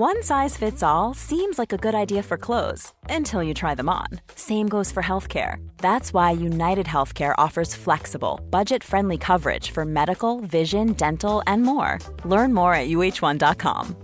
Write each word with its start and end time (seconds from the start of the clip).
One 0.00 0.22
size 0.22 0.56
fits 0.56 0.82
all 0.82 1.12
seems 1.12 1.58
like 1.58 1.74
a 1.74 1.76
good 1.76 1.94
idea 1.94 2.22
for 2.22 2.38
clothes 2.38 2.94
until 3.10 3.42
you 3.42 3.52
try 3.52 3.74
them 3.74 3.90
on. 3.90 4.06
Same 4.34 4.66
goes 4.66 4.90
for 4.90 5.02
healthcare. 5.02 5.56
That's 5.76 6.14
why 6.14 6.30
United 6.30 6.86
Healthcare 6.86 7.34
offers 7.36 7.74
flexible, 7.74 8.40
budget 8.48 8.82
friendly 8.82 9.18
coverage 9.18 9.72
for 9.72 9.84
medical, 9.84 10.40
vision, 10.40 10.94
dental, 10.94 11.42
and 11.46 11.64
more. 11.64 11.98
Learn 12.24 12.54
more 12.54 12.72
at 12.72 12.88
uh1.com. 12.88 13.94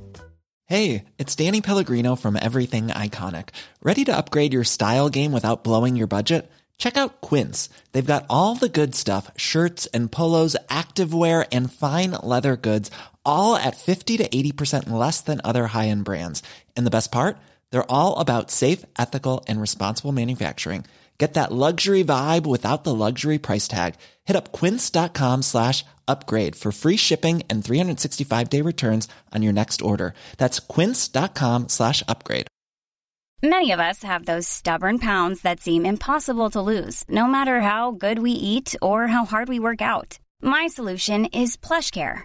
Hey, 0.66 1.06
it's 1.16 1.34
Danny 1.34 1.62
Pellegrino 1.62 2.14
from 2.14 2.36
Everything 2.36 2.88
Iconic. 2.88 3.48
Ready 3.82 4.04
to 4.04 4.14
upgrade 4.14 4.52
your 4.52 4.64
style 4.64 5.08
game 5.08 5.32
without 5.32 5.64
blowing 5.64 5.96
your 5.96 6.08
budget? 6.08 6.50
Check 6.78 6.98
out 6.98 7.22
Quince. 7.22 7.70
They've 7.92 8.12
got 8.14 8.26
all 8.28 8.54
the 8.54 8.68
good 8.68 8.94
stuff 8.94 9.30
shirts 9.36 9.86
and 9.94 10.12
polos, 10.12 10.56
activewear, 10.68 11.46
and 11.52 11.72
fine 11.72 12.10
leather 12.22 12.56
goods, 12.56 12.90
all 13.26 13.56
at 13.56 13.76
50 13.76 14.16
to 14.16 14.28
80% 14.28 14.88
less 14.88 15.20
than 15.20 15.40
other 15.44 15.66
high 15.66 15.88
end 15.88 16.04
brands. 16.04 16.42
And 16.76 16.86
the 16.86 16.96
best 16.96 17.12
part? 17.12 17.36
They're 17.70 17.90
all 17.90 18.18
about 18.18 18.50
safe, 18.50 18.84
ethical, 18.98 19.44
and 19.46 19.60
responsible 19.60 20.12
manufacturing. 20.12 20.84
Get 21.18 21.34
that 21.34 21.50
luxury 21.50 22.04
vibe 22.04 22.46
without 22.46 22.84
the 22.84 22.94
luxury 22.94 23.38
price 23.38 23.68
tag. 23.68 23.94
Hit 24.24 24.36
up 24.36 24.52
quince.com 24.52 25.42
slash 25.42 25.84
upgrade 26.06 26.54
for 26.56 26.72
free 26.72 26.96
shipping 26.96 27.42
and 27.48 27.64
365 27.64 28.50
day 28.50 28.60
returns 28.60 29.08
on 29.34 29.42
your 29.42 29.52
next 29.52 29.82
order. 29.82 30.14
That's 30.36 30.60
quince.com 30.60 31.68
slash 31.68 32.02
upgrade. 32.06 32.46
Many 33.42 33.70
of 33.72 33.80
us 33.80 34.02
have 34.02 34.24
those 34.24 34.48
stubborn 34.48 34.98
pounds 34.98 35.42
that 35.42 35.60
seem 35.60 35.84
impossible 35.84 36.50
to 36.50 36.60
lose, 36.60 37.04
no 37.08 37.26
matter 37.26 37.60
how 37.60 37.92
good 37.92 38.18
we 38.18 38.30
eat 38.32 38.74
or 38.80 39.08
how 39.08 39.24
hard 39.24 39.48
we 39.48 39.58
work 39.58 39.82
out. 39.82 40.18
My 40.42 40.66
solution 40.68 41.26
is 41.26 41.56
PlushCare. 41.56 42.24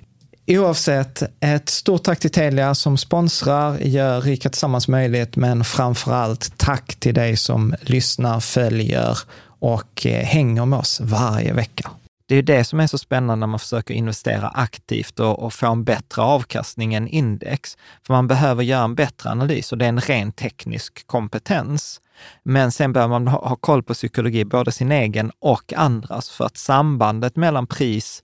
Oavsett, 0.47 1.23
ett 1.39 1.69
stort 1.69 2.03
tack 2.03 2.19
till 2.19 2.31
Telia 2.31 2.75
som 2.75 2.97
sponsrar, 2.97 3.77
gör 3.77 4.21
Rika 4.21 4.49
Tillsammans 4.49 4.87
möjligt, 4.87 5.35
men 5.35 5.63
framför 5.63 6.13
allt 6.13 6.57
tack 6.57 6.95
till 6.95 7.13
dig 7.13 7.37
som 7.37 7.75
lyssnar, 7.81 8.39
följer 8.39 9.17
och 9.59 10.05
eh, 10.05 10.25
hänger 10.25 10.65
med 10.65 10.79
oss 10.79 11.01
varje 11.01 11.53
vecka. 11.53 11.91
Det 12.27 12.35
är 12.35 12.43
det 12.43 12.63
som 12.63 12.79
är 12.79 12.87
så 12.87 12.97
spännande 12.97 13.35
när 13.35 13.47
man 13.47 13.59
försöker 13.59 13.93
investera 13.93 14.47
aktivt 14.47 15.19
och, 15.19 15.39
och, 15.43 15.53
få 15.53 15.71
en 15.71 15.83
bättre 15.83 16.21
avkastning 16.21 16.93
än 16.93 17.07
index. 17.07 17.77
För 18.07 18.13
man 18.13 18.27
behöver 18.27 18.63
göra 18.63 18.83
en 18.83 18.95
bättre 18.95 19.29
analys 19.29 19.71
och 19.71 19.77
det 19.77 19.85
är 19.85 19.89
en 19.89 20.01
ren 20.01 20.31
teknisk 20.31 21.07
kompetens. 21.07 22.01
Men 22.43 22.71
sen 22.71 22.93
behöver 22.93 23.09
man 23.09 23.27
ha, 23.27 23.47
ha 23.47 23.55
koll 23.55 23.83
på 23.83 23.93
psykologi, 23.93 24.45
både 24.45 24.71
sin 24.71 24.91
egen 24.91 25.31
och 25.39 25.73
andras, 25.73 26.29
för 26.29 26.45
att 26.45 26.57
sambandet 26.57 27.35
mellan 27.35 27.67
pris 27.67 28.23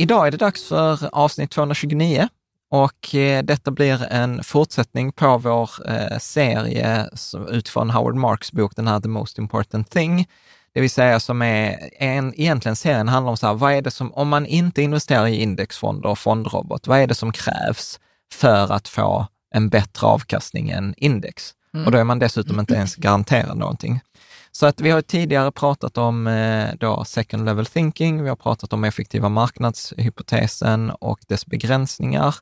Idag 0.00 0.26
är 0.26 0.30
det 0.30 0.36
dags 0.36 0.64
för 0.64 1.08
avsnitt 1.12 1.50
229 1.50 2.28
och 2.70 3.14
eh, 3.14 3.42
detta 3.42 3.70
blir 3.70 4.12
en 4.12 4.44
fortsättning 4.44 5.12
på 5.12 5.38
vår 5.38 5.70
eh, 5.90 6.18
serie 6.18 7.08
utifrån 7.48 7.90
Howard 7.90 8.14
Marks 8.14 8.52
bok, 8.52 8.76
den 8.76 8.88
här 8.88 9.00
The 9.00 9.08
Most 9.08 9.38
Important 9.38 9.90
Thing. 9.90 10.28
Det 10.72 10.80
vill 10.80 10.90
säga 10.90 11.20
som 11.20 11.42
är, 11.42 11.90
en, 11.98 12.40
egentligen 12.40 12.76
serien 12.76 13.08
handlar 13.08 13.30
om 13.30 13.36
så 13.36 13.46
här, 13.46 13.54
vad 13.54 13.72
är 13.72 13.82
det 13.82 13.90
som, 13.90 14.14
om 14.14 14.28
man 14.28 14.46
inte 14.46 14.82
investerar 14.82 15.26
i 15.26 15.42
indexfonder 15.42 16.08
och 16.08 16.18
fondrobot, 16.18 16.86
vad 16.86 16.98
är 16.98 17.06
det 17.06 17.14
som 17.14 17.32
krävs 17.32 18.00
för 18.32 18.72
att 18.72 18.88
få 18.88 19.26
en 19.54 19.68
bättre 19.68 20.06
avkastning 20.06 20.70
än 20.70 20.94
index? 20.96 21.54
Mm. 21.74 21.86
Och 21.86 21.92
då 21.92 21.98
är 21.98 22.04
man 22.04 22.18
dessutom 22.18 22.60
inte 22.60 22.74
ens 22.74 22.96
garanterad 22.96 23.56
någonting. 23.56 24.00
Så 24.58 24.66
att 24.66 24.80
vi 24.80 24.90
har 24.90 25.02
tidigare 25.02 25.52
pratat 25.52 25.98
om 25.98 26.26
eh, 26.26 26.68
då 26.80 27.04
second 27.04 27.44
level 27.44 27.66
thinking, 27.66 28.22
vi 28.22 28.28
har 28.28 28.36
pratat 28.36 28.72
om 28.72 28.84
effektiva 28.84 29.28
marknadshypotesen 29.28 30.90
och 30.90 31.18
dess 31.28 31.46
begränsningar. 31.46 32.34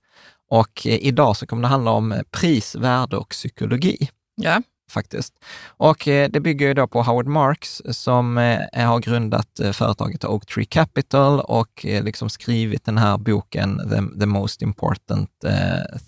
Och 0.51 0.87
eh, 0.87 1.07
idag 1.07 1.37
så 1.37 1.47
kommer 1.47 1.63
det 1.63 1.69
handla 1.69 1.91
om 1.91 2.23
pris, 2.31 2.75
värde 2.75 3.17
och 3.17 3.29
psykologi. 3.29 4.11
Ja. 4.37 4.63
Faktiskt. 4.91 5.35
Och 5.67 6.09
eh, 6.09 6.31
det 6.31 6.41
bygger 6.41 6.67
ju 6.67 6.75
då 6.75 6.87
på 6.87 7.03
Howard 7.03 7.27
Marks 7.27 7.83
som 7.91 8.37
har 8.73 9.01
grundat 9.01 9.61
företaget 9.73 10.25
Oak 10.25 10.47
Tree 10.47 10.65
Capital 10.65 11.41
och 11.41 11.85
liksom 11.85 12.29
skrivit 12.29 12.85
den 12.85 12.99
här 12.99 13.19
boken 13.19 13.79
The, 13.79 14.21
The 14.21 14.27
Most 14.27 14.63
Important 14.63 15.31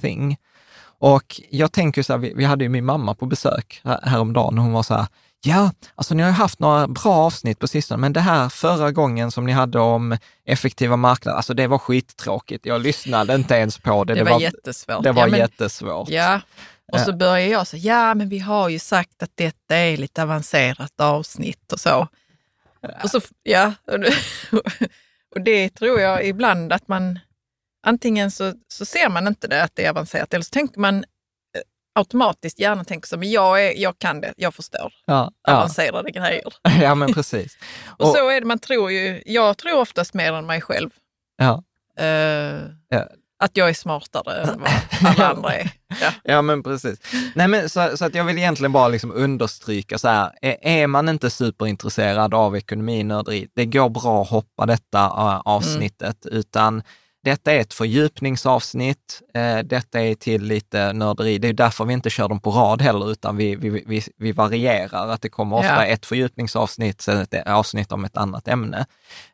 Thing. 0.01 0.37
Och 1.01 1.41
jag 1.51 1.73
tänker 1.73 2.03
så 2.03 2.13
här, 2.13 2.19
vi, 2.21 2.33
vi 2.37 2.45
hade 2.45 2.65
ju 2.65 2.69
min 2.69 2.85
mamma 2.85 3.15
på 3.15 3.27
besök 3.27 3.81
häromdagen 4.03 4.59
och 4.59 4.65
hon 4.65 4.73
var 4.73 4.83
så 4.83 4.95
här, 4.95 5.07
Ja, 5.41 5.73
alltså 5.95 6.15
ni 6.15 6.23
har 6.23 6.31
ju 6.31 6.35
haft 6.35 6.59
några 6.59 6.89
bra 6.89 7.15
avsnitt 7.15 7.59
på 7.59 7.69
sistone, 7.69 8.01
men 8.01 8.13
det 8.13 8.21
här 8.21 8.49
förra 8.49 8.93
gången 8.93 9.31
som 9.31 9.47
ni 9.47 9.53
hade 9.53 9.79
om 9.79 10.17
effektiva 10.45 10.97
marknader, 10.97 11.37
alltså 11.37 11.55
det 11.55 11.67
var 11.67 11.79
skittråkigt. 11.79 12.67
Jag 12.67 12.81
lyssnade 12.81 13.35
inte 13.35 13.55
ens 13.55 13.79
på 13.79 14.05
det. 14.05 14.15
Det, 14.15 14.25
det 14.25 14.31
var, 14.31 14.41
jättesvårt. 14.41 15.03
Det 15.03 15.13
var 15.13 15.23
ja, 15.23 15.31
men, 15.31 15.41
jättesvårt. 15.41 16.09
Ja, 16.09 16.41
och 16.93 17.01
så 17.01 17.13
börjar 17.13 17.49
jag 17.49 17.67
säga, 17.67 17.83
ja 17.83 18.15
men 18.15 18.29
vi 18.29 18.39
har 18.39 18.69
ju 18.69 18.79
sagt 18.79 19.23
att 19.23 19.31
detta 19.35 19.77
är 19.77 19.97
lite 19.97 20.23
avancerat 20.23 21.01
avsnitt 21.01 21.73
och 21.73 21.81
så. 21.81 22.09
Ja. 22.81 22.89
Och 23.03 23.11
så, 23.11 23.21
ja, 23.43 23.73
och 25.35 25.41
det 25.41 25.69
tror 25.69 26.01
jag 26.01 26.27
ibland 26.27 26.73
att 26.73 26.89
man, 26.89 27.19
antingen 27.83 28.31
så, 28.31 28.53
så 28.69 28.85
ser 28.85 29.09
man 29.09 29.27
inte 29.27 29.49
det 29.49 29.65
att 29.65 29.77
det 29.77 29.85
är 29.85 29.91
avancerat, 29.91 30.35
eller 30.35 30.45
så 30.45 30.51
tänker 30.51 30.81
man 30.81 31.05
automatiskt 31.99 32.59
hjärnan 32.59 32.85
tänker 32.85 33.09
så, 33.09 33.17
men 33.17 33.31
jag, 33.31 33.67
är, 33.67 33.73
jag 33.77 33.99
kan 33.99 34.21
det, 34.21 34.35
jag 34.37 34.55
förstår 34.55 34.93
ja, 35.07 35.33
avancerade 35.49 36.11
ja. 36.15 36.21
grejer. 36.21 36.55
Ja, 36.83 36.95
men 36.95 37.15
precis. 37.15 37.59
och, 37.87 38.07
och, 38.07 38.15
så 38.17 38.29
är 38.29 38.41
det, 38.41 38.47
man 38.47 38.59
tror 38.59 38.91
ju, 38.91 39.23
jag 39.27 39.59
tror 39.59 39.81
oftast 39.81 40.15
mer 40.15 40.33
än 40.33 40.47
mig 40.47 40.61
själv. 40.61 40.91
Ja. 41.37 41.63
Uh, 42.01 42.61
ja. 42.89 43.07
att 43.39 43.57
jag 43.57 43.69
är 43.69 43.75
smartare 43.75 44.43
än 44.43 44.61
vad 44.61 44.71
alla 45.11 45.29
andra 45.35 45.55
är. 45.55 45.71
Ja. 46.01 46.11
Ja, 46.25 46.43
men 46.43 46.63
precis. 46.63 47.01
Nej, 47.35 47.49
men 47.49 47.69
så, 47.69 47.97
så 47.97 48.05
att 48.05 48.15
jag 48.15 48.25
vill 48.25 48.39
egentligen 48.39 48.73
bara 48.73 48.89
liksom 48.89 49.13
understryka 49.13 49.99
så 49.99 50.09
här, 50.09 50.33
är, 50.43 50.57
är 50.61 50.87
man 50.87 51.09
inte 51.09 51.31
superintresserad 51.31 52.35
av 52.35 52.57
ekonominörderi, 52.57 53.49
det 53.55 53.67
går 53.67 53.89
bra 53.89 54.23
att 54.23 54.29
hoppa 54.29 54.67
detta 54.67 54.99
uh, 54.99 55.41
avsnittet, 55.45 56.27
utan 56.27 56.83
detta 57.25 57.53
är 57.53 57.61
ett 57.61 57.75
fördjupningsavsnitt. 57.75 59.23
Eh, 59.35 59.59
detta 59.59 60.01
är 60.01 60.15
till 60.15 60.43
lite 60.43 60.93
nörderi. 60.93 61.39
Det 61.39 61.49
är 61.49 61.53
därför 61.53 61.85
vi 61.85 61.93
inte 61.93 62.11
kör 62.11 62.29
dem 62.29 62.41
på 62.41 62.51
rad 62.51 62.83
heller, 62.83 63.11
utan 63.11 63.37
vi, 63.37 63.57
vi, 63.57 63.85
vi, 63.87 64.03
vi 64.17 64.33
varierar. 64.33 65.09
Att 65.09 65.23
det 65.23 65.29
kommer 65.29 65.57
ofta 65.57 65.69
Ja. 65.69 65.85
ett 65.87 66.07
fördjupningsavsnitt, 66.07 67.01
sen 67.01 67.21
ett 67.21 67.47
avsnitt 67.47 67.93
om 67.93 68.05
ett 68.05 68.17
annat 68.17 68.49
ämne. 68.49 68.87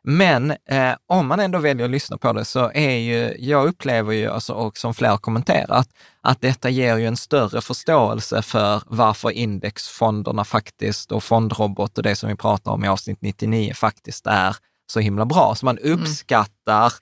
Men 0.03 0.51
eh, 0.51 0.93
om 1.07 1.27
man 1.27 1.39
ändå 1.39 1.59
väljer 1.59 1.85
att 1.85 1.91
lyssna 1.91 2.17
på 2.17 2.33
det 2.33 2.45
så 2.45 2.71
är 2.73 2.95
ju, 2.97 3.35
jag 3.39 3.67
upplever 3.67 4.13
ju, 4.13 4.27
alltså, 4.31 4.53
och 4.53 4.77
som 4.77 4.93
fler 4.93 5.17
kommenterat, 5.17 5.87
att 6.21 6.41
detta 6.41 6.69
ger 6.69 6.97
ju 6.97 7.05
en 7.07 7.17
större 7.17 7.61
förståelse 7.61 8.41
för 8.41 8.81
varför 8.85 9.31
indexfonderna 9.31 10.43
faktiskt 10.45 11.11
och 11.11 11.23
fondrobot 11.23 11.97
och 11.97 12.03
det 12.03 12.15
som 12.15 12.29
vi 12.29 12.35
pratar 12.35 12.71
om 12.71 12.85
i 12.85 12.87
avsnitt 12.87 13.21
99 13.21 13.73
faktiskt 13.73 14.27
är 14.27 14.55
så 14.87 14.99
himla 14.99 15.25
bra. 15.25 15.55
Så 15.55 15.65
man 15.65 15.77
uppskattar 15.79 16.93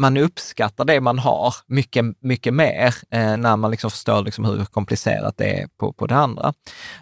man 0.00 0.16
uppskattar 0.16 0.84
det 0.84 1.00
man 1.00 1.18
har 1.18 1.54
mycket, 1.66 2.04
mycket 2.20 2.54
mer 2.54 2.94
eh, 3.10 3.36
när 3.36 3.56
man 3.56 3.70
liksom 3.70 3.90
förstår 3.90 4.22
liksom 4.22 4.44
hur 4.44 4.64
komplicerat 4.64 5.36
det 5.36 5.60
är 5.60 5.68
på, 5.78 5.92
på 5.92 6.06
det 6.06 6.16
andra. 6.16 6.52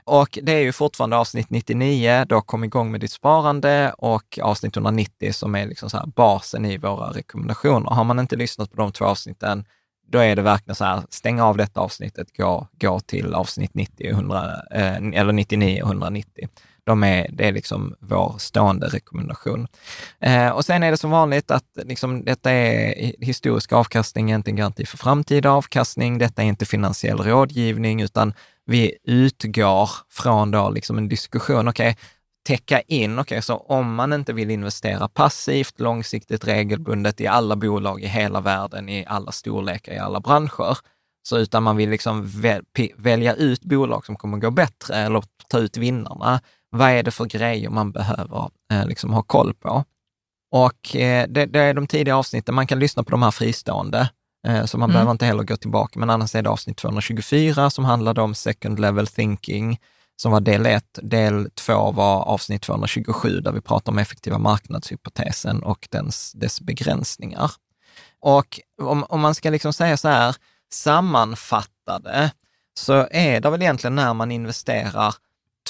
Och 0.05 0.39
det 0.43 0.53
är 0.53 0.61
ju 0.61 0.73
fortfarande 0.73 1.17
avsnitt 1.17 1.51
99, 1.51 2.25
då 2.29 2.41
kom 2.41 2.65
igång 2.65 2.91
med 2.91 3.01
ditt 3.01 3.13
sparande 3.13 3.93
och 3.99 4.39
avsnitt 4.43 4.77
190 4.77 5.33
som 5.33 5.55
är 5.55 5.67
liksom 5.67 5.91
så 5.91 5.97
här 5.97 6.07
basen 6.07 6.65
i 6.65 6.79
våra 6.79 7.11
rekommendationer. 7.11 7.91
Har 7.91 8.05
man 8.05 8.19
inte 8.19 8.37
lyssnat 8.37 8.71
på 8.71 8.77
de 8.77 8.93
två 8.93 9.05
avsnitten, 9.05 9.65
då 10.09 10.19
är 10.19 10.37
det 10.37 10.43
verkligen 10.43 10.75
så 10.77 10.85
här, 10.85 11.03
stäng 11.11 11.41
av 11.41 11.57
detta 11.57 11.81
avsnittet, 11.81 12.37
gå, 12.37 12.69
gå 12.81 13.01
till 13.01 13.35
avsnitt 13.35 13.75
90 13.75 14.11
100, 14.11 14.55
eh, 14.71 14.97
eller 14.97 15.33
99 15.33 15.83
och 15.83 15.89
190. 15.89 16.49
De 16.89 17.05
är, 17.05 17.27
det 17.33 17.49
är 17.49 17.53
liksom 17.53 17.95
vår 18.01 18.35
stående 18.39 18.87
rekommendation. 18.87 19.69
Eh, 20.21 20.49
och 20.49 20.65
sen 20.65 20.83
är 20.83 20.91
det 20.91 20.97
som 20.97 21.11
vanligt 21.11 21.51
att 21.51 21.65
liksom, 21.75 22.25
detta 22.25 22.51
är 22.51 23.13
historisk 23.25 23.73
avkastning, 23.73 24.33
inte 24.33 24.51
en 24.51 24.57
garanti 24.57 24.87
för 24.87 24.99
framtida 24.99 25.51
avkastning. 25.51 26.19
Detta 26.19 26.43
är 26.43 26.47
inte 26.47 26.67
finansiell 26.67 27.19
rådgivning, 27.19 28.03
utan 28.03 28.35
vi 28.67 28.97
utgår 29.05 29.91
från 30.11 30.51
då 30.51 30.71
liksom 30.71 30.99
en 30.99 31.09
diskussion. 31.09 31.69
Okej, 31.69 31.97
täcka 32.47 32.81
in, 32.81 33.19
okej, 33.19 33.43
så 33.43 33.57
om 33.57 33.95
man 33.95 34.13
inte 34.13 34.33
vill 34.33 34.51
investera 34.51 35.09
passivt, 35.09 35.81
långsiktigt, 35.81 36.45
regelbundet 36.45 37.21
i 37.21 37.27
alla 37.27 37.57
bolag 37.57 38.01
i 38.01 38.07
hela 38.07 38.41
världen, 38.41 38.89
i 38.89 39.07
alla 39.09 39.33
storlekar, 39.33 39.93
i 39.93 39.99
alla 39.99 40.21
branscher, 40.21 40.79
så 41.23 41.39
utan 41.39 41.63
man 41.63 41.77
vill 41.77 41.91
liksom 41.91 42.27
väl, 42.27 42.63
välja 42.97 43.35
ut 43.35 43.61
bolag 43.61 44.07
som 44.07 44.17
kommer 44.17 44.39
gå 44.39 44.51
bättre 44.51 44.97
eller 44.97 45.25
ta 45.49 45.59
ut 45.59 45.77
vinnarna. 45.77 46.41
Vad 46.71 46.91
är 46.91 47.03
det 47.03 47.11
för 47.11 47.25
grejer 47.25 47.71
man 47.71 47.93
behöver 47.93 48.51
eh, 48.73 48.87
liksom 48.87 49.13
ha 49.13 49.23
koll 49.23 49.55
på? 49.55 49.85
Och 50.51 50.97
eh, 50.97 51.29
det, 51.29 51.47
det 51.47 51.61
är 51.61 51.75
de 51.75 51.87
tidiga 51.87 52.17
avsnitten, 52.17 52.55
man 52.55 52.67
kan 52.67 52.79
lyssna 52.79 53.03
på 53.05 53.11
de 53.11 53.23
här 53.23 53.31
fristående, 53.31 54.11
eh, 54.47 54.65
så 54.65 54.79
man 54.79 54.91
Mm. 54.91 54.95
behöver 54.95 55.11
inte 55.13 55.27
heller 55.27 55.43
gå 55.43 55.57
tillbaka, 55.57 55.99
men 55.99 56.11
annars 56.11 56.35
är 56.35 56.43
det 56.43 56.51
avsnitt 56.51 56.77
224 56.77 57.71
som 57.71 57.85
handlade 57.85 58.21
om 58.23 58.35
second 58.35 58.81
level 58.81 59.07
thinking, 59.07 59.81
som 60.17 60.33
var 60.33 60.41
del 60.41 60.67
1. 60.67 60.85
Del 61.03 61.51
2 61.51 61.93
var 61.93 62.23
avsnitt 62.23 62.63
227 62.63 63.41
där 63.41 63.53
vi 63.53 63.61
pratar 63.61 63.93
om 63.93 63.99
effektiva 63.99 64.39
marknadshypotesen 64.39 65.63
och 65.63 65.89
dens, 65.91 66.33
dess 66.33 66.61
begränsningar. 66.61 67.51
Och 68.21 68.61
om, 68.83 69.05
om 69.05 69.21
man 69.21 69.35
ska 69.35 69.51
liksom 69.51 69.73
säga 69.73 69.97
så 69.97 70.09
här, 70.09 70.37
sammanfattade, 70.73 72.31
så 72.75 73.09
är 73.11 73.41
det 73.41 73.51
väl 73.51 73.63
egentligen 73.63 73.95
när 73.95 74.15
man 74.15 74.31
investerar 74.33 75.15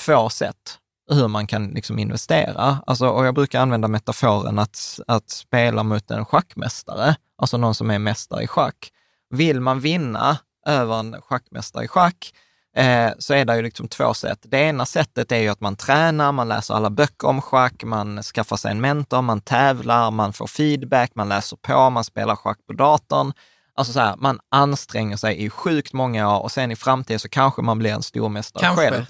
två 0.05 0.29
sätt 0.31 0.79
hur 1.11 1.29
man 1.29 1.47
kan 1.47 1.67
liksom 1.67 1.99
investera. 1.99 2.79
Alltså, 2.87 3.09
och 3.09 3.27
jag 3.27 3.35
brukar 3.35 3.61
använda 3.61 3.89
metaforen 3.89 4.59
att, 4.59 5.01
att 5.07 5.31
spela 5.31 5.83
mot 5.83 6.11
en 6.11 6.25
schackmästare, 6.25 7.17
alltså 7.39 7.57
någon 7.57 7.75
som 7.75 7.91
är 7.91 7.99
mästare 7.99 8.43
i 8.43 8.47
schack. 8.47 8.93
Vill 9.31 9.61
man 9.61 9.81
vinna 9.81 10.39
över 10.67 11.01
en 11.01 11.17
schackmästare 11.21 11.85
i 11.85 11.89
schack, 11.89 12.33
eh, 12.77 13.11
så 13.19 13.35
är 13.35 13.45
det 13.45 13.57
ju 13.57 13.63
liksom 13.63 13.89
två 13.89 14.15
sätt. 14.15 14.39
Det 14.43 14.59
ena 14.59 14.87
sättet 14.87 15.33
är 15.33 15.39
ju 15.39 15.49
att 15.49 15.61
man 15.61 15.77
tränar, 15.77 16.33
man 16.33 16.49
läser 16.49 16.75
alla 16.75 16.91
böcker 16.91 17.29
om 17.29 17.43
schack, 17.43 17.85
man 17.85 18.23
skaffar 18.23 18.57
sig 18.57 18.71
en 18.71 18.81
mentor, 18.81 19.23
man 19.23 19.41
tävlar, 19.41 20.11
man 20.11 20.33
får 20.33 20.47
feedback, 20.47 21.11
man 21.15 21.29
läser 21.29 21.57
på, 21.57 21.91
man 21.91 22.05
spelar 22.05 22.37
schack 22.37 22.59
på 22.67 22.73
datorn. 22.73 23.33
Alltså 23.75 23.93
så 23.93 24.01
här, 24.01 24.17
man 24.17 24.41
anstränger 24.51 25.17
sig 25.17 25.45
i 25.45 25.51
sjukt 25.51 25.93
många 25.93 26.37
år 26.37 26.43
och 26.43 26.53
sen 26.53 26.71
i 26.71 26.77
framtiden 26.77 27.21
så 27.21 27.29
kanske 27.29 27.63
man 27.63 27.79
blir 27.79 27.93
en 27.93 28.03
stormästare 28.03 28.63
Kanske. 28.63 28.91
själv. 28.91 29.05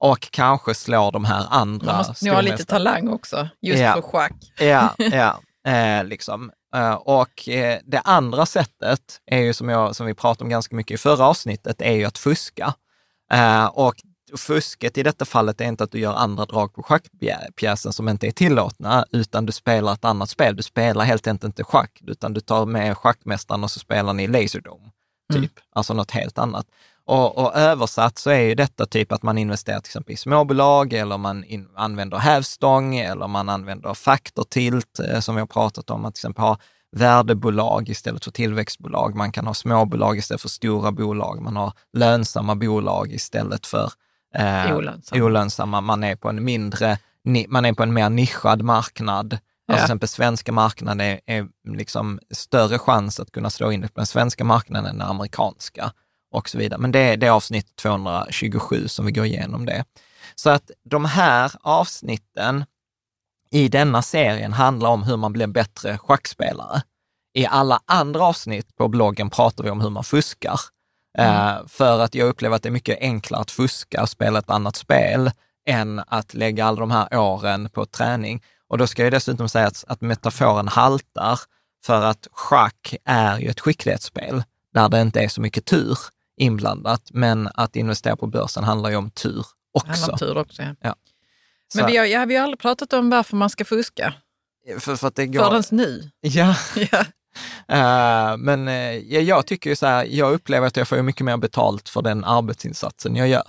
Och 0.00 0.28
kanske 0.30 0.74
slår 0.74 1.12
de 1.12 1.24
här 1.24 1.46
andra 1.50 1.86
Man 1.86 1.96
måste 2.08 2.24
nog 2.26 2.34
ha 2.34 2.40
lite 2.40 2.64
talang 2.64 3.08
också, 3.08 3.48
just 3.60 3.80
Ja. 3.82 3.94
för 3.94 4.02
schack. 4.02 4.32
Ja, 4.58 4.94
ja. 4.98 5.40
Eh, 5.72 6.04
liksom. 6.04 6.50
Eh, 6.76 6.92
och 6.94 7.48
eh, 7.48 7.78
det 7.84 8.00
andra 8.00 8.46
sättet 8.46 9.00
är 9.26 9.38
ju 9.38 9.52
som, 9.52 9.68
jag, 9.68 9.96
som 9.96 10.06
vi 10.06 10.14
pratade 10.14 10.44
om 10.44 10.50
ganska 10.50 10.76
mycket 10.76 10.94
i 10.94 10.98
förra 10.98 11.24
avsnittet, 11.26 11.82
är 11.82 11.92
ju 11.92 12.04
att 12.04 12.18
fuska. 12.18 12.74
Eh, 13.32 13.66
och 13.66 13.94
fusket 14.36 14.98
i 14.98 15.02
detta 15.02 15.24
fallet 15.24 15.60
är 15.60 15.64
inte 15.64 15.84
att 15.84 15.92
du 15.92 15.98
gör 15.98 16.14
andra 16.14 16.44
drag 16.46 16.74
på 16.74 16.82
schackpjäsen 16.82 17.92
som 17.92 18.08
inte 18.08 18.26
är 18.26 18.30
tillåtna, 18.30 19.04
utan 19.12 19.46
du 19.46 19.52
spelar 19.52 19.92
ett 19.92 20.04
annat 20.04 20.30
spel. 20.30 20.56
Du 20.56 20.62
spelar 20.62 21.04
helt 21.04 21.26
enkelt 21.26 21.44
inte 21.44 21.64
schack, 21.64 22.00
utan 22.06 22.32
du 22.32 22.40
tar 22.40 22.66
med 22.66 22.96
schackmästaren 22.98 23.64
och 23.64 23.70
så 23.70 23.80
spelar 23.80 24.12
ni 24.12 24.26
Laserdome, 24.26 24.90
typ. 25.32 25.52
Alltså 25.72 25.94
något 25.94 26.10
helt 26.10 26.38
annat. 26.38 26.66
Och, 27.10 27.38
och 27.38 27.56
översatt 27.56 28.18
så 28.18 28.30
är 28.30 28.40
ju 28.40 28.54
detta 28.54 28.86
typ 28.86 29.12
att 29.12 29.22
man 29.22 29.38
investerar 29.38 29.80
till 29.80 29.88
exempel 29.88 30.12
i 30.12 30.16
småbolag 30.16 30.92
eller 30.92 31.18
man 31.18 31.44
in, 31.44 31.68
använder 31.74 32.18
hävstång 32.18 32.96
eller 32.96 33.28
man 33.28 33.48
använder 33.48 33.94
faktortilt 33.94 35.00
eh, 35.00 35.20
som 35.20 35.34
vi 35.34 35.40
har 35.40 35.46
pratat 35.46 35.90
om, 35.90 36.04
att 36.04 36.14
till 36.14 36.20
exempel 36.20 36.42
ha 36.42 36.58
värdebolag 36.96 37.88
istället 37.88 38.24
för 38.24 38.30
tillväxtbolag. 38.30 39.14
Man 39.14 39.32
kan 39.32 39.46
ha 39.46 39.54
småbolag 39.54 40.18
istället 40.18 40.40
för 40.40 40.48
stora 40.48 40.92
bolag. 40.92 41.42
Man 41.42 41.56
har 41.56 41.72
lönsamma 41.92 42.54
bolag 42.54 43.12
istället 43.12 43.66
för 43.66 43.90
eh, 44.34 44.76
Olönsamma. 44.76 45.24
olönsamma. 45.24 45.80
Man 45.80 46.04
är 46.04 46.16
på 46.16 46.28
en 46.28 46.44
mindre, 46.44 46.98
man 47.48 47.64
är 47.64 47.72
på 47.72 47.82
en 47.82 47.92
mer 47.92 48.10
nischad 48.10 48.62
marknad. 48.62 49.32
Ja. 49.32 49.38
Alltså 49.72 49.76
till 49.76 49.84
exempel 49.84 50.08
svenska 50.08 50.52
marknaden 50.52 51.00
är, 51.00 51.20
är 51.26 51.48
liksom 51.68 52.20
större 52.30 52.78
chans 52.78 53.20
att 53.20 53.32
kunna 53.32 53.50
slå 53.50 53.72
in 53.72 53.82
på 53.82 53.88
den 53.94 54.06
svenska 54.06 54.44
marknaden 54.44 54.90
än 54.90 54.98
den 54.98 55.08
amerikanska 55.08 55.92
och 56.30 56.48
så 56.48 56.58
vidare. 56.58 56.80
Men 56.80 56.92
det, 56.92 56.98
är- 56.98 57.16
det 57.16 57.26
är 57.26 57.30
avsnitt 57.30 57.76
227 57.76 58.88
som 58.88 59.06
vi 59.06 59.12
går 59.12 59.24
igenom 59.26 59.66
det. 59.66 59.84
Så 60.34 60.50
att 60.50 60.70
de 60.84 61.04
här 61.04 61.52
avsnitten 61.62 62.64
i 63.50 63.68
denna 63.68 64.02
serien 64.02 64.52
handlar 64.52 64.90
om 64.90 65.02
hur 65.02 65.16
man 65.16 65.32
blir 65.32 65.46
bättre 65.46 65.98
schackspelare. 65.98 66.82
I 67.34 67.46
alla 67.46 67.80
andra 67.86 68.22
avsnitt 68.24 68.76
på 68.76 68.88
bloggen 68.88 69.30
pratar 69.30 69.64
vi 69.64 69.70
om 69.70 69.80
hur 69.80 69.90
man 69.90 70.04
fuskar. 70.04 70.60
Eh, 71.18 71.66
för 71.68 71.98
att 72.00 72.14
jag 72.14 72.28
upplever 72.28 72.56
att 72.56 72.62
det 72.62 72.68
är 72.68 72.70
mycket 72.70 72.98
enklare 73.00 73.40
att 73.40 73.50
fuska 73.50 74.02
och 74.02 74.08
spela 74.08 74.38
ett 74.38 74.50
annat 74.50 74.76
spel 74.76 75.30
än 75.68 76.02
att 76.06 76.34
lägga 76.34 76.64
alla 76.64 76.80
de 76.80 76.90
här 76.90 77.16
åren 77.18 77.68
på 77.70 77.86
träning. 77.86 78.42
Och 78.68 78.78
då 78.78 78.86
ska 78.86 79.02
jag 79.02 79.12
dessutom 79.12 79.48
säga 79.48 79.66
att, 79.66 79.84
att 79.88 80.00
metaforen 80.00 80.68
haltar, 80.68 81.40
för 81.84 82.02
att 82.02 82.26
schack 82.32 82.94
är 83.04 83.38
ju 83.38 83.48
ett 83.48 83.60
skicklighetsspel 83.60 84.42
där 84.74 84.88
det 84.88 85.00
inte 85.00 85.20
är 85.20 85.28
så 85.28 85.40
mycket 85.40 85.64
tur 85.64 85.98
inblandat, 86.40 87.02
men 87.10 87.48
att 87.54 87.76
investera 87.76 88.16
på 88.16 88.26
börsen 88.26 88.64
handlar 88.64 88.90
ju 88.90 88.96
om 88.96 89.10
tur 89.10 89.46
också. 89.72 90.12
om 90.12 90.18
tur 90.18 90.38
också. 90.38 90.62
Ja. 90.62 90.74
Ja. 90.80 90.94
Men 91.74 91.86
vi 91.86 91.96
har, 91.96 92.04
ja, 92.06 92.24
vi 92.24 92.36
har 92.36 92.42
aldrig 92.44 92.58
pratat 92.58 92.92
om 92.92 93.10
varför 93.10 93.36
man 93.36 93.50
ska 93.50 93.64
fuska, 93.64 94.14
för, 94.78 94.96
för 94.96 95.08
att 95.08 95.14
det 95.14 95.26
går... 95.26 95.44
förrän 95.44 95.62
nu. 95.70 96.10
Ja, 96.20 96.56
Ja. 96.92 97.04
Eh, 97.68 98.36
men 98.36 98.68
uh, 98.68 98.74
jag, 98.96 99.22
jag 99.22 99.46
tycker 99.46 99.70
ju 99.70 99.76
så 99.76 99.86
här, 99.86 100.04
jag 100.10 100.32
upplever 100.32 100.66
att 100.66 100.76
jag 100.76 100.88
får 100.88 101.02
mycket 101.02 101.24
mer 101.24 101.36
betalt 101.36 101.88
för 101.88 102.02
den 102.02 102.24
arbetsinsatsen 102.24 103.16
jag 103.16 103.28
gör. 103.28 103.44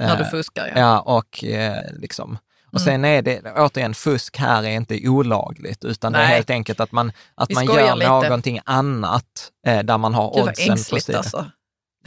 När 0.00 0.16
du 0.16 0.22
Eh, 0.24 0.30
fuskar, 0.30 0.66
ja. 0.74 0.80
Ja, 0.80 1.00
och 1.00 1.44
eh, 1.44 1.82
liksom. 1.92 2.38
Och 2.72 2.80
Mm. 2.80 2.84
sen 2.84 3.04
är 3.04 3.22
det, 3.22 3.40
återigen, 3.56 3.94
fusk 3.94 4.36
här 4.36 4.62
är 4.62 4.70
inte 4.70 5.08
olagligt, 5.08 5.84
utan 5.84 6.12
det 6.12 6.18
är 6.18 6.22
Nej. 6.22 6.34
helt 6.34 6.50
enkelt 6.50 6.80
att 6.80 6.92
man, 6.92 7.12
att 7.34 7.50
Vi 7.50 7.54
man 7.54 7.64
gör 7.64 7.96
lite. 7.96 8.10
någonting 8.10 8.60
annat 8.64 9.50
eh, 9.66 9.82
där 9.82 9.98
man 9.98 10.14
har 10.14 10.34
Gud 10.34 10.48
oddsen 10.48 10.76
på 10.90 11.00
sidan. 11.00 11.18
alltså. 11.18 11.50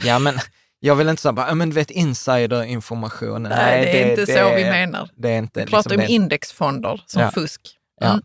Ja, 0.02 0.18
men 0.18 0.38
jag 0.80 0.94
vill 0.96 1.08
inte 1.08 1.22
säga 1.22 1.32
bara, 1.32 1.48
"Ja, 1.48 1.54
men 1.54 1.68
du 1.70 1.74
vet 1.74 1.90
insiderinformation. 1.90 3.42
Nej, 3.42 3.84
det 3.84 4.02
är 4.02 4.10
inte 4.10 4.26
så 4.32 4.54
vi 4.56 4.64
menar. 4.64 5.10
Det 5.16 5.28
är 5.30 5.38
inte, 5.38 5.60
Vi 5.60 5.66
pratar 5.66 5.90
liksom, 5.90 6.00
om 6.00 6.06
det- 6.06 6.12
indexfonder 6.12 7.02
som 7.06 7.22
Ja. 7.22 7.30
fusk. 7.30 7.60
Ja. 8.00 8.06
Mm. 8.10 8.22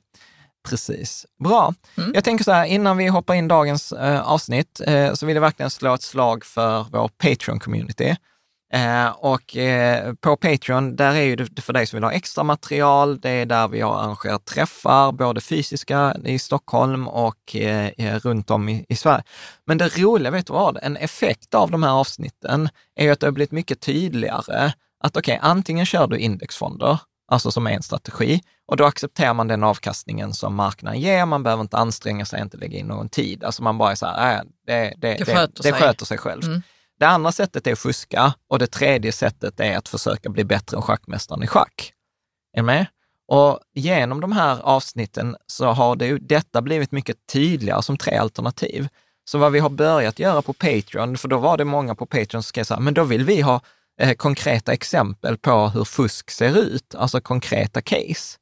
Precis. 0.69 1.25
Bra. 1.43 1.73
Mm. 1.97 2.11
Jag 2.13 2.23
tänker 2.23 2.43
så 2.43 2.51
här, 2.51 2.65
innan 2.65 2.97
vi 2.97 3.07
hoppar 3.07 3.33
in 3.33 3.47
dagens 3.47 3.91
eh, 3.91 4.21
avsnitt, 4.21 4.81
eh, 4.87 5.13
så 5.13 5.25
vill 5.25 5.35
jag 5.35 5.41
verkligen 5.41 5.69
slå 5.69 5.93
ett 5.93 6.01
slag 6.01 6.45
för 6.45 6.85
vår 6.91 7.07
Patreon-community. 7.23 8.15
Eh, 8.73 9.07
och 9.07 9.57
eh, 9.57 10.13
på 10.13 10.37
Patreon, 10.37 10.95
där 10.95 11.15
är 11.15 11.21
ju 11.21 11.35
det 11.35 11.61
för 11.61 11.73
dig 11.73 11.85
som 11.85 11.97
vill 11.97 12.03
ha 12.03 12.11
extra 12.11 12.43
material. 12.43 13.19
Det 13.19 13.29
är 13.29 13.45
där 13.45 13.67
vi 13.67 13.81
har 13.81 13.99
arrangerat 13.99 14.45
träffar, 14.45 15.11
både 15.11 15.41
fysiska 15.41 16.15
i 16.25 16.39
Stockholm 16.39 17.07
och 17.07 17.55
eh, 17.55 18.19
runt 18.19 18.51
om 18.51 18.69
i, 18.69 18.85
i, 18.89 18.95
Sverige. 18.95 19.23
Men 19.65 19.77
det 19.77 19.97
roliga, 19.97 20.31
vet 20.31 20.47
du 20.47 20.53
vad? 20.53 20.77
En 20.81 20.97
effekt 20.97 21.53
av 21.53 21.71
de 21.71 21.83
här 21.83 21.91
avsnitten 21.91 22.69
är 22.95 23.05
ju 23.05 23.11
att 23.11 23.19
det 23.19 23.27
har 23.27 23.31
blivit 23.31 23.51
mycket 23.51 23.81
tydligare 23.81 24.73
att 25.03 25.17
okej, 25.17 25.37
okay, 25.37 25.49
antingen 25.49 25.85
kör 25.85 26.07
du 26.07 26.17
indexfonder, 26.17 26.99
alltså 27.31 27.51
som 27.51 27.67
är 27.67 27.71
en 27.71 27.83
strategi, 27.83 28.41
och 28.67 28.77
då 28.77 28.85
accepterar 28.85 29.33
man 29.33 29.47
den 29.47 29.63
avkastningen 29.63 30.33
som 30.33 30.55
marknaden 30.55 30.99
ger. 30.99 31.25
Man 31.25 31.43
behöver 31.43 31.61
inte 31.61 31.77
anstränga 31.77 32.25
sig, 32.25 32.41
inte 32.41 32.57
lägga 32.57 32.79
in 32.79 32.87
någon 32.87 33.09
tid. 33.09 33.43
Alltså 33.43 33.63
man 33.63 33.77
bara 33.77 33.91
är 33.91 33.95
så 33.95 34.05
här, 34.05 34.35
äh, 34.35 34.41
det, 34.67 34.93
det, 34.97 35.15
det, 35.15 35.25
sköter, 35.25 35.63
det, 35.63 35.71
det 35.71 35.73
sköter 35.73 36.05
sig 36.05 36.17
själv. 36.17 36.43
Mm. 36.43 36.61
Det 36.99 37.07
andra 37.07 37.31
sättet 37.31 37.67
är 37.67 37.71
att 37.71 37.79
fuska 37.79 38.33
och 38.47 38.59
det 38.59 38.67
tredje 38.67 39.11
sättet 39.11 39.59
är 39.59 39.77
att 39.77 39.89
försöka 39.89 40.29
bli 40.29 40.43
bättre 40.43 40.77
än 40.77 40.83
schackmästaren 40.83 41.43
i 41.43 41.47
schack. 41.47 41.93
Är 42.57 42.63
med? 42.63 42.85
Och 43.27 43.59
genom 43.73 44.21
de 44.21 44.31
här 44.31 44.59
avsnitten 44.61 45.35
så 45.47 45.65
har 45.65 45.95
det, 45.95 46.17
detta 46.17 46.61
blivit 46.61 46.91
mycket 46.91 47.17
tydligare 47.33 47.83
som 47.83 47.97
tre 47.97 48.15
alternativ. 48.15 48.87
Så 49.25 49.37
vad 49.37 49.51
vi 49.51 49.59
har 49.59 49.69
börjat 49.69 50.19
göra 50.19 50.41
på 50.41 50.53
Patreon, 50.53 51.17
för 51.17 51.27
då 51.27 51.37
var 51.37 51.57
det 51.57 51.65
många 51.65 51.95
på 51.95 52.05
Patreon 52.05 52.43
som 52.43 52.43
skrev 52.43 52.63
så 52.63 52.73
här, 52.73 52.81
men 52.81 52.93
då 52.93 53.03
vill 53.03 53.23
vi 53.23 53.41
ha 53.41 53.61
eh, 54.01 54.13
konkreta 54.13 54.73
exempel 54.73 55.37
på 55.37 55.67
hur 55.67 55.83
fusk 55.83 56.31
ser 56.31 56.57
ut, 56.57 56.95
alltså 56.95 57.21
konkreta 57.21 57.81
case. 57.81 58.37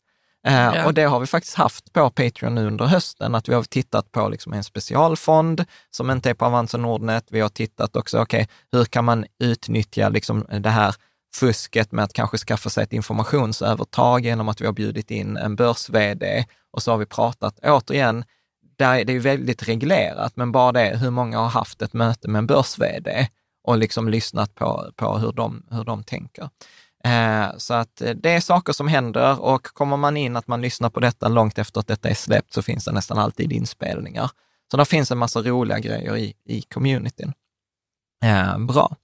Eh, 0.47 0.53
ja. 0.53 0.85
Och 0.85 0.93
det 0.93 1.03
har 1.03 1.19
vi 1.19 1.27
faktiskt 1.27 1.55
haft 1.55 1.93
på 1.93 2.09
Patreon 2.09 2.55
nu 2.55 2.67
under 2.67 2.85
hösten, 2.85 3.35
att 3.35 3.49
vi 3.49 3.53
har 3.53 3.63
tittat 3.63 4.11
på 4.11 4.29
liksom 4.29 4.53
en 4.53 4.63
specialfond 4.63 5.65
som 5.91 6.09
inte 6.09 6.29
är 6.29 6.33
på 6.33 6.45
Avanza 6.45 6.77
Nordnet. 6.77 7.25
Vi 7.29 7.39
har 7.39 7.49
tittat 7.49 7.95
också, 7.95 8.21
okej, 8.21 8.43
okay, 8.43 8.55
hur 8.71 8.85
kan 8.85 9.05
man 9.05 9.25
utnyttja 9.43 10.09
liksom 10.09 10.45
det 10.49 10.69
här 10.69 10.95
fusket 11.35 11.91
med 11.91 12.03
att 12.03 12.13
kanske 12.13 12.37
skaffa 12.37 12.69
sig 12.69 12.83
ett 12.83 12.93
informationsövertag 12.93 14.25
genom 14.25 14.49
att 14.49 14.61
vi 14.61 14.65
har 14.65 14.73
bjudit 14.73 15.11
in 15.11 15.37
en 15.37 15.55
börs-vd 15.55 16.45
och 16.71 16.83
så 16.83 16.91
har 16.91 16.97
vi 16.97 17.05
pratat, 17.05 17.59
återigen, 17.63 18.23
där 18.77 19.05
det 19.05 19.13
är 19.13 19.19
väldigt 19.19 19.67
reglerat, 19.67 20.35
men 20.35 20.51
bara 20.51 20.71
det, 20.71 20.97
hur 20.97 21.09
många 21.09 21.37
har 21.37 21.49
haft 21.49 21.81
ett 21.81 21.93
möte 21.93 22.27
med 22.27 22.39
en 22.39 22.47
börs-vd 22.47 23.27
och 23.63 23.77
liksom 23.77 24.09
lyssnat 24.09 24.55
på, 24.55 24.91
på 24.95 25.17
hur, 25.17 25.31
de, 25.31 25.63
hur 25.71 25.83
de 25.83 26.03
tänker. 26.03 26.49
Eh, 27.07 27.57
så 27.57 27.73
att 27.73 28.01
eh, 28.01 28.09
det 28.09 28.29
är 28.29 28.39
saker 28.39 28.73
som 28.73 28.87
händer 28.87 29.41
och 29.41 29.63
kommer 29.63 29.97
man 29.97 30.17
in 30.17 30.35
att 30.35 30.47
man 30.47 30.61
lyssnar 30.61 30.89
på 30.89 30.99
detta 30.99 31.27
långt 31.27 31.57
efter 31.57 31.79
att 31.79 31.87
detta 31.87 32.09
är 32.09 32.13
släppt 32.13 32.53
så 32.53 32.61
finns 32.61 32.85
det 32.85 32.91
nästan 32.91 33.17
alltid 33.17 33.53
inspelningar. 33.53 34.31
Så 34.71 34.77
det 34.77 34.85
finns 34.85 35.11
en 35.11 35.17
massa 35.17 35.41
roliga 35.41 35.79
grejer 35.79 36.17
i, 36.17 36.33
i 36.45 36.61
communityn. 36.61 37.33
Eh, 38.23 38.57
bra. 38.57 38.95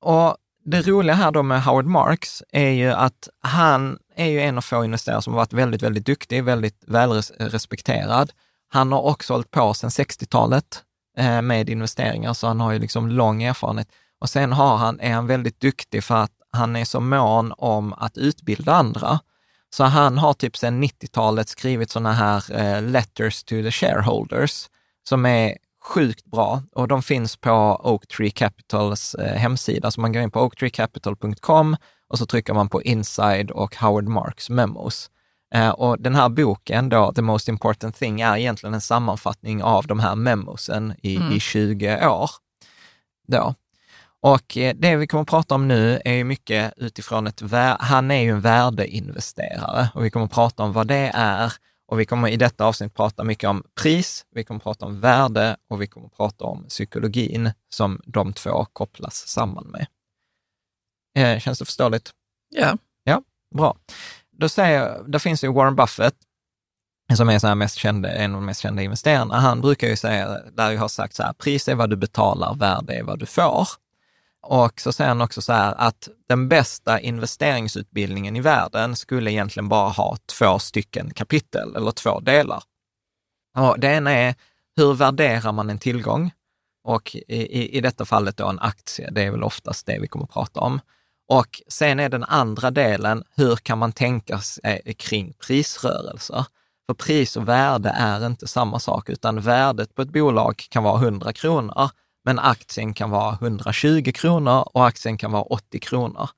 Och 0.00 0.36
det 0.64 0.82
roliga 0.82 1.14
här 1.14 1.30
då 1.30 1.42
med 1.42 1.64
Howard 1.64 1.86
Marks 1.86 2.42
är 2.52 2.70
ju 2.70 2.90
att 2.90 3.28
han 3.42 3.98
är 4.16 4.26
ju 4.26 4.40
en 4.40 4.56
av 4.56 4.62
få 4.62 4.84
investerare 4.84 5.22
som 5.22 5.32
har 5.32 5.40
varit 5.40 5.52
väldigt, 5.52 5.82
väldigt 5.82 6.06
duktig, 6.06 6.44
väldigt 6.44 6.82
välrespekterad. 6.86 8.32
Han 8.68 8.92
har 8.92 9.02
också 9.02 9.34
hållit 9.34 9.50
på 9.50 9.74
sedan 9.74 9.90
60-talet 9.90 10.82
eh, 11.16 11.42
med 11.42 11.68
investeringar, 11.68 12.32
så 12.32 12.46
han 12.46 12.60
har 12.60 12.72
ju 12.72 12.78
liksom 12.78 13.08
lång 13.08 13.42
erfarenhet. 13.42 13.88
Och 14.20 14.30
sen 14.30 14.52
har 14.52 14.76
han, 14.76 15.00
är 15.00 15.12
han 15.12 15.26
väldigt 15.26 15.60
duktig 15.60 16.04
för 16.04 16.16
att 16.16 16.32
han 16.52 16.76
är 16.76 16.84
så 16.84 17.00
mån 17.00 17.52
om 17.56 17.92
att 17.92 18.18
utbilda 18.18 18.72
andra. 18.72 19.20
Så 19.70 19.84
han 19.84 20.18
har 20.18 20.34
typ 20.34 20.56
sedan 20.56 20.84
90-talet 20.84 21.48
skrivit 21.48 21.90
sådana 21.90 22.12
här 22.12 22.44
eh, 22.52 22.82
letters 22.82 23.44
to 23.44 23.54
the 23.62 23.70
shareholders 23.70 24.68
som 25.08 25.26
är 25.26 25.56
sjukt 25.82 26.26
bra 26.26 26.62
och 26.72 26.88
de 26.88 27.02
finns 27.02 27.36
på 27.36 27.80
Oaktree 27.84 28.30
Capitals 28.30 29.14
eh, 29.14 29.36
hemsida. 29.36 29.90
Så 29.90 30.00
man 30.00 30.12
går 30.12 30.22
in 30.22 30.30
på 30.30 30.40
oaktreecapital.com 30.40 31.76
och 32.08 32.18
så 32.18 32.26
trycker 32.26 32.54
man 32.54 32.68
på 32.68 32.82
Inside 32.82 33.50
och 33.50 33.76
Howard 33.76 34.08
Marks 34.08 34.50
memos. 34.50 35.10
Eh, 35.54 35.70
och 35.70 36.00
den 36.00 36.14
här 36.14 36.28
boken 36.28 36.88
då, 36.88 37.12
The 37.12 37.22
Most 37.22 37.48
Important 37.48 37.96
Thing, 37.96 38.20
är 38.20 38.36
egentligen 38.36 38.74
en 38.74 38.80
sammanfattning 38.80 39.62
av 39.62 39.86
de 39.86 40.00
här 40.00 40.14
memosen 40.14 40.94
i, 41.02 41.16
mm. 41.16 41.32
i 41.32 41.40
20 41.40 42.08
år. 42.08 42.30
Då. 43.28 43.54
Och 44.22 44.56
eh, 44.56 44.74
det 44.78 44.96
vi 44.96 45.06
kommer 45.06 45.22
att 45.22 45.28
prata 45.28 45.54
om 45.54 45.68
nu 45.68 46.00
är 46.04 46.24
mycket 46.24 46.72
utifrån 46.76 47.26
ett, 47.26 47.42
han 47.78 48.10
är 48.10 48.22
ju 48.22 48.30
en 48.30 48.40
värdeinvesterare 48.40 49.88
och 49.94 50.04
vi 50.04 50.10
kommer 50.10 50.26
att 50.26 50.32
prata 50.32 50.62
om 50.62 50.72
vad 50.72 50.86
det 50.86 51.10
är 51.14 51.52
och 51.90 52.00
vi 52.00 52.06
kommer 52.06 52.28
i 52.28 52.36
detta 52.36 52.64
avsnitt 52.64 52.94
prata 52.94 53.24
mycket 53.24 53.48
om 53.48 53.64
pris, 53.82 54.26
vi 54.30 54.44
kommer 54.44 54.58
att 54.58 54.62
prata 54.64 54.86
om 54.86 55.00
värde 55.00 55.56
och 55.70 55.82
vi 55.82 55.86
kommer 55.86 56.06
att 56.06 56.16
prata 56.16 56.44
om 56.44 56.64
psykologin 56.68 57.52
som 57.68 58.00
de 58.04 58.32
två 58.32 58.64
kopplas 58.72 59.14
samman 59.28 59.66
med. 59.66 59.86
Eh, 61.18 61.40
känns 61.40 61.58
det 61.58 61.64
förståeligt? 61.64 62.10
Ja. 62.48 62.76
Ja, 63.04 63.22
bra. 63.54 63.76
Då 64.32 64.48
säger, 64.48 65.02
där 65.06 65.18
finns 65.18 65.44
ju 65.44 65.52
Warren 65.52 65.76
Buffett, 65.76 66.14
som 67.16 67.28
är 67.28 67.38
så 67.38 67.46
här 67.46 67.54
mest 67.54 67.76
kända, 67.76 68.12
en 68.12 68.34
av 68.34 68.40
de 68.40 68.46
mest 68.46 68.60
kända 68.60 68.82
investerarna. 68.82 69.40
Han 69.40 69.60
brukar 69.60 69.88
ju 69.88 69.96
säga, 69.96 70.38
där 70.52 70.70
jag 70.70 70.80
har 70.80 70.88
sagt 70.88 71.14
så 71.14 71.22
här, 71.22 71.32
pris 71.32 71.68
är 71.68 71.74
vad 71.74 71.90
du 71.90 71.96
betalar, 71.96 72.54
värde 72.54 72.94
är 72.94 73.02
vad 73.02 73.18
du 73.18 73.26
får. 73.26 73.68
Och 74.42 74.80
så 74.80 74.92
säger 74.92 75.08
han 75.08 75.20
också 75.20 75.42
så 75.42 75.52
här 75.52 75.74
att 75.78 76.08
den 76.28 76.48
bästa 76.48 77.00
investeringsutbildningen 77.00 78.36
i 78.36 78.40
världen 78.40 78.96
skulle 78.96 79.32
egentligen 79.32 79.68
bara 79.68 79.88
ha 79.88 80.16
två 80.38 80.58
stycken 80.58 81.10
kapitel 81.14 81.76
eller 81.76 81.90
två 81.90 82.20
delar. 82.20 82.62
Och 83.58 83.80
det 83.80 83.86
ena 83.86 84.10
är 84.10 84.34
hur 84.76 84.94
värderar 84.94 85.52
man 85.52 85.70
en 85.70 85.78
tillgång? 85.78 86.30
Och 86.84 87.16
i, 87.28 87.76
i 87.76 87.80
detta 87.80 88.04
fallet 88.04 88.36
då 88.36 88.48
en 88.48 88.58
aktie, 88.58 89.10
det 89.10 89.22
är 89.22 89.30
väl 89.30 89.42
oftast 89.42 89.86
det 89.86 89.98
vi 90.00 90.08
kommer 90.08 90.24
att 90.24 90.32
prata 90.32 90.60
om. 90.60 90.80
Och 91.28 91.62
sen 91.68 92.00
är 92.00 92.08
den 92.08 92.24
andra 92.24 92.70
delen, 92.70 93.24
hur 93.36 93.56
kan 93.56 93.78
man 93.78 93.92
tänka 93.92 94.38
sig 94.38 94.82
eh, 94.84 94.94
kring 94.94 95.32
prisrörelser? 95.46 96.46
För 96.86 96.94
pris 96.94 97.36
och 97.36 97.48
värde 97.48 97.88
är 97.88 98.26
inte 98.26 98.48
samma 98.48 98.78
sak, 98.78 99.08
utan 99.08 99.40
värdet 99.40 99.94
på 99.94 100.02
ett 100.02 100.12
bolag 100.12 100.66
kan 100.70 100.82
vara 100.82 101.02
100 101.02 101.32
kronor, 101.32 101.90
men 102.24 102.38
aktien 102.38 102.94
kan 102.94 103.10
vara 103.10 103.38
120 103.40 104.12
kronor 104.14 104.68
och 104.74 104.86
aktien 104.86 105.18
kan 105.18 105.32
vara 105.32 105.42
80 105.42 105.80
kronor. 105.80 106.28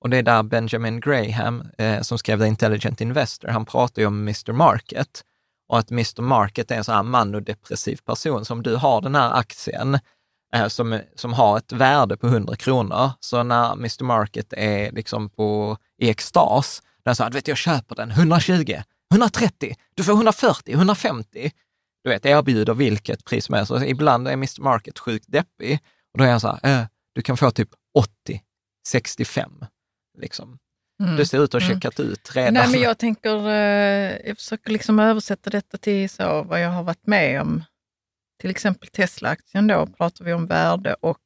Och 0.00 0.10
det 0.10 0.16
är 0.16 0.22
där 0.22 0.42
Benjamin 0.42 1.00
Graham, 1.00 1.62
eh, 1.78 2.00
som 2.00 2.18
skrev 2.18 2.38
The 2.38 2.46
Intelligent 2.46 3.00
Investor, 3.00 3.48
han 3.48 3.64
pratar 3.64 4.02
ju 4.02 4.06
om 4.06 4.20
Mr 4.22 4.52
Market 4.52 5.24
och 5.68 5.78
att 5.78 5.90
Mr 5.90 6.22
Market 6.22 6.70
är 6.70 6.76
en 6.76 6.84
sån 6.84 6.94
här 6.94 7.02
manodepressiv 7.02 7.96
person. 7.96 8.44
Så 8.44 8.54
om 8.54 8.62
du 8.62 8.76
har 8.76 9.00
den 9.00 9.14
här 9.14 9.32
aktien 9.32 9.98
eh, 10.54 10.68
som, 10.68 11.00
som 11.14 11.32
har 11.32 11.58
ett 11.58 11.72
värde 11.72 12.16
på 12.16 12.26
100 12.26 12.56
kronor, 12.56 13.10
så 13.20 13.42
när 13.42 13.72
Mr 13.72 14.04
Market 14.04 14.52
är 14.52 14.92
liksom 14.92 15.30
på, 15.30 15.76
i 15.98 16.10
extas, 16.10 16.82
den 17.04 17.16
säger, 17.16 17.30
vet 17.30 17.48
jag 17.48 17.56
köper 17.56 17.94
den, 17.94 18.10
120, 18.10 18.82
130, 19.12 19.74
du 19.94 20.04
får 20.04 20.12
140, 20.12 20.74
150 20.74 21.50
du 22.08 22.14
vet, 22.14 22.26
erbjuder 22.26 22.74
vilket 22.74 23.24
pris 23.24 23.44
som 23.44 23.54
helst. 23.54 23.72
ibland 23.86 24.28
är 24.28 24.32
Mr 24.32 24.62
Market 24.62 24.98
sjukt 24.98 25.24
deppig 25.28 25.78
och 26.12 26.18
då 26.18 26.24
är 26.24 26.30
han 26.30 26.40
så 26.40 26.58
här, 26.62 26.80
äh, 26.80 26.86
du 27.14 27.22
kan 27.22 27.36
få 27.36 27.50
typ 27.50 27.68
80, 27.94 28.42
65. 28.88 29.64
Liksom. 30.18 30.58
Mm. 31.02 31.16
Det 31.16 31.26
ser 31.26 31.44
ut 31.44 31.54
att 31.54 31.62
ha 31.62 31.68
mm. 31.68 31.80
checkat 31.80 32.00
ut 32.00 32.36
redan. 32.36 32.54
Nej, 32.54 32.70
men 32.70 32.80
jag 32.80 32.98
tänker, 32.98 33.48
eh, 33.48 34.16
jag 34.26 34.36
försöker 34.36 34.70
liksom 34.70 34.98
översätta 34.98 35.50
detta 35.50 35.78
till 35.78 36.10
så 36.10 36.42
vad 36.42 36.60
jag 36.60 36.70
har 36.70 36.82
varit 36.82 37.06
med 37.06 37.40
om. 37.40 37.64
Till 38.40 38.50
exempel 38.50 38.88
Tesla-aktien 38.88 39.66
då 39.66 39.86
pratar 39.86 40.24
vi 40.24 40.32
om 40.32 40.46
värde 40.46 40.94
och 41.00 41.22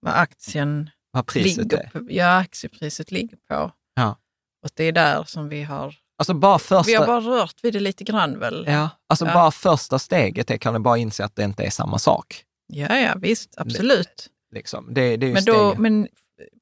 vad 0.00 0.14
aktien 0.14 0.90
vad 1.10 1.26
priset 1.26 1.58
ligger 1.58 1.78
är. 1.78 1.88
på. 1.88 2.06
Ja, 2.10 2.38
aktiepriset 2.38 3.10
ligger 3.10 3.36
på. 3.48 3.72
Ja. 3.94 4.18
Och 4.62 4.70
det 4.74 4.84
är 4.84 4.92
där 4.92 5.24
som 5.24 5.48
vi 5.48 5.62
har 5.62 5.96
Alltså 6.20 6.34
bara 6.34 6.58
första... 6.58 6.82
Vi 6.82 6.94
har 6.94 7.06
bara 7.06 7.20
rört 7.20 7.54
vid 7.62 7.72
det 7.72 7.80
lite 7.80 8.04
grann 8.04 8.38
väl? 8.38 8.64
Ja, 8.68 8.88
alltså 9.06 9.26
ja. 9.26 9.34
bara 9.34 9.50
första 9.50 9.98
steget 9.98 10.50
är, 10.50 10.56
kan 10.56 10.74
du 10.74 10.80
bara 10.80 10.98
inse 10.98 11.24
att 11.24 11.36
det 11.36 11.44
inte 11.44 11.62
är 11.62 11.70
samma 11.70 11.98
sak. 11.98 12.44
Ja, 12.66 12.98
ja 12.98 13.14
visst, 13.16 13.54
absolut. 13.56 14.28
Liksom, 14.54 14.94
det, 14.94 15.16
det 15.16 15.26
är 15.26 15.32
men, 15.32 15.44
då, 15.44 15.74
men 15.78 16.08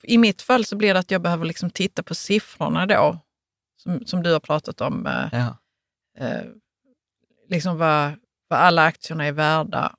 i 0.02 0.18
mitt 0.18 0.42
fall 0.42 0.64
så 0.64 0.76
blir 0.76 0.94
det 0.94 1.00
att 1.00 1.10
jag 1.10 1.22
behöver 1.22 1.44
liksom 1.44 1.70
titta 1.70 2.02
på 2.02 2.14
siffrorna 2.14 2.86
då, 2.86 3.18
som, 3.82 4.06
som 4.06 4.22
du 4.22 4.32
har 4.32 4.40
pratat 4.40 4.80
om. 4.80 5.06
Eh, 5.06 5.28
ja. 5.32 5.58
eh, 6.18 6.44
liksom 7.48 7.78
vad, 7.78 8.12
vad 8.48 8.58
alla 8.60 8.82
aktierna 8.82 9.24
är 9.24 9.32
värda 9.32 9.94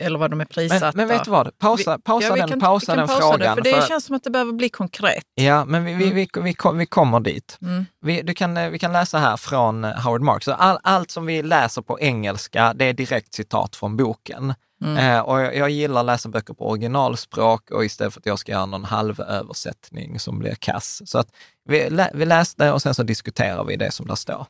eller 0.00 0.18
vad 0.18 0.30
de 0.30 0.40
är 0.40 0.44
prissatta. 0.44 0.86
Men, 0.86 0.92
men 0.96 1.08
vet 1.08 1.24
du 1.24 1.30
vad, 1.30 1.58
pausa, 1.58 1.98
pausa 1.98 2.26
ja, 2.28 2.36
den, 2.36 2.48
kan, 2.48 2.60
pausa 2.60 2.96
den 2.96 3.06
pausa 3.06 3.20
frågan. 3.20 3.38
Det, 3.40 3.54
för 3.54 3.62
det 3.62 3.80
för... 3.80 3.88
känns 3.88 4.04
som 4.04 4.16
att 4.16 4.24
det 4.24 4.30
behöver 4.30 4.52
bli 4.52 4.68
konkret. 4.68 5.24
Ja, 5.34 5.64
men 5.64 5.84
vi, 5.84 5.92
mm. 5.92 6.04
vi, 6.04 6.10
vi, 6.10 6.28
vi, 6.42 6.54
vi 6.74 6.86
kommer 6.86 7.20
dit. 7.20 7.58
Mm. 7.62 7.86
Vi, 8.00 8.22
du 8.22 8.34
kan, 8.34 8.70
vi 8.72 8.78
kan 8.78 8.92
läsa 8.92 9.18
här 9.18 9.36
från 9.36 9.84
Howard 9.84 10.22
Marks. 10.22 10.48
All, 10.48 10.78
allt 10.82 11.10
som 11.10 11.26
vi 11.26 11.42
läser 11.42 11.82
på 11.82 12.00
engelska, 12.00 12.74
det 12.74 12.84
är 12.84 12.92
direkt 12.92 13.34
citat 13.34 13.76
från 13.76 13.96
boken. 13.96 14.54
Mm. 14.84 14.96
Eh, 14.96 15.20
och 15.20 15.40
jag, 15.40 15.56
jag, 15.56 15.70
gillar 15.70 16.00
att 16.00 16.06
läsa 16.06 16.28
böcker 16.28 16.54
på 16.54 16.68
originalspråk 16.70 17.70
och 17.70 17.84
istället 17.84 18.14
för 18.14 18.20
att 18.20 18.26
jag 18.26 18.38
ska 18.38 18.52
göra 18.52 18.66
någon 18.66 18.84
halvöversättning 18.84 20.20
som 20.20 20.38
blir 20.38 20.54
kass. 20.54 21.02
Så 21.04 21.18
att 21.18 21.28
vi, 21.64 21.90
lä, 21.90 22.10
vi 22.14 22.26
läste 22.26 22.72
och 22.72 22.82
sen 22.82 22.94
så 22.94 23.02
diskuterar 23.02 23.64
vi 23.64 23.76
det 23.76 23.90
som 23.90 24.06
där 24.06 24.14
står. 24.14 24.46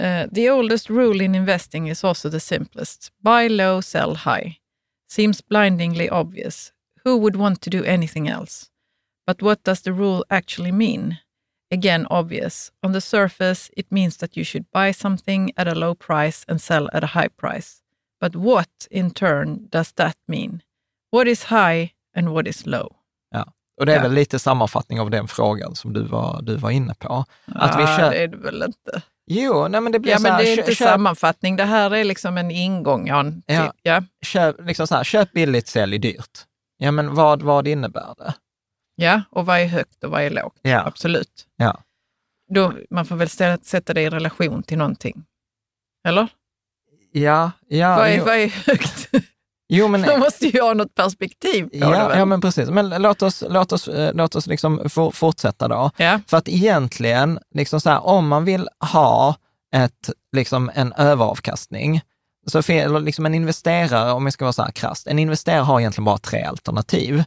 Uh, 0.00 0.26
the 0.32 0.48
oldest 0.50 0.90
rule 0.90 1.20
in 1.24 1.34
investing 1.34 1.86
is 1.88 2.04
also 2.04 2.28
the 2.28 2.40
simplest. 2.40 3.10
Buy 3.22 3.46
low, 3.48 3.80
sell 3.80 4.14
high. 4.14 4.58
Seems 5.08 5.40
blindingly 5.40 6.08
obvious. 6.10 6.72
Who 7.04 7.16
would 7.18 7.36
want 7.36 7.60
to 7.62 7.70
do 7.70 7.84
anything 7.84 8.28
else? 8.28 8.70
But 9.26 9.42
what 9.42 9.62
does 9.64 9.80
the 9.82 9.92
rule 9.92 10.24
actually 10.30 10.72
mean? 10.72 11.18
Again, 11.70 12.06
obvious. 12.10 12.70
On 12.82 12.92
the 12.92 13.00
surface, 13.00 13.70
it 13.76 13.86
means 13.90 14.16
that 14.18 14.36
you 14.36 14.44
should 14.44 14.64
buy 14.72 14.92
something 14.92 15.50
at 15.56 15.68
a 15.68 15.74
low 15.74 15.94
price 15.94 16.44
and 16.48 16.60
sell 16.60 16.88
at 16.92 17.02
a 17.04 17.06
high 17.06 17.28
price. 17.28 17.82
But 18.20 18.36
what, 18.36 18.86
in 18.90 19.10
turn, 19.10 19.68
does 19.70 19.92
that 19.92 20.16
mean? 20.28 20.62
What 21.10 21.26
is 21.28 21.44
high 21.44 21.92
and 22.14 22.28
what 22.32 22.46
is 22.46 22.66
low? 22.66 22.96
Ja. 23.30 23.44
Och 23.80 23.86
det 23.86 23.92
är 23.92 23.96
Ja. 23.96 24.02
väl 24.02 24.12
lite 24.12 24.38
sammanfattning 24.38 25.00
av 25.00 25.10
den 25.10 25.28
frågan 25.28 25.74
som 25.74 25.92
du 25.92 26.02
var, 26.02 26.42
du 26.42 26.56
var 26.56 26.70
inne 26.70 26.94
på. 26.94 27.24
Att 27.46 27.78
vi 27.78 27.82
Ja, 27.82 27.96
kör... 27.98 28.10
det 28.10 28.16
är 28.16 28.28
det 28.28 28.36
väl 28.36 28.62
inte. 28.62 29.02
Jo, 29.26 29.68
nej 29.68 29.80
men 29.80 29.92
det 29.92 29.98
blir 29.98 30.12
Ja, 30.12 30.18
så 30.18 30.22
men 30.22 30.32
här, 30.32 30.42
det 30.42 30.48
är 30.48 30.58
inte 30.58 30.74
köp, 30.74 30.88
sammanfattning. 30.88 31.56
Det 31.56 31.64
här 31.64 31.90
är 31.90 32.04
liksom 32.04 32.38
en 32.38 32.50
ingång, 32.50 33.06
Jan. 33.06 33.42
Ja. 33.46 33.72
Ja. 33.82 34.02
köp, 34.22 34.56
liksom 34.60 34.86
så 34.86 34.94
här, 34.94 35.04
köp 35.04 35.32
billigt, 35.32 35.68
sälj 35.68 35.98
dyrt. 35.98 36.38
Ja, 36.78 36.90
men 36.90 37.14
vad, 37.14 37.42
vad 37.42 37.68
innebär 37.68 38.14
det? 38.18 38.34
ja, 38.96 39.22
och 39.30 39.46
vad 39.46 39.60
är 39.60 39.66
högt 39.66 40.04
och 40.04 40.10
vad 40.10 40.22
är 40.22 40.30
lågt? 40.30 40.58
Ja. 40.62 40.84
Absolut. 40.86 41.46
Ja. 41.56 41.82
Då, 42.54 42.72
man 42.90 43.06
får 43.06 43.16
väl 43.16 43.28
ställa, 43.28 43.58
sätta 43.62 43.94
det 43.94 44.02
i 44.02 44.10
relation 44.10 44.62
till 44.62 44.78
någonting. 44.78 45.24
Eller? 46.08 46.28
Ja, 47.12 47.50
ja, 47.68 47.96
vad, 47.96 48.08
är, 48.08 48.16
jo, 48.16 48.24
vad 48.24 48.36
är 48.36 48.48
högt? 48.48 49.10
jo 49.68 49.88
men, 49.88 50.00
Man 50.00 50.20
måste 50.20 50.46
ju 50.46 50.60
ha 50.60 50.74
något 50.74 50.94
perspektiv 50.94 51.62
på 51.62 51.68
det. 51.72 51.78
ja, 51.78 52.08
väl? 52.08 52.18
ja, 52.18 52.24
men 52.24 52.40
precis. 52.40 52.70
Men 52.70 52.88
låt 52.88 53.22
oss, 53.22 53.44
låt 53.48 53.72
oss, 53.72 53.88
eh, 53.88 54.14
låt 54.14 54.34
oss 54.34 54.46
liksom 54.46 54.88
for, 54.88 55.10
fortsätta 55.10 55.68
då. 55.68 55.90
ja. 55.96 56.20
För 56.26 56.36
att 56.36 56.48
egentligen, 56.48 57.38
liksom 57.54 57.80
så 57.80 57.90
här, 57.90 58.06
om 58.06 58.28
man 58.28 58.44
vill 58.44 58.68
ha 58.92 59.34
ett, 59.74 60.10
liksom 60.32 60.70
en 60.74 60.92
överavkastning, 60.92 62.00
så 62.46 62.72
eller 62.72 63.00
liksom 63.00 63.26
en 63.26 63.34
investerare, 63.34 64.12
om 64.12 64.26
jag 64.26 64.32
ska 64.32 64.44
vara 64.44 64.52
så 64.52 64.62
här 64.62 64.70
krasst, 64.70 65.06
en 65.06 65.18
investerare 65.18 65.60
har 65.60 65.80
egentligen 65.80 66.04
bara 66.04 66.18
tre 66.18 66.42
alternativ. 66.42 67.24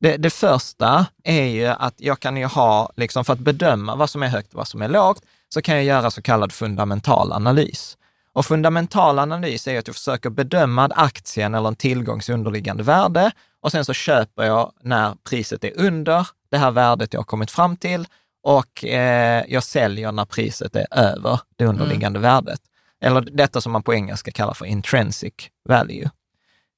Det, 0.00 0.16
det 0.16 0.30
första 0.30 1.06
är 1.24 1.44
ju 1.44 1.66
att 1.66 1.94
jag 1.96 2.20
kan 2.20 2.36
ju 2.36 2.46
ha, 2.46 2.92
liksom 2.96 3.24
för 3.24 3.32
att 3.32 3.38
bedöma 3.38 3.96
vad 3.96 4.10
som 4.10 4.22
är 4.22 4.28
högt 4.28 4.52
och 4.52 4.58
vad 4.58 4.68
som 4.68 4.82
är 4.82 4.88
lågt, 4.88 5.22
så 5.48 5.62
kan 5.62 5.74
jag 5.74 5.84
göra 5.84 6.10
så 6.10 6.22
kallad 6.22 6.52
fundamental 6.52 7.32
analys. 7.32 7.97
Och 8.38 8.46
fundamental 8.46 9.18
analys 9.18 9.68
är 9.68 9.78
att 9.78 9.86
jag 9.86 9.96
försöker 9.96 10.30
bedöma 10.30 10.86
aktien 10.86 11.54
eller 11.54 11.68
en 11.68 11.76
tillgångs 11.76 12.28
underliggande 12.28 12.82
värde 12.82 13.32
och 13.62 13.72
sen 13.72 13.84
så 13.84 13.92
köper 13.92 14.44
jag 14.44 14.72
när 14.82 15.14
priset 15.28 15.64
är 15.64 15.72
under 15.76 16.26
det 16.50 16.58
här 16.58 16.70
värdet 16.70 17.12
jag 17.12 17.20
har 17.20 17.24
kommit 17.24 17.50
fram 17.50 17.76
till 17.76 18.06
och 18.42 18.84
eh, 18.84 19.44
jag 19.48 19.62
säljer 19.62 20.12
när 20.12 20.24
priset 20.24 20.76
är 20.76 20.86
över 20.90 21.40
det 21.56 21.64
underliggande 21.64 22.18
värdet. 22.18 22.60
Eller 23.00 23.20
detta 23.20 23.60
som 23.60 23.72
man 23.72 23.82
på 23.82 23.94
engelska 23.94 24.30
kallar 24.30 24.54
för 24.54 24.66
intrinsic 24.66 25.34
value. 25.68 26.10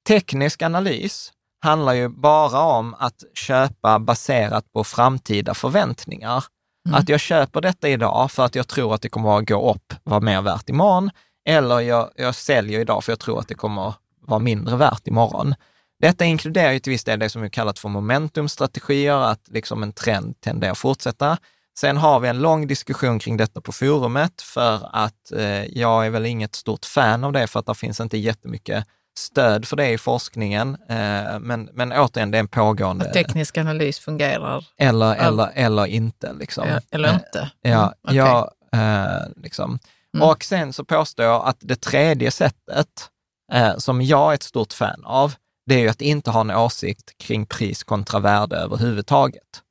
Teknisk 0.08 0.62
analys 0.62 1.32
handlar 1.62 1.92
ju 1.92 2.08
bara 2.08 2.60
om 2.60 2.94
att 2.98 3.24
köpa 3.34 3.98
baserat 3.98 4.72
på 4.72 4.84
framtida 4.84 5.54
förväntningar. 5.54 6.44
Att 6.92 7.08
jag 7.08 7.20
köper 7.20 7.60
detta 7.60 7.88
idag 7.88 8.30
för 8.30 8.44
att 8.44 8.54
jag 8.54 8.68
tror 8.68 8.94
att 8.94 9.02
det 9.02 9.08
kommer 9.08 9.38
att 9.38 9.48
gå 9.48 9.70
upp, 9.70 9.94
vara 10.04 10.20
mer 10.20 10.42
värt 10.42 10.68
imorgon, 10.68 11.10
eller 11.50 11.80
jag, 11.80 12.10
jag 12.16 12.34
säljer 12.34 12.80
idag 12.80 13.04
för 13.04 13.12
jag 13.12 13.18
tror 13.18 13.40
att 13.40 13.48
det 13.48 13.54
kommer 13.54 13.94
vara 14.20 14.38
mindre 14.40 14.76
värt 14.76 15.06
imorgon. 15.06 15.54
Detta 16.00 16.24
inkluderar 16.24 16.72
ju 16.72 16.78
till 16.78 16.90
viss 16.90 17.04
del 17.04 17.18
det 17.18 17.28
som 17.30 17.42
är 17.42 17.48
kallat 17.48 17.78
för 17.78 17.88
momentumstrategier, 17.88 19.16
att 19.16 19.48
liksom 19.50 19.82
en 19.82 19.92
trend 19.92 20.40
tenderar 20.40 20.72
att 20.72 20.78
fortsätta. 20.78 21.38
Sen 21.78 21.96
har 21.96 22.20
vi 22.20 22.28
en 22.28 22.38
lång 22.38 22.66
diskussion 22.66 23.18
kring 23.18 23.36
detta 23.36 23.60
på 23.60 23.72
forumet 23.72 24.42
för 24.42 24.88
att 24.92 25.32
eh, 25.36 25.64
jag 25.64 26.06
är 26.06 26.10
väl 26.10 26.26
inget 26.26 26.54
stort 26.54 26.84
fan 26.84 27.24
av 27.24 27.32
det 27.32 27.46
för 27.46 27.60
att 27.60 27.66
det 27.66 27.74
finns 27.74 28.00
inte 28.00 28.18
jättemycket 28.18 28.84
stöd 29.18 29.66
för 29.68 29.76
det 29.76 29.88
i 29.90 29.98
forskningen. 29.98 30.76
Eh, 30.88 31.38
men, 31.40 31.68
men 31.72 31.92
återigen, 31.92 32.30
det 32.30 32.38
är 32.38 32.40
en 32.40 32.48
pågående... 32.48 33.04
Att 33.04 33.12
teknisk 33.12 33.58
analys 33.58 33.98
fungerar 33.98 34.64
eller, 34.78 35.14
eller, 35.14 35.50
eller 35.54 35.86
inte. 35.86 36.32
Liksom. 36.32 36.68
ja, 36.68 36.80
eller 36.90 37.08
Eh, 37.08 37.14
inte. 37.14 37.50
Ja, 37.62 37.70
Mm, 37.70 37.92
okej. 38.02 38.16
ja 38.16 38.50
eh, 38.72 39.28
liksom. 39.36 39.78
Mm. 40.14 40.28
Och 40.28 40.44
sen 40.44 40.72
så 40.72 40.84
påstår 40.84 41.26
jag 41.26 41.44
att 41.44 41.56
det 41.60 41.80
tredje 41.80 42.30
sättet, 42.30 43.10
eh, 43.52 43.76
som 43.76 44.02
jag 44.02 44.30
är 44.30 44.34
ett 44.34 44.42
stort 44.42 44.72
fan 44.72 45.04
av, 45.04 45.34
det 45.66 45.74
är 45.74 45.78
ju 45.78 45.88
att 45.88 46.00
inte 46.00 46.30
ha 46.30 46.40
en 46.40 46.50
åsikt 46.50 47.18
kring 47.18 47.46
pris 47.46 47.84
kontra 47.84 48.20
värde 48.20 48.56
överhuvudtaget. 48.56 49.62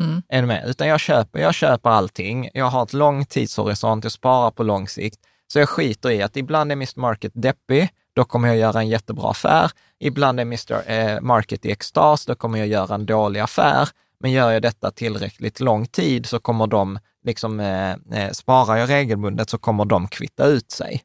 Mm. 0.00 0.22
Är 0.28 0.40
du 0.40 0.46
med? 0.46 0.64
Utan 0.66 0.88
jag 0.88 1.00
köper, 1.00 1.38
jag 1.38 1.54
köper 1.54 1.90
allting. 1.90 2.50
Jag 2.54 2.66
har 2.66 2.82
ett 2.82 2.92
lång 2.92 3.24
tidshorisont, 3.24 4.04
jag 4.04 4.12
sparar 4.12 4.50
på 4.50 4.62
lång 4.62 4.88
sikt. 4.88 5.20
Så 5.52 5.58
jag 5.58 5.68
skiter 5.68 6.10
i 6.10 6.22
att 6.22 6.36
ibland 6.36 6.72
är 6.72 6.76
Mr 6.76 7.00
Market 7.00 7.32
deppig, 7.34 7.88
då 8.12 8.24
kommer 8.24 8.48
jag 8.48 8.56
göra 8.56 8.80
en 8.80 8.88
jättebra 8.88 9.30
affär. 9.30 9.70
Ibland 10.00 10.40
är 10.40 10.42
Mr 10.42 10.90
eh, 10.90 11.20
Market 11.20 11.66
i 11.66 11.70
extas, 11.70 12.26
då 12.26 12.34
kommer 12.34 12.58
jag 12.58 12.68
göra 12.68 12.94
en 12.94 13.06
dålig 13.06 13.40
affär. 13.40 13.88
Men 14.20 14.30
gör 14.30 14.50
jag 14.50 14.62
detta 14.62 14.90
tillräckligt 14.90 15.60
lång 15.60 15.86
tid 15.86 16.26
så 16.26 16.38
kommer 16.38 16.66
de, 16.66 16.98
liksom, 17.28 17.60
eh, 17.60 17.90
eh, 18.12 18.30
sparar 18.32 18.76
jag 18.76 18.88
regelbundet 18.88 19.50
så 19.50 19.58
kommer 19.58 19.84
de 19.84 20.08
kvitta 20.08 20.46
ut 20.46 20.70
sig. 20.70 21.02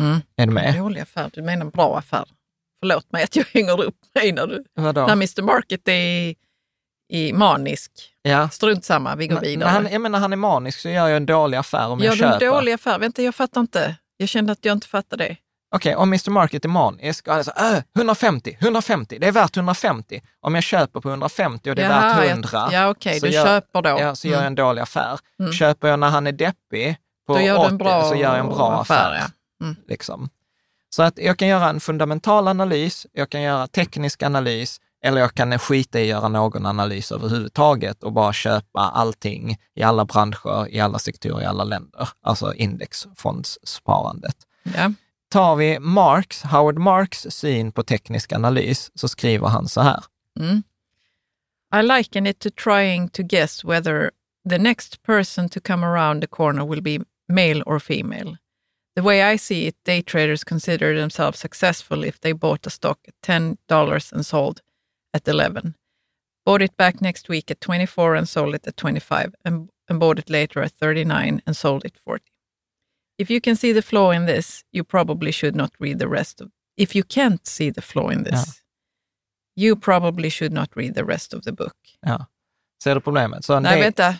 Mm. 0.00 0.20
Är 0.36 0.46
du 0.46 0.52
med? 0.52 0.74
Dålig 0.78 1.00
affär, 1.00 1.30
du 1.32 1.42
menar 1.42 1.66
bra 1.66 1.98
affär. 1.98 2.24
Förlåt 2.82 3.12
mig 3.12 3.24
att 3.24 3.36
jag 3.36 3.46
hänger 3.52 3.82
upp 3.84 3.96
mig 4.14 4.32
när, 4.32 4.46
du, 4.46 4.64
Vadå? 4.74 5.00
när 5.06 5.12
Mr 5.12 5.42
Market 5.42 5.88
är 5.88 6.34
i, 7.12 7.32
manisk. 7.32 7.90
Ja. 8.22 8.48
Strunt 8.48 8.84
samma, 8.84 9.16
vi 9.16 9.26
går 9.26 9.40
vidare. 9.40 9.72
när 9.72 9.80
han, 9.82 9.92
jag 9.92 10.00
menar, 10.00 10.18
han 10.18 10.32
är 10.32 10.36
manisk 10.36 10.78
så 10.80 10.88
gör 10.88 11.08
jag 11.08 11.16
en 11.16 11.26
dålig 11.26 11.58
affär 11.58 11.88
om 11.88 11.98
Gör 11.98 12.06
jag 12.06 12.18
du 12.18 12.24
en 12.24 12.32
köper. 12.32 12.46
dålig 12.46 12.72
affär? 12.72 12.98
Vänta, 12.98 13.22
jag 13.22 13.34
fattar 13.34 13.60
inte. 13.60 13.96
Jag 14.16 14.28
kände 14.28 14.52
att 14.52 14.64
jag 14.64 14.72
inte 14.72 14.86
fattade 14.88 15.24
det. 15.24 15.36
Okej, 15.72 15.94
om 15.96 16.08
Mr 16.08 16.30
Market 16.30 16.64
är 16.64 16.68
manisk 16.68 17.28
och 17.28 17.34
han 17.34 17.74
äh, 17.74 17.82
150, 17.96 18.56
150, 18.60 19.18
det 19.20 19.26
är 19.26 19.32
värt 19.32 19.56
150. 19.56 20.20
Om 20.40 20.54
jag 20.54 20.64
köper 20.64 21.00
på 21.00 21.08
150 21.08 21.70
och 21.70 21.76
det 21.76 21.82
är 21.82 21.90
Jaha, 21.90 22.00
värt 22.00 22.18
jag- 22.24 22.30
100, 22.30 22.68
Ja, 22.72 22.88
okej, 22.90 23.20
så 23.20 23.26
du 23.26 23.32
gör- 23.32 23.44
köper 23.46 23.82
då. 23.82 23.88
ja, 23.88 24.14
så 24.14 24.28
gör 24.28 24.36
jag 24.38 24.46
en 24.46 24.54
dålig 24.54 24.82
affär. 24.82 25.18
Mm. 25.40 25.52
Köper 25.52 25.88
jag 25.88 25.98
när 25.98 26.08
han 26.08 26.26
är 26.26 26.32
deppig 26.32 26.96
på 27.26 27.34
Då 27.34 27.40
gör 27.40 27.54
du 27.54 27.60
80, 27.60 27.68
en 27.70 27.78
bra 27.78 28.04
så 28.08 28.14
gör 28.14 28.36
jag 28.36 28.38
en 28.38 28.48
bra 28.54 28.80
affär. 28.80 28.94
affär, 28.94 29.14
ja. 29.60 29.64
Mm. 29.66 29.76
liksom. 29.88 30.28
Så 30.90 31.02
att 31.02 31.18
jag 31.18 31.38
kan 31.38 31.48
göra 31.48 31.68
en 31.68 31.80
fundamental 31.80 32.48
analys, 32.48 33.06
jag 33.12 33.30
kan 33.30 33.42
göra 33.42 33.66
teknisk 33.66 34.22
analys, 34.22 34.80
eller 35.04 35.20
jag 35.20 35.34
kan 35.34 35.58
skita 35.58 36.00
i 36.00 36.02
att 36.02 36.08
göra 36.08 36.28
någon 36.28 36.66
analys 36.66 37.12
överhuvudtaget 37.12 38.02
och 38.02 38.12
bara 38.12 38.32
köpa 38.32 38.80
allting 38.80 39.56
i 39.74 39.82
alla 39.82 40.04
branscher, 40.04 40.68
i 40.68 40.80
alla 40.80 40.98
sektorer, 40.98 41.42
i 41.42 41.46
alla 41.46 41.64
länder. 41.64 42.08
Alltså 42.22 42.54
indexfondssparandet. 42.54 44.36
Ja. 44.62 44.92
Tar 45.30 45.56
vi 45.56 45.78
Marx, 45.78 46.42
Howard 46.42 46.78
Marks 46.78 47.26
syn 47.30 47.72
på 47.72 47.82
teknisk 47.82 48.32
analys, 48.32 48.90
så 48.94 49.08
skriver 49.08 49.48
han 49.48 49.68
så 49.68 49.80
här. 49.80 50.04
Mm. 50.40 50.62
I 51.74 51.82
liken 51.82 52.26
it 52.26 52.40
to 52.40 52.50
trying 52.50 53.08
to 53.08 53.22
guess 53.22 53.64
whether 53.64 54.10
the 54.48 54.58
next 54.58 55.02
person 55.02 55.48
to 55.48 55.60
come 55.60 55.86
around 55.86 56.20
the 56.20 56.26
corner 56.26 56.64
will 56.64 56.82
be 56.82 56.98
male 57.28 57.62
or 57.66 57.78
female. 57.78 58.36
The 58.96 59.02
way 59.02 59.34
I 59.34 59.38
see 59.38 59.66
it, 59.66 59.76
day 59.84 60.02
traders 60.02 60.44
consider 60.44 60.94
themselves 60.94 61.38
successful 61.38 62.04
if 62.04 62.20
they 62.20 62.32
bought 62.32 62.66
a 62.66 62.70
stock 62.70 62.98
at 63.06 63.14
$10 63.22 64.12
and 64.12 64.26
sold 64.26 64.62
at 65.14 65.28
11, 65.28 65.76
bought 66.44 66.62
it 66.62 66.76
back 66.76 67.00
next 67.00 67.28
week 67.28 67.50
at 67.50 67.60
24 67.60 68.16
and 68.16 68.28
sold 68.28 68.54
it 68.54 68.66
at 68.66 68.76
25, 68.76 69.34
and, 69.44 69.70
and 69.88 70.00
bought 70.00 70.18
it 70.18 70.28
later 70.28 70.60
at 70.60 70.72
39 70.72 71.42
and 71.46 71.56
sold 71.56 71.84
it 71.84 71.96
40. 71.96 72.29
If 73.20 73.30
you 73.30 73.40
can 73.40 73.56
see 73.56 73.74
the 73.74 73.82
flaw 73.82 74.14
in 74.14 74.26
this, 74.26 74.60
you 74.72 74.84
probably 74.84 75.32
should 75.32 75.56
not 75.56 75.70
read 75.78 75.98
the 75.98 76.06
rest 76.06 76.40
of 76.40 76.48
If 76.76 76.96
you 76.96 77.04
can't 77.08 77.46
see 77.46 77.72
the 77.72 77.80
flaw 77.80 78.12
in 78.12 78.24
this, 78.24 78.62
Ja. 79.54 79.66
you 79.66 79.80
probably 79.80 80.30
should 80.30 80.52
not 80.52 80.70
read 80.76 80.94
the 80.94 81.02
rest 81.02 81.34
of 81.34 81.44
the 81.44 81.52
book. 81.52 81.74
Ja. 82.06 82.26
Ser 82.82 82.94
du 82.94 83.00
problemet? 83.00 83.44
Så 83.44 83.60
Nej, 83.60 83.76
det, 83.76 83.82
vänta. 83.84 84.14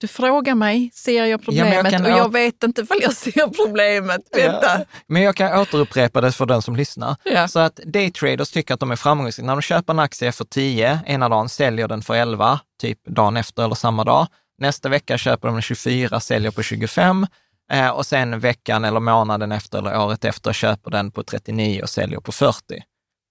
Du 0.00 0.08
frågar 0.08 0.54
mig, 0.54 0.90
ser 0.94 1.12
jag 1.18 1.28
Ja, 1.28 1.38
men 1.46 1.56
jag 1.56 1.66
problemet? 1.84 1.92
kan 1.92 2.04
och 2.04 2.10
jag 2.10 2.32
vet 2.32 2.62
inte 2.62 2.80
ifall 2.82 2.98
jag 3.02 3.12
ser 3.14 3.64
problemet. 3.64 4.20
Vänta. 4.32 4.78
Ja. 4.78 4.84
Men 5.06 5.22
jag 5.22 5.36
kan 5.36 5.58
återupprepa 5.60 6.20
det 6.20 6.32
för 6.32 6.46
den 6.46 6.62
som 6.62 6.76
lyssnar. 6.76 7.16
Ja. 7.24 7.48
Så 7.48 7.58
att 7.58 7.76
daytraders 7.76 8.50
tycker 8.50 8.74
att 8.74 8.80
de 8.80 8.90
är 8.90 8.96
framgångsrika. 8.96 9.46
När 9.46 9.52
de 9.56 9.62
köper 9.62 9.92
en 9.92 9.98
aktie 9.98 10.32
för 10.32 10.44
10 10.44 11.00
ena 11.06 11.28
dagen, 11.28 11.48
säljer 11.48 11.88
den 11.88 12.02
för 12.02 12.14
11, 12.14 12.60
typ 12.80 13.04
dagen 13.06 13.36
efter 13.36 13.64
eller 13.64 13.74
samma 13.74 14.04
dag. 14.04 14.26
Nästa 14.58 14.88
vecka 14.88 15.18
köper 15.18 15.48
de 15.48 15.54
den 15.54 15.62
24, 15.62 16.20
säljer 16.20 16.50
på 16.50 16.62
25 16.62 17.26
eh, 17.72 17.88
och 17.90 18.06
sen 18.06 18.40
veckan 18.40 18.84
eller 18.84 19.00
månaden 19.00 19.52
efter 19.52 19.78
eller 19.78 19.98
året 20.00 20.24
efter 20.24 20.52
köper 20.52 20.90
den 20.90 21.10
på 21.10 21.22
39 21.22 21.82
och 21.82 21.90
säljer 21.90 22.20
på 22.20 22.32
40. 22.32 22.82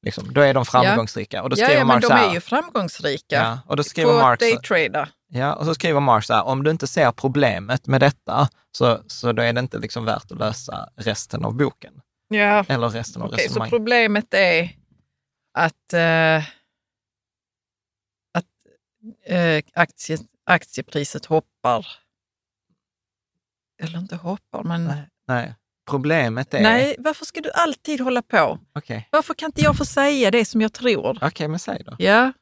Liksom, 0.06 0.34
då 0.34 0.42
är 0.42 0.54
de 0.54 0.66
framgångsrika. 0.66 1.44
Och 1.44 1.50
då 1.50 1.54
Ja, 1.60 1.66
skriver 1.66 1.80
ja, 1.80 1.86
men 1.86 1.88
Mark 1.88 2.02
de 2.02 2.08
så 2.08 2.14
här, 2.14 2.30
är 2.30 2.34
ju 2.34 2.40
framgångsrika. 2.42 3.36
Ja, 3.36 3.60
och 3.68 3.76
då 3.78 3.84
skriver 3.84 4.12
på 4.12 4.18
Mark 4.20 4.40
så- 4.42 4.46
daytrada. 4.46 5.10
Ja, 5.28 5.54
och 5.54 5.66
så 5.66 5.76
skriver 5.76 6.00
Mark 6.00 6.24
så 6.26 6.34
här, 6.34 6.44
om 6.44 6.64
du 6.64 6.72
inte 6.72 6.88
ser 6.88 7.12
problemet 7.12 7.88
med 7.88 8.02
detta, 8.02 8.50
så, 8.78 9.00
så 9.08 9.32
då 9.32 9.42
är 9.42 9.54
det 9.54 9.60
inte 9.60 9.78
liksom 9.78 10.06
värt 10.06 10.32
att 10.32 10.38
lösa 10.40 10.90
resten 10.96 11.46
av 11.46 11.54
boken. 11.56 11.94
Ja. 12.28 12.66
Eller 12.68 12.90
resten 12.90 13.22
av 13.22 13.30
så 13.30 13.36
resonemanget. 13.36 13.72
problemet 13.72 14.34
är 14.34 14.70
att, 15.58 15.94
eh, 15.94 16.38
att 18.38 18.46
eh, 19.26 19.64
aktie, 19.74 20.18
aktiepriset 20.46 21.26
hoppar. 21.26 21.88
Eller 23.84 24.00
inte 24.00 24.16
hoppar, 24.16 24.64
men 24.64 24.86
Nej, 24.86 25.10
nej. 25.28 25.56
Problemet 25.90 26.54
är... 26.54 26.62
Nej, 26.62 26.96
varför 27.00 27.26
ska 27.26 27.42
du 27.42 27.52
alltid 27.52 28.02
hålla 28.02 28.22
på? 28.22 28.60
Okej, 28.76 29.08
Varför 29.12 29.34
kan 29.34 29.48
inte 29.48 29.62
jag 29.62 29.78
få 29.78 29.86
säga 29.86 30.32
det 30.32 30.46
som 30.46 30.62
jag 30.62 30.74
tror? 30.74 31.20
Okej, 31.22 31.48
men 31.48 31.60
säg 31.60 31.84
då. 31.86 31.96
Ja. 32.00 32.34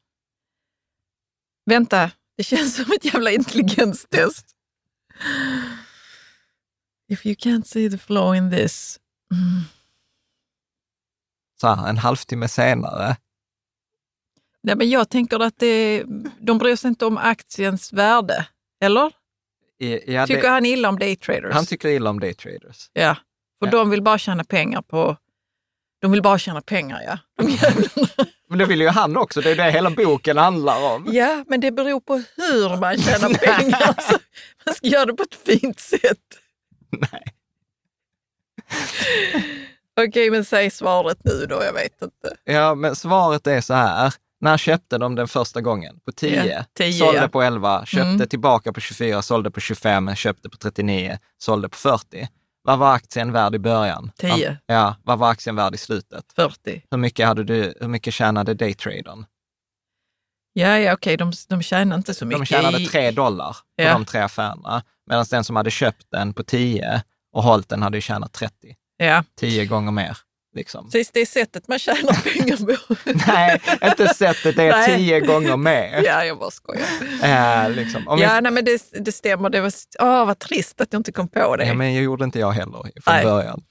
Vänta, 1.66 2.10
det 2.36 2.42
känns 2.42 2.76
som 2.76 2.84
ett 2.96 3.04
jävla 3.04 3.30
intelligenstest. 3.30 4.46
If 7.08 7.26
you 7.26 7.34
can't 7.34 7.64
see 7.64 7.90
the 7.90 7.98
flaw 7.98 8.36
in 8.38 8.50
this. 8.50 9.00
Mm. 9.34 9.62
Så 11.60 11.68
här, 11.68 11.88
en 11.88 11.98
halvtimme 11.98 12.48
senare. 12.48 13.16
Nej, 14.62 14.76
men 14.76 14.90
jag 14.90 15.08
tänker 15.08 15.40
att 15.40 15.58
det, 15.58 16.04
de 16.40 16.58
bryr 16.58 16.76
sig 16.76 16.88
inte 16.88 17.06
om 17.06 17.18
aktiens 17.18 17.92
värde, 17.92 18.46
eller? 18.80 19.12
Ja, 20.06 20.26
Tycker 20.26 20.42
det, 20.42 20.48
han 20.48 20.66
illa 20.66 20.88
om 20.88 20.98
daytraders? 20.98 21.54
han 21.54 21.66
tycker 21.66 21.88
illa 21.88 22.10
om 22.10 22.20
daytraders. 22.20 22.90
Ja, 22.92 23.14
för 23.58 23.66
Ja. 23.66 23.70
de 23.70 23.90
vill 23.90 24.02
bara 24.02 24.18
tjäna 24.18 24.44
pengar 24.44 24.82
på... 24.82 25.16
De 26.00 26.10
vill 26.12 26.22
bara 26.22 26.38
tjäna 26.38 26.60
pengar, 26.60 27.00
ja. 27.06 27.18
Men 28.48 28.58
det 28.58 28.64
vill 28.64 28.80
ju 28.80 28.88
han 28.88 29.16
också, 29.16 29.40
det 29.40 29.50
är 29.50 29.56
det 29.56 29.70
hela 29.70 29.90
boken 29.90 30.36
handlar 30.36 30.94
om. 30.94 31.06
ja, 31.12 31.44
men 31.48 31.60
det 31.60 31.72
beror 31.72 32.00
på 32.00 32.14
hur 32.36 32.76
man 32.80 32.98
tjänar 32.98 33.28
pengar. 33.58 33.94
Så 34.02 34.18
man 34.66 34.74
ska 34.74 34.86
göra 34.86 35.06
det 35.06 35.12
på 35.14 35.22
ett 35.22 35.34
fint 35.60 35.80
sätt. 35.80 36.18
Nej. 36.90 37.24
Okej, 40.00 40.30
men 40.30 40.44
säg 40.44 40.70
svaret 40.70 41.18
nu 41.24 41.46
då, 41.48 41.62
jag 41.64 41.72
vet 41.72 42.02
inte. 42.02 42.36
Ja, 42.44 42.74
men 42.74 42.96
svaret 42.96 43.46
är 43.46 43.60
så 43.60 43.74
här. 43.74 44.14
När 44.42 44.56
köpte 44.58 44.98
de 44.98 45.14
den 45.14 45.28
första 45.28 45.60
gången? 45.60 46.00
På 46.04 46.12
10. 46.12 46.44
Ja, 46.46 46.64
10, 46.76 46.92
sålde 46.92 47.20
ja. 47.20 47.28
på 47.28 47.42
11, 47.42 47.86
köpte 47.86 48.08
Mm. 48.08 48.28
tillbaka 48.28 48.72
på 48.72 48.80
24, 48.80 49.22
sålde 49.22 49.50
på 49.50 49.60
25, 49.60 50.14
köpte 50.14 50.48
på 50.50 50.56
39, 50.56 51.18
sålde 51.38 51.68
på 51.68 51.76
40. 51.76 52.28
Vad 52.62 52.78
var 52.78 52.94
aktien 52.94 53.32
värd 53.32 53.54
i 53.54 53.58
början? 53.58 54.10
10. 54.18 54.58
Ja, 54.66 54.96
vad 55.04 55.18
var 55.18 55.30
aktien 55.30 55.56
värd 55.56 55.74
i 55.74 55.78
slutet? 55.78 56.24
40. 56.36 56.82
Hur 56.90 56.98
mycket, 56.98 57.26
hade 57.26 57.44
du, 57.44 57.74
hur 57.80 57.88
mycket 57.88 58.14
tjänade 58.14 58.54
daytradern? 58.54 59.24
Ja, 60.52 60.78
ja, 60.78 60.92
okej, 60.92 61.16
de, 61.16 61.32
de 61.48 61.62
tjänar 61.62 61.96
inte 61.96 62.14
så 62.14 62.26
mycket. 62.26 62.40
De 62.40 62.46
tjänade 62.46 62.78
i- 62.82 62.86
3 62.86 63.10
dollar 63.10 63.52
på 63.52 63.82
Ja. 63.82 63.92
de 63.92 64.04
tre 64.04 64.20
affärerna, 64.20 64.82
medan 65.06 65.24
den 65.30 65.44
som 65.44 65.56
hade 65.56 65.70
köpt 65.70 66.06
den 66.10 66.34
på 66.34 66.42
10 66.44 67.02
och 67.32 67.42
hållit 67.42 67.68
den 67.68 67.82
hade 67.82 68.00
tjänat 68.00 68.32
30. 68.32 68.76
Ja, 68.96 69.24
10 69.40 69.66
gånger 69.66 69.92
mer. 69.92 70.18
Liksom. 70.54 70.84
precis 70.84 71.10
det 71.12 71.20
är 71.20 71.26
sättet 71.26 71.68
man 71.68 71.78
tjänar 71.78 72.22
pengar 72.34 72.56
på. 72.56 72.94
Nej, 73.32 73.60
inte 73.84 74.14
sättet, 74.14 74.56
det 74.56 74.62
är 74.62 74.70
Nej. 74.72 74.96
10 74.96 75.20
gånger 75.20 75.56
mer. 75.56 76.02
Ja, 76.06 76.24
jag 76.24 76.38
bara 76.38 76.50
skojar. 76.50 76.84
Eh, 77.22 77.70
liksom. 77.70 78.08
Om 78.08 78.18
ja, 78.18 78.34
vi- 78.34 78.40
nej, 78.40 78.52
men 78.52 78.64
det, 78.64 78.82
det 79.04 79.12
stämmer. 79.12 79.50
Det 79.50 79.60
var, 79.60 79.72
åh, 80.00 80.26
vad 80.26 80.38
trist 80.38 80.80
att 80.80 80.88
jag 80.92 81.00
inte 81.00 81.12
kom 81.12 81.28
på 81.28 81.56
det. 81.56 81.66
Ja, 81.66 81.74
men 81.74 81.94
jag 81.94 82.04
gjorde 82.04 82.24
inte 82.24 82.38
jag 82.38 82.50
heller 82.50 82.82
från 83.04 83.14
Nej. 83.14 83.24
början. 83.24 83.62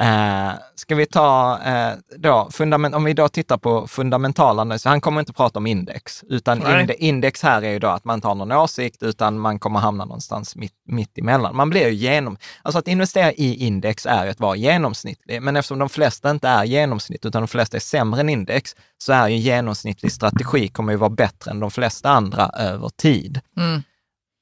Eh, 0.00 0.52
ska 0.74 0.94
vi 0.94 1.06
ta 1.06 1.58
eh, 1.64 1.92
då, 2.16 2.48
fundament, 2.52 2.94
om 2.94 3.04
vi 3.04 3.12
då 3.12 3.28
tittar 3.28 3.56
på 3.58 3.86
fundamentala 3.86 4.62
analyser, 4.62 4.90
han 4.90 5.00
kommer 5.00 5.20
inte 5.20 5.32
prata 5.32 5.58
om 5.58 5.66
index, 5.66 6.24
utan 6.28 6.80
inde, 6.80 7.04
index 7.04 7.42
här 7.42 7.62
är 7.62 7.70
ju 7.70 7.78
då 7.78 7.88
att 7.88 8.04
man 8.04 8.20
tar 8.20 8.34
någon 8.34 8.52
åsikt, 8.52 9.02
utan 9.02 9.38
man 9.38 9.58
kommer 9.58 9.80
hamna 9.80 10.04
någonstans 10.04 10.56
mitt, 10.56 10.74
mitt 10.86 11.18
emellan. 11.18 11.56
Man 11.56 11.70
blir 11.70 11.88
ju 11.88 11.94
genom, 11.94 12.36
alltså 12.62 12.78
att 12.78 12.88
investera 12.88 13.32
i 13.32 13.54
index 13.54 14.06
är 14.06 14.24
ju 14.24 14.30
att 14.30 14.40
vara 14.40 14.56
genomsnittlig, 14.56 15.42
men 15.42 15.56
eftersom 15.56 15.78
de 15.78 15.88
flesta 15.88 16.30
inte 16.30 16.48
är 16.48 16.64
genomsnitt, 16.64 17.26
utan 17.26 17.42
de 17.42 17.48
flesta 17.48 17.76
är 17.76 17.80
sämre 17.80 18.20
än 18.20 18.28
index, 18.28 18.76
så 18.98 19.12
är 19.12 19.28
ju 19.28 19.36
genomsnittlig 19.36 20.12
strategi 20.12 20.68
kommer 20.68 20.92
ju 20.92 20.98
vara 20.98 21.10
bättre 21.10 21.50
än 21.50 21.60
de 21.60 21.70
flesta 21.70 22.10
andra 22.10 22.48
över 22.48 22.88
tid. 22.88 23.40
Mm. 23.56 23.82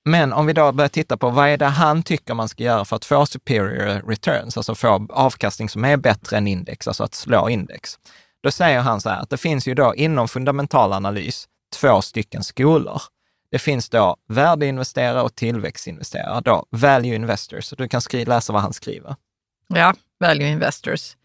Men 0.08 0.32
om 0.32 0.46
vi 0.46 0.52
då 0.52 0.72
börjar 0.72 0.88
titta 0.88 1.16
på 1.16 1.30
vad 1.30 1.48
är 1.48 1.56
det 1.56 1.66
han 1.66 2.02
tycker 2.02 2.34
man 2.34 2.48
ska 2.48 2.64
göra 2.64 2.84
för 2.84 2.96
att 2.96 3.04
få 3.04 3.26
superior 3.26 4.08
returns, 4.08 4.56
alltså 4.56 4.74
få 4.74 5.06
avkastning 5.10 5.68
som 5.68 5.84
är 5.84 5.96
bättre 5.96 6.36
än 6.36 6.46
index, 6.46 6.88
alltså 6.88 7.04
att 7.04 7.14
slå 7.14 7.48
index. 7.48 7.98
Då 8.42 8.50
säger 8.50 8.80
han 8.80 9.00
så 9.00 9.10
här 9.10 9.20
att 9.22 9.30
det 9.30 9.36
finns 9.36 9.68
ju 9.68 9.74
då 9.74 9.94
inom 9.94 10.28
fundamental 10.28 10.92
analys 10.92 11.48
två 11.80 12.02
stycken 12.02 12.44
skolor. 12.44 13.02
Det 13.50 13.58
finns 13.58 13.88
då 13.88 14.16
värdeinvesterare 14.28 15.22
och 15.22 15.34
tillväxtinvesterare, 15.34 16.40
då 16.40 16.66
value 16.70 17.14
investors. 17.14 17.64
Så 17.64 17.76
du 17.76 17.88
kan 17.88 18.00
skri- 18.00 18.24
läsa 18.24 18.52
vad 18.52 18.62
han 18.62 18.72
skriver. 18.72 19.16
Ja, 19.68 19.94
value 20.20 20.48
investors. 20.48 21.16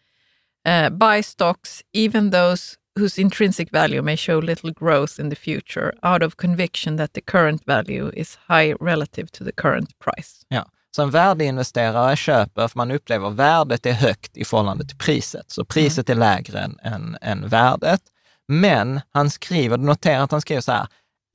Uh, 0.67 0.89
buy 0.89 1.23
stocks, 1.23 1.81
even 1.93 2.31
those 2.31 2.75
whose 2.99 3.21
intrinsic 3.21 3.71
value 3.71 4.01
may 4.01 4.17
show 4.17 4.41
little 4.41 4.71
growth 4.71 5.19
in 5.19 5.29
the 5.29 5.35
future, 5.35 5.93
out 6.03 6.23
of 6.23 6.37
conviction 6.37 6.97
that 6.97 7.13
the 7.13 7.21
current 7.21 7.65
value 7.65 8.11
is 8.13 8.37
high 8.47 8.73
relative 8.79 9.31
to 9.31 9.43
the 9.43 9.51
current 9.51 9.99
price. 9.99 10.45
Ja. 10.47 10.65
Så 10.95 11.01
en 11.01 11.11
värdeinvesterare 11.11 12.15
köper 12.15 12.67
för 12.67 12.77
man 12.77 12.91
upplever 12.91 13.29
värdet 13.29 13.85
är 13.85 13.91
högt 13.91 14.37
i 14.37 14.45
förhållande 14.45 14.85
till 14.87 14.97
priset. 14.97 15.51
Så 15.51 15.65
priset 15.65 16.09
är 16.09 16.15
lägre 16.15 16.59
än, 16.59 16.79
än, 16.83 17.17
än 17.21 17.47
värdet. 17.47 18.01
Men 18.47 19.01
han 19.09 19.29
skriver, 19.29 19.77
notera 19.77 20.23
att 20.23 20.31
han 20.31 20.41
skriver 20.41 20.61
så 20.61 20.71
här, 20.71 20.87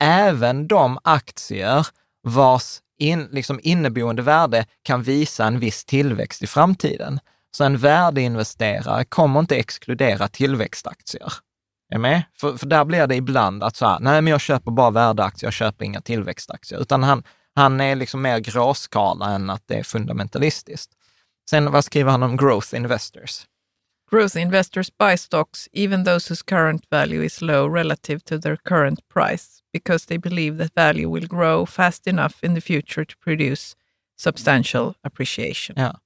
även 0.03 0.67
de 0.67 0.99
aktier 1.03 1.87
vars 2.23 2.79
in, 2.99 3.27
liksom 3.31 3.59
inneboende 3.63 4.21
värde 4.21 4.65
kan 4.83 5.03
visa 5.03 5.45
en 5.45 5.59
viss 5.59 5.85
tillväxt 5.85 6.41
i 6.41 6.47
framtiden. 6.47 7.19
Så 7.51 7.63
en 7.63 7.77
värdeinvesterare 7.77 9.05
kommer 9.05 9.39
inte 9.39 9.55
exkludera 9.55 10.27
tillväxtaktier. 10.27 11.33
Är 11.89 11.97
med? 11.97 12.23
För, 12.39 12.57
för 12.57 12.65
där 12.65 12.85
blir 12.85 13.07
det 13.07 13.15
ibland 13.15 13.63
att 13.63 13.75
så 13.75 13.85
här, 13.85 13.99
nej 13.99 14.21
men 14.21 14.31
jag 14.31 14.41
köper 14.41 14.71
bara 14.71 14.91
värdeaktier, 14.91 15.47
jag 15.47 15.53
köper 15.53 15.85
inga 15.85 16.01
tillväxtaktier. 16.01 16.79
Utan 16.79 17.03
han, 17.03 17.23
han 17.55 17.81
är 17.81 17.95
liksom 17.95 18.21
mer 18.21 18.39
gråskala 18.39 19.29
än 19.29 19.49
att 19.49 19.63
det 19.65 19.75
är 19.79 19.83
fundamentalistiskt. 19.83 20.91
Sen 21.49 21.71
vad 21.71 21.85
skriver 21.85 22.11
han 22.11 22.23
om 22.23 22.37
growth 22.37 22.75
investors? 22.75 23.47
Growth 24.11 24.37
investors 24.37 24.97
buy 24.97 25.17
stocks, 25.17 25.69
even 25.73 26.05
those 26.05 26.29
whose 26.29 26.43
current 26.43 26.83
value 26.91 27.25
is 27.25 27.41
low 27.41 27.75
relative 27.75 28.19
to 28.19 28.41
their 28.41 28.55
current 28.55 28.99
price, 29.09 29.61
because 29.73 30.07
they 30.07 30.17
believe 30.17 30.57
that 30.57 30.71
value 30.75 31.13
will 31.13 31.27
grow 31.27 31.65
fast 31.65 32.07
enough 32.07 32.33
in 32.41 32.55
the 32.55 32.61
future 32.61 33.05
to 33.05 33.13
produce 33.23 33.75
substantial 34.19 34.93
appreciation. 35.03 35.75
Ja. 35.77 35.99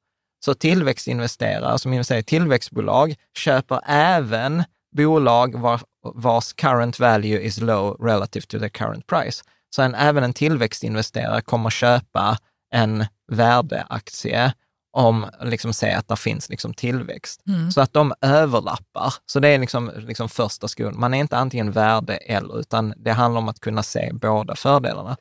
Så 0.45 0.53
tillväxtinvesterare 0.53 1.79
som 1.79 1.93
investerar 1.93 2.19
i 2.19 2.23
tillväxtbolag 2.23 3.15
köper 3.37 3.81
även 3.85 4.63
bolag 4.91 5.55
var, 5.55 5.81
vars 6.15 6.53
current 6.53 6.99
value 6.99 7.39
is 7.39 7.61
low 7.61 7.97
relative 7.99 8.45
to 8.45 8.59
the 8.59 8.69
current 8.69 9.07
price. 9.07 9.43
Så 9.75 9.81
en, 9.81 9.95
även 9.95 10.23
en 10.23 10.33
tillväxtinvesterare 10.33 11.41
kommer 11.41 11.69
köpa 11.69 12.37
en 12.73 13.05
värdeaktie 13.31 14.53
om 14.93 15.29
liksom 15.41 15.73
säger 15.73 15.97
att 15.97 16.07
det 16.07 16.15
finns 16.15 16.49
liksom 16.49 16.73
tillväxt. 16.73 17.41
Så 17.73 17.81
att 17.81 17.93
de 17.93 18.13
överlappar. 18.21 19.13
Så 19.25 19.39
det 19.39 19.47
är 19.47 19.59
liksom, 19.59 19.91
liksom 19.95 20.29
första 20.29 20.67
skolan. 20.67 20.99
Man 20.99 21.13
är 21.13 21.19
inte 21.19 21.37
antingen 21.37 21.71
värde 21.71 22.17
eller, 22.17 22.59
utan 22.59 22.93
det 22.97 23.11
handlar 23.11 23.41
om 23.41 23.49
att 23.49 23.59
kunna 23.59 23.83
se 23.83 24.09
båda 24.13 24.55
fördelarna. 24.55 25.17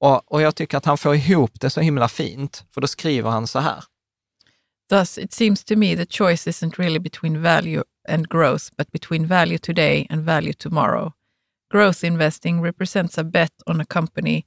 Och, 0.00 0.32
och 0.32 0.42
jag 0.42 0.54
tycker 0.54 0.78
att 0.78 0.84
han 0.84 0.98
får 0.98 1.14
ihop 1.14 1.60
det 1.60 1.70
så 1.70 1.80
himla 1.80 2.08
fint, 2.08 2.64
för 2.74 2.80
då 2.80 2.86
skriver 2.86 3.30
han 3.30 3.46
så 3.46 3.58
här. 3.58 3.84
Thus, 4.90 5.18
it 5.18 5.32
seems 5.32 5.64
to 5.64 5.76
me 5.76 5.96
the 5.96 6.06
choice 6.06 6.46
isn't 6.46 6.74
really 6.78 6.98
between 6.98 7.42
value 7.42 7.82
and 8.08 8.28
growth, 8.28 8.70
but 8.76 8.90
between 8.92 9.26
value 9.26 9.58
today 9.58 10.06
and 10.10 10.22
value 10.22 10.52
tomorrow. 10.52 11.14
Growth 11.70 12.04
investing 12.04 12.60
represents 12.60 13.18
a 13.18 13.24
bet 13.24 13.52
on 13.66 13.80
a 13.80 13.84
company, 13.84 14.44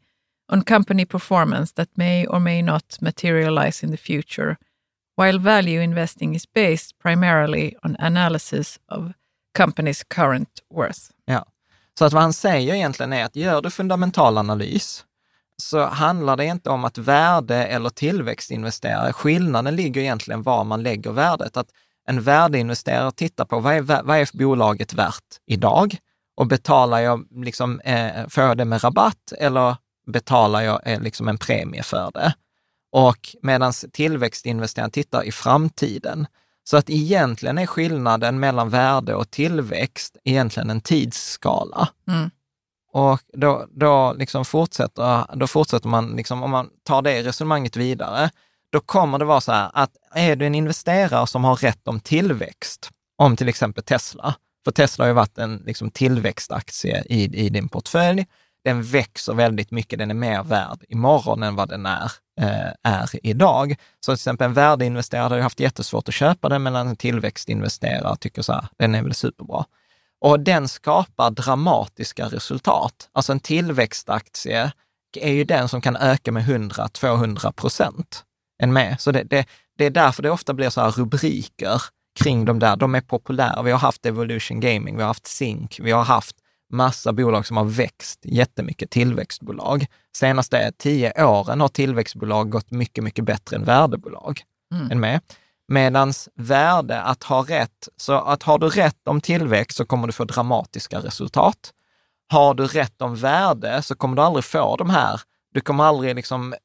on 0.50 0.64
company 0.64 1.06
performance 1.06 1.74
that 1.74 1.90
may 1.96 2.26
or 2.26 2.40
may 2.40 2.62
not 2.62 2.98
materialize 3.02 3.84
in 3.84 3.92
the 3.92 3.98
future, 3.98 4.58
while 5.16 5.40
value 5.40 5.82
investing 5.82 6.36
is 6.36 6.46
based 6.46 6.98
primarily 7.00 7.76
on 7.84 7.96
analysis 8.00 8.80
of 8.90 9.14
company's 9.54 10.04
current 10.04 10.62
worth. 10.70 11.12
Ja. 11.26 11.46
Så 12.00 12.06
att 12.06 12.14
vad 12.14 12.22
han 12.22 12.34
säger 12.34 12.76
egentligen 12.76 13.14
är 13.14 13.26
att 13.26 13.36
gör 13.36 13.62
du 13.62 13.70
fundamental 13.70 14.38
analys 14.38 15.06
så 15.62 15.86
handlar 15.86 16.38
det 16.38 16.46
inte 16.46 16.70
om 16.70 16.86
att 16.86 16.98
värde 16.98 17.66
eller 17.66 17.90
tillväxtinvesterare, 17.90 19.14
skillnaden 19.14 19.76
ligger 19.76 20.02
egentligen 20.02 20.44
var 20.44 20.64
man 20.64 20.84
lägger 20.84 21.12
värdet. 21.12 21.58
Att 21.58 21.70
en 22.08 22.22
värdeinvesterare 22.22 23.12
tittar 23.12 23.46
på 23.46 23.60
vad 23.60 23.74
är, 23.74 23.82
vad 23.82 24.18
är 24.18 24.38
bolaget 24.38 24.94
värt 24.94 25.38
idag 25.46 25.98
och 26.36 26.48
betalar 26.48 27.00
jag, 27.00 27.28
liksom, 27.32 27.80
eh, 27.80 28.28
får 28.30 28.44
jag 28.44 28.58
det 28.58 28.66
med 28.66 28.84
rabatt 28.84 29.34
eller 29.38 29.76
betalar 30.08 30.62
jag 30.62 30.82
eh, 30.86 31.02
liksom 31.02 31.28
en 31.28 31.38
premie 31.38 31.84
för 31.84 32.12
det? 32.14 32.34
Och 32.92 33.36
medan 33.42 33.74
tillväxtinvesteraren 33.92 34.92
tittar 34.92 35.24
i 35.24 35.32
framtiden. 35.32 36.28
Så 36.64 36.78
att 36.78 36.90
egentligen 36.90 37.58
är 37.58 37.66
skillnaden 37.66 38.40
mellan 38.40 38.70
värde 38.70 39.16
och 39.16 39.32
tillväxt 39.32 40.18
egentligen 40.24 40.70
en 40.70 40.82
tidsskala. 40.82 41.90
Mm. 42.08 42.30
Och 42.92 43.20
då, 43.34 43.66
då, 43.72 44.14
liksom 44.14 44.46
fortsätter, 44.46 45.36
då 45.36 45.48
fortsätter 45.48 45.90
man, 45.90 46.16
liksom, 46.16 46.44
om 46.44 46.52
man 46.52 46.70
tar 46.84 47.02
det 47.02 47.24
resonemanget 47.24 47.76
vidare, 47.76 48.30
då 48.72 48.80
kommer 48.80 49.20
det 49.20 49.26
vara 49.26 49.42
så 49.42 49.52
här 49.52 49.72
att 49.74 49.92
är 50.14 50.36
du 50.36 50.46
en 50.46 50.56
investerare 50.56 51.28
som 51.28 51.44
har 51.44 51.56
rätt 51.56 51.88
om 51.88 52.00
tillväxt, 52.00 52.90
om 53.18 53.36
till 53.36 53.50
exempel 53.50 53.84
Tesla, 53.84 54.36
för 54.66 54.72
Tesla 54.72 55.04
har 55.04 55.08
ju 55.08 55.14
varit 55.14 55.38
en 55.38 55.64
liksom, 55.66 55.92
tillväxtaktie 55.92 57.04
i, 57.10 57.46
i 57.46 57.50
din 57.50 57.70
portfölj, 57.70 58.26
den 58.64 58.84
växer 58.84 59.34
väldigt 59.34 59.72
mycket, 59.72 60.00
den 60.00 60.10
är 60.10 60.16
mer 60.16 60.44
värd 60.44 60.84
imorgon 60.90 61.44
än 61.44 61.56
vad 61.56 61.70
den 61.70 61.86
är 61.86 62.12
eh, 62.42 62.72
är 62.84 63.10
idag. 63.24 63.76
Så 64.00 64.12
till 64.12 64.20
exempel 64.20 64.46
en 64.46 64.54
värdeinvesterare 64.54 65.30
har 65.30 65.36
ju 65.36 65.42
haft 65.42 65.60
jättesvårt 65.60 66.08
att 66.08 66.14
köpa 66.14 66.50
den, 66.50 66.64
medan 66.64 66.88
en 66.88 66.96
tillväxtinvesterare 66.96 68.16
tycker 68.16 68.42
så 68.42 68.54
här, 68.54 68.68
den 68.78 68.96
är 68.96 69.04
väl 69.04 69.14
superbra. 69.14 69.66
Och 70.22 70.40
den 70.40 70.68
skapar 70.68 71.32
dramatiska 71.32 72.26
resultat. 72.26 73.10
Alltså 73.12 73.32
en 73.32 73.40
tillväxtaktie 73.40 74.72
är 75.18 75.32
ju 75.32 75.44
den 75.44 75.70
som 75.70 75.82
kan 75.82 75.96
öka 75.96 76.32
med 76.32 76.44
100-200 76.44 77.52
procent 77.52 78.24
än 78.64 78.74
med. 78.74 78.96
Så 79.00 79.12
det, 79.12 79.24
det, 79.24 79.46
det 79.78 79.86
är 79.86 79.90
därför 79.90 80.24
det 80.24 80.32
ofta 80.32 80.54
blir 80.54 80.70
så 80.70 80.82
här 80.82 80.92
rubriker 80.92 81.82
kring 82.20 82.46
de 82.46 82.60
där. 82.60 82.76
De 82.76 82.96
är 82.96 83.02
populära. 83.02 83.62
Vi 83.62 83.72
har 83.72 83.80
haft 83.80 84.06
Evolution 84.06 84.60
Gaming, 84.60 84.96
vi 84.96 85.02
har 85.02 85.08
haft 85.08 85.28
Zink, 85.28 85.80
vi 85.80 85.92
har 85.92 86.04
haft 86.04 86.36
massa 86.70 87.14
bolag 87.14 87.46
som 87.46 87.58
har 87.58 87.64
växt 87.66 88.20
jättemycket, 88.24 88.90
tillväxtbolag. 88.90 89.86
Senaste 90.18 90.72
tio 90.78 91.26
åren 91.26 91.62
har 91.62 91.68
tillväxtbolag 91.68 92.50
gått 92.50 92.72
mycket, 92.72 93.04
mycket 93.04 93.26
bättre 93.26 93.56
än 93.56 93.64
värdebolag. 93.64 94.42
Mm. 94.76 94.92
Än 94.92 95.00
med. 95.00 95.22
Medans 95.68 96.30
värde, 96.36 97.02
att 97.02 97.24
ha 97.24 97.44
rätt, 97.44 97.88
så 97.98 98.14
att 98.14 98.44
har 98.44 98.60
du 98.60 98.70
rätt 98.70 99.08
om 99.08 99.22
tillväxt 99.22 99.78
så 99.78 99.86
kommer 99.86 100.08
du 100.08 100.14
få 100.14 100.24
dramatiska 100.24 101.00
resultat. 101.00 101.74
Har 102.30 102.54
du 102.54 102.68
rätt 102.68 103.02
om 103.02 103.16
värde 103.16 103.82
så 103.82 103.96
kommer 103.96 104.16
du 104.16 104.22
aldrig 104.22 104.46
få 104.46 104.76
de 104.76 104.90
här, 104.90 105.22
du 105.58 105.62
kommer 105.62 105.84
aldrig 105.84 106.16
liksom 106.16 106.56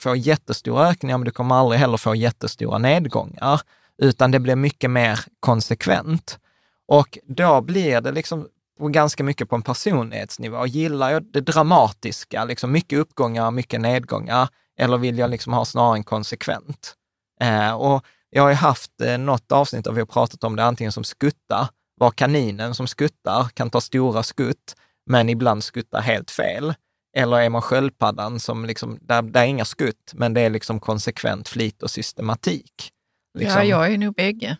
få 0.00 0.16
jättestora 0.16 0.88
ökningar, 0.88 1.18
men 1.18 1.24
du 1.24 1.30
kommer 1.30 1.54
aldrig 1.54 1.80
heller 1.80 1.96
få 1.96 2.14
jättestora 2.14 2.78
nedgångar, 2.78 3.60
utan 3.98 4.30
det 4.30 4.40
blir 4.40 4.56
mycket 4.56 4.90
mer 4.90 5.20
konsekvent. 5.40 6.38
Och 6.86 7.18
då 7.26 7.60
blir 7.60 8.00
det 8.00 8.12
liksom 8.12 8.48
ganska 8.80 9.24
mycket 9.24 9.48
på 9.48 9.56
en 9.56 9.62
personlighetsnivå. 9.62 10.66
Gillar 10.66 11.10
jag 11.10 11.32
det 11.32 11.40
dramatiska, 11.40 12.44
liksom 12.44 12.72
mycket 12.72 12.98
uppgångar, 12.98 13.50
mycket 13.50 13.80
nedgångar, 13.80 14.48
eller 14.78 14.98
vill 14.98 15.18
jag 15.18 15.30
liksom 15.30 15.52
ha 15.52 15.64
snarare 15.64 15.96
en 15.96 16.04
konsekvent? 16.04 16.94
Eh, 17.40 17.72
och 17.72 18.04
jag 18.30 18.42
har 18.42 18.50
ju 18.50 18.56
haft 18.56 19.00
eh, 19.00 19.18
något 19.18 19.52
avsnitt 19.52 19.84
där 19.84 19.92
vi 19.92 20.00
har 20.00 20.06
pratat 20.06 20.44
om 20.44 20.56
det 20.56 20.64
antingen 20.64 20.92
som 20.92 21.04
skutta, 21.04 21.68
var 22.00 22.10
kaninen 22.10 22.74
som 22.74 22.86
skuttar 22.86 23.48
kan 23.54 23.70
ta 23.70 23.80
stora 23.80 24.22
skutt, 24.22 24.74
men 25.06 25.28
ibland 25.28 25.64
skuttar 25.64 26.00
helt 26.00 26.30
fel. 26.30 26.74
Eller 27.16 27.40
är 27.40 27.48
man 27.48 27.62
sköldpaddan 27.62 28.40
som 28.40 28.64
liksom, 28.64 28.98
där, 29.00 29.22
där 29.22 29.40
är 29.40 29.46
inga 29.46 29.64
skutt, 29.64 30.12
men 30.14 30.34
det 30.34 30.40
är 30.40 30.50
liksom 30.50 30.80
konsekvent 30.80 31.48
flit 31.48 31.82
och 31.82 31.90
systematik. 31.90 32.92
Liksom. 33.38 33.58
Ja, 33.58 33.64
jag 33.64 33.92
är 33.92 33.98
nog 33.98 34.14
bägge. 34.14 34.56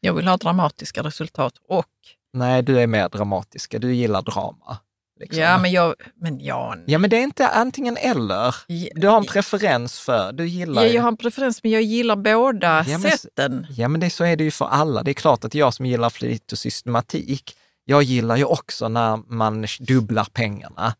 Jag 0.00 0.14
vill 0.14 0.28
ha 0.28 0.36
dramatiska 0.36 1.02
resultat 1.02 1.54
och 1.68 1.86
Nej, 2.32 2.62
du 2.62 2.80
är 2.80 2.86
mer 2.86 3.08
dramatiska. 3.08 3.78
Du 3.78 3.94
gillar 3.94 4.22
drama. 4.22 4.78
Liksom. 5.20 5.42
Ja, 5.42 5.58
men 5.58 5.72
jag... 5.72 5.94
Men 6.14 6.40
Jan... 6.40 6.84
Ja, 6.86 6.98
men 6.98 7.10
det 7.10 7.16
är 7.16 7.22
inte 7.22 7.48
antingen 7.48 7.96
eller. 7.96 8.54
Du 8.94 9.08
har 9.08 9.16
en 9.16 9.24
preferens 9.24 10.00
för, 10.00 10.32
du 10.32 10.46
gillar... 10.46 10.82
Ja, 10.82 10.88
jag 10.88 11.02
har 11.02 11.08
en 11.08 11.16
preferens, 11.16 11.62
men 11.62 11.72
jag 11.72 11.82
gillar 11.82 12.16
båda 12.16 12.84
ja, 12.88 12.98
men, 12.98 13.10
sätten. 13.10 13.66
Ja, 13.70 13.88
men 13.88 14.00
det, 14.00 14.10
så 14.10 14.24
är 14.24 14.36
det 14.36 14.44
ju 14.44 14.50
för 14.50 14.64
alla. 14.64 15.02
Det 15.02 15.10
är 15.10 15.14
klart 15.14 15.44
att 15.44 15.54
jag 15.54 15.74
som 15.74 15.86
gillar 15.86 16.10
flit 16.10 16.52
och 16.52 16.58
systematik, 16.58 17.56
jag 17.84 18.02
gillar 18.02 18.36
ju 18.36 18.44
också 18.44 18.88
när 18.88 19.16
man 19.16 19.66
dubblar 19.80 20.28
pengarna. 20.32 20.94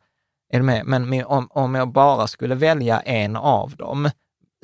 Är 0.52 0.58
du 0.58 0.62
med? 0.62 0.86
Men 0.86 1.24
om, 1.24 1.48
om 1.50 1.74
jag 1.74 1.92
bara 1.92 2.26
skulle 2.26 2.54
välja 2.54 3.00
en 3.00 3.36
av 3.36 3.76
dem 3.76 4.10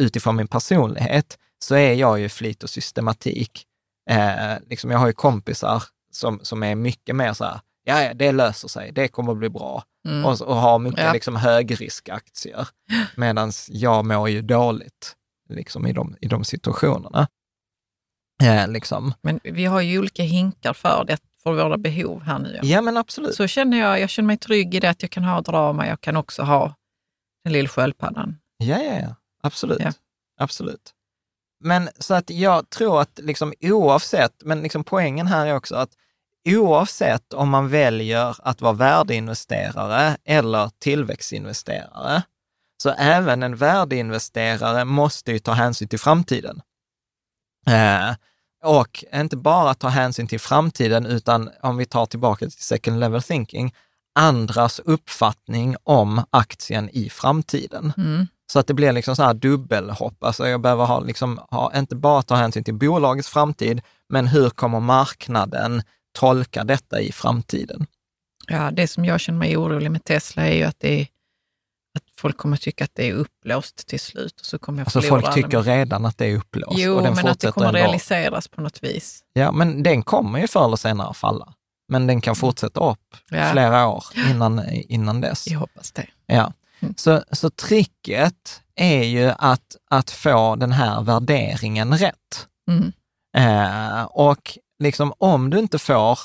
utifrån 0.00 0.36
min 0.36 0.48
personlighet, 0.48 1.38
så 1.58 1.74
är 1.74 1.92
jag 1.92 2.20
ju 2.20 2.28
flit 2.28 2.62
och 2.62 2.70
systematik. 2.70 3.64
Eh, 4.10 4.58
liksom 4.66 4.90
jag 4.90 4.98
har 4.98 5.06
ju 5.06 5.12
kompisar 5.12 5.82
som, 6.10 6.40
som 6.42 6.62
är 6.62 6.74
mycket 6.74 7.16
mer 7.16 7.32
så 7.32 7.44
här, 7.44 7.60
ja, 7.84 8.14
det 8.14 8.32
löser 8.32 8.68
sig, 8.68 8.92
det 8.92 9.08
kommer 9.08 9.32
att 9.32 9.38
bli 9.38 9.48
bra. 9.48 9.84
Mm. 10.08 10.24
Och, 10.24 10.40
och 10.40 10.56
har 10.56 10.78
mycket 10.78 11.04
ja. 11.04 11.12
liksom, 11.12 11.36
högriskaktier. 11.36 12.68
Medan 13.16 13.52
jag 13.68 14.04
mår 14.04 14.28
ju 14.28 14.42
dåligt 14.42 15.16
liksom, 15.48 15.86
i, 15.86 15.92
de, 15.92 16.16
i 16.20 16.26
de 16.26 16.44
situationerna. 16.44 17.28
Eh, 18.42 18.68
liksom. 18.68 19.14
Men 19.22 19.40
vi 19.44 19.64
har 19.64 19.80
ju 19.80 19.98
olika 19.98 20.22
hinkar 20.22 20.72
för 20.72 21.04
det, 21.06 21.18
för 21.44 21.52
våra 21.52 21.78
behov 21.78 22.22
här 22.22 22.38
nu. 22.38 22.60
Ja, 22.62 22.80
men 22.80 22.96
absolut. 22.96 23.34
Så 23.34 23.46
känner 23.46 23.78
jag, 23.78 24.00
jag 24.00 24.10
känner 24.10 24.26
mig 24.26 24.36
trygg 24.36 24.74
i 24.74 24.80
det 24.80 24.90
att 24.90 25.02
jag 25.02 25.10
kan 25.10 25.24
ha 25.24 25.40
drama, 25.40 25.86
jag 25.86 26.00
kan 26.00 26.16
också 26.16 26.42
ha 26.42 26.74
den 27.44 27.52
lilla 27.52 27.68
sköldpaddan. 27.68 28.36
Ja, 28.56 28.82
ja, 28.82 28.98
ja. 29.00 29.14
Absolut. 29.42 29.80
Ja. 29.80 29.92
Absolut. 30.40 30.92
Men 31.60 31.88
så 31.98 32.14
att 32.14 32.30
jag 32.30 32.70
tror 32.70 33.00
att 33.00 33.20
liksom 33.22 33.54
oavsett, 33.60 34.42
men 34.44 34.62
liksom 34.62 34.84
poängen 34.84 35.26
här 35.26 35.46
är 35.46 35.56
också 35.56 35.76
att 35.76 35.90
oavsett 36.48 37.32
om 37.32 37.48
man 37.48 37.68
väljer 37.68 38.36
att 38.48 38.60
vara 38.60 38.72
värdeinvesterare 38.72 40.16
eller 40.24 40.70
tillväxtinvesterare, 40.78 42.22
så 42.82 42.90
även 42.90 43.42
en 43.42 43.56
värdeinvesterare 43.56 44.84
måste 44.84 45.32
ju 45.32 45.38
ta 45.38 45.52
hänsyn 45.52 45.88
till 45.88 45.98
framtiden. 45.98 46.60
Eh, 47.66 48.14
och 48.64 49.04
inte 49.14 49.36
bara 49.36 49.74
ta 49.74 49.88
hänsyn 49.88 50.26
till 50.26 50.40
framtiden, 50.40 51.06
utan 51.06 51.50
om 51.62 51.76
vi 51.76 51.86
tar 51.86 52.06
tillbaka 52.06 52.46
till 52.46 52.62
second 52.62 53.00
level 53.00 53.22
thinking, 53.22 53.74
andras 54.14 54.78
uppfattning 54.84 55.76
om 55.82 56.24
aktien 56.30 56.90
i 56.92 57.10
framtiden. 57.10 57.92
Mm. 57.96 58.26
Så 58.52 58.58
att 58.58 58.66
det 58.66 58.74
blir 58.74 58.92
liksom 58.92 59.16
så 59.16 59.22
här 59.22 59.34
dubbelhopp. 59.34 60.24
Alltså 60.24 60.48
jag 60.48 60.60
behöver 60.60 60.84
ha, 60.84 61.00
liksom, 61.00 61.40
ha, 61.50 61.72
inte 61.76 61.96
bara 61.96 62.22
ta 62.22 62.34
hänsyn 62.34 62.64
till 62.64 62.74
bolagets 62.74 63.28
framtid, 63.28 63.80
men 64.08 64.26
hur 64.26 64.50
kommer 64.50 64.80
marknaden 64.80 65.82
tolka 66.18 66.64
detta 66.64 67.00
i 67.00 67.12
framtiden? 67.12 67.86
Ja, 68.46 68.70
det 68.70 68.88
som 68.88 69.04
jag 69.04 69.20
känner 69.20 69.38
mig 69.38 69.56
orolig 69.56 69.90
med 69.90 70.04
Tesla 70.04 70.46
är 70.48 70.54
ju 70.54 70.62
att, 70.62 70.80
det 70.80 71.00
är, 71.00 71.06
att 71.94 72.04
folk 72.20 72.36
kommer 72.36 72.56
tycka 72.56 72.84
att 72.84 72.94
det 72.94 73.08
är 73.08 73.12
upplåst 73.12 73.86
till 73.86 74.00
slut. 74.00 74.40
Och 74.40 74.46
så 74.46 74.58
kommer 74.58 74.78
jag 74.78 74.86
alltså 74.86 75.00
folk 75.00 75.34
tycker 75.34 75.62
redan 75.62 76.06
att 76.06 76.18
det 76.18 76.26
är 76.26 76.36
upplåst. 76.36 76.78
Jo, 76.78 76.94
och 76.94 77.02
den 77.02 77.14
men 77.14 77.26
att 77.26 77.40
det 77.40 77.52
kommer 77.52 77.66
ändå. 77.66 77.78
realiseras 77.78 78.48
på 78.48 78.60
något 78.60 78.82
vis. 78.82 79.22
Ja, 79.32 79.52
men 79.52 79.82
den 79.82 80.02
kommer 80.02 80.38
ju 80.38 80.46
förr 80.48 80.64
eller 80.64 80.76
senare 80.76 81.14
falla. 81.14 81.54
Men 81.88 82.06
den 82.06 82.20
kan 82.20 82.36
fortsätta 82.36 82.90
upp 82.90 83.16
ja. 83.30 83.50
flera 83.52 83.86
år 83.86 84.04
innan, 84.30 84.68
innan 84.70 85.20
dess. 85.20 85.48
Jag 85.48 85.58
hoppas 85.58 85.92
det. 85.92 86.06
Ja. 86.26 86.52
Mm. 86.80 86.94
Så, 86.96 87.22
så 87.32 87.50
tricket 87.50 88.62
är 88.74 89.02
ju 89.02 89.32
att, 89.38 89.76
att 89.90 90.10
få 90.10 90.56
den 90.56 90.72
här 90.72 91.02
värderingen 91.02 91.98
rätt. 91.98 92.48
Mm. 92.70 92.92
Eh, 93.36 94.02
och 94.02 94.58
liksom 94.78 95.12
om 95.18 95.50
du 95.50 95.58
inte 95.58 95.78
får 95.78 96.18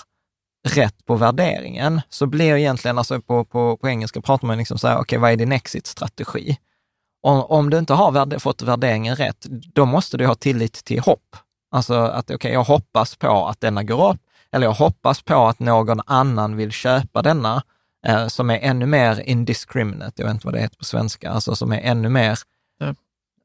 rätt 0.67 1.05
på 1.05 1.15
värderingen, 1.15 2.01
så 2.09 2.25
blir 2.25 2.55
egentligen, 2.55 2.97
alltså 2.97 3.21
på, 3.21 3.45
på, 3.45 3.77
på 3.77 3.89
engelska 3.89 4.21
pratar 4.21 4.47
man 4.47 4.57
liksom 4.57 4.77
så 4.77 4.87
här, 4.87 4.95
okej, 4.95 5.01
okay, 5.01 5.19
vad 5.19 5.31
är 5.31 5.35
din 5.35 5.51
exit-strategi? 5.51 6.57
Om, 7.21 7.43
om 7.43 7.69
du 7.69 7.77
inte 7.77 7.93
har 7.93 8.11
värde, 8.11 8.39
fått 8.39 8.61
värderingen 8.61 9.15
rätt, 9.15 9.45
då 9.49 9.85
måste 9.85 10.17
du 10.17 10.27
ha 10.27 10.35
tillit 10.35 10.73
till 10.73 10.99
hopp. 10.99 11.35
Alltså 11.71 11.93
att 11.93 12.25
okej, 12.25 12.35
okay, 12.35 12.51
jag 12.51 12.63
hoppas 12.63 13.15
på 13.15 13.47
att 13.47 13.61
denna 13.61 13.83
går 13.83 14.09
upp, 14.09 14.21
eller 14.51 14.67
jag 14.67 14.73
hoppas 14.73 15.21
på 15.21 15.47
att 15.47 15.59
någon 15.59 16.01
annan 16.05 16.55
vill 16.55 16.71
köpa 16.71 17.21
denna, 17.21 17.63
eh, 18.07 18.27
som 18.27 18.49
är 18.49 18.59
ännu 18.59 18.85
mer 18.85 19.19
indiscriminate, 19.19 20.21
jag 20.21 20.25
vet 20.25 20.33
inte 20.33 20.47
vad 20.47 20.53
det 20.53 20.61
heter 20.61 20.77
på 20.77 20.85
svenska, 20.85 21.29
alltså 21.31 21.55
som 21.55 21.71
är 21.71 21.81
ännu 21.81 22.09
mer 22.09 22.39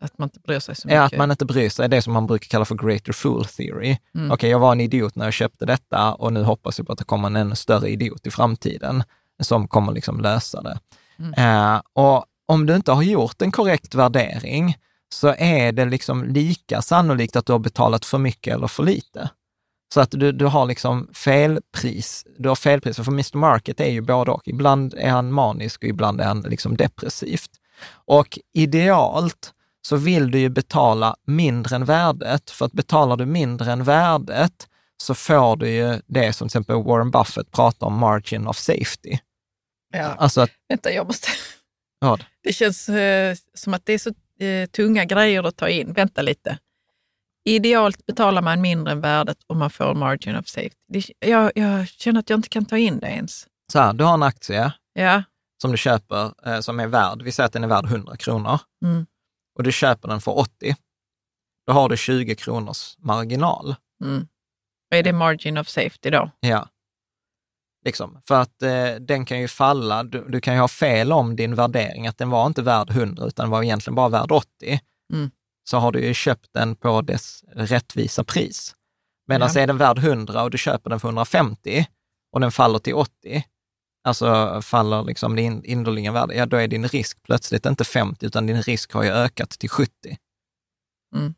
att 0.00 0.18
man 0.18 0.26
inte 0.26 0.40
bryr 0.40 0.59
sig 0.59 0.76
så 0.76 0.88
mycket. 0.88 0.96
Ja, 0.96 1.02
att 1.02 1.16
man 1.16 1.30
inte 1.30 1.44
bryr 1.44 1.68
sig. 1.68 1.88
Det 1.88 2.02
som 2.02 2.12
man 2.12 2.26
brukar 2.26 2.48
kalla 2.48 2.64
för 2.64 2.74
greater 2.74 3.12
fool 3.12 3.44
theory. 3.44 3.96
Mm. 4.14 4.26
Okej, 4.26 4.35
okay, 4.35 4.50
jag 4.50 4.59
var 4.59 4.72
en 4.72 4.80
idiot 4.80 5.16
när 5.16 5.24
jag 5.24 5.33
köpte 5.33 5.66
detta 5.66 6.14
och 6.14 6.33
nu 6.33 6.42
hoppas 6.42 6.78
jag 6.78 6.87
på 6.87 6.92
att 6.92 6.98
det 6.98 7.04
kommer 7.04 7.26
en 7.26 7.37
ännu 7.37 7.54
större 7.54 7.90
idiot 7.90 8.26
i 8.26 8.30
framtiden 8.30 9.02
som 9.40 9.68
kommer 9.68 9.92
liksom 9.92 10.20
lösa 10.20 10.62
det. 10.62 10.78
Mm. 11.18 11.74
Uh, 11.74 11.80
och 11.92 12.24
om 12.46 12.66
du 12.66 12.76
inte 12.76 12.92
har 12.92 13.02
gjort 13.02 13.42
en 13.42 13.52
korrekt 13.52 13.94
värdering 13.94 14.76
så 15.09 15.35
är 15.38 15.72
det 15.72 15.85
liksom 15.85 16.24
lika 16.24 16.83
sannolikt 16.83 17.37
att 17.37 17.46
du 17.46 17.52
har 17.52 17.59
betalat 17.59 18.04
för 18.04 18.18
mycket 18.18 18.54
eller 18.54 18.66
för 18.66 18.83
lite. 18.83 19.30
Så 19.94 20.00
att 20.00 20.11
du, 20.11 20.33
du 20.33 20.46
har 20.46 20.66
liksom 20.66 21.09
felpris. 21.14 22.26
Du 22.38 22.48
har 22.48 22.57
felpris, 22.57 22.96
för 22.96 23.12
Mr 23.12 23.37
Market 23.37 23.80
är 23.80 23.90
ju 23.90 24.00
både 24.00 24.30
och. 24.30 24.48
Ibland 24.48 24.94
är 24.94 25.11
han 25.11 25.33
manisk 25.33 25.83
och 25.83 25.88
ibland 25.88 26.20
är 26.20 26.24
han 26.24 26.40
liksom 26.40 26.76
depressivt. 26.76 27.50
Och 28.04 28.38
idealt 28.52 29.53
så 29.87 29.97
vill 29.97 30.31
du 30.31 30.38
ju 30.38 30.49
betala 30.49 31.16
mindre 31.27 31.77
än 31.77 31.85
värdet. 31.85 32.51
För 32.51 32.66
att 32.66 32.73
betalar 32.73 33.16
du 33.16 33.27
mindre 33.27 33.73
än 33.73 33.85
värdet 33.85 34.68
så 34.97 35.14
får 35.14 35.57
du 35.57 35.68
ju 35.68 36.01
det 36.07 36.33
som 36.33 36.49
till 36.49 36.59
exempel 36.59 36.83
Warren 36.83 37.11
Buffett 37.11 37.51
pratar 37.51 37.87
om, 37.87 37.99
margin 37.99 38.47
of 38.47 38.57
safety. 38.57 39.18
Ja, 39.92 40.05
alltså 40.05 40.40
att, 40.40 40.51
vänta, 40.68 40.92
jag 40.92 41.07
måste... 41.07 41.29
Vad? 41.99 42.25
Det 42.42 42.53
känns 42.53 42.88
eh, 42.88 43.37
som 43.55 43.75
att 43.75 43.87
det 43.87 43.92
är 43.92 43.99
så 43.99 44.11
eh, 44.44 44.66
tunga 44.66 45.05
grejer 45.05 45.42
att 45.42 45.57
ta 45.57 45.68
in. 45.68 45.92
Vänta 45.92 46.23
lite. 46.23 46.59
Idealt 47.44 48.07
betalar 48.07 48.42
man 48.42 48.61
mindre 48.61 48.92
än 48.92 49.01
värdet 49.01 49.38
om 49.47 49.59
man 49.59 49.70
får 49.70 49.94
margin 49.94 50.37
of 50.37 50.49
safety. 50.49 50.77
Det, 50.88 51.05
jag, 51.18 51.53
jag, 51.55 51.88
känner 51.88 52.20
att 52.20 52.31
jag 52.31 52.38
inte 52.38 52.49
kan 52.49 52.64
ta 52.64 52.79
in 52.79 52.99
det 52.99 53.07
ens. 53.07 53.47
Så 53.73 53.79
här, 53.79 53.92
du 53.92 54.05
har 54.05 54.14
en 54.14 54.23
aktie 54.23 54.73
ja. 54.94 55.23
som 55.62 55.70
du 55.70 55.77
köper 55.77 56.33
eh, 56.47 56.61
som 56.61 56.81
är 56.81 56.87
värd, 56.87 57.23
vi 57.23 57.33
säger 57.33 57.47
att 57.47 57.53
den 57.53 57.64
är 57.64 57.68
värd 57.68 57.85
100 57.85 58.16
kronor. 58.16 58.61
Mm 58.85 59.07
och 59.54 59.62
du 59.62 59.72
köper 59.72 60.08
den 60.08 60.20
för 60.20 60.38
80, 60.38 60.76
då 61.66 61.72
har 61.72 61.88
du 61.88 61.96
20 61.96 62.34
kronors 62.34 62.96
marginal. 62.98 63.74
Mm. 64.04 64.28
Är 64.90 65.02
det 65.02 65.12
margin 65.12 65.58
of 65.58 65.68
safety 65.68 66.10
då? 66.10 66.30
Ja. 66.40 66.68
Liksom. 67.84 68.20
För 68.28 68.40
att 68.40 68.62
eh, 68.62 68.94
den 69.00 69.24
kan 69.24 69.40
ju 69.40 69.48
falla, 69.48 70.04
du, 70.04 70.24
du, 70.28 70.40
kan 70.40 70.54
ju 70.54 70.60
ha 70.60 70.68
fel 70.68 71.12
om 71.12 71.36
din 71.36 71.54
värdering, 71.54 72.06
att 72.06 72.18
den 72.18 72.30
var 72.30 72.46
inte 72.46 72.62
värd 72.62 72.90
100 72.90 73.26
utan 73.26 73.50
var 73.50 73.62
egentligen 73.62 73.94
bara 73.94 74.08
värd 74.08 74.32
80. 74.32 74.80
Mm. 75.12 75.30
Så 75.70 75.78
har 75.78 75.92
du 75.92 76.06
ju 76.06 76.14
köpt 76.14 76.48
den 76.52 76.76
på 76.76 77.00
dess 77.02 77.44
rättvisa 77.52 78.24
pris. 78.24 78.74
Medan 79.26 79.50
Ja. 79.54 79.60
är 79.60 79.66
den 79.66 79.78
värd 79.78 79.98
100 79.98 80.42
och 80.42 80.50
du 80.50 80.58
köper 80.58 80.90
den 80.90 81.00
för 81.00 81.08
150 81.08 81.86
och 82.32 82.40
den 82.40 82.52
faller 82.52 82.78
till 82.78 82.94
80, 82.94 83.44
alltså 84.04 84.60
faller 84.62 85.02
liksom 85.04 85.36
din 85.36 85.64
underliggande 85.68 86.20
värde, 86.20 86.34
ja 86.34 86.46
då 86.46 86.56
är 86.56 86.68
din 86.68 86.88
risk 86.88 87.22
plötsligt 87.22 87.66
inte 87.66 87.84
50 87.84 88.26
utan 88.26 88.46
din 88.46 88.62
risk 88.62 88.92
har 88.92 89.02
ju 89.02 89.10
ökat 89.10 89.50
till 89.50 89.70
70. 89.70 89.90
Mm. 91.16 91.34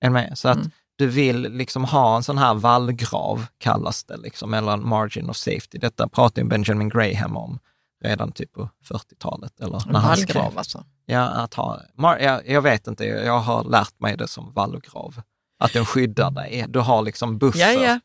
Är 0.00 0.10
med? 0.10 0.38
Så 0.38 0.48
att 0.48 0.56
Mm. 0.56 0.70
du 0.96 1.06
vill 1.06 1.40
liksom 1.40 1.84
ha 1.84 2.16
en 2.16 2.22
sån 2.22 2.38
här 2.38 2.54
vallgrav, 2.54 3.46
kallas 3.58 4.04
det, 4.04 4.16
liksom, 4.16 4.54
eller 4.54 4.72
en 4.72 4.88
margin 4.88 5.30
of 5.30 5.36
safety. 5.36 5.78
Detta 5.78 6.08
pratar 6.08 6.42
ju 6.42 6.48
Benjamin 6.48 6.88
Graham 6.88 7.36
om 7.36 7.58
redan 8.04 8.32
typ 8.32 8.52
på 8.52 8.68
40-talet. 8.84 9.60
Eller 9.60 9.76
En 9.86 9.92
när 9.92 10.00
han 10.00 10.16
skrev. 10.16 10.34
vallgrav 10.36 10.58
alltså. 10.58 10.84
Ja, 11.06 11.20
att 11.28 11.54
ha, 11.54 11.80
jag, 12.20 12.48
jag 12.48 12.62
vet 12.62 12.86
inte, 12.86 13.04
jag 13.04 13.38
har 13.38 13.64
lärt 13.64 14.00
mig 14.00 14.16
det 14.16 14.28
som 14.28 14.52
vallgrav. 14.52 15.20
Att 15.58 15.72
den 15.72 15.86
skyddar 15.86 16.30
dig. 16.30 16.64
Du 16.68 16.78
har 16.80 17.02
liksom 17.02 17.38
buffert. 17.38 17.60
Ja, 17.60 17.70
ja. 17.72 17.98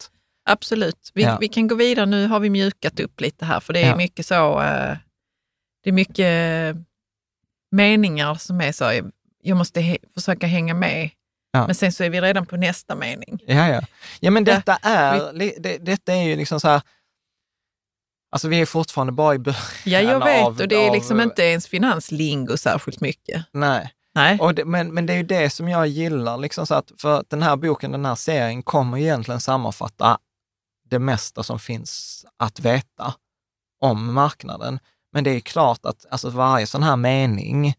Absolut. 0.52 1.12
Vi, 1.14 1.24
Ja. 1.24 1.38
vi 1.42 1.48
kan 1.48 1.68
gå 1.68 1.76
vidare. 1.76 2.06
Nu 2.06 2.28
har 2.28 2.40
vi 2.40 2.50
mjukat 2.50 3.00
upp 3.00 3.22
lite 3.22 3.46
här, 3.46 3.60
för 3.60 3.74
det 3.74 3.84
är 3.84 3.88
Ja. 3.90 3.96
mycket 3.96 4.26
så... 4.26 4.62
eh, 4.62 4.98
det 5.84 5.90
är 5.90 5.94
mycket 5.94 6.76
meningar 7.72 8.36
som 8.36 8.62
är 8.62 8.72
så, 8.72 9.02
jag 9.44 9.58
måste 9.58 9.80
he- 9.80 10.14
försöka 10.14 10.48
hänga 10.48 10.74
med. 10.74 11.10
Ja. 11.52 11.66
Men 11.66 11.76
sen 11.76 11.92
så 11.92 12.04
är 12.04 12.10
vi 12.10 12.22
redan 12.22 12.46
på 12.46 12.58
nästa 12.58 12.96
mening. 12.96 13.40
Ja, 13.48 13.68
ja. 13.68 13.82
ja 14.20 14.32
men 14.32 14.44
detta 14.44 14.76
är, 14.82 15.34
li- 15.34 15.58
det, 15.60 15.78
detta 15.78 16.14
är 16.14 16.24
ju 16.24 16.36
liksom 16.36 16.60
så 16.60 16.68
här, 16.68 16.82
alltså 18.32 18.48
vi 18.48 18.62
är 18.62 18.66
fortfarande 18.66 19.14
bara 19.14 19.36
i 19.36 19.40
början 19.40 19.62
Ja, 19.86 20.00
jag 20.00 20.26
vet. 20.26 20.46
av- 20.46 20.60
och 20.60 20.68
det 20.68 20.76
är 20.76 20.88
av- 20.90 20.96
liksom 20.96 21.22
inte 21.22 21.44
ens 21.44 21.68
finanslingo 21.68 22.58
särskilt 22.58 23.02
mycket. 23.02 23.46
Nej. 23.52 23.94
Nej. 24.16 24.40
Det, 24.56 24.66
men, 24.66 24.94
men 24.94 25.06
det 25.06 25.14
är 25.14 25.18
ju 25.18 25.24
det 25.24 25.50
som 25.50 25.70
jag 25.70 25.88
gillar, 25.88 26.38
liksom 26.38 26.68
så 26.68 26.76
att, 26.76 26.92
för 26.98 27.24
den 27.28 27.44
här 27.44 27.56
boken, 27.56 27.92
den 27.92 28.06
här 28.06 28.16
serien 28.16 28.64
kommer 28.64 28.98
egentligen 28.98 29.40
sammanfatta 29.42 30.18
det 30.90 31.00
mesta 31.00 31.44
som 31.44 31.60
finns 31.60 32.26
att 32.38 32.60
veta 32.60 33.14
om 33.82 34.14
marknaden. 34.14 34.80
Men 35.14 35.24
det 35.24 35.32
är 35.32 35.40
klart 35.40 35.86
att 35.86 36.06
alltså, 36.10 36.30
varje 36.30 36.68
sån 36.68 36.84
här 36.84 36.96
mening, 36.96 37.74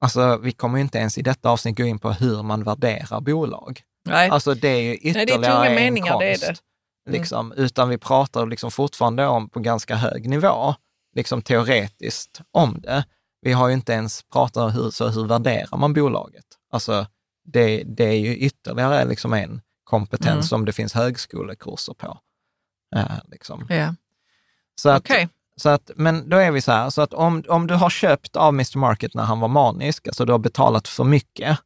alltså 0.00 0.36
vi 0.36 0.52
kommer 0.52 0.78
inte 0.78 0.98
ens 0.98 1.18
i 1.18 1.22
detta 1.22 1.50
avsnitt 1.50 1.76
gå 1.76 1.84
in 1.84 1.98
på 1.98 2.12
hur 2.12 2.42
man 2.42 2.64
värderar 2.64 3.20
bolag. 3.20 3.82
Nej. 4.04 4.30
Alltså 4.30 4.54
det 4.54 4.68
är 4.68 4.80
ju 4.80 4.96
det 4.96 5.08
är 5.08 5.22
ytterligare 5.22 5.42
tunga 5.42 5.66
en 5.66 5.74
meningar, 5.74 6.12
konst. 6.12 6.20
det 6.20 6.32
är 6.32 6.38
det. 6.52 6.60
Mm. 7.08 7.20
Liksom, 7.20 7.52
utan 7.52 7.88
vi 7.88 7.98
pratar 7.98 8.46
liksom 8.46 8.70
fortfarande 8.70 9.26
om 9.26 9.48
på 9.48 9.60
ganska 9.60 9.94
hög 9.96 10.28
nivå, 10.28 10.74
liksom 11.16 11.42
teoretiskt 11.42 12.40
om 12.52 12.80
det. 12.80 13.04
Vi 13.42 13.52
har 13.52 13.68
ju 13.68 13.74
inte 13.74 13.92
ens 13.92 14.22
pratat 14.22 14.56
om 14.56 14.70
hur, 14.72 14.90
så 14.90 15.08
hur 15.08 15.26
värderar 15.26 15.76
man 15.76 15.92
bolaget. 15.92 16.44
Alltså 16.72 17.06
det, 17.44 17.82
det 17.86 18.04
är 18.04 18.18
ju 18.18 18.36
ytterligare 18.36 19.04
liksom 19.04 19.32
en 19.32 19.60
kompetens 19.84 20.30
Mm. 20.30 20.42
som 20.42 20.64
det 20.64 20.72
finns 20.72 20.92
högskolekurser 20.94 21.94
på. 21.94 22.18
Eh, 22.96 23.18
liksom. 23.30 23.66
Ja. 23.68 23.94
Så 24.74 24.88
att, 24.90 25.02
Okej. 25.02 25.28
så 25.56 25.68
att, 25.68 25.90
men 25.96 26.28
då 26.28 26.36
är 26.36 26.50
vi 26.50 26.60
så 26.60 26.72
här, 26.72 26.90
så 26.90 27.02
att 27.02 27.14
om, 27.14 27.44
om 27.48 27.66
du 27.66 27.74
har 27.74 27.90
köpt 27.90 28.36
av 28.36 28.48
Mr. 28.48 28.78
Market 28.78 29.14
när 29.14 29.22
han 29.22 29.40
var 29.40 29.48
manisk, 29.48 30.06
alltså 30.06 30.24
du 30.24 30.32
har 30.32 30.38
betalat 30.38 30.88
för 30.88 31.04
mycket, 31.04 31.58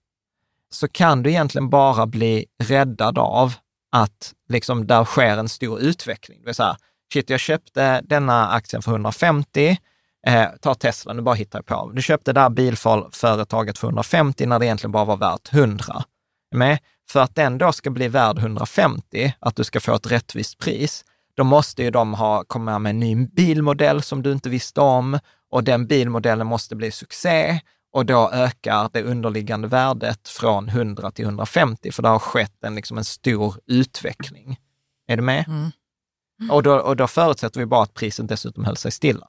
så 0.70 0.88
kan 0.88 1.22
du 1.22 1.30
egentligen 1.30 1.70
bara 1.70 2.06
bli 2.06 2.46
räddad 2.62 3.18
av 3.18 3.54
att 3.92 4.34
liksom 4.48 4.87
där 4.87 5.04
sker 5.04 5.37
en 5.37 5.48
stor 5.48 5.80
utveckling. 5.80 6.40
Det 6.40 6.46
vill 6.46 6.54
säga, 6.54 6.76
shit, 7.12 7.30
jag 7.30 7.40
köpte 7.40 8.00
denna 8.00 8.48
aktien 8.48 8.82
för 8.82 8.90
150, 8.90 9.76
eh, 10.26 10.46
ta 10.60 10.74
Tesla, 10.74 11.12
nu 11.12 11.22
bara 11.22 11.34
hittar 11.34 11.58
jag 11.58 11.66
på. 11.66 11.90
Du 11.94 12.02
köpte 12.02 12.32
det 12.32 12.40
här 12.40 12.50
bilföretaget 12.50 13.78
för 13.78 13.88
150 13.88 14.46
när 14.46 14.58
det 14.58 14.66
egentligen 14.66 14.92
bara 14.92 15.04
var 15.04 15.16
värt 15.16 15.52
100. 15.52 16.04
Med? 16.54 16.78
För 17.10 17.20
att 17.20 17.34
den 17.34 17.58
då 17.58 17.72
ska 17.72 17.90
bli 17.90 18.08
värd 18.08 18.38
150, 18.38 19.34
att 19.40 19.56
du 19.56 19.64
ska 19.64 19.80
få 19.80 19.94
ett 19.94 20.12
rättvist 20.12 20.58
pris, 20.58 21.04
då 21.37 21.44
måste 21.44 21.83
ju 21.83 21.90
de 21.90 22.14
ha 22.14 22.44
komma 22.44 22.79
med 22.79 22.90
en 22.90 23.01
ny 23.01 23.27
bilmodell 23.27 24.03
som 24.03 24.23
du 24.23 24.33
inte 24.33 24.49
visste 24.49 24.81
om 24.81 25.18
och 25.51 25.64
den 25.64 25.87
bilmodellen 25.87 26.47
måste 26.47 26.77
bli 26.77 26.90
succé 26.90 27.61
och 27.92 28.07
då 28.07 28.31
ökar 28.33 28.90
det 28.92 29.03
underliggande 29.03 29.68
värdet 29.68 30.29
från 30.29 30.68
100 30.68 31.11
till 31.11 31.25
150 31.25 31.92
för 31.92 32.03
det 32.03 32.09
har 32.09 32.18
skett 32.18 32.64
en, 32.64 32.75
liksom 32.75 32.99
en 32.99 33.05
stor 33.05 33.55
utveckling. 33.66 34.59
Är 35.09 35.16
du 35.16 35.23
med? 35.23 35.44
Mm. 35.49 35.70
Och, 36.51 36.62
då, 36.62 36.75
och 36.77 36.97
då 36.97 37.07
förutsätter 37.07 37.61
vi 37.61 37.66
bara 37.66 37.83
att 37.83 37.94
priset 37.94 38.29
dessutom 38.29 38.64
höll 38.64 38.77
sig 38.77 38.90
stilla. 38.90 39.29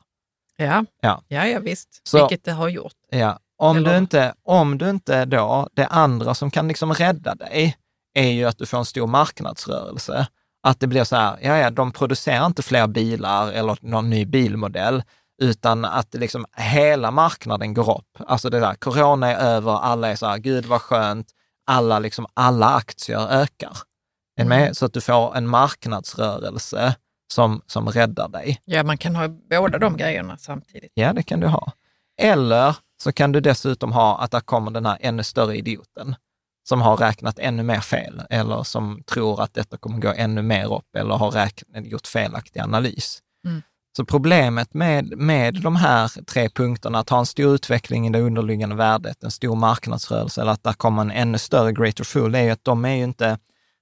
Ja. 0.58 0.86
Ja. 1.02 1.24
Ja, 1.28 1.48
ja, 1.48 1.60
visst. 1.60 2.02
Så- 2.08 2.18
Vilket 2.18 2.44
det 2.44 2.52
har 2.52 2.70
gjort. 2.70 2.94
Ja. 3.10 3.39
Om, 3.58 3.78
Eller- 3.78 3.91
du 3.91 3.98
inte, 3.98 4.34
om 4.44 4.78
du 4.78 4.89
inte 4.89 5.26
då, 5.26 5.70
det 5.74 5.88
andra 5.88 6.34
som 6.34 6.52
kan 6.52 6.68
liksom 6.68 6.94
rädda 6.94 7.36
dig 7.36 7.78
är 8.13 8.30
ju 8.32 8.46
att 8.46 8.58
du 8.58 8.65
får 8.65 8.78
en 8.78 8.86
stor 8.86 9.08
marknadsrörelse. 9.08 10.28
Att 10.65 10.80
det 10.80 10.88
blir 10.88 11.04
så 11.04 11.15
här, 11.15 11.38
ja, 11.41 11.58
ja, 11.58 11.69
de 11.69 11.91
producerar 11.91 12.45
inte 12.45 12.62
fler 12.63 12.88
bilar 12.88 13.51
eller 13.51 13.78
någon 13.82 14.10
ny 14.10 14.25
bilmodell, 14.25 15.04
utan 15.41 15.86
att 15.86 16.13
liksom 16.13 16.45
hela 16.58 17.12
marknaden 17.12 17.73
går 17.73 17.97
upp. 17.97 18.17
Alltså 18.28 18.49
det 18.49 18.60
där, 18.60 18.73
corona 18.73 19.32
är 19.32 19.36
över, 19.36 19.71
alla 19.71 20.08
är 20.08 20.15
så 20.15 20.25
här, 20.25 20.38
gud 20.38 20.65
vad 20.65 20.82
skönt, 20.82 21.28
alla, 21.67 21.99
liksom, 21.99 22.25
alla 22.34 22.69
aktier 22.69 23.32
ökar. 23.32 23.78
Med? 24.45 24.78
Så 24.78 24.86
att 24.86 24.93
du 24.93 25.01
får 25.01 25.36
en 25.36 25.47
marknadsrörelse 25.47 26.95
som, 27.34 27.62
som 27.65 27.89
räddar 27.89 28.28
dig. 28.28 28.62
Ja, 28.65 28.84
man 28.84 28.97
kan 28.97 29.15
ha 29.15 29.28
båda 29.28 29.78
de 29.78 29.97
grejerna 29.97 30.38
samtidigt. 30.38 30.91
Ja, 30.93 31.13
det 31.13 31.23
kan 31.23 31.39
du 31.39 31.47
ha. 31.47 31.71
Eller 32.21 32.75
så 33.04 33.12
kan 33.12 33.32
du 33.32 33.39
dessutom 33.39 33.91
ha 33.91 34.17
att 34.17 34.32
där 34.32 34.39
kommer 34.39 34.71
den 34.71 34.86
här 34.86 34.97
ännu 35.01 35.23
större 35.23 35.58
idioten 35.58 36.15
som 36.67 36.82
har 36.82 36.97
räknat 36.97 37.39
ännu 37.39 37.63
mer 37.63 37.80
fel 37.80 38.21
eller 38.30 38.63
som 38.63 39.04
tror 39.06 39.41
att 39.41 39.54
detta 39.54 39.78
kommer 39.78 39.99
gå 39.99 40.13
ännu 40.15 40.41
mer 40.41 40.73
upp 40.73 40.95
eller 40.97 41.15
har 41.15 41.32
räknat, 41.32 41.86
gjort 41.86 42.08
felaktig 42.08 42.60
analys. 42.60 43.19
Mm. 43.45 43.62
Så 43.97 44.06
problemet 44.06 44.73
med, 44.73 45.17
med 45.17 45.62
de 45.62 45.75
här 45.75 46.08
tre 46.08 46.49
punkterna, 46.49 46.99
att 46.99 47.10
ha 47.10 47.19
en 47.19 47.25
stor 47.25 47.56
utveckling 47.56 48.08
i 48.08 48.10
det 48.10 48.19
underliggande 48.19 48.75
värdet, 48.75 49.23
en 49.23 49.32
stor 49.32 49.56
marknadsrörelse 49.56 50.41
eller 50.41 50.51
att 50.51 50.63
där 50.63 50.73
kommer 50.73 51.01
en 51.01 51.12
ännu 51.12 51.38
större 51.38 51.71
greater 51.71 52.04
fool, 52.04 52.36
är 52.36 52.41
ju 52.41 52.49
att 52.49 52.63
de 52.63 52.86
är 52.86 52.95
ju 52.95 53.04
inte 53.04 53.38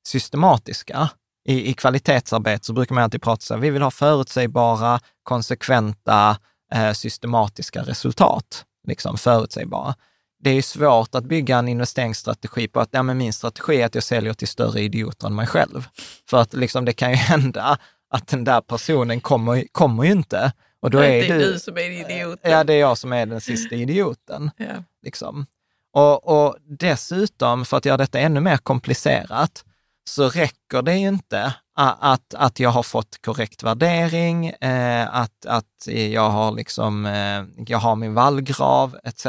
systematiska. 0.07 1.09
I, 1.45 1.69
I 1.69 1.73
kvalitetsarbete 1.73 2.65
så 2.65 2.73
brukar 2.73 2.95
man 2.95 3.03
alltid 3.03 3.21
prata 3.21 3.41
så 3.41 3.53
här, 3.53 3.61
vi 3.61 3.69
vill 3.69 3.81
ha 3.81 3.91
förutsägbara, 3.91 4.99
konsekventa, 5.23 6.37
eh, 6.73 6.91
systematiska 6.91 7.81
resultat, 7.81 8.65
liksom 8.87 9.17
förutsägbara. 9.17 9.95
Det 10.43 10.49
är 10.49 10.53
ju 10.53 10.61
svårt 10.61 11.15
att 11.15 11.23
bygga 11.23 11.57
en 11.57 11.67
investeringsstrategi 11.67 12.67
på 12.67 12.79
att 12.79 12.89
ja, 12.91 13.03
men 13.03 13.17
min 13.17 13.33
strategi 13.33 13.81
är 13.81 13.85
att 13.85 13.95
jag 13.95 14.03
säljer 14.03 14.33
till 14.33 14.47
större 14.47 14.81
idioter 14.81 15.27
än 15.27 15.35
mig 15.35 15.47
själv. 15.47 15.87
För 16.29 16.37
att 16.37 16.53
liksom, 16.53 16.85
det 16.85 16.93
kan 16.93 17.09
ju 17.09 17.15
hända 17.31 17.77
att 18.09 18.27
den 18.27 18.43
där 18.43 18.61
personen 18.61 19.21
kommer, 19.21 19.67
kommer 19.71 20.03
ju 20.03 20.11
inte. 20.11 20.51
Och 20.79 20.89
då 20.89 20.99
det 20.99 21.07
är 21.07 21.31
är 21.31 21.39
du, 21.39 21.51
du 21.53 21.59
som 21.59 21.77
är 21.77 22.11
idioten. 22.11 22.51
ja, 22.51 22.63
det 22.63 22.73
är 22.73 22.79
jag 22.79 22.97
som 22.97 23.13
är 23.13 23.25
den 23.25 23.41
sista 23.41 23.75
idioten. 23.75 24.51
Ja. 24.57 24.83
Liksom. 25.03 25.45
Och, 25.93 26.27
och 26.27 26.55
dessutom, 26.79 27.65
för 27.65 27.77
att 27.77 27.85
göra 27.85 27.97
detta 27.97 28.19
ännu 28.19 28.39
mer 28.39 28.57
komplicerat, 28.57 29.65
så 30.09 30.29
räcker 30.29 30.81
det 30.81 30.97
ju 30.97 31.07
inte 31.07 31.53
att, 31.75 32.33
att 32.33 32.59
jag 32.59 32.69
har 32.69 32.83
fått 32.83 33.21
korrekt 33.21 33.63
värdering, 33.63 34.47
eh, 34.47 35.15
att, 35.15 35.45
att 35.45 35.87
jag 35.87 36.29
har, 36.29 36.51
liksom, 36.51 37.05
eh, 37.05 37.65
jag 37.67 37.77
har 37.77 37.95
min 37.95 38.13
vallgrav 38.13 38.97
etc. 39.03 39.27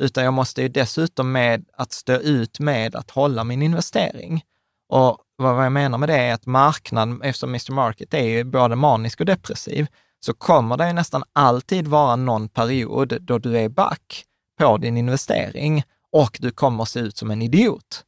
Utan 0.00 0.24
jag 0.24 0.34
måste 0.34 0.62
ju 0.62 0.68
dessutom 0.68 1.32
med 1.32 1.64
att 1.72 1.92
stå 1.92 2.12
ut 2.12 2.60
med 2.60 2.96
att 2.96 3.10
hålla 3.10 3.44
min 3.44 3.62
investering. 3.62 4.44
Och 4.88 5.18
vad 5.36 5.64
jag 5.64 5.72
menar 5.72 5.98
med 5.98 6.08
det 6.08 6.16
är 6.16 6.34
att 6.34 6.46
marknaden, 6.46 7.22
eftersom 7.22 7.50
Mr. 7.50 7.72
Market 7.72 8.14
är 8.14 8.24
ju 8.24 8.44
både 8.44 8.76
manisk 8.76 9.20
och 9.20 9.26
depressiv, 9.26 9.86
så 10.20 10.34
kommer 10.34 10.76
det 10.76 10.86
ju 10.86 10.92
nästan 10.92 11.22
alltid 11.32 11.88
vara 11.88 12.16
någon 12.16 12.48
period 12.48 13.18
då 13.20 13.38
du 13.38 13.58
är 13.58 13.68
back 13.68 14.24
på 14.58 14.76
din 14.76 14.96
investering 14.96 15.82
och 16.12 16.38
du 16.40 16.50
kommer 16.50 16.84
se 16.84 17.00
ut 17.00 17.16
som 17.16 17.30
en 17.30 17.42
idiot. 17.42 18.04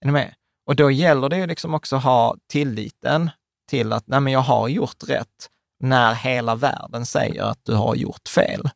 Är 0.00 0.06
ni 0.06 0.12
med? 0.12 0.34
Och 0.66 0.76
då 0.76 0.90
gäller 0.90 1.28
det 1.28 1.36
ju 1.36 1.46
liksom 1.46 1.74
också 1.74 1.96
att 1.96 2.04
ha 2.04 2.36
tilliten 2.50 3.30
till 3.68 3.92
att 3.92 4.06
nej 4.06 4.20
men 4.20 4.32
jag 4.32 4.40
har 4.40 4.68
gjort 4.68 5.08
rätt 5.08 5.50
när 5.80 6.14
hela 6.14 6.54
världen 6.54 7.06
säger 7.06 7.42
att 7.42 7.60
du 7.62 7.74
har 7.74 7.94
gjort 7.94 8.28
fel. 8.28 8.70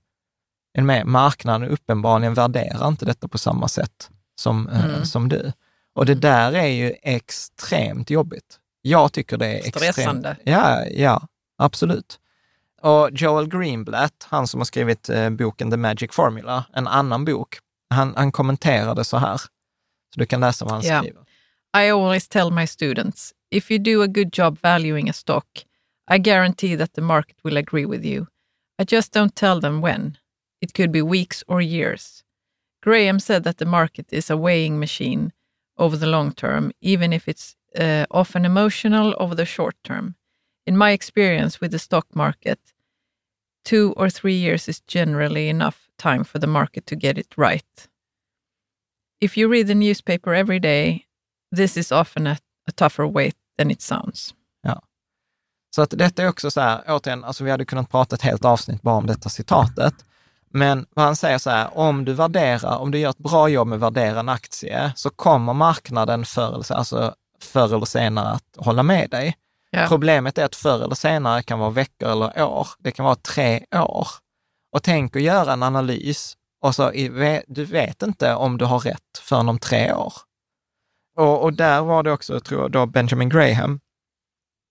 Är 0.79 0.83
med? 0.83 1.07
Marknaden 1.07 1.69
uppenbarligen 1.69 2.35
värderar 2.35 2.89
inte 2.89 3.05
detta 3.05 3.29
på 3.29 3.39
samma 3.39 3.69
sätt 3.69 4.11
som, 4.41 4.69
eh, 4.69 4.85
Mm. 4.85 5.05
som 5.05 5.29
du. 5.29 5.53
Och 5.95 6.07
det 6.07 6.15
där 6.15 6.53
är 6.53 6.67
ju 6.67 6.95
extremt 7.03 8.11
jobbigt. 8.11 8.59
Jag 8.83 9.13
tycker 9.13 9.37
det 9.37 9.47
är 9.59 9.63
Stressande. 9.71 10.29
extremt... 10.31 10.49
Ja, 10.49 10.85
ja, 10.87 11.27
absolut. 11.59 12.19
Och 12.83 13.09
Joel 13.13 13.49
Greenblatt, 13.49 14.27
han 14.29 14.47
som 14.47 14.61
har 14.61 14.65
skrivit 14.65 15.09
eh, 15.09 15.31
boken 15.31 15.71
The 15.71 15.77
Magic 15.77 16.11
Formula, 16.13 16.65
en 16.73 16.87
annan 16.87 17.25
bok, 17.25 17.59
han, 17.91 18.15
han 18.17 18.33
kommenterade 18.33 19.05
så 19.05 19.17
här. 19.17 19.37
Så 19.37 19.49
du 20.21 20.27
kan 20.27 20.41
läsa 20.41 20.65
vad 20.65 20.75
han 20.75 20.83
Ja. 20.85 20.99
skriver. 21.03 21.23
I 21.87 21.91
always 21.91 22.29
tell 22.29 22.51
my 22.53 22.67
students, 22.67 23.33
if 23.51 23.71
you 23.71 23.79
do 23.83 24.03
a 24.03 24.07
good 24.07 24.39
job 24.39 24.59
valuing 24.63 25.11
a 25.11 25.13
stock, 25.13 25.47
I 26.15 26.19
guarantee 26.19 26.77
that 26.79 26.93
the 26.93 27.01
market 27.01 27.37
will 27.45 27.57
agree 27.57 27.87
with 27.87 28.05
you. 28.07 28.27
I 28.83 28.85
just 28.95 29.17
don't 29.17 29.35
tell 29.35 29.61
them 29.61 29.81
when. 29.81 30.17
It 30.61 30.75
could 30.75 30.93
be 30.93 31.03
weeks 31.03 31.45
or 31.49 31.61
years. 31.61 32.25
Graham 32.83 33.19
said 33.19 33.45
that 33.45 33.59
the 33.59 33.67
market 33.67 34.13
is 34.13 34.31
a 34.31 34.37
weighing 34.37 34.79
machine 34.79 35.33
over 35.77 35.97
the 35.97 36.07
long 36.07 36.33
term, 36.33 36.73
even 36.81 37.13
if 37.13 37.29
it's 37.29 37.57
uh, 37.79 38.07
often 38.11 38.45
emotional 38.45 39.15
over 39.19 39.35
the 39.35 39.45
short 39.45 39.77
term. 39.83 40.15
In 40.67 40.77
my 40.77 40.93
experience 40.93 41.61
with 41.61 41.71
the 41.73 41.79
stock 41.79 42.07
market, 42.15 42.59
two 43.65 43.95
or 43.97 44.11
three 44.11 44.35
years 44.35 44.69
is 44.69 44.81
generally 44.81 45.49
enough 45.49 45.89
time 45.97 46.25
for 46.25 46.39
the 46.39 46.47
market 46.47 46.87
to 46.87 46.97
get 46.97 47.19
it 47.19 47.35
right. 47.37 47.89
If 49.21 49.37
you 49.37 49.49
read 49.49 49.67
the 49.67 49.75
newspaper 49.75 50.35
every 50.35 50.59
day, 50.59 51.07
this 51.57 51.77
is 51.77 51.93
often 51.93 52.27
a, 52.27 52.39
a 52.67 52.73
tougher 52.73 53.07
wait 53.07 53.37
than 53.59 53.71
it 53.71 53.83
sounds. 53.83 54.35
Ja. 54.63 54.83
Så 55.75 55.83
att 55.83 55.91
detta 55.91 56.23
är 56.23 56.29
också 56.29 56.51
så 56.51 56.61
här, 56.61 56.83
återigen, 56.89 57.25
alltså 57.25 57.45
vi 57.45 57.51
hade 57.51 57.65
kunnat 57.65 57.91
prata 57.91 58.17
ett 58.17 58.23
helt 58.23 58.45
avsnitt 58.45 58.83
bara 58.83 58.97
om 58.97 59.07
detta 59.07 59.29
citatet. 59.29 60.05
Men 60.55 60.87
vad 60.91 61.05
han 61.05 61.17
säger 61.17 61.39
så 61.39 61.51
här, 61.51 61.79
om 61.79 62.05
du 62.05 62.13
värderar, 62.13 62.79
om 62.79 62.91
du 62.91 62.99
gör 62.99 63.11
ett 63.11 63.19
bra 63.19 63.49
jobb 63.49 63.69
med 63.69 63.77
att 63.77 63.83
värdera 63.83 64.21
en 64.21 64.29
aktie, 64.29 64.93
så 64.97 65.11
kommer 65.11 65.53
marknaden 65.53 66.25
förr 66.25 66.55
eller, 66.55 66.73
alltså 66.73 67.15
förr 67.41 67.75
eller 67.75 67.85
senare 67.85 68.29
att 68.29 68.57
hålla 68.57 68.83
med 68.83 69.11
dig. 69.11 69.37
Ja. 69.71 69.87
Problemet 69.89 70.39
är 70.39 70.45
att 70.45 70.57
förr 70.57 70.85
eller 70.85 70.95
senare 70.95 71.43
kan 71.43 71.59
vara 71.59 71.71
veckor 71.71 72.09
eller 72.09 72.43
år. 72.43 72.69
Det 72.79 72.91
kan 72.91 73.05
vara 73.05 73.15
tre 73.15 73.65
år. 73.75 74.09
Och 74.73 74.83
tänk 74.83 75.17
att 75.17 75.23
göra 75.23 75.53
en 75.53 75.63
analys 75.63 76.37
och 76.63 76.75
så 76.75 76.91
du 77.47 77.65
vet 77.65 78.03
inte 78.03 78.35
om 78.35 78.59
du 78.59 78.65
har 78.65 78.79
rätt 78.79 79.19
förrän 79.21 79.49
om 79.49 79.59
tre 79.59 79.93
år. 79.93 80.13
Och, 81.17 81.43
och 81.43 81.53
där 81.53 81.83
var 81.83 82.03
det 82.03 82.13
också, 82.13 82.41
tror 82.41 82.61
jag, 82.61 82.71
då 82.71 82.87
Benjamin 82.87 83.29
Graham. 83.29 83.81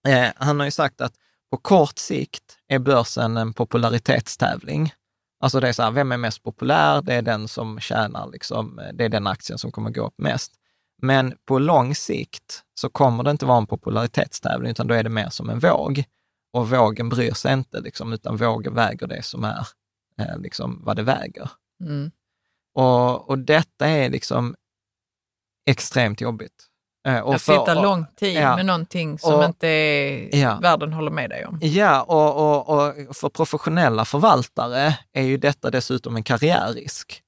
Eh, 0.08 0.30
han 0.36 0.60
har 0.60 0.66
ju 0.66 0.72
sagt 0.72 1.02
att 1.02 1.14
på 1.52 1.58
kort 1.58 1.98
sikt 1.98 2.58
är 2.68 2.80
börsen 2.80 3.38
en 3.38 3.54
popularitetstävling. 3.54 4.94
Alltså 5.40 5.60
det 5.60 5.68
är 5.68 5.74
så 5.74 5.84
här, 5.84 5.92
vem 5.92 6.12
är 6.12 6.18
mest 6.18 6.44
populär? 6.44 7.02
Det 7.02 7.14
är 7.14 7.22
den 7.22 7.48
som 7.48 7.80
tjänar, 7.80 8.30
liksom, 8.32 8.82
det 8.94 9.06
är 9.06 9.10
den 9.10 9.28
aktien 9.28 9.60
som 9.60 9.72
kommer 9.72 9.90
gå 9.90 10.08
upp 10.08 10.18
mest. 10.18 10.54
Men 11.02 11.34
på 11.46 11.60
lång 11.60 11.96
sikt 11.96 12.64
så 12.74 12.90
kommer 12.90 13.24
det 13.24 13.32
inte 13.32 13.46
vara 13.46 13.58
en 13.58 13.68
popularitetstävling, 13.68 14.72
utan 14.72 14.88
då 14.88 14.94
är 14.94 15.04
det 15.04 15.10
mer 15.10 15.30
som 15.30 15.50
en 15.50 15.60
våg. 15.60 16.04
Och 16.54 16.70
vågen 16.70 17.10
bryr 17.10 17.34
sig 17.34 17.54
inte, 17.54 17.80
liksom, 17.82 18.14
utan 18.14 18.38
vågen 18.38 18.74
väger 18.74 19.08
det 19.08 19.24
som 19.24 19.44
är 19.44 19.68
eh, 20.18 20.38
liksom, 20.38 20.82
vad 20.84 20.96
det 20.96 21.04
väger. 21.04 21.50
Mm. 21.84 22.12
Och, 22.74 23.30
och 23.30 23.40
detta 23.40 23.88
är 23.88 24.10
liksom 24.10 24.56
extremt 25.66 26.22
jobbigt. 26.22 26.69
Eh, 27.08 27.20
och 27.20 27.36
Att 27.36 27.42
sitta 27.42 27.78
och- 27.78 27.84
lång 27.84 28.06
tid 28.16 28.36
ja. 28.42 28.56
med 28.56 28.66
någonting 28.66 29.20
som 29.20 29.34
Och- 29.34 29.44
inte 29.46 29.68
Ja. 30.32 30.60
världen 30.62 30.94
håller 30.94 31.12
med 31.12 31.30
dig 31.30 31.46
om. 31.46 31.60
Ja, 31.62 32.02
och, 32.02 32.36
och, 32.38 32.80
och 33.10 33.16
för 33.16 33.30
professionella 33.30 34.06
förvaltare 34.06 34.98
är 35.14 35.22
ju 35.24 35.38
detta 35.38 35.70
dessutom 35.72 36.16
en 36.16 36.24
karriärrisk. 36.24 37.22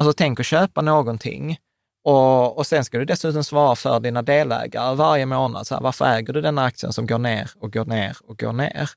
Alltså 0.00 0.12
tänk 0.12 0.40
att 0.40 0.46
köpa 0.46 0.80
någonting 0.82 1.58
och, 2.04 2.58
och 2.58 2.66
sen 2.66 2.84
ska 2.84 2.98
du 2.98 3.04
dessutom 3.04 3.44
svara 3.44 3.76
för 3.76 4.00
dina 4.00 4.22
delägare 4.22 4.94
varje 4.94 5.26
månad. 5.26 5.66
Så 5.66 5.74
här, 5.74 5.82
varför 5.82 6.04
äger 6.04 6.32
du 6.32 6.40
den 6.40 6.58
aktien 6.58 6.92
som 6.92 7.06
går 7.06 7.18
ner 7.18 7.50
och 7.60 7.72
går 7.72 7.84
ner 7.84 8.16
och 8.28 8.38
går 8.38 8.52
ner? 8.52 8.90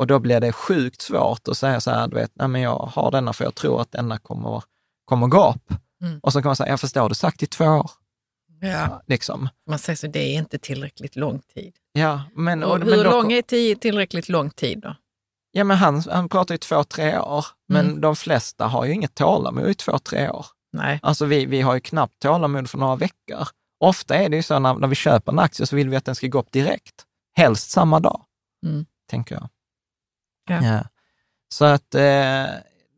Och 0.00 0.06
då 0.06 0.18
blir 0.18 0.40
det 0.40 0.52
sjukt 0.52 1.00
svårt 1.02 1.48
att 1.48 1.56
säga 1.56 1.80
så 1.80 1.90
här, 1.90 2.08
du 2.08 2.16
vet, 2.16 2.30
nej 2.34 2.48
men 2.48 2.60
jag 2.60 2.76
har 2.94 3.10
denna 3.10 3.32
för 3.32 3.44
jag 3.44 3.54
tror 3.54 3.80
att 3.80 3.92
denna 3.92 4.18
kommer, 4.18 4.62
kommer 5.04 5.26
gå 5.26 5.48
upp. 5.50 5.72
Mm. 6.04 6.20
Och 6.22 6.32
så 6.32 6.42
kan 6.42 6.48
man 6.48 6.56
säga, 6.56 6.68
jag 6.70 6.80
förstår, 6.80 7.08
du 7.08 7.14
sagt 7.14 7.42
i 7.42 7.46
två 7.46 7.64
år. 7.64 7.90
Ja. 8.60 9.02
Liksom. 9.06 9.48
Man 9.66 9.78
säger 9.78 9.96
så, 9.96 10.06
det 10.06 10.18
är 10.20 10.34
inte 10.38 10.58
tillräckligt 10.58 11.16
lång 11.16 11.40
tid. 11.54 11.74
Ja, 11.92 12.22
men, 12.34 12.62
Och 12.62 12.78
men 12.78 12.88
hur 12.88 13.04
då- 13.04 13.10
lång 13.10 13.32
är 13.32 13.42
ti- 13.42 13.74
tillräckligt 13.78 14.28
lång 14.28 14.50
tid 14.50 14.80
då? 14.80 14.94
Ja, 15.52 15.64
men 15.64 15.76
han, 15.76 16.02
han 16.10 16.28
pratar 16.28 16.54
ju 16.54 16.58
två, 16.58 16.84
tre 16.84 17.18
år, 17.18 17.46
men 17.68 17.86
Mm. 17.86 18.00
de 18.00 18.16
flesta 18.16 18.66
har 18.66 18.84
ju 18.84 18.92
inget 18.92 19.14
tålamod 19.14 19.68
i 19.68 19.74
två, 19.74 19.98
tre 19.98 20.30
år. 20.30 20.46
Nej. 20.72 21.00
Alltså 21.02 21.24
vi, 21.26 21.46
vi 21.46 21.60
har 21.60 21.74
ju 21.74 21.80
knappt 21.80 22.18
tålamod 22.18 22.70
för 22.70 22.78
några 22.78 22.96
veckor. 22.96 23.48
Ofta 23.80 24.14
är 24.14 24.28
det 24.28 24.36
ju 24.36 24.42
så 24.42 24.58
när, 24.58 24.74
när 24.74 24.88
vi 24.88 24.94
köper 24.94 25.32
en 25.32 25.38
aktie 25.38 25.66
så 25.66 25.76
vill 25.76 25.88
vi 25.88 25.96
att 25.96 26.04
den 26.04 26.14
ska 26.14 26.26
gå 26.26 26.38
upp 26.38 26.52
direkt. 26.52 26.94
Helst 27.36 27.70
samma 27.70 28.00
dag, 28.00 28.24
Mm. 28.66 28.86
tänker 29.10 29.34
jag. 29.34 29.48
Ja. 30.64 30.84
Så 31.54 31.64
att 31.64 31.94
eh, 31.94 32.44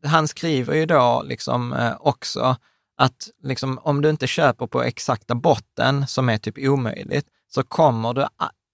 han 0.03 0.27
skriver 0.27 0.73
ju 0.75 0.85
då 0.85 1.23
liksom 1.25 1.73
eh, 1.73 1.93
också 1.99 2.55
att 2.97 3.29
liksom, 3.43 3.79
om 3.83 4.01
du 4.01 4.09
inte 4.09 4.27
köper 4.27 4.67
på 4.67 4.83
exakta 4.83 5.35
botten, 5.35 6.07
som 6.07 6.29
är 6.29 6.37
typ 6.37 6.57
omöjligt, 6.57 7.27
så 7.47 7.63
kommer 7.63 8.13
du 8.13 8.27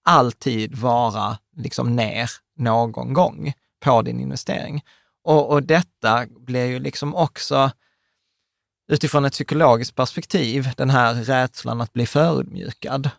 alltid 0.04 0.74
vara 0.74 1.38
liksom 1.56 1.96
ner 1.96 2.30
någon 2.56 3.12
gång 3.12 3.52
på 3.84 4.02
din 4.02 4.20
investering. 4.20 4.84
Och, 5.24 5.50
och 5.50 5.62
detta 5.62 6.26
blir 6.38 6.66
ju 6.66 6.78
liksom 6.78 7.14
också 7.14 7.70
utifrån 8.92 9.24
ett 9.24 9.32
psykologiskt 9.32 9.94
perspektiv, 9.96 10.68
den 10.76 10.90
här 10.90 11.14
rädslan 11.14 11.80
att 11.80 11.92
bli 11.92 12.06
förödmjukad. 12.06 13.10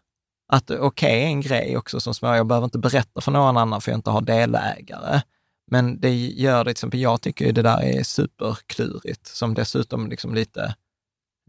Att 0.47 0.71
okej 0.71 1.23
är 1.23 1.27
en 1.27 1.41
grej 1.41 1.77
också 1.77 1.99
som 1.99 2.13
små, 2.13 2.35
jag 2.35 2.47
behöver 2.47 2.65
inte 2.65 2.79
berätta 2.79 3.21
för 3.21 3.31
någon 3.31 3.57
annan 3.57 3.81
för 3.81 3.91
jag 3.91 3.97
inte 3.97 4.09
har 4.09 4.21
delägare. 4.21 5.21
Men 5.67 5.99
det 5.99 6.15
gör 6.15 6.57
det, 6.57 6.63
till 6.63 6.71
exempel, 6.71 6.99
jag 6.99 7.21
tycker 7.21 7.45
ju 7.45 7.51
det 7.51 7.61
där 7.61 7.83
är 7.83 8.03
superklurigt, 8.03 9.27
som 9.27 9.53
dessutom 9.53 10.07
liksom 10.07 10.35
lite, 10.35 10.75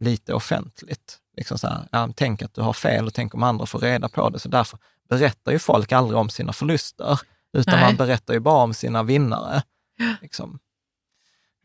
lite 0.02 0.34
offentligt. 0.34 1.18
Liksom 1.36 1.58
så 1.58 1.66
här, 1.66 1.88
ja, 1.92 2.08
tänk 2.16 2.42
att 2.42 2.54
du 2.54 2.60
har 2.60 2.72
fel 2.72 3.06
och 3.06 3.14
tänk 3.14 3.34
om 3.34 3.42
andra 3.42 3.66
får 3.66 3.78
reda 3.78 4.08
på 4.08 4.30
det. 4.30 4.38
Så 4.38 4.48
därför 4.48 4.78
berättar 5.08 5.52
ju 5.52 5.58
folk 5.58 5.92
aldrig 5.92 6.18
om 6.18 6.30
sina 6.30 6.52
förluster, 6.52 7.20
utan 7.52 7.74
Nej. 7.74 7.84
man 7.84 7.96
berättar 7.96 8.34
ju 8.34 8.40
bara 8.40 8.62
om 8.62 8.74
sina 8.74 9.02
vinnare. 9.02 9.62
Liksom. 10.22 10.58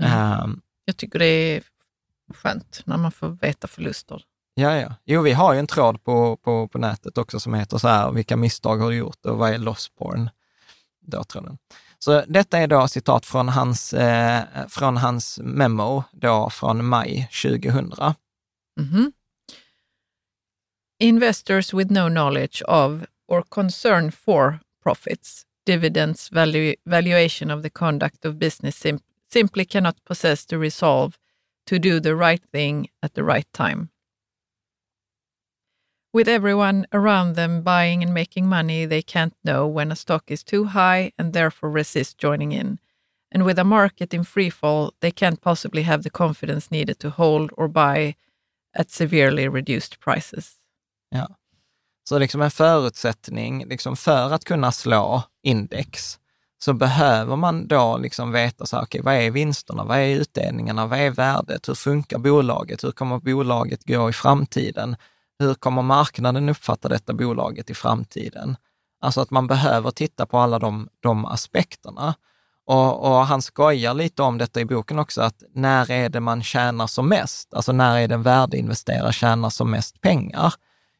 Mm. 0.03 0.13
Ehm, 0.13 0.61
Jag 0.85 0.97
tycker 0.97 1.19
det 1.19 1.25
är 1.25 1.63
skönt 2.33 2.81
när 2.85 2.97
man 2.97 3.11
får 3.11 3.29
veta 3.29 3.67
förluster. 3.67 4.21
Ja, 4.53 4.75
ja. 4.75 4.95
Jo, 5.05 5.21
vi 5.21 5.33
har 5.33 5.53
ju 5.53 5.59
en 5.59 5.67
tråd 5.67 6.03
på, 6.03 6.37
på, 6.37 6.67
på 6.67 6.77
nätet 6.77 7.17
också 7.17 7.39
som 7.39 7.53
heter 7.53 7.77
så 7.77 7.87
här, 7.87 8.11
vilka 8.11 8.37
misstag 8.37 8.77
har 8.77 8.89
du 8.89 8.95
gjort 8.95 9.25
och 9.25 9.37
vad 9.37 9.53
är 9.53 9.57
loss 9.57 9.89
porn? 9.89 10.29
Då 11.01 11.23
tråden. 11.23 11.57
Så 11.99 12.23
detta 12.27 12.57
är 12.57 12.67
då 12.67 12.87
citat 12.87 13.25
från 13.25 13.49
hans, 13.49 13.93
eh, 13.93 14.43
från 14.69 14.97
hans 14.97 15.39
memo 15.43 16.03
då 16.11 16.49
från 16.49 16.85
maj 16.85 17.29
2000. 17.43 17.91
Mhm. 18.77 19.09
Investors 20.99 21.73
with 21.73 21.91
no 21.91 22.07
knowledge 22.07 22.61
of 22.67 23.05
or 23.27 23.43
concern 23.43 24.09
for 24.11 24.61
profits, 24.81 25.45
dividends, 25.65 26.29
valu- 26.29 26.77
valuation 26.85 27.51
of 27.51 27.61
the 27.61 27.69
conduct 27.69 28.25
of 28.25 28.39
business 28.39 28.75
sim- 28.75 29.01
simply 29.29 29.65
cannot 29.65 30.03
possess 30.05 30.45
the 30.45 30.57
resolve 30.57 31.19
to 31.65 31.77
do 31.79 31.99
the 31.99 32.15
right 32.15 32.43
thing 32.51 32.89
at 33.03 33.13
the 33.13 33.23
right 33.23 33.47
time. 33.53 33.91
With 36.13 36.27
everyone 36.27 36.87
around 36.93 37.35
them 37.35 37.61
buying 37.61 38.01
and 38.01 38.13
making 38.13 38.47
money, 38.47 38.85
they 38.85 39.01
can't 39.01 39.35
know 39.43 39.67
when 39.67 39.91
a 39.91 39.95
stock 39.95 40.31
is 40.31 40.43
too 40.43 40.65
high 40.65 41.11
and 41.17 41.33
therefore 41.33 41.69
resist 41.69 42.17
joining 42.17 42.53
in. 42.53 42.79
And 43.31 43.45
with 43.45 43.59
a 43.59 43.63
market 43.63 44.13
in 44.13 44.23
free 44.23 44.49
fall, 44.49 44.93
they 45.01 45.11
can't 45.11 45.41
possibly 45.41 45.83
have 45.83 46.03
the 46.03 46.09
confidence 46.09 46.71
needed 46.71 46.99
to 47.01 47.09
hold 47.11 47.51
or 47.57 47.67
buy 47.67 48.15
at 48.77 48.89
severely 48.89 49.49
reduced 49.49 49.99
prices. 49.99 50.51
Ja. 51.09 51.27
Så 52.09 52.19
liksom 52.19 52.41
en 52.41 52.51
förutsättning 52.51 53.65
liksom 53.65 53.95
för 53.95 54.33
att 54.33 54.43
kunna 54.43 54.71
slå 54.71 55.23
index, 55.43 56.19
så 56.59 56.73
behöver 56.73 57.35
man 57.35 57.67
då 57.67 57.97
liksom 57.97 58.31
veta, 58.31 58.65
så 58.65 58.75
här, 58.75 58.83
okay, 58.83 59.01
vad 59.01 59.13
är 59.13 59.31
vinsterna, 59.31 59.83
vad 59.83 59.97
är 59.97 60.15
utdelningarna, 60.15 60.87
vad 60.87 60.99
är 60.99 61.09
värdet, 61.09 61.69
hur 61.69 61.75
funkar 61.75 62.17
bolaget, 62.17 62.83
hur 62.83 62.91
kommer 62.91 63.19
bolaget 63.19 63.83
gå 63.83 64.09
i 64.09 64.13
framtiden, 64.13 64.95
hur 65.39 65.53
kommer 65.53 65.81
marknaden 65.81 66.49
uppfatta 66.49 66.89
detta 66.89 67.13
bolaget 67.13 67.69
i 67.69 67.73
framtiden? 67.73 68.55
Alltså 68.99 69.21
att 69.21 69.31
man 69.31 69.47
behöver 69.47 69.91
titta 69.91 70.25
på 70.25 70.37
alla 70.37 70.59
de, 70.59 70.89
de 70.99 71.25
aspekterna. 71.25 72.15
Och, 72.67 73.05
och 73.05 73.25
han 73.25 73.41
skojar 73.41 73.93
lite 73.93 74.23
om 74.23 74.37
detta 74.37 74.59
i 74.59 74.65
boken 74.65 74.99
också, 74.99 75.21
att 75.21 75.43
när 75.53 75.91
är 75.91 76.09
det 76.09 76.19
man 76.19 76.43
tjänar 76.43 76.87
som 76.87 77.09
mest? 77.09 77.53
Alltså 77.53 77.71
när 77.71 77.99
är 77.99 78.07
det 78.07 78.15
en 78.15 78.23
värdeinvesterare 78.23 79.13
tjänar 79.13 79.49
som 79.49 79.71
mest 79.71 80.01
pengar? 80.01 80.53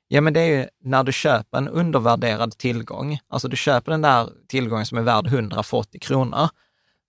Ja, 0.07 0.21
men 0.21 0.33
det 0.33 0.39
är 0.39 0.57
ju 0.57 0.67
när 0.83 1.03
du 1.03 1.11
köper 1.11 1.57
en 1.57 1.67
undervärderad 1.67 2.57
tillgång. 2.57 3.19
Alltså 3.29 3.47
du 3.47 3.57
köper 3.57 3.91
den 3.91 4.01
där 4.01 4.29
tillgången 4.47 4.85
som 4.85 4.97
är 4.97 5.01
värd 5.01 5.27
140 5.27 5.99
kronor, 5.99 6.49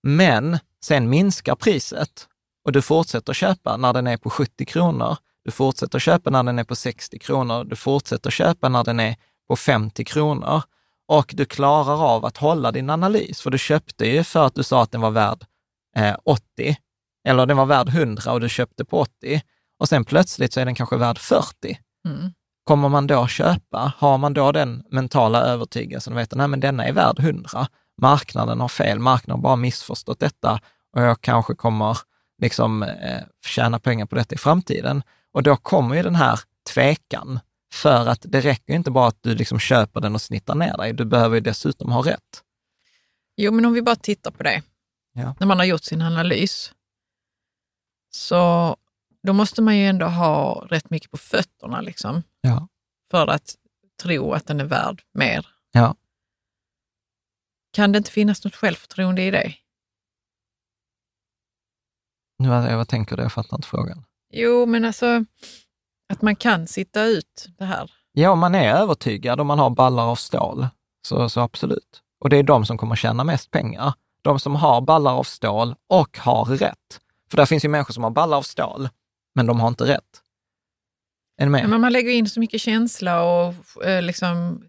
men 0.03 0.59
sen 0.85 1.11
minskar 1.11 1.55
priset 1.55 2.27
och 2.65 2.73
du 2.73 2.83
fortsätter 2.83 3.33
köpa 3.33 3.77
när 3.77 3.93
den 3.93 4.07
är 4.07 4.17
på 4.17 4.31
70 4.31 4.65
kronor. 4.65 5.17
Du 5.45 5.51
fortsätter 5.51 5.99
köpa 5.99 6.31
när 6.31 6.43
den 6.43 6.59
är 6.59 6.65
på 6.65 6.77
60 6.77 7.19
kronor. 7.19 7.65
Du 7.65 7.77
fortsätter 7.77 8.31
köpa 8.31 8.69
när 8.69 8.85
den 8.85 9.01
är 9.01 9.17
på 9.49 9.57
50 9.57 10.05
kronor 10.05 10.63
och 11.09 11.35
du 11.37 11.45
klarar 11.45 12.05
av 12.15 12.25
att 12.25 12.37
hålla 12.37 12.73
din 12.73 12.91
analys, 12.91 13.41
för 13.41 13.51
du 13.51 13.59
köpte 13.59 14.07
ju 14.07 14.25
för 14.25 14.47
att 14.47 14.55
du 14.55 14.63
sa 14.63 14.83
att 14.83 14.93
den 14.93 15.01
var 15.01 15.11
värd 15.11 15.45
eh, 15.97 16.17
80, 16.25 16.77
eller 17.29 17.47
den 17.47 17.57
var 17.57 17.67
värd 17.67 17.89
100 17.89 18.33
och 18.33 18.41
du 18.41 18.49
köpte 18.49 18.85
på 18.85 19.01
80 19.01 19.43
och 19.79 19.89
sen 19.89 20.05
plötsligt 20.05 20.53
så 20.53 20.61
är 20.61 20.65
den 20.65 20.75
kanske 20.75 20.97
värd 20.97 21.19
40. 21.19 21.79
Mm. 22.09 22.33
Kommer 22.65 22.89
man 22.89 23.07
då 23.07 23.27
köpa? 23.27 23.93
Har 23.97 24.19
man 24.19 24.35
då 24.35 24.53
den 24.53 24.85
mentala 24.91 25.43
övertygelsen 25.43 26.13
och 26.13 26.19
vet 26.19 26.33
att 26.33 26.39
nej, 26.39 26.49
men 26.49 26.61
denna 26.61 26.85
är 26.85 26.93
värd 26.93 27.19
100, 27.19 27.67
marknaden 28.01 28.61
har 28.61 28.69
fel, 28.69 28.99
marknaden 28.99 29.39
har 29.39 29.43
bara 29.43 29.57
missförstått 29.57 30.21
detta 30.21 30.61
och 30.97 31.03
jag 31.03 31.21
kanske 31.21 31.55
kommer 31.55 31.99
liksom 32.43 32.83
eh, 32.83 33.23
tjäna 33.47 33.79
pengar 33.79 34.07
på 34.07 34.15
detta 34.15 34.35
i 34.35 34.39
framtiden. 34.39 35.03
Och 35.33 35.43
då 35.43 35.57
kommer 35.57 35.97
ju 35.97 36.03
den 36.03 36.15
här 36.15 36.41
tvekan, 36.75 37.41
för 37.73 38.07
att 38.07 38.21
det 38.23 38.41
räcker 38.41 38.75
inte 38.75 38.91
bara 38.91 39.09
att 39.09 39.23
du 39.23 39.35
liksom 39.35 39.59
köper 39.59 40.01
den 40.01 40.15
och 40.15 40.23
snittar 40.23 40.55
ner 40.55 40.77
dig, 40.77 40.93
du 40.93 41.05
behöver 41.05 41.35
ju 41.35 41.41
dessutom 41.41 41.93
ha 41.93 42.07
rätt. 42.07 42.45
Jo, 43.37 43.53
men 43.53 43.65
om 43.65 43.73
vi 43.73 43.83
bara 43.83 43.97
tittar 43.97 44.31
på 44.31 44.43
det. 44.43 44.63
Ja. 45.13 45.35
När 45.41 45.47
man 45.47 45.59
har 45.59 45.65
gjort 45.65 45.83
sin 45.85 46.03
analys, 46.03 46.73
så 48.11 48.77
då 49.23 49.33
måste 49.33 49.63
man 49.63 49.77
ju 49.77 49.87
ändå 49.87 50.07
ha 50.07 50.67
rätt 50.71 50.91
mycket 50.91 51.11
på 51.11 51.17
fötterna 51.17 51.81
liksom, 51.81 52.23
Ja. 52.41 52.69
för 53.11 53.27
att 53.27 53.55
tro 54.03 54.33
att 54.33 54.47
den 54.47 54.61
är 54.61 54.65
värd 54.65 55.03
mer. 55.15 55.47
Ja. 55.73 55.95
Kan 57.73 57.93
det 57.93 57.99
inte 57.99 58.11
finnas 58.11 58.45
något 58.45 58.55
självförtroende 58.57 59.23
i 59.23 59.31
det? 59.31 59.55
Nu, 62.39 62.49
vad, 62.49 62.77
vad 62.77 62.89
tänker 62.89 63.17
du? 63.17 63.23
Jag 63.23 63.33
fattar 63.33 63.57
inte 63.57 63.69
frågan. 63.69 64.05
Jo, 64.33 64.67
men 64.67 64.85
alltså 64.85 65.25
att 66.09 66.23
man 66.23 66.37
kan 66.37 66.67
sitta 66.67 67.05
ut 67.05 67.47
det 67.59 67.65
här. 67.65 67.91
Ja, 68.13 68.31
om 68.31 68.39
man 68.39 68.55
är 68.55 68.75
övertygad 68.75 69.41
och 69.41 69.47
man 69.47 69.59
har 69.59 69.71
ballar 69.71 70.05
av 70.07 70.17
stål, 70.17 70.67
så, 71.03 71.29
så 71.29 71.41
absolut. 71.41 72.03
Och 72.21 72.31
det 72.31 72.37
är 72.37 72.43
de 72.43 72.67
som 72.67 72.79
kommer 72.79 72.97
tjäna 72.97 73.25
mest 73.25 73.51
pengar. 73.51 73.95
De 74.23 74.39
som 74.41 74.57
har 74.57 74.81
ballar 74.81 75.13
av 75.15 75.23
stål 75.25 75.75
och 75.89 76.19
har 76.19 76.45
rätt. 76.45 77.01
För 77.31 77.37
där 77.37 77.47
finns 77.47 77.65
ju 77.65 77.69
människor 77.69 77.95
som 77.95 78.03
har 78.05 78.11
ballar 78.11 78.37
av 78.37 78.43
stål, 78.43 78.89
men 79.35 79.47
de 79.47 79.61
har 79.61 79.69
inte 79.69 79.85
rätt. 79.85 80.23
Är 81.41 81.47
ni 81.47 81.51
med? 81.51 81.69
Men 81.69 81.81
man 81.81 81.93
lägger 81.93 82.11
in 82.11 82.29
så 82.29 82.41
mycket 82.41 82.61
känsla 82.61 83.23
och 83.23 83.85
eh, 83.85 84.03
liksom, 84.03 84.65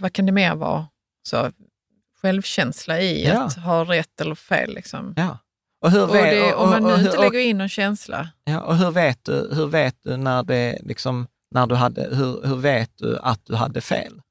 vad 0.00 0.12
kan 0.12 0.26
det 0.26 0.32
mer 0.32 0.54
vara? 0.54 0.86
Så, 1.22 1.50
självkänsla 2.22 3.00
i 3.00 3.26
Ja. 3.26 3.42
att 3.42 3.54
ha 3.56 3.84
rätt 3.84 4.20
eller 4.20 4.34
fel. 4.34 4.74
Liksom. 4.74 5.14
Ja. 5.16 5.38
Och, 5.86 5.92
hur 5.92 6.02
Och 6.02 6.14
vet, 6.14 6.30
det, 6.30 6.54
och, 6.54 6.62
om 6.62 6.70
man 6.70 6.82
nu 6.82 6.92
och, 6.92 6.98
inte 6.98 7.20
lägger 7.20 7.40
in 7.40 7.58
någon 7.58 7.68
känsla. 7.68 8.28
ja, 8.44 8.60
och 8.60 8.76
hur 8.76 8.90
vet 8.90 9.24
du, 9.24 9.50
hur 9.54 9.66
vet 9.66 9.96
du 10.02 10.16
när 10.16 10.42
det 10.42 10.78
liksom, 10.82 11.26
när 11.54 11.66
du 11.66 11.74
hade, 11.74 12.16
hur, 12.16 12.46
hur 12.46 12.56
vet 12.56 12.90
du 12.98 13.18
att 13.18 13.46
du 13.46 13.54
hade 13.54 13.80
fel? 13.80 14.22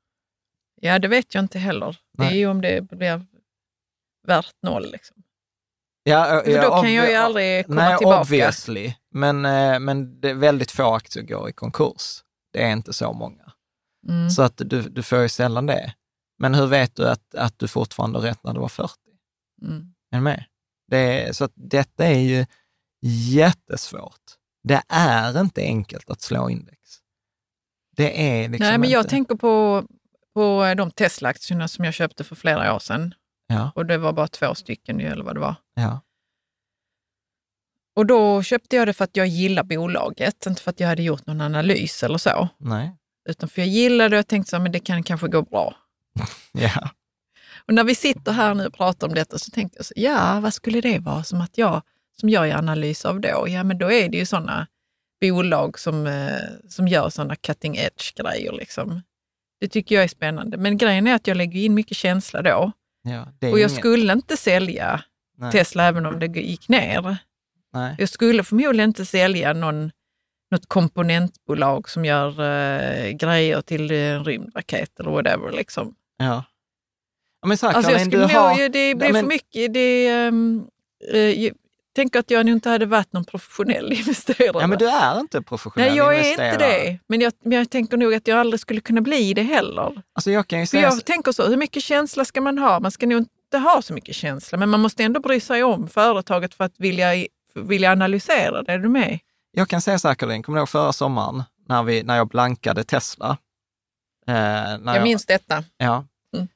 Ja, 0.82 0.99
det 0.99 1.08
vet 1.08 1.34
jag 1.36 1.43
inte 1.43 1.60
heller. 1.60 1.97
Det 2.18 2.24
är 2.24 2.28
Nej. 2.30 2.38
ju 2.38 2.47
om 2.47 2.62
det 2.62 2.82
blir 2.89 3.26
värt 4.28 4.56
noll. 4.64 4.91
Liksom. 4.91 5.18
Ja, 6.03 6.41
För 6.45 6.62
då 6.62 6.82
kan 6.82 6.93
jag 6.93 7.10
ju 7.10 7.16
aldrig 7.16 7.66
komma 7.66 7.82
nej, 7.82 7.97
tillbaka. 7.97 8.22
obviously. 8.22 8.93
Men, 9.12 9.45
eh, 9.45 9.80
men 9.80 10.22
det 10.22 10.30
är 10.30 10.34
väldigt 10.34 10.72
få 10.72 10.93
aktier 10.93 11.24
går 11.24 11.49
i 11.49 11.53
konkurs. 11.53 12.24
Det 12.53 12.64
är 12.64 12.72
inte 12.72 12.93
så 12.93 13.14
många. 13.14 13.51
Mm. 14.10 14.30
Så 14.30 14.41
att 14.41 14.62
du, 14.66 14.82
du 14.82 15.03
får 15.03 15.20
ju 15.20 15.30
sällan 15.30 15.66
det. 15.66 15.93
Men 16.39 16.56
hur 16.56 16.68
vet 16.68 16.95
du 16.95 17.10
att, 17.10 17.36
att 17.36 17.60
du 17.60 17.68
fortfarande 17.68 18.20
har 18.20 18.24
rätt 18.24 18.43
när 18.43 18.53
du 18.53 18.60
var 18.60 18.68
40? 18.70 18.93
Mm. 19.62 19.93
Är 20.12 20.18
du 20.18 20.24
med? 20.24 20.45
Det 20.88 21.36
så 21.36 21.44
att 21.44 21.54
detta 21.56 22.06
är 22.06 22.20
ju 22.20 22.46
jättesvårt. 23.36 24.22
Det 24.64 24.82
är 24.88 25.42
inte 25.42 25.62
enkelt 25.62 26.10
att 26.10 26.22
slå 26.22 26.50
index. 26.50 26.80
Det 27.96 28.30
är 28.30 28.50
liksom 28.50 28.68
Nej, 28.68 28.78
men 28.78 28.90
jag 28.90 29.00
inte... 29.00 29.10
tänker 29.10 29.36
på, 29.36 29.86
på 30.34 30.74
de 30.78 30.92
Tesla-aktierna 30.92 31.68
som 31.68 31.86
jag 31.86 31.94
köpte 31.94 32.24
för 32.24 32.36
flera 32.36 32.76
år 32.76 32.80
sedan. 32.80 33.14
Ja, 33.48 33.72
Och 33.76 33.86
det 33.86 33.98
var 33.98 34.14
bara 34.14 34.28
två 34.28 34.56
stycken, 34.56 35.00
eller 35.00 35.24
vad 35.24 35.36
det 35.36 35.40
var. 35.40 35.56
ja, 35.74 36.02
Och 37.96 38.06
då 38.06 38.44
köpte 38.44 38.76
jag 38.76 38.88
det 38.88 38.94
för 38.94 39.04
att 39.04 39.16
jag 39.16 39.28
gillar 39.28 39.64
bolaget, 39.64 40.46
inte 40.46 40.62
för 40.62 40.72
att 40.72 40.80
jag 40.80 40.88
hade 40.88 41.04
gjort 41.04 41.28
någon 41.28 41.42
analys 41.42 42.04
eller 42.04 42.18
så. 42.18 42.50
nej, 42.58 42.96
Utan 43.30 43.50
för 43.50 43.62
jag 43.62 43.68
gillade 43.70 44.16
det 44.16 44.20
och 44.20 44.28
tänkte 44.28 44.60
men 44.60 44.72
det 44.72 44.80
kan 44.80 45.04
kanske 45.04 45.28
gå 45.28 45.42
bra. 45.42 45.76
ja, 46.52 46.90
Och 47.68 47.74
när 47.74 47.84
vi 47.84 47.95
sitter 47.95 48.32
här 48.32 48.55
nu 48.55 48.66
och 48.66 48.74
pratar 48.74 49.07
om 49.07 49.13
detta 49.13 49.38
så 49.39 49.51
tänkte 49.51 49.78
jag, 49.78 49.86
så, 49.86 49.93
ja, 49.95 50.39
vad 50.39 50.53
skulle 50.53 50.82
det 50.82 50.99
vara 50.99 51.24
som 51.24 51.41
att 51.41 51.57
jag, 51.57 51.82
som 52.20 52.30
jag 52.30 52.47
gör 52.47 52.57
analys 52.57 53.05
av 53.05 53.22
då? 53.22 53.45
Ja, 53.47 53.63
men 53.63 53.78
då 53.78 53.91
är 53.91 54.09
det 54.09 54.18
ju 54.18 54.26
sådana 54.26 54.68
bolag 55.22 55.80
som, 55.80 56.07
eh, 56.07 56.38
som 56.70 56.88
gör 56.88 57.09
sådana 57.09 57.36
cutting 57.36 57.76
edge-grejer. 57.78 58.51
Liksom. 58.51 59.01
Det 59.59 59.68
tycker 59.68 59.95
jag 59.95 60.03
är 60.03 60.07
spännande. 60.07 60.57
Men 60.57 60.78
grejen 60.78 61.07
är 61.07 61.16
att 61.16 61.28
jag 61.28 61.38
lägger 61.38 61.59
in 61.59 61.74
mycket 61.74 61.97
känsla 61.97 62.41
då. 62.41 62.72
ja. 63.03 63.22
Och 63.22 63.28
jag 63.41 63.57
ingen- 63.59 63.70
skulle 63.70 64.13
inte 64.13 64.38
sälja 64.38 65.03
nej, 65.38 65.51
Tesla 65.51 65.84
även 65.84 66.05
om 66.05 66.20
det 66.20 66.26
gick 66.26 66.70
ner. 66.70 67.18
nej. 67.74 67.95
Jag 67.99 68.09
skulle 68.09 68.43
förmodligen 68.43 68.89
inte 68.89 69.05
sälja 69.05 69.53
någon, 69.53 69.91
något 70.51 70.66
komponentbolag 70.68 71.89
som 71.89 72.05
gör 72.05 72.30
eh, 72.41 73.09
grejer 73.11 73.61
till 73.61 73.91
en 73.91 74.26
rymdraket 74.26 74.99
eller 74.99 75.11
whatever. 75.11 75.51
Liksom. 75.51 75.95
Ja. 76.18 76.43
Ja 77.46 77.48
men 77.48 77.58
här, 77.62 77.74
Alltså 77.74 77.91
jag 77.91 78.02
skulle 78.02 78.22
nog, 78.22 78.32
har... 78.32 78.58
det 78.58 78.70
blir 78.70 78.96
Nej, 78.96 79.12
men- 79.12 79.22
för 79.22 79.28
mycket. 79.28 79.74
Det, 79.74 80.28
um, 80.28 80.68
jag 81.36 81.52
tänker 81.96 82.20
att 82.20 82.32
jag 82.32 82.46
nog 82.46 82.56
inte 82.56 82.70
hade 82.70 82.86
varit 82.86 83.14
någon 83.14 83.26
professionell 83.26 83.93
investerare. 84.00 84.62
Ja, 84.62 84.68
men 84.68 84.78
du 84.78 84.88
är 84.89 85.20
inte 85.20 85.41
professionell 85.41 85.88
Nej, 85.89 85.98
jag 85.98 86.14
är 86.14 86.18
investerare. 86.18 86.54
inte 86.54 86.66
det. 86.91 87.00
Men 87.08 87.22
jag, 87.22 87.34
men 87.43 87.58
jag 87.58 87.70
tänker 87.70 87.98
nog 87.98 88.14
att 88.14 88.28
jag 88.28 88.39
aldrig 88.39 88.60
skulle 88.60 88.82
kunna 88.82 89.02
bli 89.02 89.34
det 89.34 89.41
heller. 89.41 90.02
Alltså 90.14 90.32
jag 90.32 90.48
kan 90.48 90.60
ju 90.60 90.66
För 90.66 90.78
säga... 90.78 90.82
jag 90.84 91.06
tänker 91.06 91.32
så, 91.32 91.48
hur 91.48 91.58
mycket 91.58 91.84
känsla 91.84 92.26
ska 92.26 92.41
man 92.41 92.58
ha? 92.58 92.80
Man 92.80 92.91
ska 92.91 93.06
nog 93.08 93.18
inte 93.20 93.58
ha 93.58 93.82
så 93.82 93.93
mycket 93.93 94.16
känsla, 94.16 94.58
men 94.58 94.70
man 94.70 94.80
måste 94.80 95.04
ändå 95.04 95.20
bry 95.20 95.39
sig 95.39 95.64
om 95.64 95.88
företaget 95.88 96.54
för 96.54 96.64
att 96.64 96.74
vilja, 96.78 97.10
vilja 97.56 97.91
analysera 97.91 98.64
det. 98.64 98.72
Är 98.74 98.80
du 98.80 98.89
med? 98.89 99.20
Jag 99.52 99.70
kan 99.70 99.82
säga 99.82 100.00
så 100.00 100.08
här, 100.08 100.16
Caroline, 100.16 100.43
kommer 100.43 100.58
du 100.58 100.60
ihåg 100.62 100.70
förra 100.70 100.93
sommaren 100.93 101.43
när, 101.68 101.84
vi, 101.84 102.04
när 102.04 102.18
jag 102.18 102.28
blankade 102.28 102.84
Tesla? 102.84 103.38
Eh, 104.28 104.34
när 104.34 104.96
Jag 104.96 105.04
minns 105.04 105.26
detta. 105.26 105.64
Ja. 105.78 106.06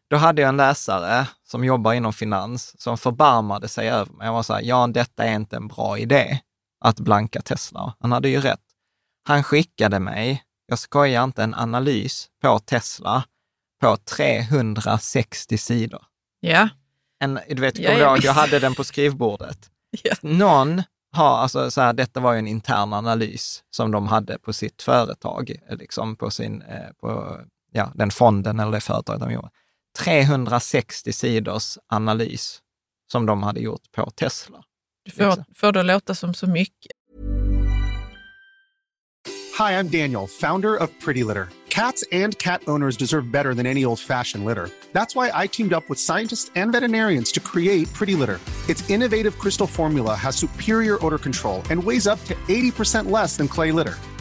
Då 0.09 0.17
hade 0.17 0.41
jag 0.41 0.49
en 0.49 0.57
läsare 0.57 1.27
som 1.43 1.63
jobbar 1.63 1.93
inom 1.93 2.13
finans 2.13 2.81
som 2.81 2.97
förbarmade 2.97 3.67
sig 3.67 3.89
över 3.89 4.13
mig. 4.13 4.27
Jag 4.27 4.33
var 4.33 4.43
så 4.43 4.53
här, 4.53 4.61
Jan, 4.61 4.93
detta 4.93 5.23
är 5.23 5.35
inte 5.35 5.55
en 5.55 5.67
bra 5.67 5.97
idé 5.97 6.39
att 6.85 6.99
blanka 6.99 7.41
Tesla. 7.41 7.93
Han 7.99 8.11
hade 8.11 8.29
ju 8.29 8.41
rätt. 8.41 8.59
Han 9.27 9.43
skickade 9.43 9.99
mig, 9.99 10.43
jag 10.67 10.79
skojar 10.79 11.23
inte, 11.23 11.43
en 11.43 11.55
analys 11.55 12.27
på 12.41 12.59
Tesla 12.59 13.23
på 13.81 13.97
360 13.97 15.57
sidor. 15.57 16.01
Ja. 16.39 16.69
En, 17.19 17.39
du 17.49 17.61
vet, 17.61 17.79
Ja, 17.79 18.15
du 18.15 18.25
jag 18.25 18.33
hade 18.33 18.59
den 18.59 18.75
på 18.75 18.83
skrivbordet. 18.83 19.69
Ja. 20.03 20.15
Någon 20.21 20.83
har, 21.11 21.37
alltså 21.37 21.71
så 21.71 21.81
här, 21.81 21.93
detta 21.93 22.19
var 22.19 22.33
ju 22.33 22.39
en 22.39 22.47
intern 22.47 22.93
analys 22.93 23.63
som 23.69 23.91
de 23.91 24.07
hade 24.07 24.39
på 24.39 24.53
sitt 24.53 24.81
företag, 24.81 25.55
liksom 25.69 26.15
på 26.15 26.31
sin, 26.31 26.61
eh, 26.61 26.91
på, 26.99 27.37
ja, 27.71 27.91
den 27.95 28.11
fonden 28.11 28.59
eller 28.59 28.71
det 28.71 28.81
företaget 28.81 29.21
de 29.21 29.31
gjorde. 29.31 29.49
360 29.97 31.13
sidors 31.13 31.77
analys 31.89 32.61
som 33.11 33.25
de 33.25 33.43
hade 33.43 33.59
gjort 33.59 33.91
på 33.91 34.09
Tesla. 34.15 34.63
Du 35.05 35.11
får, 35.11 35.43
får 35.55 35.71
det 35.71 35.83
låta 35.83 36.15
som 36.15 36.33
så 36.33 36.47
mycket. 36.47 36.91
Hi, 39.59 39.73
I'm 39.73 39.89
Daniel, 39.89 40.27
founder 40.27 40.75
of 40.75 40.89
Pretty 40.99 41.23
Litter. 41.23 41.49
Cats 41.69 42.03
and 42.11 42.37
cat 42.37 42.61
owners 42.67 42.97
deserve 42.97 43.31
better 43.31 43.53
than 43.53 43.65
any 43.65 43.85
old 43.85 43.99
fashioned 43.99 44.45
litter. 44.45 44.69
That's 44.93 45.15
why 45.15 45.31
I 45.33 45.47
teamed 45.47 45.73
up 45.73 45.89
with 45.89 45.99
scientists 45.99 46.51
and 46.55 46.71
veterinarians 46.71 47.31
to 47.33 47.39
create 47.39 47.93
Pretty 47.93 48.15
Litter. 48.15 48.39
Its 48.69 48.89
innovative 48.89 49.37
crystal 49.37 49.67
formula 49.67 50.15
has 50.15 50.35
superior 50.35 50.97
odor 51.05 51.17
control 51.17 51.61
and 51.69 51.83
weighs 51.83 52.07
up 52.07 52.23
to 52.25 52.35
80% 52.47 53.11
less 53.11 53.35
than 53.37 53.47
clay 53.47 53.71
litter. 53.71 53.95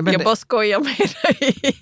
Ja, 0.00 0.04
men 0.04 0.12
jag 0.12 0.20
det- 0.20 0.24
bara 0.24 0.36
skojar 0.36 0.80
med 0.80 0.96
dig. 1.22 1.72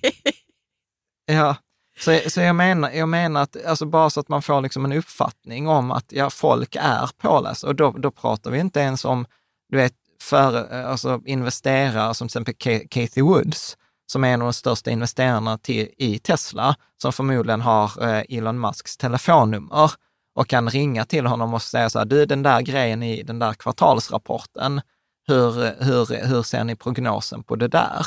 Ja, 1.27 1.57
så, 1.99 2.21
så 2.31 2.41
jag, 2.41 2.57
menar, 2.57 2.91
jag 2.91 3.09
menar 3.09 3.43
att 3.43 3.65
alltså 3.67 3.87
bara 3.87 4.11
så 4.11 4.21
att 4.21 4.29
man 4.29 4.43
får 4.43 4.61
liksom 4.61 4.85
en 4.85 4.93
uppfattning 4.93 5.69
om 5.69 5.91
att 5.91 6.05
ja, 6.09 6.31
folk 6.31 6.77
är 6.81 7.11
pålästa. 7.19 7.67
Och 7.67 7.75
då, 7.75 7.91
då 7.91 8.11
pratar 8.11 8.51
vi 8.51 8.59
inte 8.59 8.81
ens 8.81 9.05
om, 9.05 9.27
du 9.69 9.77
vet, 9.77 9.95
för, 10.23 10.73
alltså 10.85 11.21
investerare 11.27 12.15
som 12.15 12.29
till 12.29 12.33
exempel 12.41 12.55
Ka- 12.55 12.89
Kathy 12.91 13.23
Woods, 13.23 13.77
som 14.13 14.25
är 14.25 14.29
en 14.35 14.43
av 14.43 14.47
de 14.47 14.53
största 14.53 14.91
investerarna 14.91 15.59
till, 15.59 15.89
i 15.99 16.19
Tesla, 16.19 16.77
som 17.03 17.13
förmodligen 17.13 17.61
har 17.61 18.09
eh, 18.09 18.23
Elon 18.39 18.61
Musks 18.61 18.97
telefonnummer 18.97 19.91
och 20.35 20.49
kan 20.49 20.71
ringa 20.71 21.05
till 21.05 21.27
honom 21.27 21.55
och 21.55 21.63
säga 21.63 21.91
så 21.91 21.99
här, 21.99 22.07
du 22.07 22.27
den 22.27 22.43
där 22.43 22.61
grejen 22.61 23.03
i 23.03 23.23
den 23.23 23.39
där 23.39 23.55
kvartalsrapporten, 23.55 24.81
hur, 25.29 25.85
hur, 25.85 26.27
hur 26.27 26.43
ser 26.43 26.65
ni 26.65 26.77
prognosen 26.77 27.43
på 27.43 27.57
det 27.57 27.69
där? 27.69 28.07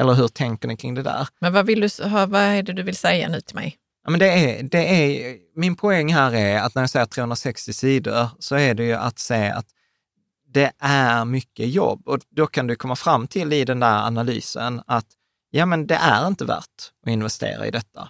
Eller 0.00 0.14
hur 0.14 0.28
tänker 0.28 0.68
ni 0.68 0.76
kring 0.76 0.94
det 0.94 1.02
där? 1.02 1.28
Men 1.40 1.52
vad, 1.52 1.66
vill 1.66 1.80
du, 1.80 1.88
vad 2.08 2.34
är 2.34 2.62
det 2.62 2.72
du 2.72 2.82
vill 2.82 2.96
säga 2.96 3.28
nu 3.28 3.40
till 3.40 3.56
mig? 3.56 3.76
Ja, 4.04 4.10
men 4.10 4.20
det 4.20 4.26
är, 4.26 4.62
det 4.62 4.78
är, 4.78 5.36
min 5.54 5.76
poäng 5.76 6.14
här 6.14 6.34
är 6.34 6.60
att 6.60 6.74
när 6.74 6.82
jag 6.82 6.90
säger 6.90 7.06
360 7.06 7.72
sidor 7.72 8.28
så 8.38 8.56
är 8.56 8.74
det 8.74 8.84
ju 8.84 8.92
att 8.92 9.18
se 9.18 9.50
att 9.50 9.66
det 10.52 10.72
är 10.78 11.24
mycket 11.24 11.68
jobb 11.68 12.08
och 12.08 12.18
då 12.30 12.46
kan 12.46 12.66
du 12.66 12.76
komma 12.76 12.96
fram 12.96 13.26
till 13.26 13.52
i 13.52 13.64
den 13.64 13.80
där 13.80 14.06
analysen 14.06 14.82
att 14.86 15.06
ja, 15.50 15.66
men 15.66 15.86
det 15.86 15.94
är 15.94 16.26
inte 16.26 16.44
värt 16.44 16.90
att 17.02 17.10
investera 17.10 17.66
i 17.66 17.70
detta. 17.70 18.08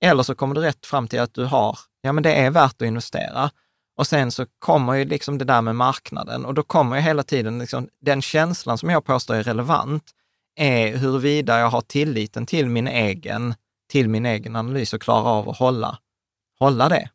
Eller 0.00 0.22
så 0.22 0.34
kommer 0.34 0.54
du 0.54 0.60
rätt 0.60 0.86
fram 0.86 1.08
till 1.08 1.20
att 1.20 1.34
du 1.34 1.44
har, 1.44 1.78
ja 2.00 2.12
men 2.12 2.22
det 2.22 2.34
är 2.34 2.50
värt 2.50 2.82
att 2.82 2.86
investera. 2.86 3.50
Och 3.96 4.06
sen 4.06 4.30
så 4.30 4.46
kommer 4.58 4.94
ju 4.94 5.04
liksom 5.04 5.38
det 5.38 5.44
där 5.44 5.62
med 5.62 5.76
marknaden 5.76 6.44
och 6.44 6.54
då 6.54 6.62
kommer 6.62 6.96
ju 6.96 7.02
hela 7.02 7.22
tiden 7.22 7.58
liksom, 7.58 7.88
den 8.00 8.22
känslan 8.22 8.78
som 8.78 8.90
jag 8.90 9.04
påstår 9.04 9.34
är 9.34 9.42
relevant 9.42 10.04
är 10.56 10.96
huruvida 10.96 11.58
jag 11.58 11.70
har 11.70 11.80
tilliten 11.80 12.46
till 12.46 12.68
min 12.68 12.88
egen, 12.88 13.54
till 13.90 14.08
min 14.08 14.26
egen 14.26 14.56
analys 14.56 14.92
och 14.92 15.02
klarar 15.02 15.30
av 15.30 15.48
att 15.48 15.58
hålla, 15.58 15.98
hålla 16.58 16.88
det, 16.88 17.08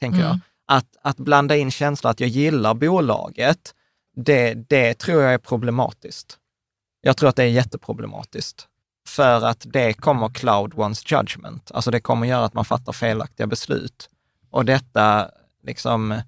tänker 0.00 0.18
Mm. 0.18 0.28
jag. 0.28 0.38
Att, 0.68 0.96
att 1.02 1.16
blanda 1.16 1.56
in 1.56 1.70
känslan 1.70 2.10
att 2.10 2.20
jag 2.20 2.28
gillar 2.28 2.74
bolaget, 2.74 3.74
det, 4.16 4.54
det 4.54 4.94
tror 4.94 5.22
jag 5.22 5.34
är 5.34 5.38
problematiskt. 5.38 6.38
Jag 7.00 7.16
tror 7.16 7.28
att 7.28 7.36
det 7.36 7.42
är 7.42 7.48
jätteproblematiskt. 7.48 8.68
För 9.08 9.44
att 9.44 9.66
det 9.68 9.92
kommer 9.92 10.28
cloud 10.28 10.74
one's 10.74 11.12
judgment. 11.18 11.70
Alltså 11.74 11.90
det 11.90 12.00
kommer 12.00 12.26
göra 12.26 12.44
att 12.44 12.54
man 12.54 12.64
fattar 12.64 12.92
felaktiga 12.92 13.46
beslut. 13.46 14.10
Och 14.50 14.64
detta, 14.64 15.30
liksom, 15.66 16.20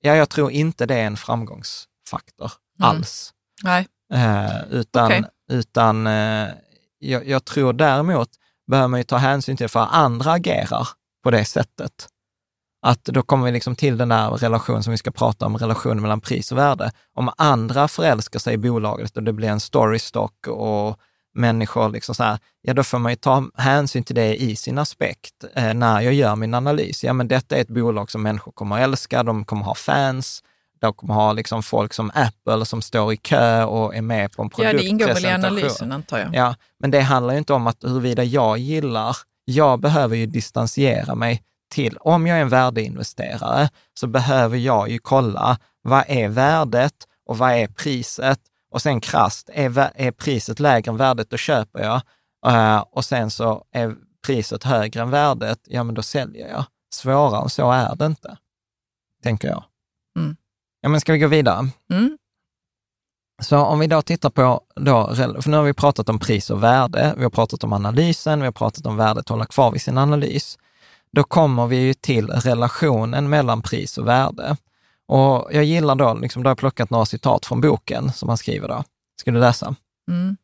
ja, 0.00 0.16
jag 0.16 0.28
tror 0.28 0.50
inte 0.50 0.86
det 0.86 0.94
är 0.94 1.06
en 1.06 1.16
framgångsfaktor 1.16 2.52
Mm. 2.80 2.90
alls. 2.90 3.32
Nej. 3.62 3.86
Eh, 4.12 4.62
utan 4.70 5.06
Okej. 5.06 5.24
utan 5.50 6.06
eh, 6.06 6.48
jag, 6.98 7.28
jag 7.28 7.44
tror 7.44 7.72
däremot 7.72 8.28
behöver 8.70 8.88
man 8.88 9.00
ju 9.00 9.04
ta 9.04 9.16
hänsyn 9.16 9.56
till 9.56 9.68
för 9.68 9.80
andra 9.90 10.32
agerar 10.32 10.88
på 11.24 11.30
det 11.30 11.44
sättet. 11.44 12.08
Att 12.82 13.04
då 13.04 13.22
kommer 13.22 13.46
vi 13.46 13.52
liksom 13.52 13.76
till 13.76 13.96
den 13.98 14.08
där 14.08 14.30
relationen 14.30 14.82
som 14.82 14.90
vi 14.90 14.96
ska 14.98 15.10
prata 15.10 15.46
om, 15.46 15.58
relationen 15.58 16.02
mellan 16.02 16.20
pris 16.20 16.52
och 16.52 16.58
värde. 16.58 16.92
Om 17.14 17.30
andra 17.36 17.88
förälskar 17.88 18.38
sig 18.38 18.54
i 18.54 18.58
bolaget 18.58 19.16
och 19.16 19.22
det 19.22 19.32
blir 19.32 19.48
en 19.48 19.60
story 19.60 19.98
stock 19.98 20.46
och 20.46 20.98
människor 21.34 21.88
liksom 21.88 22.14
så 22.14 22.22
här, 22.22 22.38
ja 22.62 22.74
då 22.74 22.82
får 22.82 22.98
man 22.98 23.12
ju 23.12 23.16
ta 23.16 23.44
hänsyn 23.56 24.04
till 24.04 24.14
det 24.14 24.42
i 24.42 24.56
sin 24.56 24.78
aspekt 24.78 25.44
eh, 25.54 25.74
när 25.74 26.00
jag 26.00 26.14
gör 26.14 26.36
min 26.36 26.54
analys. 26.54 27.04
Ja 27.04 27.12
men 27.12 27.28
detta 27.28 27.56
är 27.56 27.60
ett 27.60 27.68
bolag 27.68 28.10
som 28.10 28.22
människor 28.22 28.52
kommer 28.52 28.76
att 28.76 28.82
älska, 28.82 29.22
de 29.22 29.44
kommer 29.44 29.64
ha 29.64 29.74
fans, 29.74 30.42
de 30.80 30.94
kommer 30.94 31.14
ha 31.14 31.32
liksom 31.32 31.62
folk 31.62 31.92
som 31.92 32.10
Apple 32.14 32.64
som 32.64 32.82
står 32.82 33.12
i 33.12 33.16
kö 33.16 33.64
och 33.64 33.96
är 33.96 34.02
med 34.02 34.32
på 34.32 34.42
en 34.42 34.50
Ja, 34.56 34.72
det 34.72 34.82
ingår 34.82 35.06
väl 35.06 35.16
i 35.16 35.20
produktpresentation. 35.20 35.56
analysen 35.58 35.92
antar 35.92 36.18
jag. 36.18 36.34
Ja, 36.34 36.54
men 36.78 36.90
det 36.90 37.00
handlar 37.00 37.34
ju 37.34 37.38
inte 37.38 37.52
om 37.52 37.66
att 37.66 37.84
huruvida 37.84 38.24
jag 38.24 38.58
gillar, 38.58 39.16
jag 39.44 39.80
behöver 39.80 40.16
ju 40.16 40.26
distansiera 40.26 41.14
mig 41.14 41.42
till, 41.70 41.96
om 42.00 42.26
jag 42.26 42.38
är 42.38 42.42
en 42.42 42.48
värdeinvesterare 42.48 43.68
så 44.00 44.06
behöver 44.06 44.58
jag 44.58 44.90
ju 44.90 44.98
kolla 44.98 45.58
vad 45.82 46.04
är 46.08 46.28
värdet 46.28 46.94
och 47.26 47.38
vad 47.38 47.50
är 47.52 47.66
priset 47.66 48.38
och 48.70 48.82
sen 48.82 49.00
krasst, 49.00 49.50
är, 49.52 49.90
är 49.94 50.10
priset 50.10 50.60
lägre 50.60 50.90
än 50.90 50.96
värdet, 50.96 51.30
då 51.30 51.36
köper 51.36 51.80
jag 51.80 52.00
Eh, 52.46 52.84
och 52.90 53.04
sen 53.04 53.30
så 53.30 53.64
är 53.72 53.96
priset 54.26 54.64
högre 54.64 55.02
än 55.02 55.10
värdet, 55.10 55.58
ja 55.64 55.84
men 55.84 55.94
då 55.94 56.02
säljer 56.02 56.48
jag. 56.48 56.64
Svårare 56.92 57.42
än 57.42 57.50
så 57.50 57.70
är 57.70 57.96
det 57.96 58.06
inte, 58.06 58.36
tänker 59.22 59.48
jag. 59.48 59.64
Mm. 60.18 60.36
Ja 60.80 60.88
men 60.88 61.00
ska 61.00 61.12
vi 61.12 61.18
gå 61.18 61.26
vidare? 61.26 61.68
Mm. 61.90 62.18
Så 63.42 63.58
om 63.58 63.78
vi 63.78 63.86
då 63.86 64.02
tittar 64.02 64.30
på, 64.30 64.60
då, 64.74 65.14
för 65.14 65.48
nu 65.48 65.56
har 65.56 65.64
vi 65.64 65.74
pratat 65.74 66.08
om 66.08 66.18
pris 66.18 66.50
och 66.50 66.62
värde, 66.62 67.14
vi 67.16 67.22
har 67.22 67.30
pratat 67.30 67.64
om 67.64 67.72
analysen, 67.72 68.40
vi 68.40 68.44
har 68.44 68.52
pratat 68.52 68.86
om 68.86 68.96
värdet 68.96 69.28
hålla 69.28 69.46
kvar 69.46 69.72
vid 69.72 69.82
sin 69.82 69.98
analys. 69.98 70.58
Då 71.12 71.24
kommer 71.24 71.66
vi 71.66 71.76
ju 71.76 71.94
till 71.94 72.30
relationen 72.30 73.28
mellan 73.28 73.62
pris 73.62 73.98
och 73.98 74.08
värde. 74.08 74.56
Och 75.10 75.48
jag 75.52 75.64
gillar 75.64 75.94
då, 75.94 76.14
liksom, 76.14 76.42
då 76.42 76.46
har 76.46 76.50
jag 76.50 76.58
plockat 76.58 76.90
några 76.90 77.06
citat 77.06 77.46
från 77.46 77.60
boken 77.60 78.12
som 78.12 78.28
han 78.28 78.38
skriver 78.38 78.68
då. 78.68 78.84
Ska 79.20 79.30
du 79.30 79.40
läsa? 79.40 79.74
Mm. 80.08 80.36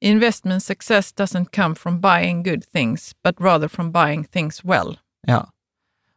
Investment 0.00 0.62
success 0.62 1.14
doesn't 1.14 1.46
come 1.56 1.74
from 1.74 2.00
buying 2.00 2.42
good 2.42 2.62
things, 2.72 3.14
but 3.24 3.40
rather 3.40 3.68
from 3.68 3.92
buying 3.92 4.24
things 4.24 4.64
well. 4.64 4.98
Ja. 5.26 5.50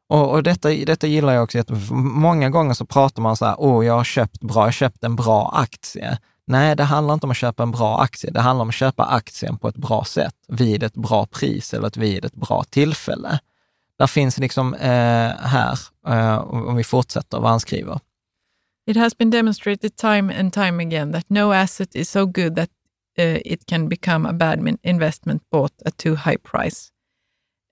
Och, 0.09 0.31
och 0.31 0.43
detta, 0.43 0.69
detta 0.69 1.07
gillar 1.07 1.33
jag 1.33 1.43
också 1.43 1.57
jättemycket. 1.57 1.91
Många 1.91 2.49
gånger 2.49 2.73
så 2.73 2.85
pratar 2.85 3.21
man 3.21 3.37
så 3.37 3.45
här, 3.45 3.55
åh, 3.57 3.85
jag 3.85 3.93
har 3.93 4.03
köpt 4.03 4.41
bra, 4.41 4.55
jag 4.55 4.67
har 4.67 4.71
köpt 4.71 5.03
en 5.03 5.15
bra 5.15 5.51
aktie. 5.55 6.17
Nej, 6.47 6.75
det 6.75 6.83
handlar 6.83 7.13
inte 7.13 7.25
om 7.25 7.31
att 7.31 7.37
köpa 7.37 7.63
en 7.63 7.71
bra 7.71 8.01
aktie. 8.01 8.31
Det 8.31 8.41
handlar 8.41 8.61
om 8.61 8.69
att 8.69 8.75
köpa 8.75 9.05
aktien 9.05 9.57
på 9.57 9.67
ett 9.67 9.77
bra 9.77 10.03
sätt, 10.03 10.35
vid 10.47 10.83
ett 10.83 10.95
bra 10.95 11.25
pris 11.25 11.73
eller 11.73 11.99
vid 11.99 12.25
ett 12.25 12.35
bra 12.35 12.63
tillfälle. 12.69 13.39
Där 13.99 14.07
finns 14.07 14.37
liksom 14.37 14.73
eh, 14.73 15.31
här, 15.39 15.79
eh, 16.07 16.37
om 16.37 16.75
vi 16.75 16.83
fortsätter 16.83 17.39
vad 17.39 17.49
han 17.49 17.59
skriver. 17.59 17.99
It 18.87 18.97
has 18.97 19.17
been 19.17 19.29
demonstrated 19.29 19.95
time 19.95 20.39
and 20.39 20.53
time 20.53 20.83
again 20.83 21.13
that 21.13 21.29
no 21.29 21.53
asset 21.53 21.95
is 21.95 22.09
so 22.09 22.25
good 22.25 22.55
that 22.55 22.69
uh, 23.19 23.37
it 23.45 23.65
can 23.65 23.89
become 23.89 24.29
a 24.29 24.33
bad 24.33 24.77
investment 24.83 25.49
bought 25.51 25.81
at 25.85 25.97
too 25.97 26.15
high 26.15 26.37
price. 26.37 26.89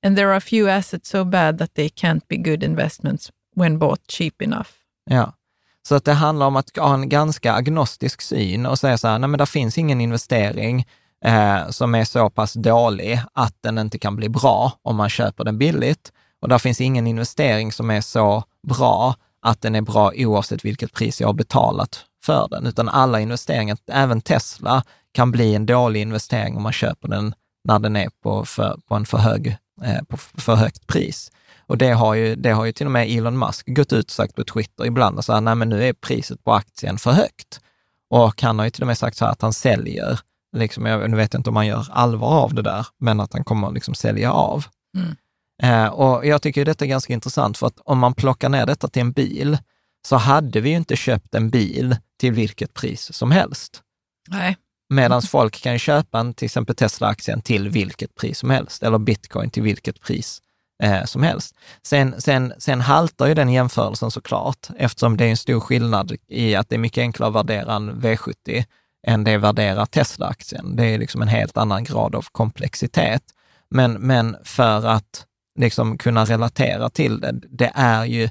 And 0.05 0.17
there 0.17 0.27
are 0.27 0.39
few 0.39 0.69
assets 0.69 1.09
so 1.09 1.25
bad 1.25 1.57
that 1.57 1.73
they 1.73 1.89
can't 1.89 2.27
be 2.27 2.37
good 2.37 2.63
investments 2.63 3.31
when 3.55 3.79
bought 3.79 4.01
cheap 4.07 4.41
enough. 4.41 4.69
Ja. 5.09 5.33
Så 5.87 5.95
att 5.95 6.05
det 6.05 6.13
handlar 6.13 6.47
om 6.47 6.55
att 6.55 6.77
ha 6.77 6.93
en 6.93 7.09
ganska 7.09 7.53
agnostisk 7.53 8.21
syn 8.21 8.65
och 8.65 8.79
säga 8.79 8.97
så 8.97 9.07
här, 9.07 9.19
nej 9.19 9.29
men 9.29 9.37
det 9.37 9.45
finns 9.45 9.77
ingen 9.77 10.01
investering 10.01 10.85
eh, 11.25 11.69
som 11.69 11.95
är 11.95 12.05
så 12.05 12.29
pass 12.29 12.53
dålig 12.53 13.21
att 13.33 13.55
den 13.61 13.77
inte 13.77 13.99
kan 13.99 14.15
bli 14.15 14.29
bra 14.29 14.71
om 14.81 14.95
man 14.95 15.09
köper 15.09 15.43
den 15.43 15.57
billigt. 15.57 16.11
Och 16.41 16.49
där 16.49 16.57
finns 16.57 16.81
ingen 16.81 17.07
investering 17.07 17.71
som 17.71 17.89
är 17.89 18.01
så 18.01 18.43
bra 18.67 19.15
att 19.41 19.61
den 19.61 19.75
är 19.75 19.81
bra 19.81 20.11
oavsett 20.15 20.65
vilket 20.65 20.93
pris 20.93 21.21
jag 21.21 21.27
har 21.27 21.33
betalat 21.33 22.05
för 22.23 22.47
den, 22.51 22.67
utan 22.67 22.89
alla 22.89 23.19
investeringar, 23.19 23.77
även 23.91 24.21
Tesla, 24.21 24.83
kan 25.11 25.31
bli 25.31 25.55
en 25.55 25.65
dålig 25.65 26.01
investering 26.01 26.57
om 26.57 26.63
man 26.63 26.73
köper 26.73 27.07
den 27.07 27.35
när 27.63 27.79
den 27.79 27.95
är 27.95 28.09
på, 28.23 28.45
för, 28.45 28.79
på 28.87 28.95
en 28.95 29.05
för, 29.05 29.17
hög, 29.17 29.57
eh, 29.83 30.03
på 30.09 30.17
för 30.17 30.55
högt 30.55 30.87
pris. 30.87 31.31
Och 31.59 31.77
det 31.77 31.91
har, 31.91 32.13
ju, 32.13 32.35
det 32.35 32.51
har 32.51 32.65
ju 32.65 32.71
till 32.71 32.85
och 32.85 32.91
med 32.91 33.09
Elon 33.09 33.39
Musk 33.39 33.67
gått 33.67 33.93
ut 33.93 34.05
och 34.05 34.11
sagt 34.11 34.35
på 34.35 34.43
Twitter 34.43 34.85
ibland, 34.85 35.17
och 35.17 35.25
så 35.25 35.33
här, 35.33 35.41
nej 35.41 35.55
men 35.55 35.69
nu 35.69 35.83
är 35.83 35.93
priset 35.93 36.43
på 36.43 36.53
aktien 36.53 36.97
för 36.97 37.11
högt. 37.11 37.59
Och 38.09 38.41
han 38.41 38.59
har 38.59 38.65
ju 38.65 38.71
till 38.71 38.83
och 38.83 38.87
med 38.87 38.97
sagt 38.97 39.17
så 39.17 39.25
här 39.25 39.31
att 39.31 39.41
han 39.41 39.53
säljer, 39.53 40.19
liksom, 40.55 40.85
jag 40.85 41.09
nu 41.09 41.17
vet 41.17 41.33
jag 41.33 41.39
inte 41.39 41.49
om 41.49 41.55
han 41.55 41.67
gör 41.67 41.87
allvar 41.91 42.27
av 42.27 42.53
det 42.53 42.61
där, 42.61 42.87
men 42.99 43.19
att 43.19 43.33
han 43.33 43.43
kommer 43.43 43.71
liksom 43.71 43.93
sälja 43.93 44.31
av. 44.31 44.65
Mm. 44.95 45.15
Eh, 45.63 45.87
och 45.87 46.25
jag 46.25 46.41
tycker 46.41 46.65
detta 46.65 46.85
är 46.85 46.89
ganska 46.89 47.13
intressant, 47.13 47.57
för 47.57 47.67
att 47.67 47.79
om 47.85 47.99
man 47.99 48.13
plockar 48.13 48.49
ner 48.49 48.65
detta 48.65 48.87
till 48.87 49.01
en 49.01 49.11
bil, 49.11 49.57
så 50.07 50.15
hade 50.15 50.61
vi 50.61 50.69
ju 50.69 50.75
inte 50.75 50.95
köpt 50.95 51.35
en 51.35 51.49
bil 51.49 51.95
till 52.19 52.33
vilket 52.33 52.73
pris 52.73 53.13
som 53.13 53.31
helst. 53.31 53.81
Nej. 54.27 54.57
Medan 54.89 55.21
folk 55.21 55.61
kan 55.61 55.79
köpa 55.79 56.19
en, 56.19 56.33
till 56.33 56.45
exempel 56.45 56.75
Tesla-aktien 56.75 57.41
till 57.41 57.69
vilket 57.69 58.15
pris 58.15 58.39
som 58.39 58.49
helst, 58.49 58.83
eller 58.83 58.97
bitcoin 58.97 59.49
till 59.49 59.63
vilket 59.63 60.01
pris 60.01 60.41
eh, 60.83 61.03
som 61.05 61.23
helst. 61.23 61.55
Sen, 61.83 62.21
sen, 62.21 62.53
sen 62.57 62.81
haltar 62.81 63.27
ju 63.27 63.33
den 63.33 63.49
jämförelsen 63.49 64.11
såklart, 64.11 64.67
eftersom 64.77 65.17
det 65.17 65.25
är 65.25 65.29
en 65.29 65.37
stor 65.37 65.59
skillnad 65.59 66.15
i 66.27 66.55
att 66.55 66.69
det 66.69 66.75
är 66.75 66.79
mycket 66.79 67.01
enklare 67.01 67.29
att 67.29 67.35
värdera 67.35 67.73
en 67.73 68.01
V70 68.01 68.63
än 69.07 69.23
det 69.23 69.31
är 69.31 69.37
att 69.37 69.43
värdera 69.43 69.85
Tesla-aktien. 69.85 70.75
Det 70.75 70.85
är 70.85 70.97
liksom 70.97 71.21
en 71.21 71.27
helt 71.27 71.57
annan 71.57 71.83
grad 71.83 72.15
av 72.15 72.25
komplexitet. 72.31 73.23
Men, 73.69 73.93
men 73.93 74.37
för 74.43 74.85
att 74.85 75.26
liksom 75.57 75.97
kunna 75.97 76.25
relatera 76.25 76.89
till 76.89 77.19
det. 77.19 77.31
Det 77.49 77.71
är 77.75 78.05
ju, 78.05 78.29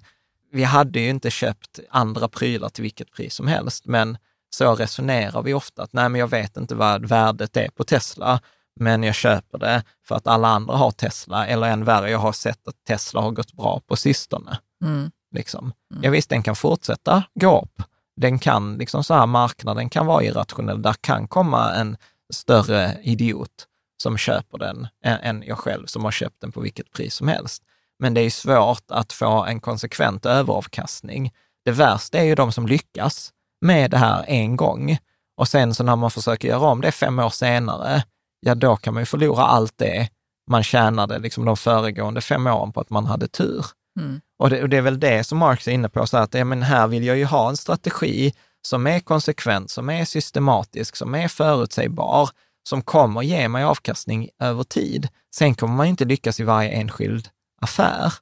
vi 0.53 0.65
hade 0.65 1.01
ju 1.01 1.09
inte 1.09 1.31
köpt 1.31 1.81
andra 1.91 2.29
prylar 2.29 2.69
till 2.69 2.83
vilket 2.83 3.13
pris 3.13 3.35
som 3.35 3.47
helst, 3.47 3.87
men 3.87 4.19
så 4.51 4.75
resonerar 4.75 5.43
vi 5.43 5.55
ofta, 5.55 5.83
att 5.83 5.93
nej, 5.93 6.09
men 6.09 6.21
jag 6.21 6.29
vet 6.29 6.57
inte 6.57 6.75
vad 6.75 7.07
värdet 7.07 7.57
är 7.57 7.69
på 7.69 7.85
Tesla, 7.85 8.41
men 8.81 9.03
jag 9.03 9.15
köper 9.15 9.59
det 9.59 9.83
för 10.05 10.15
att 10.15 10.27
alla 10.27 10.49
andra 10.49 10.77
har 10.77 10.91
Tesla, 10.91 11.47
eller 11.47 11.67
än 11.67 11.85
värre, 11.85 12.11
jag 12.11 12.19
har 12.19 12.33
sett 12.33 12.69
att 12.69 12.85
Tesla 12.89 13.21
har 13.21 13.31
gått 13.31 13.53
bra 13.53 13.81
på 13.87 13.97
sistone. 13.97 14.59
Mm. 14.85 15.11
Liksom. 15.35 15.73
Ja, 16.03 16.11
visst, 16.11 16.31
den 16.31 16.43
kan 16.43 16.57
fortsätta 16.57 17.23
gå 17.35 17.61
upp. 17.61 17.83
Den 18.17 18.39
kan, 18.39 18.75
liksom 18.79 19.05
så 19.05 19.15
här, 19.15 19.27
marknaden 19.27 19.91
kan 19.91 20.07
vara 20.07 20.23
irrationell. 20.23 20.83
Där 20.83 20.95
kan 21.01 21.29
komma 21.29 21.75
en 21.75 21.97
större 22.33 22.99
idiot 23.03 23.67
som 24.03 24.17
köper 24.17 24.59
den 24.59 24.89
än, 25.05 25.43
jag 25.47 25.59
själv 25.59 25.87
som 25.87 26.05
har 26.05 26.11
köpt 26.11 26.41
den 26.41 26.53
på 26.53 26.61
vilket 26.61 26.93
pris 26.93 27.15
som 27.15 27.29
helst. 27.29 27.63
Men 27.99 28.15
det 28.15 28.21
är 28.21 28.31
svårt 28.31 28.91
att 28.91 29.13
få 29.13 29.45
en 29.45 29.61
konsekvent 29.61 30.27
överavkastning. 30.27 31.33
Det 31.65 31.73
värsta 31.73 32.19
är 32.19 32.25
ju 32.25 32.35
de 32.35 32.53
som 32.53 32.67
lyckas 32.67 33.33
med 33.61 33.91
det 33.91 33.99
här 33.99 34.25
en 34.29 34.57
gång 34.57 34.99
och 35.37 35.49
sen 35.49 35.75
så 35.75 35.85
när 35.85 35.97
man 35.97 36.11
försöker 36.11 36.49
göra 36.49 36.69
om 36.69 36.81
det 36.81 36.93
fem 36.93 37.19
år 37.19 37.31
senare, 37.31 38.03
ja 38.41 38.55
då 38.55 38.77
kan 38.77 38.95
man 38.95 39.01
ju 39.03 39.07
förlora 39.07 39.43
allt 39.43 39.73
det 39.77 40.09
man 40.51 40.63
tjänade 40.63 41.19
liksom 41.19 41.45
de 41.45 41.57
föregående 41.57 42.21
fem 42.21 42.47
åren 42.47 42.73
på 42.73 42.81
att 42.81 42.91
man 42.91 43.07
hade 43.07 43.29
tur. 43.29 43.67
Mm. 44.01 44.21
Och 44.39 44.51
det, 44.51 44.63
och 44.63 44.69
det 44.69 44.77
är 44.77 44.83
väl 44.83 45.01
det 45.01 45.25
som 45.25 45.39
Marx 45.39 45.69
är 45.69 45.73
inne 45.73 45.89
på, 45.89 46.07
så 46.07 46.17
att 46.17 46.35
ja, 46.35 46.45
men 46.45 46.63
här 46.63 46.87
vill 46.87 47.05
jag 47.05 47.17
ju 47.17 47.25
ha 47.25 47.49
en 47.49 47.57
strategi 47.57 48.35
som 48.63 48.87
är 48.87 49.01
konsekvent, 49.01 49.71
som 49.71 49.91
är 49.91 50.05
systematisk, 50.05 50.97
som 50.97 51.15
är 51.15 51.29
förutsägbar, 51.29 52.31
som 52.69 52.83
kommer 52.83 53.23
ge 53.23 53.49
mig 53.49 53.65
avkastning 53.65 54.29
över 54.41 54.65
tid. 54.65 55.09
Sen 55.35 55.55
kommer 55.55 55.75
man 55.75 55.87
inte 55.87 56.05
lyckas 56.05 56.41
i 56.41 56.45
varje 56.45 56.71
enskild 56.71 57.29
affär. 57.61 58.13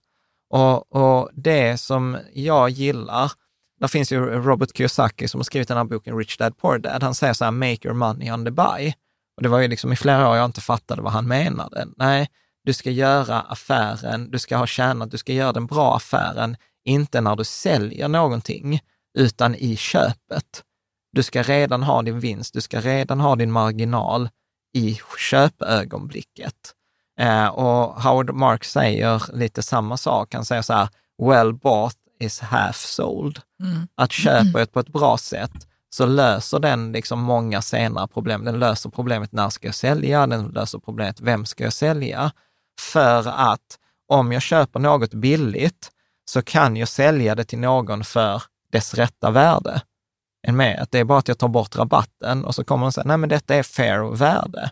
Och, 0.51 0.97
och 0.97 1.30
det 1.34 1.78
som 1.78 2.18
jag 2.32 2.70
gillar, 2.70 3.32
där 3.80 3.88
finns 3.88 4.12
ju 4.12 4.20
Robert 4.20 4.76
Kiyosaki 4.76 5.28
som 5.28 5.38
har 5.38 5.45
skrivit 5.45 5.68
den 5.68 5.76
här 5.76 5.84
boken 5.84 6.18
Rich 6.18 6.36
Dad 6.36 6.59
Poor 6.59 6.78
Dad. 6.78 7.03
Han 7.03 7.14
säger 7.14 7.32
så 7.32 7.45
här, 7.45 7.53
make 7.53 7.88
your 7.88 7.95
money 7.95 8.32
on 8.32 8.45
the 8.45 8.51
buy. 8.51 8.92
Och 9.36 9.42
det 9.42 9.49
var 9.49 9.59
ju 9.59 9.68
liksom 9.68 9.92
i 9.92 9.97
flera 9.97 10.28
år 10.30 10.36
jag 10.36 10.45
inte 10.45 10.61
fattade 10.61 11.03
vad 11.03 11.12
han 11.12 11.28
menade. 11.28 11.86
Nej, 11.97 12.28
du 12.64 12.72
ska 12.72 12.90
göra 12.90 13.40
affären, 13.40 14.30
du 14.30 14.38
ska 14.38 14.57
ha 14.57 14.66
tjänat, 14.66 15.11
du 15.11 15.18
ska 15.18 15.32
göra 15.32 15.53
den 15.53 15.66
bra 15.66 15.97
affären, 15.97 16.57
inte 16.84 17.20
när 17.20 17.36
du 17.36 17.45
säljer 17.45 18.09
någonting, 18.09 18.80
utan 19.18 19.55
i 19.55 19.76
köpet. 19.76 20.62
Du 21.14 21.22
ska 21.22 21.42
redan 21.42 21.82
ha 21.82 22.02
din 22.02 22.20
vinst, 22.20 22.54
du 22.54 22.60
ska 22.60 22.80
redan 22.80 23.20
ha 23.20 23.36
din 23.36 23.52
marginal 23.52 24.28
i 24.74 25.00
köpögonblicket. 25.18 26.54
Eh, 27.20 27.46
och 27.46 28.02
Howard 28.02 28.34
Marks 28.34 28.72
säger 28.72 29.36
lite 29.36 29.62
samma 29.62 29.96
sak. 29.96 30.34
Han 30.34 30.44
säger 30.44 30.62
så 30.62 30.72
här, 30.72 30.88
well 31.22 31.54
bought 31.54 31.96
is 32.20 32.40
half 32.40 32.76
sold. 32.76 33.40
Mm. 33.60 33.86
Att 33.94 34.12
köpa 34.12 34.62
ett 34.62 34.72
på 34.72 34.80
ett 34.80 34.88
bra 34.88 35.16
sätt 35.18 35.66
så 35.90 36.06
löser 36.06 36.58
den 36.58 36.92
liksom 36.92 37.20
många 37.20 37.62
senare 37.62 38.08
problem. 38.08 38.44
Den 38.44 38.58
löser 38.58 38.90
problemet 38.90 39.32
när 39.32 39.48
ska 39.48 39.68
jag 39.68 39.74
sälja? 39.74 40.26
Den 40.26 40.46
löser 40.46 40.78
problemet 40.78 41.20
vem 41.20 41.46
ska 41.46 41.64
jag 41.64 41.72
sälja? 41.72 42.32
För 42.80 43.28
att 43.28 43.78
om 44.08 44.32
jag 44.32 44.42
köper 44.42 44.80
något 44.80 45.14
billigt 45.14 45.90
så 46.24 46.42
kan 46.42 46.76
jag 46.76 46.88
sälja 46.88 47.34
det 47.34 47.44
till 47.44 47.58
någon 47.58 48.04
för 48.04 48.42
dess 48.72 48.94
rätta 48.94 49.30
värde. 49.30 49.82
En 50.47 50.57
med 50.57 50.82
att 50.82 50.90
det 50.90 50.99
är 50.99 51.05
bara 51.05 51.18
att 51.18 51.28
jag 51.28 51.38
tar 51.38 51.49
bort 51.49 51.76
rabatten 51.76 52.45
och 52.45 52.55
så 52.55 52.64
kommer 52.64 52.86
de 52.86 52.92
säga, 52.92 53.05
nej 53.07 53.16
men 53.16 53.28
detta 53.28 53.55
är 53.55 53.62
fair 53.62 54.16
värde. 54.16 54.70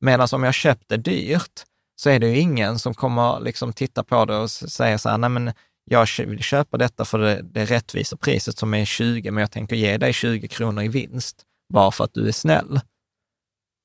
Medan 0.00 0.28
om 0.32 0.44
jag 0.44 0.54
köpt 0.54 0.88
det 0.88 0.96
dyrt 0.96 1.64
så 2.00 2.10
är 2.10 2.18
det 2.18 2.28
ju 2.28 2.38
ingen 2.38 2.78
som 2.78 2.94
kommer 2.94 3.40
liksom 3.40 3.72
titta 3.72 4.04
på 4.04 4.24
det 4.24 4.36
och 4.36 4.50
säga 4.50 4.98
så 4.98 5.08
här, 5.08 5.18
nej 5.18 5.30
men 5.30 5.52
jag 5.84 6.06
vill 6.18 6.42
köpa 6.42 6.76
detta 6.76 7.04
för 7.04 7.18
det, 7.18 7.42
det 7.42 7.64
rättvisa 7.64 8.16
priset 8.16 8.58
som 8.58 8.74
är 8.74 8.84
20, 8.84 9.30
men 9.30 9.40
jag 9.40 9.50
tänker 9.50 9.76
ge 9.76 9.98
dig 9.98 10.12
20 10.12 10.48
kronor 10.48 10.84
i 10.84 10.88
vinst 10.88 11.42
bara 11.72 11.90
för 11.90 12.04
att 12.04 12.14
du 12.14 12.28
är 12.28 12.32
snäll. 12.32 12.80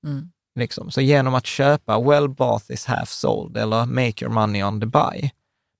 Mm. 0.07 0.31
Liksom. 0.59 0.91
Så 0.91 1.01
genom 1.01 1.35
att 1.35 1.45
köpa 1.45 1.99
well 1.99 2.29
bought 2.29 2.69
is 2.69 2.85
half 2.85 3.09
sold 3.09 3.57
eller 3.57 3.85
make 3.85 4.25
your 4.25 4.33
money 4.33 4.63
on 4.63 4.79
the 4.79 4.85
buy. 4.85 5.29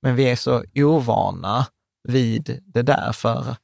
Men 0.01 0.15
vi 0.15 0.23
är 0.23 0.35
så 0.35 0.63
ovana 0.75 1.67
vid 2.07 2.61
det 2.65 2.81
där 2.81 3.11
för, 3.11 3.55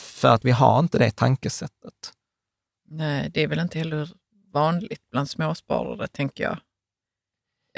för 0.00 0.28
att 0.28 0.44
vi 0.44 0.50
har 0.50 0.78
inte 0.78 0.98
det 0.98 1.10
tankesättet. 1.10 2.12
Nej, 2.88 3.30
det 3.30 3.42
är 3.42 3.48
väl 3.48 3.58
inte 3.58 3.78
heller 3.78 4.10
vanligt 4.52 5.10
bland 5.10 5.30
småsparare, 5.30 6.06
tänker 6.06 6.44
jag. 6.44 6.58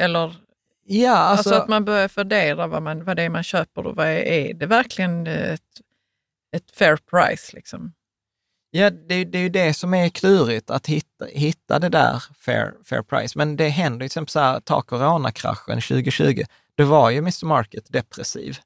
Eller 0.01 0.37
Ja, 0.85 1.17
alltså, 1.17 1.49
alltså, 1.49 1.63
att 1.63 1.69
man 1.69 1.85
börjar 1.85 2.09
fundera 2.09 2.67
vad, 2.67 2.83
man, 2.83 3.05
vad 3.05 3.17
det 3.17 3.23
är 3.23 3.29
man 3.29 3.43
köper 3.43 3.87
och 3.87 3.97
vad 3.97 4.07
är, 4.07 4.17
är 4.17 4.55
det 4.55 4.67
verkligen 4.67 5.27
ett, 5.27 5.81
ett 6.57 6.71
fair 6.71 6.97
price? 6.97 7.57
Liksom? 7.57 7.93
ja 8.71 8.91
det, 8.91 9.25
det 9.25 9.39
är 9.39 9.43
ju 9.43 9.49
det 9.49 9.75
som 9.75 9.95
är 9.95 10.09
klurigt, 10.09 10.71
att 10.71 10.87
hitta, 10.87 11.25
hitta 11.25 11.79
det 11.79 11.89
där 11.89 12.23
fair, 12.39 12.75
fair 12.85 13.03
price. 13.03 13.39
Men 13.39 13.57
det 13.57 13.69
händer 13.69 14.05
ju 14.05 14.09
till 14.09 14.13
exempel 14.13 14.31
så 14.31 14.41
här, 14.41 14.61
ta 14.61 14.83
coronakraschen 14.83 15.81
2020, 15.81 16.43
då 16.75 16.85
var 16.85 17.11
ju 17.11 17.19
Mr 17.19 17.47
Market 17.47 17.85
depressiv. 17.89 18.59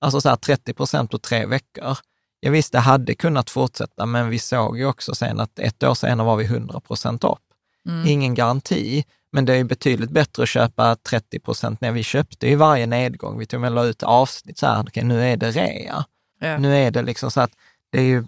Alltså 0.00 0.20
så 0.20 0.28
här 0.28 0.36
30 0.36 0.74
procent 0.74 1.10
på 1.10 1.18
tre 1.18 1.46
veckor. 1.46 1.96
Jag 2.40 2.50
visst, 2.50 2.72
det 2.72 2.78
hade 2.78 3.14
kunnat 3.14 3.50
fortsätta, 3.50 4.06
men 4.06 4.28
vi 4.28 4.38
såg 4.38 4.78
ju 4.78 4.86
också 4.86 5.14
sen 5.14 5.40
att 5.40 5.58
ett 5.58 5.82
år 5.82 5.94
senare 5.94 6.26
var 6.26 6.36
vi 6.36 6.44
100 6.44 6.80
procent 6.80 7.24
upp. 7.24 7.38
Mm. 7.86 8.06
Ingen 8.06 8.34
garanti, 8.34 9.04
men 9.32 9.44
det 9.44 9.54
är 9.54 9.64
betydligt 9.64 10.10
bättre 10.10 10.42
att 10.42 10.48
köpa 10.48 10.96
30 10.96 11.40
procent 11.40 11.80
när 11.80 11.92
vi 11.92 12.02
köpte 12.02 12.48
i 12.48 12.54
varje 12.54 12.86
nedgång. 12.86 13.38
Vi 13.38 13.46
tog 13.46 13.60
med 13.60 13.84
ut 13.84 14.02
avsnitt 14.02 14.58
så 14.58 14.66
här, 14.66 14.82
okay, 14.82 15.04
nu 15.04 15.24
är 15.24 15.36
det 15.36 15.50
rea. 15.50 16.04
Ja. 16.40 16.58
Nu 16.58 16.76
är 16.76 16.90
det 16.90 17.02
liksom 17.02 17.30
så 17.30 17.40
att 17.40 17.50
det 17.90 17.98
är 17.98 18.04
ju, 18.04 18.24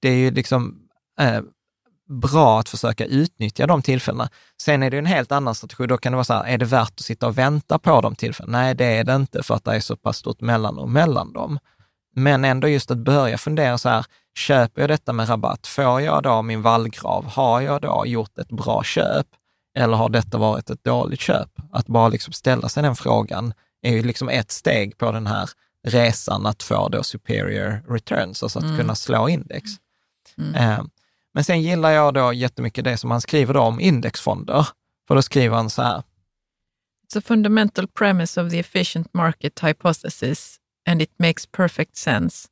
det 0.00 0.08
är 0.08 0.16
ju 0.16 0.30
liksom 0.30 0.78
eh, 1.20 1.40
bra 2.08 2.60
att 2.60 2.68
försöka 2.68 3.04
utnyttja 3.04 3.66
de 3.66 3.82
tillfällena. 3.82 4.28
Sen 4.62 4.82
är 4.82 4.90
det 4.90 4.96
ju 4.96 4.98
en 4.98 5.06
helt 5.06 5.32
annan 5.32 5.54
strategi. 5.54 5.86
Då 5.86 5.98
kan 5.98 6.12
det 6.12 6.16
vara 6.16 6.24
så 6.24 6.34
här, 6.34 6.44
är 6.44 6.58
det 6.58 6.64
värt 6.64 6.92
att 6.92 7.00
sitta 7.00 7.26
och 7.26 7.38
vänta 7.38 7.78
på 7.78 8.00
de 8.00 8.14
tillfällena? 8.14 8.58
Nej, 8.58 8.74
det 8.74 8.84
är 8.84 9.04
det 9.04 9.14
inte 9.14 9.42
för 9.42 9.54
att 9.54 9.64
det 9.64 9.74
är 9.74 9.80
så 9.80 9.96
pass 9.96 10.16
stort 10.16 10.40
mellanrum 10.40 10.92
mellan 10.92 11.32
dem. 11.32 11.58
Men 12.16 12.44
ändå 12.44 12.68
just 12.68 12.90
att 12.90 12.98
börja 12.98 13.38
fundera 13.38 13.78
så 13.78 13.88
här, 13.88 14.06
köper 14.38 14.80
jag 14.82 14.90
detta 14.90 15.12
med 15.12 15.28
rabatt? 15.28 15.66
Får 15.66 16.00
jag 16.00 16.22
då 16.22 16.42
min 16.42 16.62
vallgrav? 16.62 17.24
Har 17.26 17.60
jag 17.60 17.82
då 17.82 18.04
gjort 18.06 18.38
ett 18.38 18.48
bra 18.48 18.82
köp? 18.82 19.26
Eller 19.78 19.96
har 19.96 20.08
detta 20.08 20.38
varit 20.38 20.70
ett 20.70 20.84
dåligt 20.84 21.20
köp? 21.20 21.48
Att 21.72 21.86
bara 21.86 22.08
liksom 22.08 22.32
ställa 22.32 22.68
sig 22.68 22.82
den 22.82 22.96
frågan 22.96 23.54
är 23.82 23.92
ju 23.92 24.02
liksom 24.02 24.28
ett 24.28 24.50
steg 24.50 24.98
på 24.98 25.12
den 25.12 25.26
här 25.26 25.50
resan 25.86 26.46
att 26.46 26.62
få 26.62 26.88
då 26.88 27.02
superior 27.02 27.84
returns, 27.94 28.42
alltså 28.42 28.58
att 28.58 28.64
Mm. 28.64 28.76
kunna 28.78 28.94
slå 28.94 29.28
index. 29.28 29.70
Mm. 30.38 30.54
Eh, 30.54 30.84
Men 31.34 31.44
sen 31.44 31.62
gillar 31.62 31.90
jag 31.90 32.14
då 32.14 32.32
jättemycket 32.32 32.84
det 32.84 32.96
som 32.96 33.10
han 33.10 33.20
skriver 33.20 33.54
då 33.54 33.60
om 33.60 33.80
indexfonder. 33.80 34.66
För 35.08 35.14
då 35.14 35.22
skriver 35.22 35.56
han 35.56 35.70
så 35.70 35.82
här, 35.82 36.02
It's 37.08 37.18
a 37.18 37.22
fundamental 37.24 37.88
premise 37.88 38.42
of 38.42 38.50
the 38.50 38.58
efficient 38.58 39.14
market 39.14 39.60
hypothesis, 39.64 40.56
and 40.86 41.02
it 41.02 41.10
makes 41.18 41.46
perfect 41.46 41.96
sense 41.96 42.48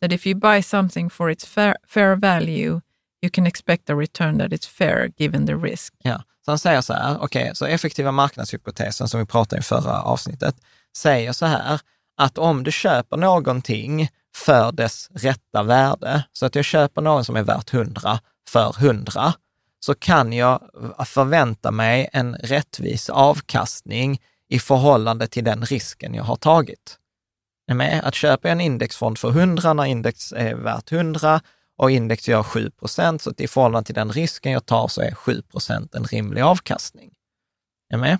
that 0.00 0.12
if 0.12 0.26
you 0.26 0.34
buy 0.34 0.62
something 0.62 1.10
for 1.10 1.30
its 1.30 1.44
fair, 1.44 1.76
fair 1.88 2.16
value, 2.16 2.80
you 3.22 3.30
can 3.30 3.46
expect 3.46 3.90
a 3.90 3.94
return 3.94 4.38
that 4.38 4.52
is 4.52 4.66
fair 4.66 5.08
given 5.16 5.46
the 5.46 5.56
risk. 5.56 5.94
Ja, 6.02 6.22
så 6.44 6.50
han 6.50 6.58
säger 6.58 6.80
så 6.80 6.92
här, 6.92 7.18
okej, 7.20 7.50
så 7.54 7.66
effektiva 7.66 8.12
marknadshypotesen 8.12 9.08
som 9.08 9.20
vi 9.20 9.26
pratade 9.26 9.60
i 9.60 9.62
förra 9.62 10.02
avsnittet, 10.02 10.56
säger 10.96 11.32
så 11.32 11.46
här, 11.46 11.80
att 12.16 12.38
om 12.38 12.64
du 12.64 12.72
köper 12.72 13.16
någonting 13.16 14.08
för 14.36 14.72
dess 14.72 15.08
rätta 15.14 15.62
värde, 15.62 16.24
så 16.32 16.46
att 16.46 16.54
jag 16.54 16.64
köper 16.64 17.02
någon 17.02 17.24
som 17.24 17.36
är 17.36 17.42
värt 17.42 17.74
100 17.74 18.18
för 18.48 18.74
100, 18.78 19.32
så 19.80 19.94
kan 19.94 20.32
jag 20.32 20.70
förvänta 21.04 21.70
mig 21.70 22.08
en 22.12 22.34
rättvis 22.34 23.10
avkastning 23.10 24.20
i 24.48 24.58
förhållande 24.58 25.26
till 25.26 25.44
den 25.44 25.64
risken 25.64 26.14
jag 26.14 26.24
har 26.24 26.36
tagit. 26.36 26.98
Med? 27.74 28.00
Att 28.04 28.14
köpa 28.14 28.48
en 28.50 28.60
indexfond 28.60 29.18
för 29.18 29.28
100 29.30 29.72
när 29.72 29.84
index 29.84 30.32
är 30.32 30.54
värt 30.54 30.92
100 30.92 31.40
och 31.78 31.90
index 31.90 32.28
gör 32.28 32.42
7 32.42 32.70
procent, 32.70 33.22
så 33.22 33.32
i 33.38 33.48
förhållande 33.48 33.86
till 33.86 33.94
den 33.94 34.12
risken 34.12 34.52
jag 34.52 34.66
tar 34.66 34.88
så 34.88 35.00
är 35.02 35.14
7 35.14 35.42
procent 35.42 35.94
en 35.94 36.04
rimlig 36.04 36.40
avkastning. 36.42 37.14
Är 37.92 37.96
med? 37.98 38.18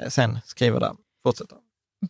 Eh, 0.00 0.08
Sen 0.08 0.38
skriver 0.44 0.80
det, 0.80 0.92
fortsätter. 1.22 1.58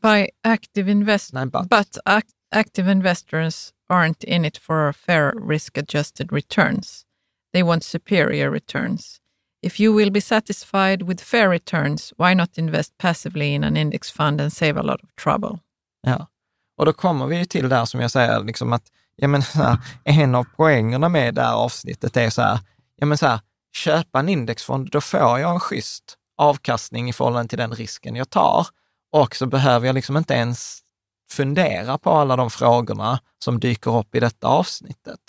By 0.03 0.29
active 0.43 0.91
invest, 0.91 1.33
Nej, 1.33 1.47
but. 1.47 1.63
but 1.71 1.99
ac- 2.05 2.33
active 2.55 2.93
investors 2.93 3.73
aren't 3.93 4.25
in 4.25 4.45
it 4.45 4.57
for 4.59 4.93
fair 4.93 5.49
risk-adjusted 5.49 6.33
returns. 6.33 7.05
They 7.53 7.63
want 7.63 7.85
superior 7.85 8.51
returns. 8.51 9.19
If 9.63 9.81
you 9.81 9.97
will 9.97 10.11
be 10.11 10.21
satisfied 10.21 11.03
with 11.03 11.23
fair 11.25 11.49
returns, 11.51 12.13
why 12.19 12.35
not 12.35 12.59
invest 12.59 12.99
passively 12.99 13.55
in 13.55 13.65
an 13.65 13.77
index 13.77 14.11
fund 14.11 14.41
and 14.41 14.53
save 14.53 14.81
a 14.81 14.83
lot 14.83 15.01
of 15.05 15.15
trouble? 15.17 15.59
Ja. 16.07 16.27
Och 16.77 16.87
då 16.87 16.93
kommer 16.93 17.27
vi 17.27 17.39
ju 17.39 17.45
till 17.45 17.69
där 17.69 17.85
som 17.85 18.01
jag 18.01 18.11
säger, 18.11 18.45
liksom 18.45 18.73
att 18.73 18.85
ja, 19.17 19.29
men, 19.29 19.43
här, 19.43 19.79
en 20.05 20.35
av 20.35 20.45
poängerna 20.45 21.09
med 21.09 21.35
det 21.35 21.43
här 21.43 21.55
avsnittet 21.55 22.17
är 22.17 22.31
så 22.31 22.43
här, 22.43 22.59
ja, 22.97 23.07
men, 23.07 23.19
så 23.19 23.27
här, 23.27 23.41
köpa 23.73 24.21
en 24.21 24.29
indexfond, 24.29 24.91
då 24.91 25.01
får 25.01 25.21
jag 25.21 25.51
en 25.51 25.61
schysst 25.61 26.19
avkastning 26.37 27.09
i 27.09 27.13
förhållande 27.13 27.49
till 27.49 27.59
den 27.59 27.73
risken 27.73 28.17
jag 28.17 28.31
tar. 28.31 28.67
och 29.13 29.37
så 29.37 29.47
behöver 29.47 29.87
jag 29.87 29.95
liksom 29.95 30.17
inte 30.17 30.35
ens 30.35 30.83
fundera 31.31 31.99
på 31.99 32.11
alla 32.11 32.37
de 32.37 32.51
frågorna 32.51 33.21
som 33.45 33.61
dyker 33.61 33.99
upp 33.99 34.15
i 34.15 34.21
detta 34.21 34.47
avsnittet. 34.47 35.21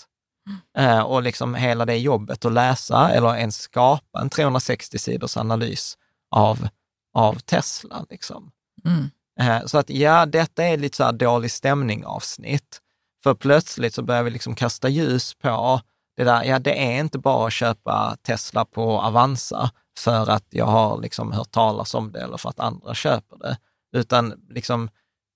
Eh, 0.77 0.99
och 0.99 1.23
liksom 1.23 1.55
hela 1.55 1.85
det 1.85 1.97
jobbet 1.97 2.45
att 2.45 2.53
läsa 2.53 3.11
eller 3.11 3.35
ens 3.35 3.55
skapa 3.55 4.21
en 4.21 4.29
360 4.29 4.97
sidors 4.97 5.37
analys 5.37 5.97
av, 6.31 6.67
av 7.13 7.33
Tesla. 7.39 8.05
Liksom. 8.09 8.51
Mm. 8.85 9.09
Eh, 9.39 9.65
så 9.65 9.77
att 9.77 9.89
ja, 9.89 10.25
detta 10.25 10.63
är 10.63 10.77
lite 10.77 10.97
så 10.97 11.03
här 11.03 11.11
dålig 11.11 11.51
stämning 11.51 12.05
avsnitt. 12.05 12.79
För 13.23 13.33
plötsligt 13.33 13.93
så 13.93 14.01
börjar 14.03 14.23
vi 14.23 14.29
liksom 14.31 14.55
kasta 14.55 14.89
ljus 14.89 15.33
på 15.33 15.81
det 16.17 16.23
där, 16.23 16.43
ja 16.43 16.59
det 16.59 16.83
är 16.85 16.99
inte 16.99 17.19
bara 17.19 17.47
att 17.47 17.53
köpa 17.53 18.17
Tesla 18.23 18.65
på 18.65 19.01
Avanza 19.01 19.71
för 19.99 20.29
att 20.29 20.45
jag 20.49 20.65
har 20.65 21.01
liksom 21.01 21.31
hört 21.31 21.51
talas 21.51 21.93
om 21.93 22.11
det 22.11 22.21
eller 22.21 22.37
för 22.37 22.49
att 22.49 22.59
andra 22.59 22.93
köper 22.93 23.37
det. 23.37 23.57
Utan 23.95 24.33
liksom 24.49 24.89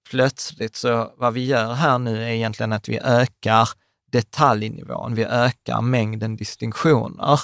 plötsligt 0.10 0.76
så 0.76 1.14
vad 1.18 1.34
vi 1.34 1.46
gör 1.46 1.74
här 1.74 2.00
nu 2.00 2.24
är 2.24 2.28
egentligen 2.28 2.74
att 2.74 2.90
vi 2.90 3.00
ökar 3.00 3.70
detaljnivån, 4.12 5.16
vi 5.16 5.24
ökar 5.26 5.82
mängden 5.82 6.36
distinktioner. 6.36 7.40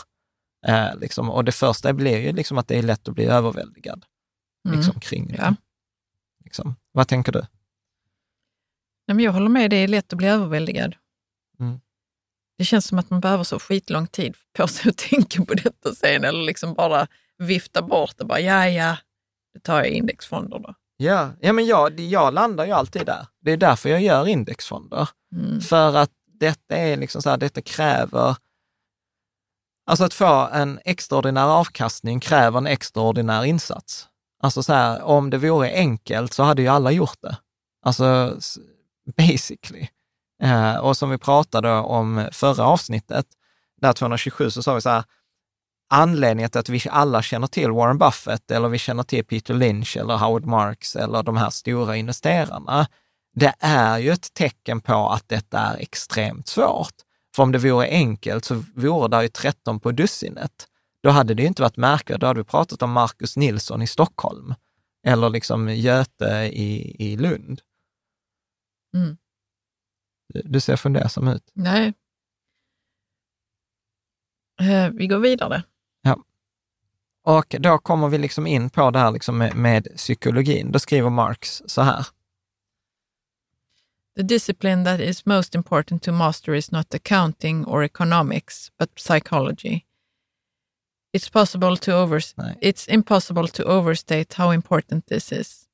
Eh, 0.67 0.95
liksom, 0.95 1.29
och 1.29 1.45
det 1.45 1.51
första 1.51 1.93
blir 1.93 2.17
ju 2.19 2.31
liksom 2.33 2.57
att 2.57 2.67
det 2.67 2.77
är 2.77 2.83
lätt 2.83 3.07
att 3.07 3.15
bli 3.15 3.25
överväldigad 3.25 4.05
liksom, 4.69 4.91
Mm. 4.91 4.99
kring 4.99 5.27
det. 5.27 5.35
Ja. 5.37 5.55
Liksom. 6.43 6.75
Vad 6.91 7.07
tänker 7.07 7.31
du? 7.31 7.39
Nej, 9.07 9.15
men 9.15 9.19
jag 9.19 9.31
håller 9.31 9.49
med, 9.49 9.69
det 9.69 9.75
är 9.75 9.87
lätt 9.87 10.13
att 10.13 10.17
bli 10.17 10.27
överväldigad. 10.27 10.95
Mm. 11.59 11.79
Det 12.57 12.63
känns 12.65 12.85
som 12.85 12.99
att 12.99 13.09
man 13.09 13.19
behöver 13.19 13.43
så 13.43 13.59
skitlång 13.59 14.07
tid 14.07 14.35
på 14.53 14.67
sig 14.67 14.89
att 14.89 14.97
tänka 15.09 15.45
på 15.45 15.53
detta 15.53 15.95
sen, 15.95 16.23
eller 16.23 16.43
liksom 16.43 16.73
bara 16.73 17.07
vifta 17.37 17.81
bort 17.81 18.17
det. 18.17 18.25
Bara, 18.25 18.39
ja, 18.39 18.67
ja, 18.67 18.97
då 19.53 19.59
tar 19.59 19.77
jag 19.77 19.87
indexfonder 19.87 20.59
då. 20.59 20.75
Ja, 20.97 21.31
ja 21.41 21.53
men 21.53 21.65
jag, 21.65 21.99
jag 21.99 22.33
landar 22.33 22.65
ju 22.65 22.71
alltid 22.71 23.05
där. 23.05 23.27
Det 23.41 23.51
är 23.51 23.57
därför 23.57 23.89
jag 23.89 24.01
gör 24.01 24.27
indexfonder. 24.27 25.09
Mm. 25.35 25.61
För 25.61 25.95
att 25.95 26.11
detta 26.39 26.75
är 26.75 26.97
liksom 26.97 27.21
så 27.21 27.29
här, 27.29 27.37
detta 27.37 27.61
kräver, 27.61 28.35
alltså 29.85 30.03
att 30.03 30.13
få 30.13 30.49
en 30.53 30.79
extraordinär 30.85 31.47
avkastning 31.47 32.19
kräver 32.19 32.57
en 32.57 32.67
extraordinär 32.67 33.43
insats. 33.43 34.07
Alltså 34.43 34.63
så 34.63 34.73
här, 34.73 35.01
om 35.01 35.29
det 35.29 35.37
vore 35.37 35.69
enkelt 35.73 36.33
så 36.33 36.43
hade 36.43 36.61
ju 36.61 36.67
alla 36.67 36.91
gjort 36.91 37.21
det. 37.21 37.37
Alltså 37.85 38.37
basically. 39.17 39.87
Eh, 40.43 40.75
och 40.75 40.97
som 40.97 41.09
vi 41.09 41.17
pratade 41.17 41.71
om 41.71 42.27
förra 42.31 42.63
avsnittet, 42.63 43.25
där 43.81 43.93
227, 43.93 44.49
så 44.49 44.63
sa 44.63 44.73
vi 44.73 44.81
så 44.81 44.89
här, 44.89 45.03
anledningen 45.89 46.49
till 46.49 46.59
att 46.59 46.69
vi 46.69 46.81
alla 46.89 47.21
känner 47.21 47.47
till 47.47 47.71
Warren 47.71 47.97
Buffett 47.97 48.51
eller 48.51 48.69
vi 48.69 48.77
känner 48.77 49.03
till 49.03 49.25
Peter 49.25 49.53
Lynch 49.53 49.97
eller 49.97 50.17
Howard 50.17 50.45
Marks 50.45 50.95
eller 50.95 51.23
de 51.23 51.37
här 51.37 51.49
stora 51.49 51.95
investerarna, 51.95 52.87
det 53.35 53.53
är 53.59 53.97
ju 53.97 54.11
ett 54.11 54.33
tecken 54.33 54.81
på 54.81 55.09
att 55.09 55.29
detta 55.29 55.59
är 55.59 55.77
extremt 55.77 56.47
svårt. 56.47 56.93
För 57.35 57.43
om 57.43 57.51
det 57.51 57.57
vore 57.57 57.87
enkelt 57.87 58.45
så 58.45 58.63
vore 58.75 59.07
det 59.07 59.23
ju 59.23 59.29
13 59.29 59.79
på 59.79 59.91
dussinet. 59.91 60.67
Då 61.03 61.09
hade 61.09 61.33
det 61.33 61.41
ju 61.41 61.47
inte 61.47 61.61
varit 61.61 61.77
märkligt. 61.77 62.19
Då 62.19 62.27
hade 62.27 62.39
vi 62.39 62.43
pratat 62.43 62.81
om 62.81 62.91
Marcus 62.91 63.37
Nilsson 63.37 63.81
i 63.81 63.87
Stockholm 63.87 64.53
eller 65.05 65.29
liksom 65.29 65.69
Göte 65.69 66.49
i, 66.53 66.95
i 66.99 67.17
Lund. 67.17 67.61
Mm. 68.95 69.17
Du, 70.27 70.59
ser 70.59 70.75
fundersam 70.75 71.27
ut. 71.27 71.51
Nej. 71.53 71.93
Eh, 74.61 74.89
vi 74.89 75.07
går 75.07 75.19
vidare. 75.19 75.63
Och 77.25 77.55
då 77.59 77.77
kommer 77.77 78.09
vi 78.09 78.17
liksom 78.17 78.47
in 78.47 78.69
på 78.69 78.91
det 78.91 78.99
här 78.99 79.11
liksom 79.11 79.37
med, 79.37 79.55
med 79.55 79.87
psykologin. 79.95 80.71
Då 80.71 80.79
skriver 80.79 81.09
Marx 81.09 81.61
så 81.65 81.81
här. 81.81 82.07
The 84.15 84.23
discipline 84.23 84.85
that 84.85 84.99
is 84.99 85.25
most 85.25 85.55
important 85.55 86.03
to 86.03 86.11
master 86.11 86.53
is 86.53 86.71
not 86.71 86.93
accounting 86.93 87.65
or 87.65 87.83
economics, 87.83 88.71
but 88.79 88.95
psychology. 88.95 89.81
It's 91.13 91.29
possible 91.29 91.77
to 91.77 91.91
overs- 91.93 92.33
Nej. 92.37 92.55
it's 92.61 92.87
impossible 92.87 93.47
to 93.47 93.63
overstate 93.63 94.33
how 94.37 94.51
important 94.51 95.05
this 95.07 95.31
is. 95.31 95.67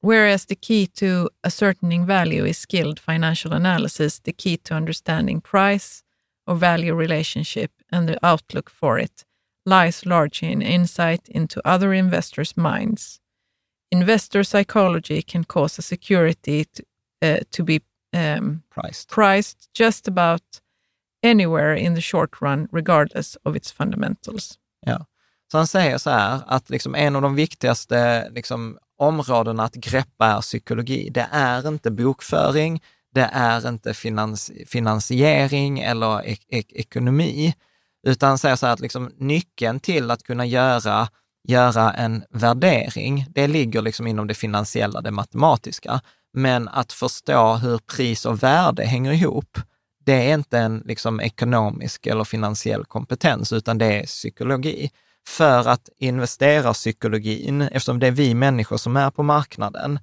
Whereas 0.00 0.44
the 0.46 0.54
key 0.56 0.86
to 0.86 1.28
ascertaining 1.42 2.06
value 2.06 2.44
is 2.48 2.58
skilled 2.58 3.00
financial 3.00 3.52
analysis, 3.52 4.20
the 4.20 4.32
key 4.32 4.56
to 4.56 4.74
understanding 4.74 5.40
price 5.40 6.02
or 6.46 6.54
value 6.56 6.94
relationship 6.94 7.70
and 7.90 8.08
the 8.08 8.18
outlook 8.22 8.70
for 8.70 8.98
it 8.98 9.24
lies 9.64 10.06
largely 10.06 10.52
in 10.52 10.62
insight 10.62 11.28
into 11.28 11.60
other 11.64 11.92
investors' 11.92 12.56
minds. 12.56 13.20
Investor 13.90 14.44
psychology 14.44 15.22
can 15.22 15.44
cause 15.44 15.78
a 15.78 15.82
security 15.82 16.64
to, 16.64 16.82
uh, 17.22 17.38
to 17.50 17.64
be 17.64 17.80
um, 18.12 18.62
Priced. 18.70 19.08
priced 19.08 19.68
just 19.74 20.06
about 20.08 20.60
anywhere 21.22 21.74
in 21.74 21.94
the 21.94 22.00
short 22.00 22.40
run, 22.40 22.68
regardless 22.70 23.36
of 23.44 23.56
its 23.56 23.72
fundamentals. 23.72 24.58
Ja. 24.86 25.06
Så 25.50 25.58
han 25.58 25.66
säger 25.66 25.98
så 25.98 26.10
här 26.10 26.40
att 26.46 26.70
liksom 26.70 26.94
en 26.94 27.16
av 27.16 27.22
de 27.22 27.34
viktigaste 27.34 28.30
liksom, 28.30 28.78
områdena 28.98 29.64
att 29.64 29.74
greppa 29.74 30.26
är 30.26 30.40
psykologi. 30.40 31.10
Det 31.10 31.28
är 31.30 31.68
inte 31.68 31.90
bokföring, 31.90 32.82
det 33.14 33.30
är 33.32 33.68
inte 33.68 33.94
finans, 33.94 34.52
finansiering 34.66 35.80
eller 35.80 36.28
ek, 36.28 36.46
ek, 36.48 36.72
ekonomi, 36.72 37.54
utan 38.06 38.28
han 38.28 38.38
säger 38.38 38.56
så 38.56 38.66
här 38.66 38.72
att 38.72 38.80
liksom, 38.80 39.10
nyckeln 39.16 39.80
till 39.80 40.10
att 40.10 40.22
kunna 40.22 40.46
göra, 40.46 41.08
göra 41.48 41.92
en 41.92 42.24
värdering, 42.30 43.26
det 43.28 43.46
ligger 43.46 43.82
liksom 43.82 44.06
inom 44.06 44.26
det 44.26 44.34
finansiella, 44.34 45.00
det 45.00 45.10
matematiska. 45.10 46.00
Men 46.32 46.68
att 46.68 46.92
förstå 46.92 47.54
hur 47.54 47.78
pris 47.78 48.26
och 48.26 48.42
värde 48.42 48.84
hänger 48.84 49.12
ihop, 49.12 49.58
det 50.06 50.30
är 50.30 50.34
inte 50.34 50.58
en 50.58 50.82
liksom, 50.84 51.20
ekonomisk 51.20 52.06
eller 52.06 52.24
finansiell 52.24 52.84
kompetens, 52.84 53.52
utan 53.52 53.78
det 53.78 53.86
är 53.86 54.06
psykologi. 54.06 54.90
För 55.28 55.68
att 55.68 55.88
investera 55.98 56.72
psykologin, 56.72 57.62
eftersom 57.62 57.98
det 57.98 58.06
är 58.06 58.10
vi 58.10 58.34
människor 58.34 58.76
som 58.76 58.96
är 58.96 59.10
på 59.10 59.22
marknaden, 59.22 59.98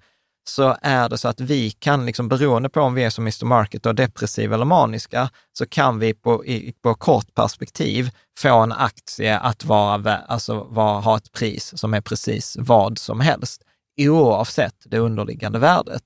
så 0.50 0.78
är 0.82 1.10
det 1.10 1.18
så 1.18 1.28
att 1.28 1.40
vi 1.40 1.72
kan, 1.72 2.06
liksom, 2.06 2.28
beroende 2.28 2.70
på 2.70 2.82
om 2.82 2.94
vi 2.94 3.04
är 3.04 3.10
som 3.10 3.24
Mr 3.24 3.46
Market 3.46 3.86
och 3.86 3.96
depressiva 3.96 4.56
eller 4.56 4.66
maniska, 4.66 5.30
så 5.54 5.66
kan 5.66 6.00
vi 6.00 6.14
på, 6.14 6.46
i, 6.46 6.74
på 6.82 6.94
kort 6.94 7.34
perspektiv 7.34 8.10
få 8.40 8.60
en 8.60 8.72
aktie 8.72 9.40
att 9.40 9.66
vara, 9.66 10.18
alltså, 10.18 10.64
vara, 10.64 11.00
ha 11.00 11.18
ett 11.18 11.32
pris 11.32 11.78
som 11.78 11.94
är 11.94 12.02
precis 12.02 12.58
vad 12.60 12.98
som 12.98 13.20
helst, 13.20 13.62
oavsett 14.02 14.76
det 14.86 14.98
underliggande 14.98 15.60
värdet. 15.60 16.04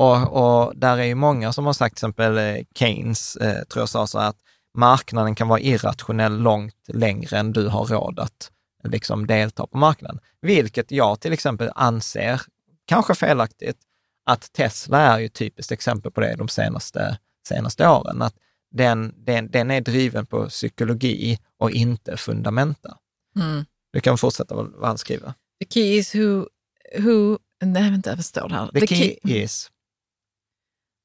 Och, 0.00 0.32
och 0.32 0.76
där 0.76 0.98
är 0.98 1.04
ju 1.04 1.14
många 1.14 1.52
som 1.52 1.66
har 1.66 1.72
sagt, 1.72 1.96
till 1.96 2.04
exempel 2.04 2.38
eh, 2.38 2.64
Keynes, 2.74 3.36
eh, 3.36 3.64
tror 3.64 3.82
jag 3.82 3.88
sa 3.88 4.06
så 4.06 4.18
här, 4.18 4.28
att 4.28 4.38
marknaden 4.74 5.34
kan 5.34 5.48
vara 5.48 5.60
irrationell 5.60 6.38
långt 6.38 6.74
längre 6.88 7.38
än 7.38 7.52
du 7.52 7.68
har 7.68 7.84
råd 7.84 8.18
att 8.18 8.50
liksom 8.84 9.26
delta 9.26 9.66
på 9.66 9.78
marknaden. 9.78 10.20
Vilket 10.42 10.90
jag 10.90 11.20
till 11.20 11.32
exempel 11.32 11.70
anser, 11.74 12.40
kanske 12.86 13.14
felaktigt, 13.14 13.76
att 14.26 14.52
Tesla 14.52 14.98
är 14.98 15.18
ju 15.18 15.26
ett 15.26 15.34
typiskt 15.34 15.72
exempel 15.72 16.12
på 16.12 16.20
det 16.20 16.34
de 16.36 16.48
senaste, 16.48 17.18
senaste 17.48 17.88
åren. 17.88 18.22
Att 18.22 18.34
den, 18.70 19.14
den, 19.16 19.50
den 19.50 19.70
är 19.70 19.80
driven 19.80 20.26
på 20.26 20.48
psykologi 20.48 21.38
och 21.58 21.70
inte 21.70 22.16
fundamenta. 22.16 22.96
Mm. 23.36 23.64
Du 23.92 24.00
kan 24.00 24.18
fortsätta 24.18 24.54
vad, 24.54 24.74
han 24.82 24.98
skriver. 24.98 25.34
The 25.60 25.66
key 25.70 25.98
is 25.98 26.14
who, 26.14 26.46
who 26.98 27.38
nej 27.64 27.90
vänta, 27.90 28.14
vad 28.14 28.24
står 28.24 28.48
det 28.48 28.54
här? 28.54 28.68
The 28.80 28.86
key 28.86 29.16
is, 29.24 29.70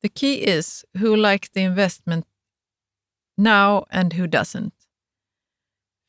the 0.05 0.09
key 0.09 0.35
is 0.57 0.85
who 0.99 1.15
likes 1.15 1.49
the 1.49 1.61
investment 1.61 2.25
now 3.37 3.85
and 3.89 4.13
who 4.13 4.27
doesn't. 4.27 4.73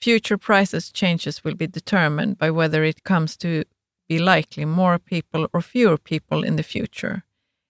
Future 0.02 0.36
prices 0.36 0.92
changes 0.92 1.42
will 1.42 1.54
be 1.54 1.66
determined 1.66 2.36
by 2.36 2.50
whether 2.50 2.84
it 2.84 3.04
comes 3.04 3.38
to 3.38 3.64
be 4.06 4.18
likely 4.18 4.66
more 4.66 4.98
people 4.98 5.48
or 5.52 5.62
fewer 5.62 5.96
people 5.96 6.44
in 6.44 6.56
the 6.56 6.62
future. 6.62 7.22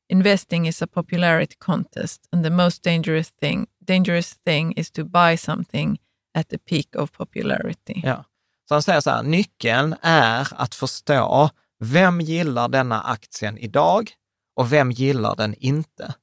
Investing 0.09 0.66
is 0.66 0.83
a 0.83 0.87
popularity 0.87 1.55
contest, 1.61 2.29
and 2.33 2.45
the 2.45 2.51
most 2.51 2.83
dangerous 2.83 3.31
thing 3.41 3.68
dangerous 3.85 4.35
thing 4.45 4.72
is 4.72 4.91
to 4.91 5.05
buy 5.05 5.37
something 5.37 5.99
at 6.35 6.49
the 6.49 6.59
peak 6.59 6.89
of 6.97 7.12
popularity. 7.12 8.01
Ja. 8.05 8.24
Så 8.68 8.74
han 8.74 8.83
säger 8.83 9.01
så 9.01 9.11
här, 9.11 9.22
nyckeln 9.22 9.95
är 10.03 10.49
att 10.51 10.74
förstå 10.74 11.51
vem 11.79 12.20
gillar 12.20 12.68
denna 12.68 13.01
aktien 13.01 13.59
idag 13.59 14.11
och 14.57 14.73
vem 14.73 14.91
gillar 14.91 15.37
den 15.37 15.55
inte? 15.55 16.15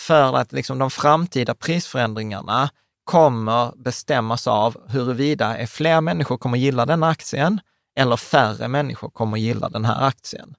För 0.00 0.36
att 0.36 0.52
liksom 0.52 0.78
de 0.78 0.90
framtida 0.90 1.54
prisförändringarna 1.54 2.70
kommer 3.04 3.72
bestämmas 3.76 4.46
av 4.46 4.76
huruvida 4.88 5.56
är 5.56 5.66
fler 5.66 6.00
människor 6.00 6.38
kommer 6.38 6.58
gilla 6.58 6.86
den 6.86 7.02
aktien 7.02 7.60
eller 7.98 8.16
färre 8.16 8.68
människor 8.68 9.10
kommer 9.10 9.38
gilla 9.38 9.68
den 9.68 9.84
här 9.84 10.06
aktien. 10.06 10.54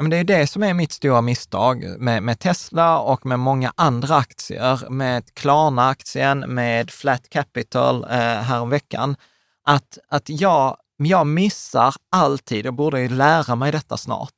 Men 0.00 0.10
det 0.10 0.16
är 0.16 0.24
det 0.24 0.46
som 0.46 0.62
är 0.62 0.74
mitt 0.74 0.92
stora 0.92 1.20
misstag 1.20 1.84
med, 1.98 2.22
med 2.22 2.38
Tesla 2.38 2.98
och 2.98 3.26
med 3.26 3.38
många 3.38 3.72
andra 3.76 4.16
aktier, 4.16 4.90
med 4.90 5.34
Klarna-aktien, 5.34 6.38
med 6.40 6.90
Flat 6.90 7.28
Capital 7.28 8.04
eh, 8.04 8.18
häromveckan, 8.18 9.16
att, 9.64 9.98
att 10.08 10.28
jag, 10.28 10.76
jag 10.96 11.26
missar 11.26 11.94
alltid, 12.10 12.66
jag 12.66 12.74
borde 12.74 13.00
ju 13.00 13.08
lära 13.08 13.54
mig 13.54 13.72
detta 13.72 13.96
snart, 13.96 14.32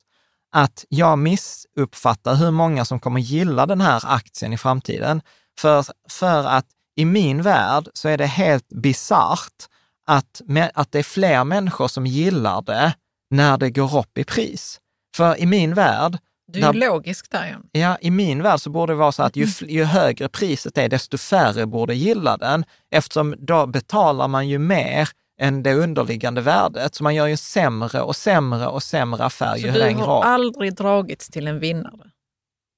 att 0.53 0.85
jag 0.89 1.19
missuppfattar 1.19 2.35
hur 2.35 2.51
många 2.51 2.85
som 2.85 2.99
kommer 2.99 3.19
gilla 3.19 3.65
den 3.65 3.81
här 3.81 4.01
aktien 4.05 4.53
i 4.53 4.57
framtiden. 4.57 5.21
För, 5.59 5.85
för 6.09 6.47
att 6.47 6.65
i 6.95 7.05
min 7.05 7.41
värld 7.41 7.87
så 7.93 8.09
är 8.09 8.17
det 8.17 8.25
helt 8.25 8.69
bisarrt 8.69 9.67
att, 10.07 10.41
att 10.73 10.91
det 10.91 10.99
är 10.99 11.03
fler 11.03 11.43
människor 11.43 11.87
som 11.87 12.05
gillar 12.05 12.61
det 12.61 12.93
när 13.29 13.57
det 13.57 13.69
går 13.69 13.99
upp 13.99 14.17
i 14.17 14.23
pris. 14.23 14.79
För 15.15 15.39
i 15.39 15.45
min 15.45 15.73
värld... 15.73 16.17
Du 16.47 16.59
är 16.59 16.73
där, 16.73 16.73
logisk 16.73 17.31
där. 17.31 17.57
Ja. 17.71 17.79
ja, 17.79 17.97
i 18.01 18.11
min 18.11 18.43
värld 18.43 18.59
så 18.59 18.69
borde 18.69 18.93
det 18.93 18.97
vara 18.97 19.11
så 19.11 19.23
att 19.23 19.35
ju, 19.35 19.47
ju 19.67 19.83
högre 19.83 20.29
priset 20.29 20.77
är, 20.77 20.89
desto 20.89 21.17
färre 21.17 21.65
borde 21.65 21.95
gilla 21.95 22.37
den, 22.37 22.65
eftersom 22.91 23.35
då 23.37 23.65
betalar 23.65 24.27
man 24.27 24.49
ju 24.49 24.59
mer 24.59 25.09
än 25.39 25.63
det 25.63 25.73
underliggande 25.73 26.41
värdet. 26.41 26.95
Så 26.95 27.03
man 27.03 27.15
gör 27.15 27.27
ju 27.27 27.37
sämre 27.37 28.01
och 28.01 28.15
sämre 28.15 28.67
och 28.67 28.83
sämre 28.83 29.23
affär 29.23 29.57
ju 29.57 29.71
längre 29.71 29.99
Så 29.99 30.05
du 30.05 30.05
har 30.05 30.23
aldrig 30.23 30.75
dragits 30.75 31.29
till 31.29 31.47
en 31.47 31.59
vinnare? 31.59 32.11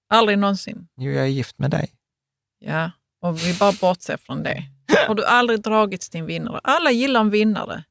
Aldrig 0.09 0.39
någonsin? 0.39 0.87
Jo, 0.97 1.11
jag 1.11 1.23
är 1.23 1.29
gift 1.29 1.59
med 1.59 1.71
dig. 1.71 1.91
Ja, 2.59 2.91
och 3.21 3.39
vi 3.39 3.57
bara 3.59 3.71
bortser 3.81 4.17
från 4.17 4.43
det. 4.43 4.63
Har 5.07 5.15
du 5.15 5.25
aldrig 5.25 5.61
dragits 5.61 6.09
till 6.09 6.19
en 6.19 6.25
vinnare? 6.25 6.59
Alla 6.63 6.91
gillar 6.91 7.21
en 7.21 7.29
vinnare. 7.29 7.83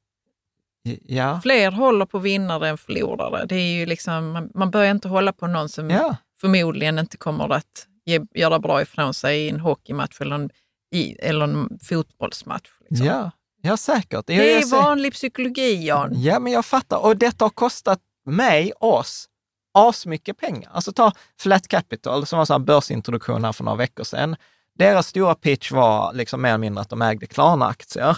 Ja. 1.02 1.40
Fler 1.42 1.70
håller 1.70 2.06
på 2.06 2.18
vinnare 2.18 2.68
än 2.68 2.78
förlorare. 2.78 3.46
Det 3.46 3.56
är 3.56 3.78
ju 3.78 3.86
liksom, 3.86 4.32
man, 4.32 4.50
man 4.54 4.70
börjar 4.70 4.90
inte 4.90 5.08
hålla 5.08 5.32
på 5.32 5.46
någon 5.46 5.68
som 5.68 5.90
ja. 5.90 6.16
förmodligen 6.40 6.98
inte 6.98 7.16
kommer 7.16 7.52
att 7.52 7.86
ge, 8.04 8.20
göra 8.34 8.58
bra 8.58 8.82
ifrån 8.82 9.14
sig 9.14 9.46
i 9.46 9.48
en 9.48 9.60
hockeymatch 9.60 10.20
eller 10.20 10.34
en, 10.34 10.50
i, 10.94 11.12
eller 11.12 11.44
en 11.44 11.78
fotbollsmatch. 11.82 12.70
Liksom. 12.90 13.06
Ja. 13.06 13.30
Ja, 13.64 13.76
säkert. 13.76 14.26
Det 14.26 14.52
är 14.52 14.70
vanlig 14.70 15.12
psykologi, 15.12 15.86
Jan. 15.86 16.10
Ja, 16.14 16.38
men 16.38 16.52
jag 16.52 16.64
fattar. 16.64 17.04
Och 17.04 17.16
detta 17.16 17.44
har 17.44 17.50
kostat 17.50 18.00
mig, 18.26 18.72
oss, 18.80 19.28
asmycket 19.74 20.38
pengar. 20.38 20.70
Alltså 20.74 20.92
ta 20.92 21.12
Flat 21.40 21.68
Capital 21.68 22.26
som 22.26 22.38
var 22.38 22.54
en 22.54 22.64
börsintroduktion 22.64 23.44
här 23.44 23.52
för 23.52 23.64
några 23.64 23.76
veckor 23.76 24.04
sedan. 24.04 24.36
Deras 24.78 25.06
stora 25.06 25.34
pitch 25.34 25.72
var 25.72 26.12
liksom 26.12 26.42
mer 26.42 26.48
eller 26.48 26.58
mindre 26.58 26.82
att 26.82 26.88
de 26.88 27.02
ägde 27.02 27.26
Klarna-aktier. 27.26 28.16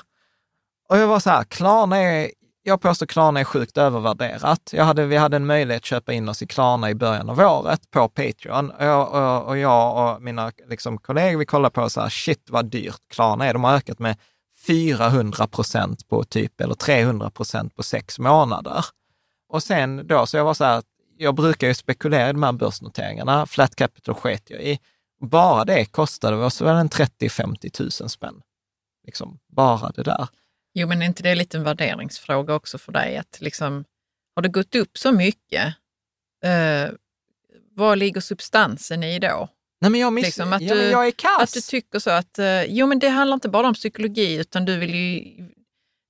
Och 0.89 0.99
jag 0.99 1.09
var 1.09 1.21
så 1.21 1.31
här, 1.31 1.45
Klarna 1.45 1.97
är, 1.97 2.31
jag 2.63 2.81
påstår 2.81 3.07
Klarna 3.07 3.41
är 3.41 3.45
sjukt 3.45 3.79
övervärderat. 3.79 4.71
Jag 4.73 4.85
hade, 4.85 5.07
vi 5.07 5.17
hade 5.17 5.37
en 5.37 5.47
möjlighet 5.47 5.81
att 5.81 5.85
köpa 5.85 6.13
in 6.13 6.29
oss 6.29 6.43
i 6.43 6.47
Klarna 6.47 6.91
i 6.91 6.95
början 6.95 7.31
av 7.31 7.41
året 7.41 7.91
på 7.91 8.09
Patreon. 8.09 8.71
Och 8.71 8.85
jag 8.85 9.15
och, 9.15 9.49
och, 9.49 9.59
jag 9.59 10.15
och 10.15 10.23
mina 10.23 10.53
liksom, 10.69 10.99
kollegor, 10.99 11.39
vi 11.39 11.47
kollade 11.47 11.73
på 11.73 11.91
så 11.91 12.01
här, 12.01 12.09
shit 12.09 12.51
vad 12.51 12.67
dyrt 12.67 13.01
Klarna 13.11 13.47
är. 13.47 13.53
De 13.53 13.65
har 13.65 13.75
ökat 13.75 13.99
med 13.99 14.17
400 14.67 15.47
procent 15.47 16.09
på 16.09 16.25
typ, 16.25 16.61
eller 16.61 16.75
300 16.75 17.31
procent 17.31 17.75
på 17.75 17.83
sex 17.83 18.19
månader. 18.19 18.85
Och 19.49 19.63
sen 19.63 20.07
då, 20.07 20.27
så 20.27 20.37
jag 20.37 20.45
var 20.45 20.55
så 20.55 20.65
här, 20.65 20.83
jag 21.17 21.35
brukar 21.35 21.67
ju 21.67 21.75
spekulera 21.75 22.29
i 22.29 22.33
de 22.33 22.43
här 22.43 22.53
börsnoteringarna. 22.53 23.47
Flat 23.47 23.77
Capital 23.77 24.15
sket 24.15 24.51
jag 24.51 24.63
i. 24.63 24.79
Bara 25.21 25.65
det 25.65 25.85
kostade 25.85 26.37
oss 26.37 26.61
väl 26.61 26.77
en 26.77 26.89
30-50 26.89 28.03
000 28.03 28.11
spänn. 28.11 28.43
Liksom, 29.07 29.39
bara 29.49 29.91
det 29.91 30.03
där. 30.03 30.29
Jo, 30.75 30.89
men 30.89 31.03
är 31.03 31.07
inte 31.07 31.23
det 31.23 31.35
lite 31.35 31.57
en 31.57 31.65
värderingsfråga 31.65 32.55
också 32.55 32.79
för 32.79 32.93
dig? 32.93 33.17
Att 33.17 33.41
liksom, 33.41 33.85
har 34.35 34.43
det 34.43 34.49
gått 34.49 34.75
upp 34.75 34.99
så 34.99 35.13
mycket, 35.13 35.75
eh, 36.45 36.91
vad 37.75 37.99
ligger 37.99 38.21
substansen 38.21 39.03
i 39.03 39.19
då? 39.19 39.49
Nej, 39.81 39.91
men 39.91 40.01
jag, 40.01 40.13
miss... 40.13 40.25
liksom 40.25 40.53
att 40.53 40.63
ja, 40.63 40.75
du, 40.75 40.83
jag 40.83 41.07
är 41.07 41.11
kass. 41.11 41.43
Att 41.43 41.53
du 41.53 41.61
tycker 41.61 41.99
så 41.99 42.11
att, 42.11 42.39
eh, 42.39 42.65
jo 42.65 42.87
men 42.87 42.99
det 42.99 43.09
handlar 43.09 43.35
inte 43.35 43.49
bara 43.49 43.67
om 43.67 43.75
psykologi, 43.75 44.37
utan 44.37 44.65
du 44.65 44.79
vill 44.79 44.95
ju, 44.95 45.23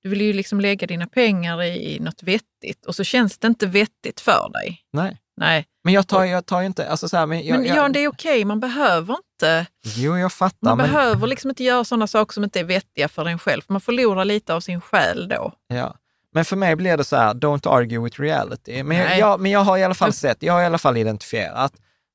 du 0.02 0.08
vill 0.08 0.20
ju 0.20 0.32
liksom 0.32 0.60
lägga 0.60 0.86
dina 0.86 1.06
pengar 1.06 1.62
i, 1.62 1.94
i 1.94 2.00
något 2.00 2.22
vettigt 2.22 2.86
och 2.86 2.94
så 2.94 3.04
känns 3.04 3.38
det 3.38 3.46
inte 3.46 3.66
vettigt 3.66 4.20
för 4.20 4.50
dig. 4.52 4.80
Nej. 4.92 5.20
Nej. 5.36 5.66
Men 5.84 5.94
jag 5.94 6.08
tar, 6.08 6.24
jag 6.24 6.46
tar 6.46 6.60
ju 6.60 6.66
inte... 6.66 6.88
Alltså 6.88 7.08
så 7.08 7.16
här, 7.16 7.26
men 7.26 7.46
jag, 7.46 7.60
men 7.60 7.66
jag, 7.66 7.92
det 7.92 8.00
är 8.04 8.08
okej, 8.08 8.44
man 8.44 8.60
behöver 8.60 9.16
inte... 9.34 9.66
Jo, 9.82 10.18
jag 10.18 10.32
fattar. 10.32 10.68
Man 10.68 10.76
men... 10.76 10.90
behöver 10.90 11.26
liksom 11.26 11.50
inte 11.50 11.64
göra 11.64 11.84
sådana 11.84 12.06
saker 12.06 12.32
som 12.32 12.44
inte 12.44 12.60
är 12.60 12.64
vettiga 12.64 13.08
för 13.08 13.26
en 13.26 13.38
själv. 13.38 13.62
Man 13.68 13.80
förlorar 13.80 14.24
lite 14.24 14.54
av 14.54 14.60
sin 14.60 14.80
själ 14.80 15.28
då. 15.28 15.52
Ja. 15.68 15.96
Men 16.32 16.44
för 16.44 16.56
mig 16.56 16.76
blir 16.76 16.96
det 16.96 17.04
så 17.04 17.16
här, 17.16 17.34
don't 17.34 17.68
argue 17.68 18.00
with 18.00 18.20
reality. 18.20 18.82
Men 18.82 18.96
jag, 18.96 19.18
jag, 19.18 19.40
men 19.40 19.50
jag 19.50 19.60
har 19.60 19.78
i 19.78 19.84
alla 19.84 19.94
fall 19.94 20.12
sett, 20.12 20.42
jag 20.42 20.52
har 20.52 20.62
i 20.62 20.64
alla 20.64 20.78
fall 20.78 20.96
identifierat, 20.96 21.72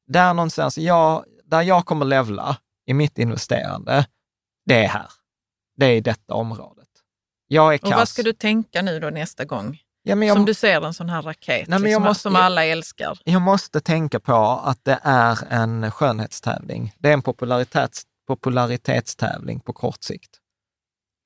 där 0.08 0.34
någonstans, 0.34 0.78
jag, 0.78 1.26
där 1.52 1.62
jag 1.62 1.86
kommer 1.86 2.06
levla 2.06 2.58
i 2.86 2.93
mitt 2.93 3.20
investerande, 3.20 4.06
det 4.66 4.86
är 4.86 4.88
här. 4.88 5.10
Det 5.78 5.86
är 5.86 5.95
i 5.95 6.02
detta 6.02 6.34
området. 6.34 6.88
Jag 7.47 7.74
är 7.74 7.78
kass. 7.78 7.91
Och 7.91 7.97
vad 7.97 8.08
ska 8.08 8.24
du 8.24 8.34
tänka 8.34 8.82
nu 8.82 8.99
då 8.99 9.10
nästa 9.10 9.45
gång? 9.45 9.80
Ja, 10.04 10.16
jag, 10.16 10.36
som 10.36 10.45
du 10.45 10.54
ser 10.54 10.86
en 10.86 10.93
sån 10.93 11.10
här 11.10 11.22
raket 11.22 11.68
nej, 11.68 11.80
liksom, 11.80 12.04
måste, 12.04 12.22
som 12.22 12.36
alla 12.36 12.66
älskar. 12.66 13.20
Jag 13.24 13.41
måste 13.41 13.82
tänka 13.82 14.20
på 14.20 14.62
att 14.64 14.80
det 14.86 14.99
är 15.04 15.38
en 15.49 15.91
skönhetstävling. 15.91 16.93
Det 16.97 17.10
är 17.10 17.14
en 17.14 17.22
popularitets, 17.22 18.04
popularitetstävling 18.28 19.60
på 19.60 19.74
kort 19.74 20.04
sikt. 20.04 20.38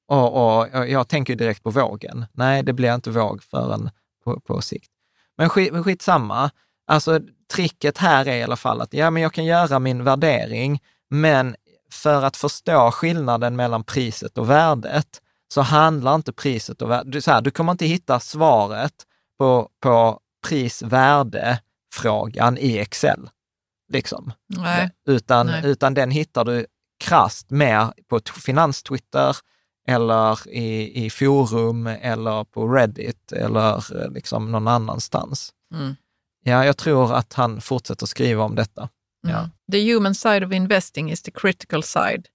Och, 0.08 0.58
och, 0.58 0.88
jag 0.88 1.08
tänker 1.08 1.36
direkt 1.36 1.64
på 1.64 1.70
vågen. 1.70 2.26
Nej, 2.34 2.64
det 2.64 2.74
blir 2.74 2.96
inte 2.96 3.10
våg 3.10 3.44
förrän 3.44 3.90
på, 4.24 4.40
på 4.40 4.62
sikt. 4.62 4.92
Men 5.38 5.50
skit, 5.50 5.84
skitsamma. 5.84 6.52
Alltså, 6.88 7.20
tricket 7.54 7.98
här 7.98 8.28
är 8.28 8.36
i 8.36 8.44
alla 8.44 8.56
fall 8.56 8.82
att 8.82 8.94
ja, 8.94 9.10
men 9.10 9.24
jag 9.24 9.34
kan 9.34 9.46
göra 9.46 9.80
min 9.80 10.04
värdering, 10.04 10.80
men 11.10 11.56
för 11.92 12.24
att 12.24 12.38
förstå 12.38 12.92
skillnaden 12.92 13.56
mellan 13.56 13.84
priset 13.84 14.38
och 14.38 14.50
värdet 14.50 15.22
så 15.48 15.62
handlar 15.62 16.16
inte 16.16 16.34
priset 16.34 16.82
och 16.82 16.90
värde, 16.90 17.22
så 17.22 17.32
här, 17.32 17.42
du 17.42 17.52
kommer 17.52 17.72
inte 17.72 17.86
hitta 17.86 18.20
svaret 18.20 18.94
på, 19.38 19.70
på 19.80 20.20
pris-värde-frågan 20.48 22.58
i 22.58 22.78
Excel. 22.78 23.30
Liksom. 23.94 24.32
Nej. 24.48 24.92
Utan, 25.08 25.48
Nej. 25.48 25.62
utan 25.66 25.94
den 25.94 26.12
hittar 26.12 26.46
du 26.46 26.66
krast 27.00 27.50
mer 27.50 27.94
på 28.08 28.20
finanstwitter 28.46 29.38
eller 29.88 30.50
i, 30.50 31.06
i 31.06 31.10
forum 31.10 31.88
eller 31.88 32.44
på 32.44 32.68
Reddit 32.68 33.32
eller 33.32 34.04
eh, 34.04 34.12
liksom 34.12 34.52
någon 34.52 34.68
annanstans. 34.68 35.54
Mm. 35.74 35.96
Ja, 36.48 36.66
jag 36.66 36.78
tror 36.78 37.14
att 37.14 37.34
han 37.34 37.62
fortsätter 37.62 38.06
skriva 38.06 38.44
om 38.44 38.56
detta. 38.56 38.90
Mm. 39.28 39.36
Ja. 39.36 39.50
The 39.72 39.94
human 39.94 40.16
side 40.16 40.46
of 40.46 40.52
investing 40.52 41.12
is 41.12 41.22
the 41.22 41.32
critical 41.32 41.84
side. 41.84 42.28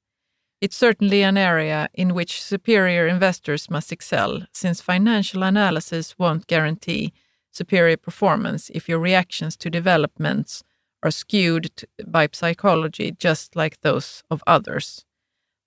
It's 0.60 0.76
certainly 0.76 1.24
an 1.24 1.36
area 1.36 1.88
in 1.92 2.14
which 2.14 2.42
superior 2.42 3.06
investors 3.06 3.70
must 3.70 3.92
excel, 3.92 4.46
since 4.52 4.82
financial 4.82 5.42
analysis 5.42 6.18
won't 6.18 6.46
guarantee 6.46 7.12
superior 7.50 7.96
performance 7.96 8.72
if 8.74 8.88
your 8.88 9.04
reactions 9.04 9.56
to 9.56 9.70
developments 9.70 10.64
are 11.02 11.10
skewed 11.10 11.70
by 12.06 12.28
psychology 12.32 13.16
just 13.18 13.56
like 13.56 13.76
those 13.80 14.24
of 14.28 14.42
others. 14.46 15.06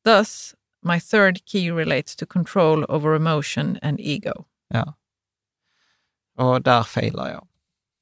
Thus, 0.04 0.56
my 0.84 1.00
third 1.00 1.46
key 1.46 1.72
relates 1.72 2.16
to 2.16 2.26
control 2.26 2.86
over 2.90 3.16
emotion 3.16 3.80
and 3.82 4.00
ego. 4.00 4.46
Ja. 4.68 4.94
Och 6.38 6.62
där 6.62 6.84
failar 6.84 7.30
jag. 7.30 7.48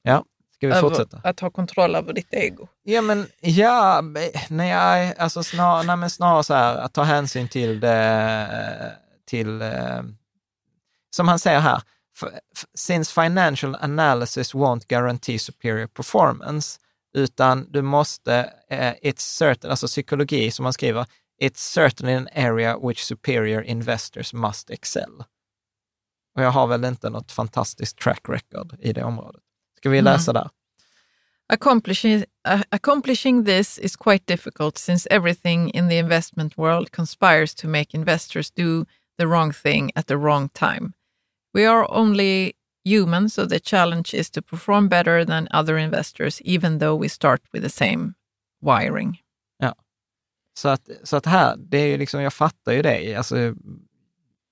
Ja. 0.04 0.26
Ska 0.62 0.68
vi 0.68 0.74
över 0.74 0.90
fortsätta? 0.90 1.22
Att 1.24 1.40
ha 1.40 1.50
kontroll 1.50 1.96
över 1.96 2.14
ditt 2.14 2.34
ego. 2.34 2.68
Ja, 2.84 3.02
men 3.02 3.28
ja, 3.40 4.04
nej, 4.50 5.16
alltså 5.18 5.44
snar, 5.44 5.84
nej, 5.84 5.98
men 5.98 6.10
snarare 6.10 6.44
så 6.44 6.54
här, 6.54 6.78
att 6.78 6.94
ta 6.94 7.04
hänsyn 7.04 7.48
till 7.48 7.80
det, 7.80 8.98
till, 9.26 9.62
eh, 9.62 10.02
som 11.16 11.28
han 11.28 11.40
säger 11.40 11.60
här, 11.60 11.82
since 12.76 13.22
financial 13.24 13.78
analysis 13.82 14.54
won't 14.54 14.88
guarantee 14.88 15.40
superior 15.40 15.88
performance, 15.88 16.80
utan 17.14 17.72
du 17.72 17.82
måste, 17.82 18.54
eh, 18.70 18.94
it's 19.04 19.38
certain, 19.38 19.72
alltså 19.72 19.88
psykologi 19.88 20.52
som 20.52 20.64
man 20.64 20.74
skriver, 20.74 21.06
it's 21.42 21.58
certainly 21.74 22.14
an 22.14 22.28
area 22.36 22.78
which 22.78 23.04
superior 23.04 23.64
investors 23.64 24.34
must 24.34 24.70
excel. 24.70 25.24
Och 26.36 26.44
jag 26.44 26.52
har 26.52 26.68
väl 26.68 26.86
inte 26.86 27.10
något 27.10 27.32
fantastiskt 27.32 27.98
track 27.98 28.22
record 28.30 28.76
i 28.80 28.94
det 28.94 29.04
området. 29.04 29.42
Ska 29.82 29.90
vi 29.90 30.02
läsa 30.02 30.32
mm. 30.32 30.42
där? 30.42 30.50
Accomplishing, 31.54 32.24
uh, 32.48 32.62
accomplishing 32.70 33.46
this 33.46 33.80
is 33.80 33.96
quite 33.96 34.26
difficult 34.26 34.78
since 34.78 35.08
everything 35.12 35.70
in 35.70 35.90
the 35.90 35.98
investment 35.98 36.58
world 36.58 36.92
conspires 36.92 37.56
to 37.56 37.68
make 37.68 37.98
investors 37.98 38.52
do 38.52 38.86
the 39.18 39.26
wrong 39.26 39.54
thing 39.54 39.92
at 39.96 40.08
the 40.08 40.18
wrong 40.18 40.50
time. 40.50 40.94
We 41.54 41.66
are 41.66 41.86
only 41.92 42.54
human, 42.86 43.30
so 43.30 43.46
the 43.46 43.60
challenge 43.60 44.14
is 44.14 44.30
to 44.30 44.42
perform 44.42 44.88
better 44.88 45.26
than 45.26 45.48
other 45.52 45.78
investors, 45.78 46.42
even 46.42 46.80
though 46.80 47.02
we 47.02 47.10
start 47.10 47.42
with 47.52 47.64
the 47.64 47.70
same 47.70 48.14
wiring. 48.62 49.18
Ja, 49.58 49.76
så 50.54 50.70
att, 50.70 50.90
så 51.04 51.18
att 51.18 51.26
här, 51.26 51.56
det 51.58 51.78
är 51.78 51.88
ju 51.88 51.98
liksom, 51.98 52.22
jag 52.22 52.34
fattar 52.34 52.72
ju 52.72 52.82
det. 52.82 53.16
Alltså, 53.16 53.36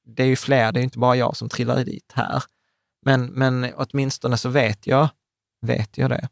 det 0.05 0.23
är 0.23 0.27
ju 0.27 0.35
fler, 0.35 0.71
det 0.71 0.79
är 0.79 0.83
inte 0.83 0.99
bara 0.99 1.15
jag 1.15 1.37
som 1.37 1.49
trillar 1.49 1.83
dit 1.83 2.11
här. 2.13 2.43
Men, 3.05 3.25
men 3.25 3.73
åtminstone 3.75 4.37
så 4.37 4.49
vet 4.49 4.87
jag 4.87 5.09
vet 5.61 5.97
jag 5.97 6.09
det. 6.09 6.29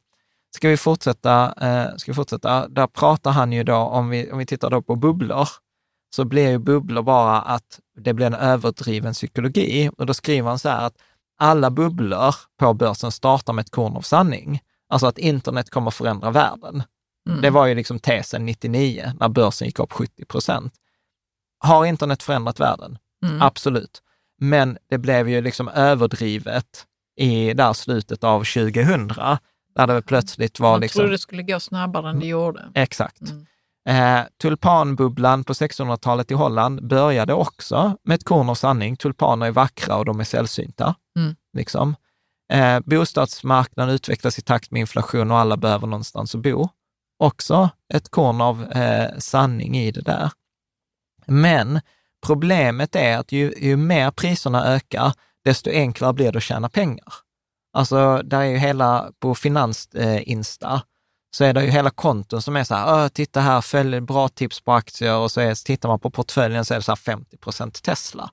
Ska 0.55 0.69
vi 0.69 0.77
fortsätta? 0.77 1.53
Eh, 1.61 1.95
ska 1.97 2.11
vi 2.11 2.15
fortsätta? 2.15 2.67
Där 2.67 2.87
pratar 2.87 3.31
han 3.31 3.51
ju 3.51 3.63
då, 3.63 3.75
om 3.75 4.09
vi, 4.09 4.31
om 4.31 4.37
vi 4.37 4.45
tittar 4.45 4.69
då 4.69 4.81
på 4.81 4.95
bubblor, 4.95 5.47
så 6.15 6.25
blir 6.25 6.49
ju 6.49 6.57
bubblor 6.57 7.03
bara 7.03 7.41
att 7.41 7.79
det 7.97 8.13
blir 8.13 8.25
en 8.25 8.33
överdriven 8.33 9.13
psykologi. 9.13 9.89
Och 9.97 10.05
då 10.05 10.13
skriver 10.13 10.49
han 10.49 10.59
så 10.59 10.69
här 10.69 10.85
att 10.85 10.97
alla 11.37 11.71
bubblor 11.71 12.35
på 12.59 12.73
börsen 12.73 13.11
startar 13.11 13.53
med 13.53 13.63
ett 13.63 13.71
korn 13.71 13.95
av 13.95 14.01
sanning. 14.01 14.61
Alltså 14.89 15.07
att 15.07 15.17
internet 15.17 15.69
kommer 15.69 15.91
förändra 15.91 16.31
världen. 16.31 16.83
Mm. 17.29 17.41
Det 17.41 17.49
var 17.49 17.65
ju 17.65 17.75
liksom 17.75 17.99
tesen 17.99 18.45
99 18.45 19.11
när 19.19 19.29
börsen 19.29 19.67
gick 19.67 19.79
upp 19.79 19.93
70 19.93 20.25
procent. 20.25 20.73
Har 21.59 21.85
internet 21.85 22.23
förändrat 22.23 22.59
världen? 22.59 22.97
Mm. 23.25 23.41
Absolut. 23.41 24.01
Men 24.39 24.77
det 24.89 24.97
blev 24.97 25.29
ju 25.29 25.41
liksom 25.41 25.67
överdrivet 25.67 26.85
i 27.17 27.53
där 27.53 27.73
slutet 27.73 28.23
av 28.23 28.39
2000, 28.39 29.07
där 29.75 29.87
det 29.87 30.01
plötsligt 30.01 30.59
var 30.59 30.71
Man 30.71 30.81
liksom... 30.81 30.99
trodde 30.99 31.13
det 31.13 31.19
skulle 31.19 31.43
gå 31.43 31.59
snabbare 31.59 32.09
än 32.09 32.19
det 32.19 32.27
gjorde. 32.27 32.71
Exakt. 32.73 33.21
Mm. 33.21 33.45
Eh, 33.87 34.25
tulpanbubblan 34.41 35.43
på 35.43 35.53
1600-talet 35.53 36.31
i 36.31 36.33
Holland 36.33 36.87
började 36.87 37.33
också 37.33 37.97
med 38.03 38.15
ett 38.15 38.23
korn 38.23 38.49
av 38.49 38.55
sanning. 38.55 38.95
Tulpaner 38.95 39.45
är 39.45 39.51
vackra 39.51 39.95
och 39.95 40.05
de 40.05 40.19
är 40.19 40.23
sällsynta. 40.23 40.95
Mm. 41.19 41.35
Liksom. 41.53 41.95
Eh, 42.53 42.79
bostadsmarknaden 42.79 43.95
utvecklas 43.95 44.39
i 44.39 44.41
takt 44.41 44.71
med 44.71 44.79
inflation 44.79 45.31
och 45.31 45.37
alla 45.37 45.57
behöver 45.57 45.87
någonstans 45.87 46.35
att 46.35 46.41
bo. 46.41 46.69
Också 47.19 47.69
ett 47.93 48.09
korn 48.09 48.41
av 48.41 48.71
eh, 48.71 49.17
sanning 49.17 49.77
i 49.77 49.91
det 49.91 50.01
där. 50.01 50.31
Men 51.25 51.81
problemet 52.25 52.95
är 52.95 53.17
att 53.17 53.31
ju, 53.31 53.53
ju 53.57 53.77
mer 53.77 54.11
priserna 54.11 54.65
ökar, 54.65 55.13
desto 55.47 55.69
enklare 55.69 56.13
blir 56.13 56.31
det 56.31 56.37
att 56.37 56.43
tjäna 56.43 56.69
pengar. 56.69 57.13
Alltså, 57.73 58.21
där 58.23 58.39
är 58.41 58.45
ju 58.45 58.57
hela, 58.57 59.11
på 59.19 59.35
Finansinsta, 59.35 60.73
eh, 60.73 60.81
så 61.35 61.43
är 61.43 61.53
det 61.53 61.63
ju 61.63 61.69
hela 61.69 61.89
konton 61.89 62.41
som 62.41 62.55
är 62.55 62.63
så 62.63 62.75
här, 62.75 63.09
titta 63.09 63.41
här, 63.41 63.61
följ 63.61 64.01
bra 64.01 64.29
tips 64.29 64.61
på 64.61 64.73
aktier 64.73 65.15
och 65.15 65.31
så 65.31 65.41
är, 65.41 65.65
tittar 65.65 65.89
man 65.89 65.99
på 65.99 66.09
portföljen 66.11 66.65
så 66.65 66.73
är 66.73 66.77
det 66.77 66.83
så 66.83 66.91
här 66.91 66.95
50 66.95 67.37
procent 67.37 67.83
Tesla. 67.83 68.29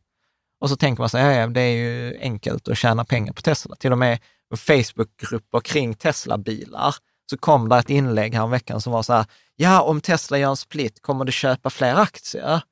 Och 0.61 0.71
så 0.71 0.77
tänker 0.77 1.03
man 1.03 1.09
så 1.09 1.19
här, 1.19 1.41
ja, 1.41 1.47
det 1.47 1.61
är 1.61 1.77
ju 1.77 2.19
enkelt 2.21 2.69
att 2.69 2.79
tjäna 2.79 3.05
pengar 3.05 3.33
på 3.33 3.43
Tesla. 3.43 3.77
Till 3.77 3.93
och 3.93 3.99
med 3.99 4.19
Facebookgrupper 4.57 5.61
kring 5.61 5.95
Tesla-bilar 5.95 6.95
så 7.31 7.39
kom 7.39 7.69
det 7.69 7.77
ett 7.77 7.91
inlägg 7.91 8.35
här 8.35 8.47
veckan 8.47 8.81
som 8.81 8.93
var 8.93 9.03
så 9.03 9.13
här, 9.13 9.27
ja, 9.57 9.83
om 9.83 10.01
Tesla 10.01 10.39
gör 10.39 10.51
en 10.51 10.57
split, 10.57 11.03
kommer 11.03 11.25
du 11.25 11.33
köpa 11.33 11.71
fler 11.71 11.95
aktier? 11.95 12.63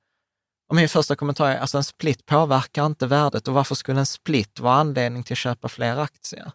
Och 0.68 0.76
min 0.76 0.88
första 0.88 1.16
kommentar 1.16 1.50
är, 1.50 1.58
alltså 1.58 1.78
en 1.78 1.84
split 1.84 2.26
påverkar 2.26 2.86
inte 2.86 3.06
värdet 3.06 3.48
och 3.48 3.54
varför 3.54 3.74
skulle 3.74 4.00
en 4.00 4.06
split 4.06 4.60
vara 4.60 4.74
anledning 4.74 5.22
till 5.22 5.34
att 5.34 5.38
köpa 5.38 5.68
fler 5.68 5.98
aktier? 5.98 6.52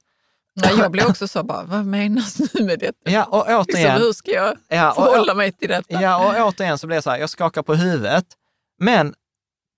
Ja, 0.53 0.69
jag 0.77 0.91
blev 0.91 1.05
också 1.05 1.27
så 1.27 1.43
bara, 1.43 1.63
vad 1.63 1.85
menas 1.85 2.39
nu 2.39 2.65
med 2.65 2.79
detta? 2.79 3.11
Ja, 3.11 3.23
och 3.23 3.37
Liksom, 3.37 3.55
återigen, 3.55 4.01
hur 4.01 4.13
ska 4.13 4.31
jag 4.31 4.57
ja, 4.67 4.91
och, 4.91 5.03
förhålla 5.03 5.33
mig 5.33 5.51
till 5.51 5.69
detta? 5.69 6.01
Ja, 6.01 6.27
och 6.27 6.47
återigen 6.47 6.77
så 6.77 6.87
blir 6.87 6.97
det 6.97 7.01
så 7.01 7.09
här, 7.09 7.17
jag 7.17 7.29
skakar 7.29 7.63
på 7.63 7.75
huvudet. 7.75 8.25
Men 8.79 9.13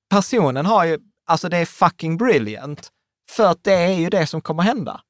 personen 0.10 0.66
har 0.66 0.86
ju, 0.86 1.00
alltså 1.26 1.50
det 1.50 1.58
är 1.58 1.66
fucking 1.66 2.18
brilliant. 2.18 2.90
För 3.30 3.46
att 3.46 3.64
det 3.64 3.74
är 3.74 3.94
ju 3.94 4.10
det 4.10 4.28
som 4.28 4.42
kommer 4.42 4.64
hända. 4.64 5.02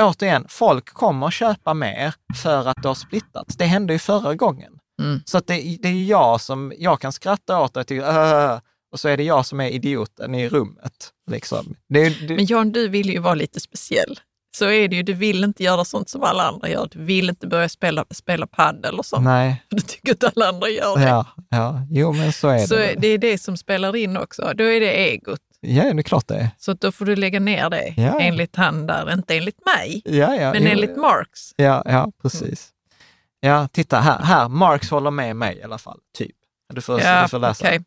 Återigen, 0.00 0.46
folk 0.48 0.92
kommer 0.92 1.30
köpa 1.30 1.74
mer 1.74 2.14
för 2.42 2.68
att 2.68 2.82
det 2.82 2.88
har 2.88 2.94
splittats. 2.94 3.56
Det 3.56 3.64
hände 3.64 3.92
ju 3.92 3.98
förra 3.98 4.34
gången. 4.34 4.79
Mm. 5.00 5.20
Så 5.24 5.38
att 5.38 5.46
det, 5.46 5.76
det 5.82 5.88
är 5.88 6.04
jag 6.04 6.40
som, 6.40 6.72
jag 6.78 7.00
kan 7.00 7.12
skratta 7.12 7.60
åt 7.60 7.74
det 7.74 7.84
till, 7.84 8.00
"Åh", 8.02 8.58
och 8.92 9.00
så 9.00 9.08
är 9.08 9.16
det 9.16 9.22
jag 9.22 9.46
som 9.46 9.60
är 9.60 9.68
idioten 9.68 10.34
i 10.34 10.48
rummet. 10.48 11.10
Liksom. 11.30 11.74
Det, 11.88 12.28
det, 12.28 12.34
Men 12.36 12.46
Jan, 12.46 12.72
du 12.72 12.88
vill 12.88 13.10
ju 13.10 13.18
vara 13.18 13.34
lite 13.34 13.60
speciell. 13.60 14.20
Så 14.56 14.64
är 14.70 14.88
det 14.88 14.96
ju, 14.96 15.02
du 15.02 15.12
vill 15.12 15.44
inte 15.44 15.62
göra 15.64 15.84
sånt 15.84 16.08
som 16.08 16.22
alla 16.22 16.42
andra 16.48 16.68
gör. 16.68 16.88
Du 16.92 17.04
vill 17.04 17.28
inte 17.28 17.46
börja 17.46 17.68
spela, 17.68 18.04
spela 18.10 18.46
padel 18.46 18.98
och 18.98 19.06
sånt. 19.06 19.24
nej, 19.24 19.62
Du 19.70 19.80
tycker 19.80 20.12
att 20.12 20.36
alla 20.36 20.48
andra 20.48 20.68
gör 20.68 20.96
det. 20.98 21.04
ja, 21.04 21.26
ja, 21.50 21.82
jo 21.90 22.12
men 22.12 22.32
så 22.32 22.48
är 22.48 22.58
så 22.66 22.74
det. 22.76 22.94
det 22.98 23.08
är 23.08 23.18
det 23.18 23.38
som 23.38 23.56
spelar 23.56 23.96
in 23.96 24.16
också. 24.16 24.52
Då 24.54 24.64
är 24.64 24.80
det 24.80 24.92
egot. 24.92 25.40
Ja, 25.60 25.82
det 25.82 26.00
är 26.00 26.02
klart 26.02 26.28
det 26.28 26.34
är. 26.34 26.50
Så 26.58 26.72
då 26.72 26.92
får 26.92 27.04
du 27.04 27.16
lägga 27.16 27.40
ner 27.40 27.70
det, 27.70 27.94
Ja. 27.96 28.20
enligt 28.20 28.56
han 28.56 28.86
där. 28.86 29.12
Inte 29.12 29.36
enligt 29.36 29.58
mig, 29.76 30.02
Ja, 30.04 30.34
ja, 30.36 30.52
men 30.52 30.62
jo, 30.62 30.68
enligt 30.68 30.96
Marx. 30.96 31.40
Ja, 31.56 31.82
ja, 31.86 32.12
precis. 32.22 32.68
Ja, 33.40 33.68
titta 33.68 34.00
här, 34.00 34.18
här, 34.18 34.48
Marx 34.48 34.90
håller 34.90 35.10
med 35.10 35.36
mig 35.36 35.56
i 35.56 35.62
alla 35.62 35.78
fall, 35.78 36.00
typ. 36.18 36.36
Du 36.74 36.80
får, 36.80 37.00
Ja, 37.00 37.22
du 37.22 37.28
får 37.28 37.38
läsa. 37.38 37.64
okej. 37.64 37.80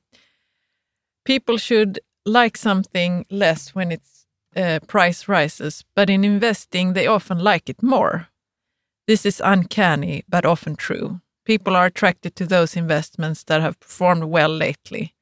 People 1.25 1.57
should 1.59 1.99
like 2.25 2.57
something 2.57 3.25
less 3.29 3.75
when 3.75 3.91
its 3.91 4.25
uh, 4.55 4.79
price 4.87 5.27
rises, 5.27 5.85
but 5.95 6.09
in 6.09 6.23
investing 6.23 6.93
they 6.93 7.07
often 7.07 7.37
like 7.43 7.71
it 7.71 7.81
more. 7.81 8.25
This 9.07 9.25
is 9.25 9.41
uncanny, 9.41 10.23
but 10.27 10.45
often 10.45 10.75
true. 10.75 11.19
People 11.45 11.75
are 11.75 11.85
attracted 11.85 12.35
to 12.35 12.45
those 12.45 12.79
investments 12.79 13.43
that 13.43 13.61
have 13.61 13.79
performed 13.79 14.23
well 14.23 14.57
lately. 14.57 15.13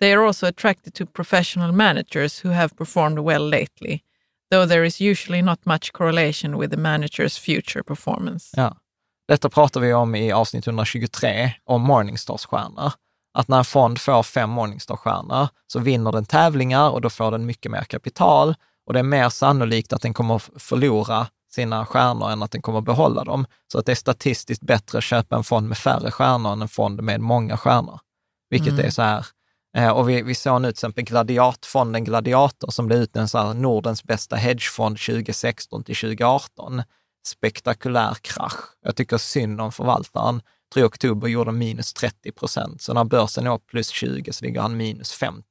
They 0.00 0.12
are 0.12 0.24
also 0.26 0.46
attracted 0.46 0.94
to 0.94 1.06
professional 1.06 1.72
managers 1.72 2.40
who 2.44 2.50
have 2.50 2.74
performed 2.76 3.18
well 3.18 3.48
lately, 3.48 4.02
though 4.50 4.66
there 4.66 4.84
is 4.84 5.00
usually 5.00 5.42
not 5.42 5.58
much 5.66 5.92
correlation 5.92 6.56
with 6.58 6.70
the 6.70 6.76
manager's 6.76 7.38
future 7.38 7.82
performance. 7.84 8.50
Ja. 8.56 8.72
Detta 9.30 9.48
pratar 9.48 9.80
vi 9.80 9.94
om 9.94 10.14
i 10.14 10.32
avsnitt 10.32 10.66
123 10.66 11.52
om 11.64 11.82
Morningstars-stjärnor. 11.82 12.92
Att 13.34 13.48
när 13.48 13.58
en 13.58 13.64
fond 13.64 14.00
får 14.00 14.22
fem 14.22 14.50
Morningstar-stjärnor 14.50 15.48
så 15.66 15.78
vinner 15.78 16.12
den 16.12 16.24
tävlingar 16.24 16.90
och 16.90 17.00
då 17.00 17.10
får 17.10 17.30
den 17.30 17.46
mycket 17.46 17.72
mer 17.72 17.84
kapital 17.84 18.54
och 18.86 18.92
det 18.92 18.98
är 18.98 19.02
mer 19.02 19.28
sannolikt 19.28 19.92
att 19.92 20.02
den 20.02 20.14
kommer 20.14 20.38
förlora 20.58 21.26
sina 21.52 21.86
stjärnor 21.86 22.30
än 22.30 22.42
att 22.42 22.50
den 22.50 22.62
kommer 22.62 22.80
behålla 22.80 23.24
dem. 23.24 23.46
Så 23.72 23.78
att 23.78 23.86
det 23.86 23.92
är 23.92 23.96
statistiskt 23.96 24.62
bättre 24.62 24.98
att 24.98 25.04
köpa 25.04 25.36
en 25.36 25.44
fond 25.44 25.68
med 25.68 25.78
färre 25.78 26.10
stjärnor 26.10 26.52
än 26.52 26.62
en 26.62 26.68
fond 26.68 27.02
med 27.02 27.20
många 27.20 27.56
stjärnor. 27.56 27.98
Vilket 28.48 28.72
Mm. 28.72 28.86
är 28.86 28.90
så 28.90 29.02
här, 29.02 29.26
eh, 29.76 29.90
och 29.90 30.08
vi, 30.08 30.22
vi 30.22 30.34
såg 30.34 30.62
nu 30.62 30.68
till 30.68 30.74
exempel 30.74 31.04
Gladiat, 31.04 31.66
fonden 31.66 32.04
Gladiator 32.04 32.70
som 32.70 32.86
blev 32.86 32.98
ut 32.98 33.16
en 33.16 33.28
så 33.28 33.38
här 33.38 33.54
Nordens 33.54 34.04
bästa 34.04 34.36
hedgefond 34.36 34.98
2016 34.98 35.84
till 35.84 35.96
2018 35.96 36.82
spektakulär 37.26 38.14
krasch. 38.20 38.74
Jag 38.82 38.96
tycker 38.96 39.18
synd 39.18 39.60
om 39.60 39.72
förvaltaren. 39.72 40.34
Jag 40.34 40.72
tror 40.72 40.84
i 40.84 40.88
oktober 40.88 41.28
gjorde 41.28 41.52
minus 41.52 41.92
30 41.92 42.32
procent, 42.32 42.82
så 42.82 42.94
när 42.94 43.04
börsen 43.04 43.46
är 43.46 43.54
upp 43.54 43.66
plus 43.66 43.88
20 43.88 44.32
så 44.32 44.44
ligger 44.44 44.60
han 44.60 44.76
minus 44.76 45.12
50 45.12 45.44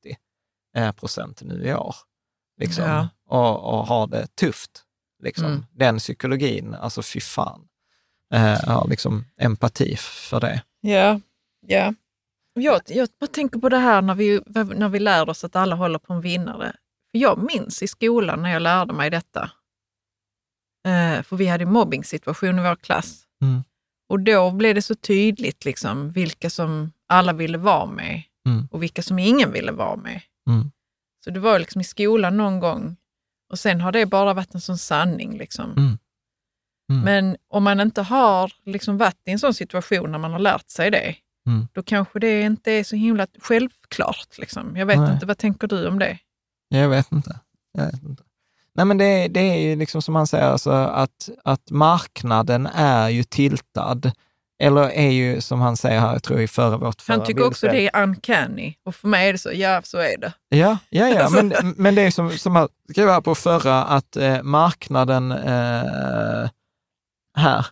eh, 0.76 0.92
procent 0.92 1.42
nu 1.42 1.64
i 1.68 1.74
år. 1.74 1.96
Liksom. 2.60 2.84
Ja. 2.84 3.10
Och, 3.28 3.74
och 3.74 3.88
har 3.88 4.08
det 4.08 4.36
tufft. 4.36 4.84
Liksom. 5.24 5.46
Mm. 5.46 5.66
Den 5.72 5.98
psykologin, 5.98 6.74
alltså 6.74 7.02
fy 7.02 7.20
fan. 7.20 7.68
Eh, 8.34 8.64
har 8.64 8.88
liksom 8.88 9.26
empati 9.38 9.96
för 9.98 10.40
det. 10.40 10.64
Ja, 10.82 11.20
ja. 11.68 11.94
Jag, 12.54 12.82
jag 12.88 13.10
bara 13.20 13.28
tänker 13.28 13.60
på 13.60 13.70
det 13.70 13.78
här 13.78 14.02
när 14.02 14.16
vi, 14.16 14.42
när 14.76 14.90
vi 14.90 15.00
lär 15.00 15.30
oss 15.30 15.44
att 15.44 15.56
alla 15.56 15.76
håller 15.76 16.00
på 16.00 16.14
en 16.14 16.22
vinnare. 16.22 16.76
För 17.12 17.18
jag 17.18 17.44
minns 17.44 17.84
i 17.84 17.88
skolan 17.88 18.42
när 18.42 18.50
jag 18.50 18.62
lärde 18.62 18.94
mig 18.94 19.10
detta. 19.10 19.52
Eh, 20.88 21.24
för 21.24 21.36
vi 21.36 21.48
hade 21.48 21.64
en 21.64 21.72
mobbing-situation 21.74 22.60
i 22.60 22.62
vår 22.62 22.76
klass. 22.76 23.24
Mm. 23.42 23.64
Och 24.10 24.20
då 24.20 24.52
blev 24.52 24.76
det 24.76 24.82
så 24.82 24.96
tydligt 24.96 25.66
liksom, 25.66 26.12
vilka 26.12 26.50
som 26.50 26.92
alla 27.08 27.34
ville 27.34 27.58
vara 27.58 27.86
med 27.86 28.22
Mm. 28.48 28.68
och 28.72 28.84
vilka 28.84 29.02
som 29.02 29.20
ingen 29.20 29.52
ville 29.52 29.72
vara 29.72 29.96
med. 29.96 30.22
Mm. 30.50 30.72
Så 31.24 31.30
det 31.32 31.40
var 31.40 31.60
liksom 31.60 31.82
i 31.82 31.84
skolan 31.84 32.38
någon 32.38 32.60
gång 32.60 32.96
och 33.52 33.60
sen 33.60 33.82
har 33.82 33.92
det 33.92 34.06
bara 34.06 34.34
varit 34.34 34.54
en 34.54 34.62
sån 34.62 34.78
sanning. 34.78 35.38
Liksom. 35.38 35.72
Mm. 35.72 35.98
Mm. 36.92 37.04
Men 37.04 37.38
om 37.50 37.64
man 37.64 37.80
inte 37.80 38.02
har 38.02 38.54
liksom 38.66 38.98
varit 38.98 39.18
i 39.26 39.32
en 39.32 39.40
sån 39.40 39.54
situation 39.54 40.12
när 40.12 40.18
man 40.20 40.32
har 40.32 40.40
lärt 40.40 40.70
sig 40.70 40.92
det, 40.92 41.16
Mm. 41.48 41.68
då 41.74 41.84
kanske 41.84 42.20
det 42.20 42.42
inte 42.42 42.72
är 42.72 42.84
så 42.84 42.96
himla 42.96 43.28
självklart. 43.40 44.38
Liksom. 44.38 44.76
Jag 44.78 44.86
vet 44.86 44.98
Nej. 45.00 45.14
inte, 45.14 45.26
vad 45.26 45.38
tänker 45.38 45.68
du 45.68 45.88
om 45.88 46.00
det? 46.00 46.20
Jag 46.70 46.90
vet 46.90 47.12
inte. 47.12 47.40
Jag 47.72 47.86
vet 47.86 48.04
inte. 48.04 48.24
Nej, 48.76 48.86
men 48.86 48.98
det, 48.98 49.28
det 49.28 49.40
är 49.40 49.58
ju 49.58 49.76
liksom 49.76 50.02
som 50.02 50.14
man 50.14 50.28
säger, 50.28 50.46
alltså, 50.46 50.72
att, 50.72 51.30
att 51.44 51.72
marknaden 51.72 52.68
är 52.76 53.10
ju 53.10 53.24
tiltad, 53.24 54.12
eller 54.64 54.90
är 54.90 55.10
ju 55.10 55.42
som 55.42 55.62
han 55.62 55.78
säger 55.78 56.00
här, 56.00 56.14
jag 56.14 56.24
tror 56.24 56.42
i 56.42 56.48
förra 56.48 56.78
vårt 56.78 57.02
förra 57.02 57.18
Han 57.18 57.26
tycker 57.26 57.48
också 57.48 57.68
det 57.68 57.90
är 57.90 58.04
uncanny 58.04 58.76
och 58.86 58.96
för 58.96 59.08
mig 59.08 59.30
är 59.30 59.34
det 59.34 59.40
så, 59.40 59.52
ja 59.54 59.82
så 59.84 59.98
är 59.98 60.18
det. 60.18 60.34
Ja, 60.50 60.78
ja, 60.90 61.08
ja. 61.08 61.24
Alltså. 61.24 61.44
Men, 61.44 61.74
men 61.78 61.96
det 61.96 62.02
är 62.02 62.12
som, 62.12 62.38
som 62.38 62.56
han 62.56 62.68
skrev 62.90 63.10
här 63.10 63.22
på 63.22 63.36
förra, 63.36 63.84
att 63.84 64.16
eh, 64.16 64.44
marknaden 64.44 65.32
eh, 65.32 66.50
här, 67.38 67.66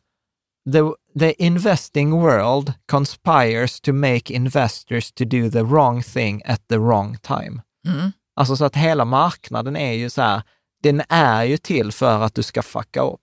the, 0.73 0.79
the 1.19 1.43
investing 1.43 2.11
world 2.11 2.73
conspires 2.91 3.81
to 3.81 3.93
make 3.93 4.33
investors 4.33 5.11
to 5.11 5.25
do 5.25 5.49
the 5.49 5.63
wrong 5.63 6.03
thing 6.03 6.41
at 6.45 6.67
the 6.67 6.77
wrong 6.77 7.17
time. 7.17 7.61
Mm. 7.87 8.11
Alltså 8.35 8.55
så 8.55 8.65
att 8.65 8.75
hela 8.75 9.05
marknaden 9.05 9.75
är 9.75 9.93
ju 9.93 10.09
så 10.09 10.21
här, 10.21 10.41
den 10.83 11.01
är 11.09 11.43
ju 11.43 11.57
till 11.57 11.91
för 11.91 12.21
att 12.21 12.35
du 12.35 12.43
ska 12.43 12.61
fucka 12.61 13.01
upp. 13.01 13.21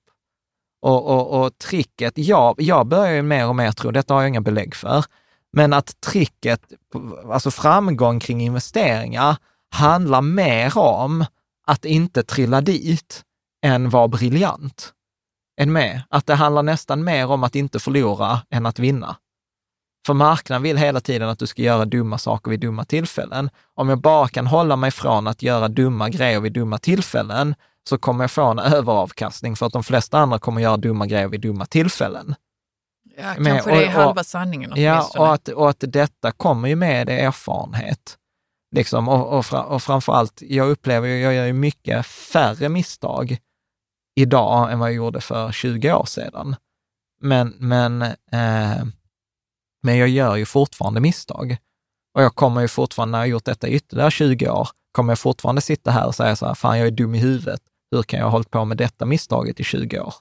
Och, 0.83 1.07
och, 1.07 1.45
och 1.45 1.59
tricket, 1.59 2.19
jag, 2.19 2.55
jag 2.59 2.87
börjar 2.87 3.15
ju 3.15 3.23
mer 3.23 3.49
och 3.49 3.57
mer 3.57 3.73
tro, 3.73 3.91
detta 3.91 4.15
har 4.15 4.21
jag 4.21 4.29
inga 4.29 4.41
belägg 4.41 4.75
för, 4.75 5.05
men 5.53 5.73
att 5.73 6.01
tricket, 6.01 6.61
alltså 7.33 7.51
framgång 7.51 8.21
kring 8.21 8.41
investeringar, 8.41 9.37
handlar 9.71 10.23
mer 10.23 10.79
om 10.79 11.25
att 11.67 11.85
inte 11.85 12.23
trilla 12.23 12.61
dit 12.61 13.23
än 13.65 13.91
vara 13.91 14.09
briljant. 14.09 14.93
Än 15.61 15.73
med. 15.73 16.03
Att 16.09 16.27
det 16.27 16.35
handlar 16.35 16.63
nästan 16.63 17.05
mer 17.05 17.31
om 17.31 17.45
att 17.45 17.55
inte 17.55 17.79
förlora 17.79 18.41
än 18.51 18.67
att 18.67 18.79
vinna. 18.79 19.17
För 20.07 20.15
marknaden 20.15 20.63
vill 20.63 20.77
hela 20.77 21.01
tiden 21.01 21.29
att 21.29 21.39
du 21.39 21.47
ska 21.47 21.63
göra 21.63 21.85
dumma 21.85 22.19
saker 22.19 22.51
vid 22.51 22.61
dumma 22.61 22.85
tillfällen. 22.85 23.51
Om 23.75 23.89
jag 23.89 24.01
bara 24.01 24.29
kan 24.29 24.47
hålla 24.47 24.77
mig 24.77 24.91
från 24.91 25.27
att 25.27 25.43
göra 25.43 25.69
dumma 25.69 26.09
grejer 26.09 26.41
vid 26.41 26.53
dumma 26.53 26.79
tillfällen, 26.79 27.55
så 27.89 27.99
kommer 27.99 28.25
jag 28.25 28.31
få 28.31 28.45
en 28.45 28.59
överavkastning 28.59 29.57
för 29.57 29.67
att 29.67 29.73
de 29.73 29.85
flesta 29.85 30.19
andra 30.19 30.39
kommer 30.39 30.61
göra 30.61 30.77
dumma 30.77 31.07
grejer 31.07 31.29
vid 31.29 31.41
dumma 31.41 31.67
tillfällen. 31.67 32.35
Ja, 33.19 33.35
Men- 33.39 33.53
kanske 33.53 33.71
det 33.71 33.77
är 33.85 33.89
och- 33.89 33.95
och- 33.97 34.03
halva 34.03 34.25
sanningen 34.25 34.73
Ja, 34.77 35.09
och 35.19 35.35
att, 35.35 35.49
och 35.49 35.71
att 35.71 35.85
detta 35.89 36.33
kommer 36.33 36.69
ju 36.69 36.77
med 36.77 37.09
erfarenhet. 37.09 38.19
Liksom, 38.77 39.09
och, 39.09 39.39
och, 39.39 39.47
fra, 39.47 39.63
och 39.63 39.83
framför 39.83 40.13
allt, 40.13 40.43
jag 40.43 40.69
upplever 40.71 41.09
ju, 41.09 41.21
jag 41.21 41.35
gör 41.35 41.45
ju 41.47 41.53
mycket 41.53 42.07
färre 42.07 42.69
misstag 42.69 43.39
idag 44.17 44.73
än 44.73 44.79
vad 44.79 44.89
jag 44.89 44.97
gjorde 44.97 45.21
för 45.21 45.53
20 45.53 45.93
år 45.93 46.05
sedan. 46.05 46.57
Men, 47.21 47.55
men, 47.59 48.03
eh, 48.03 48.85
men 49.85 49.97
jag 49.99 50.09
gör 50.09 50.37
ju 50.37 50.45
fortfarande 50.47 51.01
misstag. 51.01 51.57
Och 52.15 52.23
jag 52.23 52.35
kommer 52.35 52.61
ju 52.61 52.69
fortfarande, 52.69 53.11
när 53.13 53.19
jag 53.19 53.23
har 53.23 53.27
gjort 53.31 53.45
detta 53.45 53.69
i 53.69 53.73
ytterligare 53.75 54.11
20 54.11 54.49
år, 54.49 54.69
kommer 54.93 55.11
jag 55.11 55.19
fortfarande 55.19 55.61
sitta 55.61 55.91
här 55.91 56.07
och 56.07 56.15
säga 56.15 56.37
så 56.37 56.47
här, 56.47 56.55
fan 56.55 56.79
jag 56.79 56.87
är 56.87 56.91
dum 56.91 57.15
i 57.15 57.19
huvudet. 57.19 57.61
Hur 57.91 58.03
kan 58.03 58.19
jag 58.19 58.27
ha 58.27 58.31
hållit 58.33 58.51
på 58.51 58.65
med 58.65 58.77
detta 58.77 59.07
misstaget 59.07 59.61
i 59.61 59.65
20 59.65 60.01
år? 60.01 60.15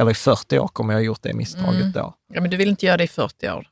Eller 0.00 0.10
i 0.10 0.14
40 0.14 0.58
år 0.58 0.68
kommer 0.68 0.94
jag 0.94 0.98
ha 1.00 1.04
gjort 1.04 1.22
det 1.22 1.34
misstaget 1.34 1.80
Mm. 1.80 1.92
då. 1.92 2.14
Ja, 2.34 2.40
men 2.40 2.50
du 2.50 2.56
vill 2.56 2.68
inte 2.68 2.86
göra 2.86 2.96
det 2.96 3.04
i 3.04 3.08
40 3.08 3.50
år. 3.50 3.66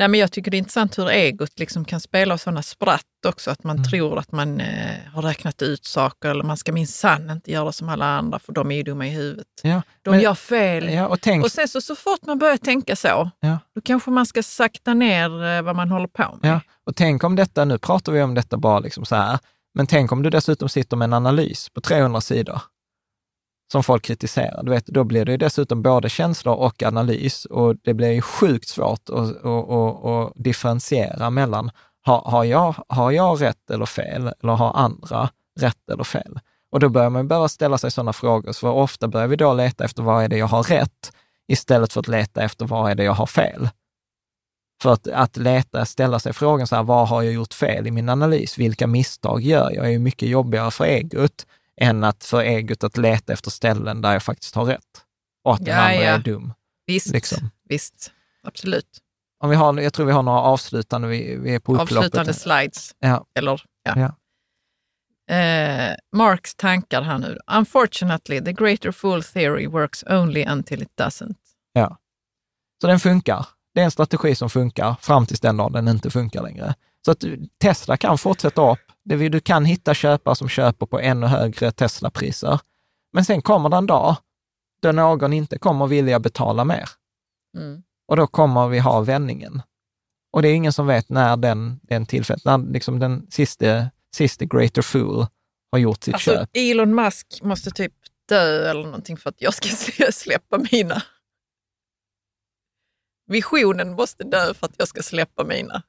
Nej, 0.00 0.08
men 0.08 0.20
jag 0.20 0.32
tycker 0.32 0.50
det 0.50 0.56
är 0.56 0.58
intressant 0.58 0.98
hur 0.98 1.08
egot 1.10 1.58
liksom 1.58 1.84
kan 1.84 2.00
spela 2.00 2.38
sådana 2.38 2.62
spratt 2.62 3.04
också, 3.26 3.50
att 3.50 3.64
man 3.64 3.76
Mm. 3.76 3.90
tror 3.90 4.18
att 4.18 4.32
man 4.32 4.60
eh, 4.60 4.90
har 5.14 5.22
räknat 5.22 5.62
ut 5.62 5.84
saker 5.84 6.28
eller 6.28 6.44
man 6.44 6.56
ska 6.56 6.72
minsann 6.72 7.30
inte 7.30 7.52
göra 7.52 7.72
som 7.72 7.88
alla 7.88 8.04
andra 8.06 8.38
för 8.38 8.52
de 8.52 8.70
är 8.70 8.76
ju 8.76 8.82
dumma 8.82 9.06
i 9.06 9.10
huvudet. 9.10 9.46
Ja, 9.62 9.82
De 10.02 10.10
men- 10.10 10.20
gör 10.20 10.34
fel. 10.34 10.92
Ja, 10.92 11.06
och 11.06 11.20
tänk, 11.20 11.44
Och 11.44 11.52
sen 11.52 11.68
så, 11.68 11.80
så 11.80 11.96
fort 11.96 12.18
man 12.26 12.38
börjar 12.38 12.56
tänka 12.56 12.96
så, 12.96 13.30
Ja. 13.40 13.58
då 13.74 13.80
kanske 13.80 14.10
man 14.10 14.26
ska 14.26 14.42
sakta 14.42 14.94
ner 14.94 15.44
eh, 15.44 15.62
vad 15.62 15.76
man 15.76 15.90
håller 15.90 16.08
på 16.08 16.38
med. 16.42 16.50
Ja, 16.50 16.60
och 16.86 16.96
tänk 16.96 17.24
om 17.24 17.36
detta, 17.36 17.64
nu 17.64 17.78
pratar 17.78 18.12
vi 18.12 18.22
om 18.22 18.34
detta 18.34 18.56
bara 18.56 18.78
liksom 18.78 19.04
så 19.04 19.16
här, 19.16 19.38
men 19.74 19.86
tänk 19.86 20.12
om 20.12 20.22
du 20.22 20.30
dessutom 20.30 20.68
sitter 20.68 20.96
med 20.96 21.04
en 21.06 21.12
analys 21.12 21.68
på 21.74 21.80
300 21.80 22.20
sidor 22.20 22.60
som 23.72 23.82
folk 23.82 24.04
kritiserar. 24.04 24.62
Du 24.62 24.70
vet, 24.70 24.86
då 24.86 25.04
blir 25.04 25.24
det 25.24 25.32
ju 25.32 25.38
dessutom 25.38 25.82
både 25.82 26.08
känslor 26.08 26.54
och 26.54 26.82
analys 26.82 27.44
och 27.44 27.76
det 27.76 27.94
blir 27.94 28.10
ju 28.10 28.22
sjukt 28.22 28.68
svårt 28.68 29.10
att, 29.10 29.18
att, 29.18 29.44
att, 29.44 30.04
att 30.04 30.32
differentiera 30.34 31.30
mellan 31.30 31.70
har, 32.02 32.20
har, 32.20 32.44
jag, 32.44 32.74
har 32.88 33.10
jag 33.10 33.42
rätt 33.42 33.70
eller 33.70 33.86
fel 33.86 34.32
eller 34.42 34.52
har 34.52 34.72
andra 34.72 35.30
rätt 35.60 35.90
eller 35.92 36.04
fel? 36.04 36.40
Och 36.72 36.80
då 36.80 36.88
börjar 36.88 37.10
man 37.10 37.28
behöva 37.28 37.48
ställa 37.48 37.78
sig 37.78 37.90
sådana 37.90 38.12
frågor, 38.12 38.52
så 38.52 38.70
ofta 38.70 39.08
börjar 39.08 39.26
vi 39.26 39.36
då 39.36 39.54
leta 39.54 39.84
efter 39.84 40.02
vad 40.02 40.24
är 40.24 40.28
det 40.28 40.36
jag 40.36 40.46
har 40.46 40.62
rätt 40.62 41.12
istället 41.48 41.92
för 41.92 42.00
att 42.00 42.08
leta 42.08 42.42
efter 42.42 42.66
vad 42.66 42.90
är 42.90 42.94
det 42.94 43.04
jag 43.04 43.12
har 43.12 43.26
fel. 43.26 43.68
För 44.82 44.92
att, 44.92 45.08
att 45.08 45.36
leta, 45.36 45.84
ställa 45.84 46.18
sig 46.18 46.32
frågan 46.32 46.66
så 46.66 46.76
här, 46.76 46.82
vad 46.82 47.08
har 47.08 47.22
jag 47.22 47.32
gjort 47.32 47.54
fel 47.54 47.86
i 47.86 47.90
min 47.90 48.08
analys? 48.08 48.58
Vilka 48.58 48.86
misstag 48.86 49.40
gör 49.40 49.70
jag? 49.70 49.86
är 49.86 49.90
ju 49.90 49.98
mycket 49.98 50.28
jobbigare 50.28 50.70
för 50.70 50.84
egot 50.84 51.46
än 51.80 52.04
att 52.04 52.24
för 52.24 52.42
egot 52.42 52.84
att 52.84 52.96
leta 52.96 53.32
efter 53.32 53.50
ställen 53.50 54.00
där 54.00 54.12
jag 54.12 54.22
faktiskt 54.22 54.54
har 54.54 54.64
rätt. 54.64 55.04
Och 55.44 55.54
att 55.54 55.64
den 55.64 55.74
Ja, 55.74 55.80
andra 55.80 55.94
ja. 55.94 56.10
är 56.10 56.18
dum. 56.18 56.52
Visst, 56.86 57.06
Liksom. 57.06 57.50
visst. 57.68 58.12
Absolut. 58.42 58.98
Om 59.42 59.50
vi 59.50 59.56
har, 59.56 59.80
jag 59.80 59.92
tror 59.92 60.06
vi 60.06 60.12
har 60.12 60.22
några 60.22 60.40
avslutande, 60.40 61.08
vi, 61.08 61.36
vi 61.36 61.54
är 61.54 61.58
på 61.58 61.72
upploppet. 61.72 61.96
Avslutande 61.96 62.34
slides. 62.34 62.94
Ja. 62.98 63.26
Eller, 63.34 63.62
ja. 63.82 63.94
Ja. 64.00 64.14
Eh, 65.34 65.94
Marks 66.16 66.54
tankar 66.54 67.02
här 67.02 67.18
nu. 67.18 67.38
Unfortunately, 67.52 68.40
the 68.44 68.52
greater 68.52 68.92
fool 68.92 69.22
theory 69.22 69.66
works 69.66 70.04
only 70.10 70.44
until 70.48 70.82
it 70.82 70.90
doesn't. 71.00 71.34
Ja. 71.72 71.96
Så 72.80 72.86
den 72.86 73.00
funkar. 73.00 73.46
Det 73.74 73.80
är 73.80 73.84
en 73.84 73.90
strategi 73.90 74.34
som 74.34 74.50
funkar 74.50 74.94
fram 75.00 75.26
tills 75.26 75.40
den 75.40 75.56
dagen 75.56 75.72
den 75.72 75.88
inte 75.88 76.10
funkar 76.10 76.42
längre. 76.42 76.74
Så 77.04 77.10
att 77.10 77.24
Tesla 77.62 77.96
kan 77.96 78.18
fortsätta 78.18 78.72
upp. 78.72 78.89
Det 79.18 79.28
du 79.28 79.40
kan 79.40 79.64
hitta 79.64 79.94
köpare 79.94 80.36
som 80.36 80.48
köper 80.48 80.86
på 80.86 81.00
ännu 81.00 81.26
högre 81.26 81.72
Tesla-priser. 81.72 82.60
Men 83.12 83.24
sen 83.24 83.42
kommer 83.42 83.68
det 83.68 83.76
en 83.76 83.86
dag 83.86 84.16
då 84.82 84.92
någon 84.92 85.32
inte 85.32 85.58
kommer 85.58 85.86
vilja 85.86 86.20
betala 86.20 86.64
mer. 86.64 86.88
Mm. 87.56 87.82
Och 88.08 88.16
då 88.16 88.26
kommer 88.26 88.68
vi 88.68 88.78
ha 88.78 89.00
vändningen. 89.00 89.62
Och 90.32 90.42
det 90.42 90.48
är 90.48 90.54
ingen 90.54 90.72
som 90.72 90.86
vet 90.86 91.08
när 91.08 91.36
den, 91.36 91.80
den 91.82 92.06
tillfället, 92.06 92.44
när 92.44 92.58
liksom 92.58 92.98
den 92.98 93.26
sista, 93.30 93.90
sista 94.14 94.44
greater 94.44 94.82
fool 94.82 95.26
har 95.72 95.78
gjort 95.78 96.04
sitt 96.04 96.14
Alltså, 96.14 96.30
köp. 96.30 96.48
Elon 96.52 96.94
Musk 96.94 97.42
måste 97.42 97.70
typ 97.70 97.94
dö 98.28 98.70
eller 98.70 98.84
någonting 98.84 99.16
för 99.16 99.30
att 99.30 99.42
jag 99.42 99.54
ska 99.54 99.68
släppa 100.12 100.58
mina. 100.72 101.02
Visionen 103.26 103.92
måste 103.92 104.24
dö 104.24 104.54
för 104.54 104.66
att 104.66 104.74
jag 104.78 104.88
ska 104.88 105.02
släppa 105.02 105.44
mina. 105.44 105.82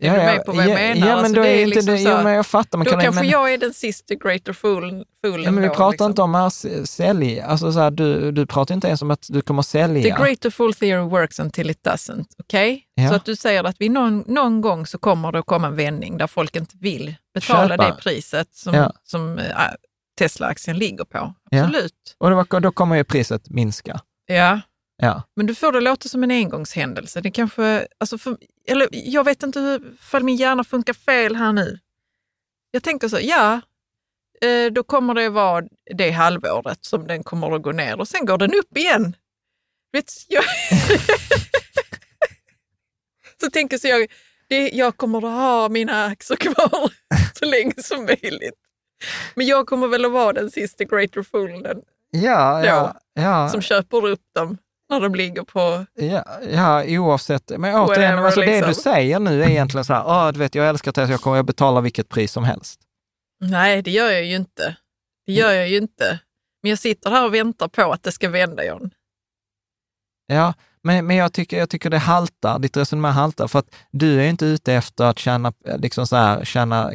Är 0.00 0.10
du 0.10 0.16
med 0.24 0.44
på 0.44 0.52
vad 0.52 0.64
jag 0.64 0.74
menar? 0.74 1.06
Ja, 1.06 1.16
men 1.16 1.18
Alltså, 1.24 1.32
då 1.34 1.44
är 1.44 1.54
inte 1.54 1.74
liksom 1.74 1.94
det, 1.94 1.98
så 1.98 2.08
ja, 2.08 2.22
men 2.22 2.32
jag 2.32 2.46
fattar. 2.46 2.78
Men 2.78 2.84
Då 2.84 2.90
kan 2.90 3.00
kanske 3.00 3.20
men, 3.22 3.30
jag 3.30 3.52
är 3.52 3.58
den 3.58 3.74
sista 3.74 4.14
greater 4.14 4.52
fool, 4.52 5.04
foolen. 5.20 5.44
Ja, 5.44 5.50
men 5.50 5.62
vi 5.62 5.68
då, 5.68 5.74
pratar 5.74 5.90
liksom. 5.90 6.10
inte 6.10 6.22
om 6.22 6.34
att 6.34 6.64
sälja, 6.84 7.46
alltså 7.46 7.72
så 7.72 7.78
här, 7.78 7.90
du, 7.90 8.32
du 8.32 8.46
pratar 8.46 8.74
inte 8.74 8.86
ens 8.86 9.02
om 9.02 9.10
att 9.10 9.26
du 9.28 9.40
kommer 9.42 9.62
sälja. 9.62 10.02
The 10.16 10.22
greater 10.24 10.50
fool 10.50 10.74
theory 10.74 11.08
works 11.08 11.40
until 11.40 11.70
it 11.70 11.86
doesn't. 11.86 12.26
Okej? 12.38 12.82
Ja. 12.94 13.08
Så 13.08 13.14
att 13.14 13.24
du 13.24 13.36
säger 13.36 13.64
att 13.64 13.76
vi 13.78 13.88
någon, 13.88 14.24
någon 14.26 14.60
gång 14.60 14.86
så 14.86 14.98
kommer 14.98 15.32
det 15.32 15.38
att 15.38 15.46
komma 15.46 15.66
en 15.66 15.76
vändning 15.76 16.18
där 16.18 16.26
folk 16.26 16.56
inte 16.56 16.76
vill 16.80 17.14
betala 17.34 17.68
Köpa. 17.68 17.86
det 17.86 17.92
priset 18.02 18.54
som, 18.54 18.74
Ja. 18.74 18.92
som 19.04 19.38
äh, 19.38 19.44
Tesla-aktien 20.18 20.78
ligger 20.78 21.04
på. 21.04 21.34
Ja. 21.50 21.64
Absolut. 21.64 21.92
Och 22.18 22.30
då, 22.30 22.60
då 22.60 22.70
kommer 22.72 22.96
ju 22.96 23.04
priset 23.04 23.50
minska. 23.50 24.00
Ja. 24.26 24.60
Ja. 25.02 25.22
Men 25.36 25.46
du 25.46 25.54
får 25.54 25.72
det 25.72 25.80
låta 25.80 26.08
som 26.08 26.24
en 26.24 26.30
engångshändelse. 26.30 27.20
Det 27.20 27.30
kanske, 27.30 27.86
alltså 27.98 28.18
för, 28.18 28.36
eller 28.68 28.88
jag 28.90 29.24
vet 29.24 29.42
inte 29.42 29.60
hur, 29.60 29.92
ifall 29.94 30.24
min 30.24 30.36
hjärna 30.36 30.64
funkar 30.64 30.92
fel 30.92 31.36
här 31.36 31.52
nu. 31.52 31.78
Jag 32.70 32.82
tänker 32.82 33.08
så, 33.08 33.18
ja, 33.20 33.60
eh, 34.40 34.72
då 34.72 34.82
kommer 34.82 35.14
det 35.14 35.28
vara 35.28 35.64
det 35.94 36.10
halvåret 36.10 36.84
som 36.84 37.06
den 37.06 37.24
kommer 37.24 37.56
att 37.56 37.62
gå 37.62 37.72
ner 37.72 38.00
och 38.00 38.08
sen 38.08 38.26
går 38.26 38.38
den 38.38 38.54
upp 38.54 38.76
igen. 38.76 39.16
Vet, 39.92 40.12
jag, 40.28 40.44
så 43.40 43.50
tänker 43.50 43.78
så 43.78 43.88
jag, 43.88 44.10
det, 44.48 44.70
jag 44.70 44.96
kommer 44.96 45.18
att 45.18 45.24
ha 45.24 45.68
mina 45.68 46.04
aktier 46.04 46.36
kvar 46.36 46.92
så 47.38 47.44
länge 47.44 47.82
som 47.82 48.04
möjligt. 48.04 48.54
Men 49.34 49.46
jag 49.46 49.66
kommer 49.66 49.88
väl 49.88 50.04
att 50.04 50.12
vara 50.12 50.32
den 50.32 50.50
sista 50.50 50.84
greater 50.84 51.22
foolen 51.22 51.82
Ja, 52.10 52.64
ja, 52.64 53.00
ja, 53.14 53.48
som 53.48 53.62
köper 53.62 54.06
upp 54.06 54.22
dem 54.34 54.58
när 54.90 55.00
de 55.00 55.14
ligger 55.14 55.42
på 55.42 55.86
ja, 55.94 56.24
ja, 56.52 56.84
oavsett. 56.86 57.48
Men 57.58 57.74
återigen, 57.74 57.86
Whatever, 57.86 58.22
alltså 58.22 58.40
det 58.40 58.46
liksom. 58.46 58.68
du 58.68 58.74
säger 58.74 59.18
nu 59.20 59.42
är 59.42 59.48
egentligen 59.48 59.84
så 59.84 59.92
här, 59.92 60.04
"Åh, 60.06 60.32
du 60.32 60.38
vet, 60.38 60.54
jag 60.54 60.68
älskar 60.68 60.92
Tesla, 60.92 61.10
jag 61.12 61.20
kommer 61.20 61.38
att 61.40 61.46
betala 61.46 61.80
vilket 61.80 62.08
pris 62.08 62.32
som 62.32 62.44
helst. 62.44 62.80
Nej, 63.40 63.82
det 63.82 63.90
gör 63.90 64.10
jag 64.10 64.24
ju 64.24 64.36
inte. 64.36 64.76
Det 65.26 65.32
gör 65.32 65.52
jag 65.52 65.68
ju 65.68 65.76
inte. 65.76 66.18
Men 66.62 66.70
jag 66.70 66.78
sitter 66.78 67.10
här 67.10 67.24
och 67.26 67.34
väntar 67.34 67.68
på 67.68 67.92
att 67.92 68.02
det 68.02 68.12
ska 68.12 68.28
vända, 68.28 68.64
John. 68.64 68.90
Ja, 70.26 70.54
men, 70.82 71.06
men 71.06 71.16
jag, 71.16 71.32
tycker, 71.32 71.58
jag 71.58 71.70
tycker 71.70 71.90
det 71.90 71.98
haltar, 71.98 72.58
ditt 72.58 72.76
resonemang 72.76 73.12
haltar, 73.12 73.48
för 73.48 73.58
att 73.58 73.74
du 73.90 74.20
är 74.20 74.28
inte 74.28 74.46
ute 74.46 74.74
efter 74.74 75.04
att 75.04 75.18
tjäna, 75.18 75.52
liksom 75.78 76.06
så 76.06 76.16
här, 76.16 76.44
tjäna 76.44 76.90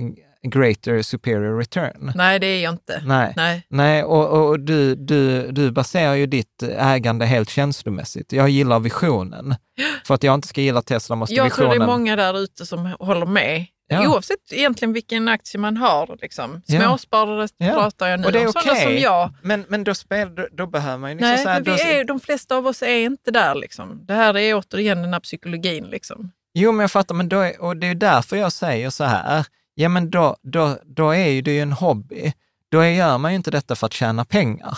greater 0.47 1.01
superior 1.01 1.57
return. 1.57 2.11
Nej, 2.15 2.39
det 2.39 2.47
är 2.47 2.63
jag 2.63 2.73
inte. 2.73 3.01
Nej. 3.05 3.33
Nej. 3.35 3.65
Nej, 3.69 4.03
och, 4.03 4.49
och 4.49 4.59
du, 4.59 4.95
du, 4.95 5.51
du 5.51 5.71
baserar 5.71 6.13
ju 6.13 6.25
ditt 6.25 6.63
ägande 6.77 7.25
helt 7.25 7.49
känslomässigt. 7.49 8.31
Jag 8.31 8.49
gillar 8.49 8.79
visionen. 8.79 9.55
För 10.05 10.13
att 10.13 10.23
jag 10.23 10.33
inte 10.33 10.47
ska 10.47 10.61
gilla 10.61 10.81
Tesla 10.81 11.15
måste 11.15 11.35
Jag 11.35 11.43
visionen... 11.43 11.71
tror 11.71 11.79
det 11.79 11.83
är 11.85 11.87
många 11.87 12.15
där 12.15 12.39
ute 12.39 12.65
som 12.65 12.95
håller 12.99 13.25
med. 13.25 13.65
Ja. 13.87 14.09
Oavsett 14.09 14.37
egentligen 14.51 14.93
vilken 14.93 15.27
aktie 15.27 15.59
man 15.59 15.77
har. 15.77 16.17
Liksom. 16.21 16.61
Småsparare 16.67 17.47
Ja. 17.57 17.73
pratar 17.73 18.07
jag 18.07 18.19
nu 18.19 18.25
Och 18.25 18.31
det 18.31 18.41
är 18.41 18.47
om. 18.47 18.53
Sådana 18.53 18.71
okej. 18.71 18.83
som 18.83 18.97
jag. 18.97 19.33
Men, 19.41 19.65
men 19.67 19.83
då, 19.83 19.95
spel, 19.95 20.35
då, 20.35 20.47
då 20.51 20.65
behöver 20.67 20.97
man 20.97 21.09
ju 21.09 21.15
liksom 21.15 21.29
Nej, 21.29 21.43
så 21.43 21.49
här, 21.49 21.55
men 21.61 21.63
vi 21.63 21.83
då, 21.83 21.89
är, 21.89 22.03
de 22.03 22.19
flesta 22.19 22.55
av 22.57 22.67
oss 22.67 22.81
är 22.81 22.99
inte 22.99 23.31
där. 23.31 23.55
Liksom. 23.55 24.05
Det 24.05 24.13
här 24.13 24.37
är 24.37 24.55
återigen 24.55 25.01
den 25.01 25.13
här 25.13 25.19
psykologin. 25.19 25.83
Liksom. 25.83 26.31
Jo, 26.53 26.71
men 26.71 26.83
jag 26.83 26.91
fattar, 26.91 27.15
men 27.15 27.29
då 27.29 27.39
är, 27.39 27.61
och 27.61 27.77
det 27.77 27.87
är 27.87 27.95
därför 27.95 28.37
jag 28.37 28.51
säger 28.51 28.89
så 28.89 29.03
här, 29.03 29.45
ja 29.75 29.89
men 29.89 30.09
då, 30.09 30.35
då, 30.41 30.77
då 30.83 31.09
är 31.11 31.27
ju 31.27 31.41
det 31.41 31.51
ju 31.53 31.59
en 31.61 31.71
hobby. 31.73 32.33
Då 32.71 32.85
gör 32.85 33.17
man 33.17 33.31
ju 33.31 33.35
inte 33.35 33.51
detta 33.51 33.75
för 33.75 33.85
att 33.87 33.93
tjäna 33.93 34.25
pengar. 34.25 34.77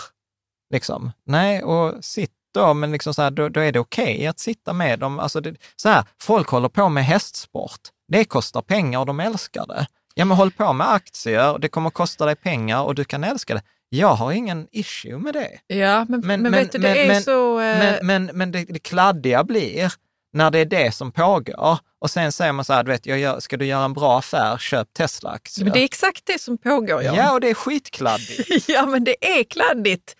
Liksom. 0.72 1.12
Nej, 1.26 1.62
och 1.62 2.04
sitt 2.04 2.30
då, 2.54 2.74
men 2.74 2.92
liksom 2.92 3.14
så 3.14 3.22
här, 3.22 3.30
då, 3.30 3.48
då 3.48 3.60
är 3.60 3.72
det 3.72 3.78
okej 3.78 4.26
att 4.26 4.38
sitta 4.38 4.72
med 4.72 4.98
dem. 4.98 5.18
Alltså 5.18 5.40
det, 5.40 5.54
så 5.76 5.88
här, 5.88 6.04
folk 6.22 6.48
håller 6.48 6.68
på 6.68 6.88
med 6.88 7.04
hästsport. 7.04 7.80
Det 8.08 8.24
kostar 8.24 8.62
pengar 8.62 9.00
och 9.00 9.06
de 9.06 9.20
älskar 9.20 9.66
det. 9.66 9.86
Ja, 10.14 10.24
men 10.24 10.36
håll 10.36 10.50
på 10.50 10.72
med 10.72 10.90
aktier, 10.92 11.58
det 11.58 11.68
kommer 11.68 11.90
kosta 11.90 12.26
dig 12.26 12.36
pengar 12.36 12.82
och 12.82 12.94
du 12.94 13.04
kan 13.04 13.24
älska 13.24 13.54
det. 13.54 13.62
Jag 13.88 14.14
har 14.14 14.32
ingen 14.32 14.66
issue 14.72 15.18
med 15.18 15.34
det. 15.34 15.76
Ja, 15.76 16.04
men, 16.08 16.20
men, 16.20 16.42
Men- 16.42 16.52
vet 16.52 16.72
du, 16.72 16.78
det 16.78 16.88
men- 16.88 16.96
är 16.98 17.08
men- 17.08 17.22
så... 17.22 17.60
eh, 17.60 17.78
Men, 17.78 18.06
men, 18.06 18.30
men 18.34 18.52
det, 18.52 18.64
det 18.64 18.78
kladdiga 18.78 19.44
blir 19.44 19.92
när 20.32 20.50
det 20.50 20.58
är 20.58 20.64
det 20.64 20.94
som 20.94 21.12
pågår 21.12 21.78
och 21.98 22.10
sen 22.10 22.32
säger 22.32 22.52
man 22.52 22.64
så 22.64 22.72
här, 22.72 22.82
du 22.84 22.90
vet, 22.90 23.06
jag 23.06 23.18
gör, 23.18 23.40
ska 23.40 23.56
du 23.56 23.66
göra 23.66 23.84
en 23.84 23.92
bra 23.92 24.18
affär, 24.18 24.58
köp 24.58 24.92
Tesla-aktier. 24.94 25.64
men 25.64 25.72
det 25.72 25.80
är 25.80 25.84
exakt 25.84 26.22
det 26.26 26.40
som 26.40 26.58
pågår, 26.58 27.02
John. 27.02 27.14
Ja, 27.14 27.32
och 27.32 27.40
det 27.40 27.50
är 27.50 27.54
skitkladdigt. 27.54 28.68
Ja, 28.68 28.86
men 28.86 29.04
det 29.04 29.38
är 29.38 29.44
kladdigt. 29.44 30.16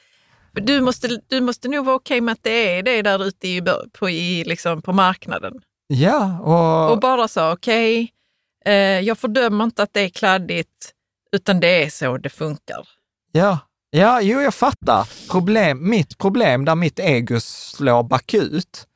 Du 0.52 0.80
måste, 0.80 1.08
du 1.28 1.40
måste 1.40 1.68
nog 1.68 1.84
vara 1.84 1.96
okej 1.96 2.20
med 2.20 2.32
att 2.32 2.42
det 2.42 2.78
är 2.78 2.82
det 2.82 3.02
där 3.02 3.24
ute 3.24 3.48
i, 3.48 3.62
på, 3.98 4.10
i, 4.10 4.44
liksom, 4.44 4.82
på 4.82 4.92
marknaden. 4.92 5.54
ja, 5.86 6.38
och, 6.40 6.92
Och 6.92 7.00
bara 7.00 7.28
så, 7.28 7.52
okej, 7.52 8.12
eh, 8.64 8.72
jag 8.74 9.18
fördömer 9.18 9.64
inte 9.64 9.82
att 9.82 9.92
det 9.92 10.00
är 10.00 10.08
kladdigt, 10.08 10.92
utan 11.32 11.60
det 11.60 11.84
är 11.84 11.90
så 11.90 12.18
det 12.18 12.28
funkar. 12.28 12.88
Ja, 13.32 13.58
ja, 13.90 14.20
jo, 14.20 14.40
jag 14.40 14.54
fattar. 14.54 15.08
Problem, 15.30 15.90
mitt 15.90 16.18
problem 16.18 16.64
där 16.64 16.74
mitt 16.74 16.98
ego 16.98 17.40
slår 17.40 18.02
bakut, 18.02 18.86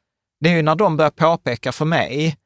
det 0.41 0.49
är 0.51 0.57
ju 0.57 0.63
när 0.63 0.75
de 0.75 0.97
börjar 0.97 1.11
påpeka 1.11 1.73
för 1.73 1.85
mig 1.85 2.37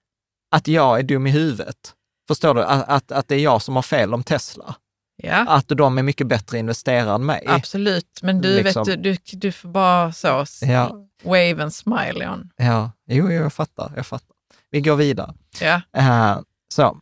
att 0.50 0.68
jag 0.68 0.98
är 0.98 1.02
dum 1.02 1.26
i 1.26 1.30
huvudet. 1.30 1.94
Förstår 2.28 2.54
du? 2.54 2.62
Att, 2.64 2.88
att, 2.88 3.12
att 3.12 3.28
det 3.28 3.34
är 3.34 3.38
jag 3.38 3.62
som 3.62 3.74
har 3.76 3.82
fel 3.82 4.14
om 4.14 4.22
Tesla. 4.22 4.74
Ja, 5.22 5.46
Att 5.48 5.68
de 5.68 5.98
är 5.98 6.02
mycket 6.02 6.26
bättre 6.26 6.58
investerare 6.58 7.14
än 7.14 7.26
mig. 7.26 7.44
absolut. 7.48 8.20
Men 8.22 8.40
du, 8.40 8.62
Liksom. 8.62 8.84
vet, 8.84 9.02
du, 9.02 9.12
du, 9.12 9.36
du 9.38 9.52
får 9.52 9.68
bara 9.68 10.12
så, 10.12 10.44
Ja. 10.60 11.06
wave 11.22 11.62
and 11.62 11.74
smile 11.74 12.28
on. 12.28 12.50
Ja, 12.56 12.90
jo, 13.08 13.30
jo, 13.30 13.42
jag 13.42 13.52
fattar. 13.52 13.92
Jag 13.96 14.06
fattar. 14.06 14.36
Vi 14.70 14.80
går 14.80 14.96
vidare. 14.96 15.34
Ja. 15.60 15.80
Eh, 15.96 16.38
så, 16.68 17.00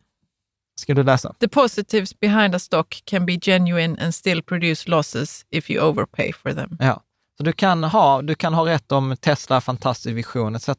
ska 0.81 0.93
du 0.93 1.03
läsa? 1.03 1.33
The 1.39 1.47
positives 1.47 2.19
behind 2.19 2.55
a 2.55 2.59
stock 2.59 3.01
can 3.05 3.25
be 3.25 3.39
genuine 3.41 4.03
and 4.05 4.15
still 4.15 4.43
produce 4.43 4.89
losses 4.89 5.45
if 5.49 5.69
you 5.71 5.83
overpay 5.85 6.33
for 6.33 6.53
them. 6.53 6.77
Ja. 6.79 7.01
Så 7.37 7.43
du 7.43 7.53
kan 7.53 7.83
ha, 7.83 8.21
du 8.21 8.35
kan 8.35 8.53
ha 8.53 8.65
rätt 8.65 8.91
om 8.91 9.17
Tesla, 9.17 9.61
fantastisk 9.61 10.15
vision 10.15 10.55
etc. 10.55 10.69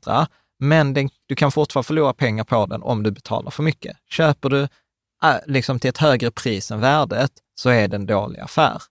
Men 0.59 0.95
den, 0.95 1.09
du 1.27 1.35
kan 1.35 1.53
fortfarande 1.53 1.87
förlora 1.87 2.15
pengar 2.15 2.45
på 2.45 2.67
den 2.67 2.83
om 2.83 3.03
du 3.03 3.11
betalar 3.11 3.51
för 3.51 3.63
mycket. 3.63 3.97
Köper 4.11 4.49
du 4.49 4.63
äh, 5.23 5.37
liksom 5.47 5.81
till 5.81 5.91
ett 5.91 5.99
högre 5.99 6.31
pris 6.31 6.71
än 6.71 6.81
värdet 6.81 7.31
så 7.55 7.71
är 7.71 7.89
det 7.89 7.97
en 7.97 8.07
dålig 8.07 8.41
affär. 8.41 8.83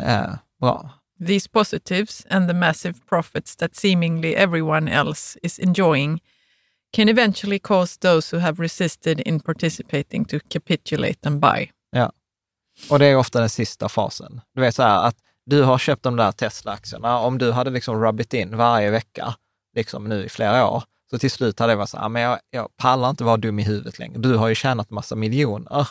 Eh, 0.00 0.34
bra. 0.60 0.90
These 1.26 1.48
positives 1.48 2.26
and 2.30 2.48
the 2.48 2.54
massive 2.54 2.94
profits 3.08 3.56
that 3.56 3.76
seemingly 3.76 4.34
everyone 4.34 4.92
else 4.92 5.38
is 5.42 5.58
enjoying 5.58 6.20
can 6.92 7.08
eventually 7.08 7.58
cause 7.58 7.98
those 7.98 8.36
who 8.36 8.42
have 8.42 8.62
resisted 8.62 9.20
in 9.20 9.40
participating 9.40 10.24
to 10.24 10.38
capitulate 10.48 11.28
and 11.28 11.40
buy. 11.40 11.70
Ja. 11.90 12.12
Och 12.90 12.98
det 12.98 13.06
är 13.06 13.16
ofta 13.16 13.40
den 13.40 13.50
sista 13.50 13.88
fasen. 13.88 14.40
Du 14.54 14.60
vet 14.60 14.74
så 14.74 14.82
här 14.82 15.06
att 15.06 15.16
du 15.46 15.62
har 15.62 15.78
köpt 15.78 16.02
de 16.02 16.16
där 16.16 16.32
Tesla-aktierna. 16.32 17.18
Om 17.18 17.38
du 17.38 17.52
hade 17.52 17.70
liksom 17.70 18.02
rubbit 18.04 18.34
in 18.34 18.56
varje 18.56 18.90
vecka, 18.90 19.34
liksom 19.76 20.04
nu 20.04 20.24
i 20.24 20.28
flera 20.28 20.68
år, 20.70 20.82
så 21.10 21.18
till 21.18 21.30
slut 21.30 21.58
hade 21.58 21.72
det 21.72 21.76
varit 21.76 21.88
så 21.88 21.98
här, 21.98 22.08
men 22.08 22.22
jag, 22.22 22.38
jag 22.50 22.68
pallar 22.76 23.10
inte 23.10 23.24
vara 23.24 23.36
dum 23.36 23.58
i 23.58 23.62
huvudet 23.62 23.98
längre. 23.98 24.18
Du 24.18 24.36
har 24.36 24.48
ju 24.48 24.54
tjänat 24.54 24.90
massa 24.90 25.16
miljoner. 25.16 25.88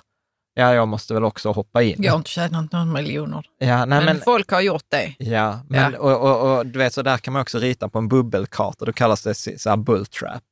Ja, 0.57 0.73
jag 0.73 0.87
måste 0.87 1.13
väl 1.13 1.23
också 1.23 1.51
hoppa 1.51 1.81
in. 1.83 1.95
Jag 2.03 2.11
har 2.11 2.17
inte 2.17 2.29
tjänat 2.29 2.71
några 2.71 2.85
miljoner, 2.85 3.45
Ja, 3.57 3.77
nej, 3.77 3.87
men, 3.87 4.05
men, 4.05 4.21
folk 4.21 4.51
har 4.51 4.61
gjort 4.61 4.85
det. 4.89 5.15
ja, 5.19 5.59
men 5.69 5.93
Ja. 5.93 5.99
Och, 5.99 6.21
och, 6.21 6.57
och 6.57 6.65
du 6.65 6.79
vet, 6.79 6.93
så 6.93 7.01
där 7.01 7.17
kan 7.17 7.33
man 7.33 7.41
också 7.41 7.59
rita 7.59 7.89
på 7.89 7.97
en 7.97 8.07
bubbelkarta. 8.07 8.85
Då 8.85 8.93
kallas 8.93 9.23
det 9.23 9.33
så 9.61 9.69
här 9.69 9.77
bull 9.77 10.05
trap. 10.05 10.43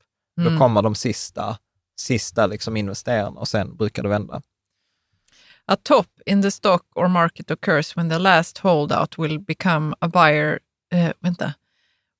Då 0.42 0.48
Mm. 0.48 0.60
kommer 0.60 0.82
de 0.82 0.96
sista, 0.96 1.58
sista 2.00 2.48
liksom 2.48 2.78
investerarna 2.78 3.40
och 3.40 3.48
sen 3.48 3.76
brukar 3.76 4.04
det 4.04 4.10
vända. 4.10 4.42
A 5.68 5.76
top 5.76 6.08
in 6.26 6.42
the 6.42 6.52
stock 6.52 6.86
or 6.96 7.10
market 7.10 7.52
occurs 7.52 7.96
when 7.96 8.10
the 8.10 8.20
last 8.20 8.58
holdout 8.58 9.18
will 9.18 9.38
become 9.40 9.96
a 10.02 10.08
buyer. 10.08 10.60
Uh, 10.94 11.14
vänta. 11.20 11.56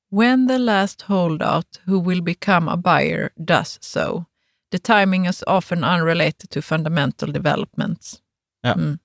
When 0.10 0.48
the 0.48 0.58
last 0.58 1.02
holdout 1.02 1.80
who 1.86 2.00
will 2.00 2.22
become 2.22 2.72
a 2.72 2.78
buyer 2.78 3.30
does 3.46 3.78
so. 3.82 4.26
The 4.72 4.80
timing 4.80 5.26
is 5.26 5.44
often 5.48 5.84
unrelated 5.84 6.50
to 6.50 6.62
fundamental 6.62 7.32
developments. 7.32 8.22
Ja. 8.62 8.74
Mm. 8.74 9.00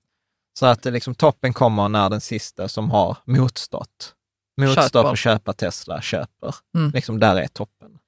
Så 0.59 0.65
att 0.65 0.83
det 0.83 0.91
liksom, 0.91 1.15
toppen 1.15 1.53
kommer 1.53 1.89
när 1.89 2.09
den 2.09 2.21
sista 2.21 2.67
som 2.67 2.91
har 2.91 3.17
motstått, 3.25 4.15
motstått 4.61 5.05
och 5.05 5.17
köpa 5.17 5.53
Tesla 5.53 6.01
köper. 6.01 6.55
Mm. 6.75 6.91
Liksom 6.91 7.19
där 7.19 7.35
är 7.35 7.47
toppen. 7.47 7.99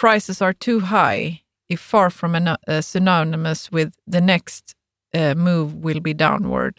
Prices 0.00 0.42
are 0.42 0.54
too 0.54 0.80
high 0.80 1.40
if 1.68 1.80
far 1.80 2.10
from 2.10 2.34
an, 2.34 2.48
uh, 2.48 2.80
synonymous 2.80 3.72
with 3.72 3.92
the 4.12 4.20
next 4.20 4.75
uh, 5.16 5.34
move 5.34 5.88
will 5.88 6.02
be 6.02 6.12
downward. 6.12 6.74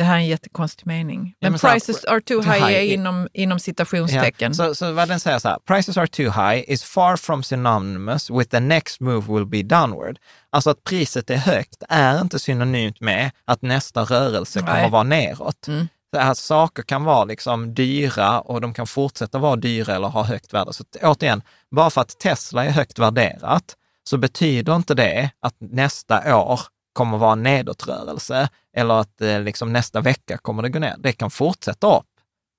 Det 0.00 0.04
här 0.04 0.14
är 0.14 0.18
en 0.18 0.26
jättekonstig 0.26 0.86
mening. 0.86 1.34
Men, 1.40 1.52
men 1.52 1.58
så 1.58 1.66
här, 1.66 1.74
prices 1.74 2.04
are 2.04 2.20
too, 2.20 2.42
too 2.42 2.52
high, 2.52 2.66
high 2.66 2.78
är 2.78 2.82
inom, 2.82 3.28
inom 3.32 3.58
citationstecken. 3.58 4.54
Så, 4.54 4.74
så 4.74 4.92
vad 4.92 5.08
den 5.08 5.20
säger 5.20 5.38
så 5.38 5.48
här, 5.48 5.58
prices 5.66 5.96
are 5.96 6.06
too 6.06 6.30
high 6.30 6.70
is 6.70 6.84
far 6.84 7.16
from 7.16 7.42
synonymous 7.42 8.30
with 8.30 8.50
the 8.50 8.60
next 8.60 9.00
move 9.00 9.34
will 9.34 9.46
be 9.46 9.62
downward. 9.62 10.18
Alltså 10.50 10.70
att 10.70 10.84
priset 10.84 11.30
är 11.30 11.36
högt 11.36 11.82
är 11.88 12.20
inte 12.20 12.38
synonymt 12.38 13.00
med 13.00 13.30
att 13.44 13.62
nästa 13.62 14.02
rörelse 14.02 14.58
kommer 14.58 14.72
Nej. 14.72 14.90
vara 14.90 15.02
neråt. 15.02 15.68
Mm. 15.68 15.88
Så 16.14 16.20
här, 16.20 16.34
saker 16.34 16.82
kan 16.82 17.04
vara 17.04 17.24
liksom 17.24 17.74
dyra 17.74 18.40
och 18.40 18.60
de 18.60 18.74
kan 18.74 18.86
fortsätta 18.86 19.38
vara 19.38 19.56
dyra 19.56 19.94
eller 19.94 20.08
ha 20.08 20.22
högt 20.22 20.54
värde. 20.54 20.72
Så 20.72 20.84
återigen, 21.02 21.42
bara 21.70 21.90
för 21.90 22.00
att 22.00 22.18
Tesla 22.18 22.64
är 22.64 22.70
högt 22.70 22.98
värderat 22.98 23.76
så 24.10 24.18
betyder 24.18 24.76
inte 24.76 24.94
det 24.94 25.30
att 25.40 25.56
nästa 25.58 26.36
år 26.36 26.60
kommer 26.92 27.18
vara 27.18 27.32
en 27.32 27.42
nedåtrörelse 27.42 28.48
eller 28.76 28.94
att 28.94 29.20
eh, 29.20 29.40
liksom 29.40 29.72
nästa 29.72 30.00
vecka 30.00 30.38
kommer 30.38 30.62
det 30.62 30.68
gå 30.68 30.78
ner. 30.78 30.96
Det 30.98 31.12
kan 31.12 31.30
fortsätta 31.30 31.96
upp 31.96 32.06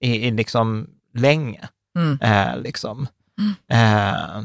i, 0.03 0.27
i 0.27 0.31
liksom 0.31 0.89
länge. 1.13 1.69
Mm. 1.97 2.19
Eh, 2.21 2.61
liksom. 2.61 3.07
Eh, 3.71 4.41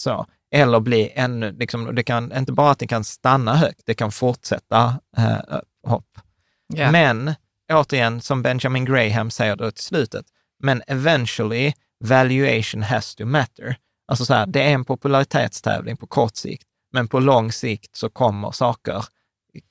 så. 0.00 0.26
Eller 0.50 0.80
bli 0.80 1.12
ännu, 1.14 1.52
liksom, 1.52 1.94
det 1.94 2.02
kan 2.02 2.32
inte 2.32 2.52
bara 2.52 2.70
att 2.70 2.78
det 2.78 2.86
kan 2.86 3.04
stanna 3.04 3.56
högt, 3.56 3.82
det 3.86 3.94
kan 3.94 4.12
fortsätta 4.12 5.00
eh, 5.16 5.58
hopp. 5.86 6.18
Ja. 6.74 6.90
Men 6.90 7.34
återigen, 7.72 8.20
som 8.20 8.42
Benjamin 8.42 8.84
Graham 8.84 9.30
säger 9.30 9.56
då 9.56 9.70
till 9.70 9.84
slutet, 9.84 10.26
men 10.62 10.82
eventually 10.86 11.72
valuation 12.04 12.82
has 12.82 13.14
to 13.14 13.26
matter. 13.26 13.76
Alltså 14.08 14.24
så 14.24 14.34
här, 14.34 14.46
det 14.46 14.62
är 14.62 14.70
en 14.70 14.84
popularitetstävling 14.84 15.96
på 15.96 16.06
kort 16.06 16.36
sikt, 16.36 16.64
men 16.92 17.08
på 17.08 17.20
lång 17.20 17.52
sikt 17.52 17.96
så 17.96 18.10
kommer 18.10 18.50
saker 18.50 19.04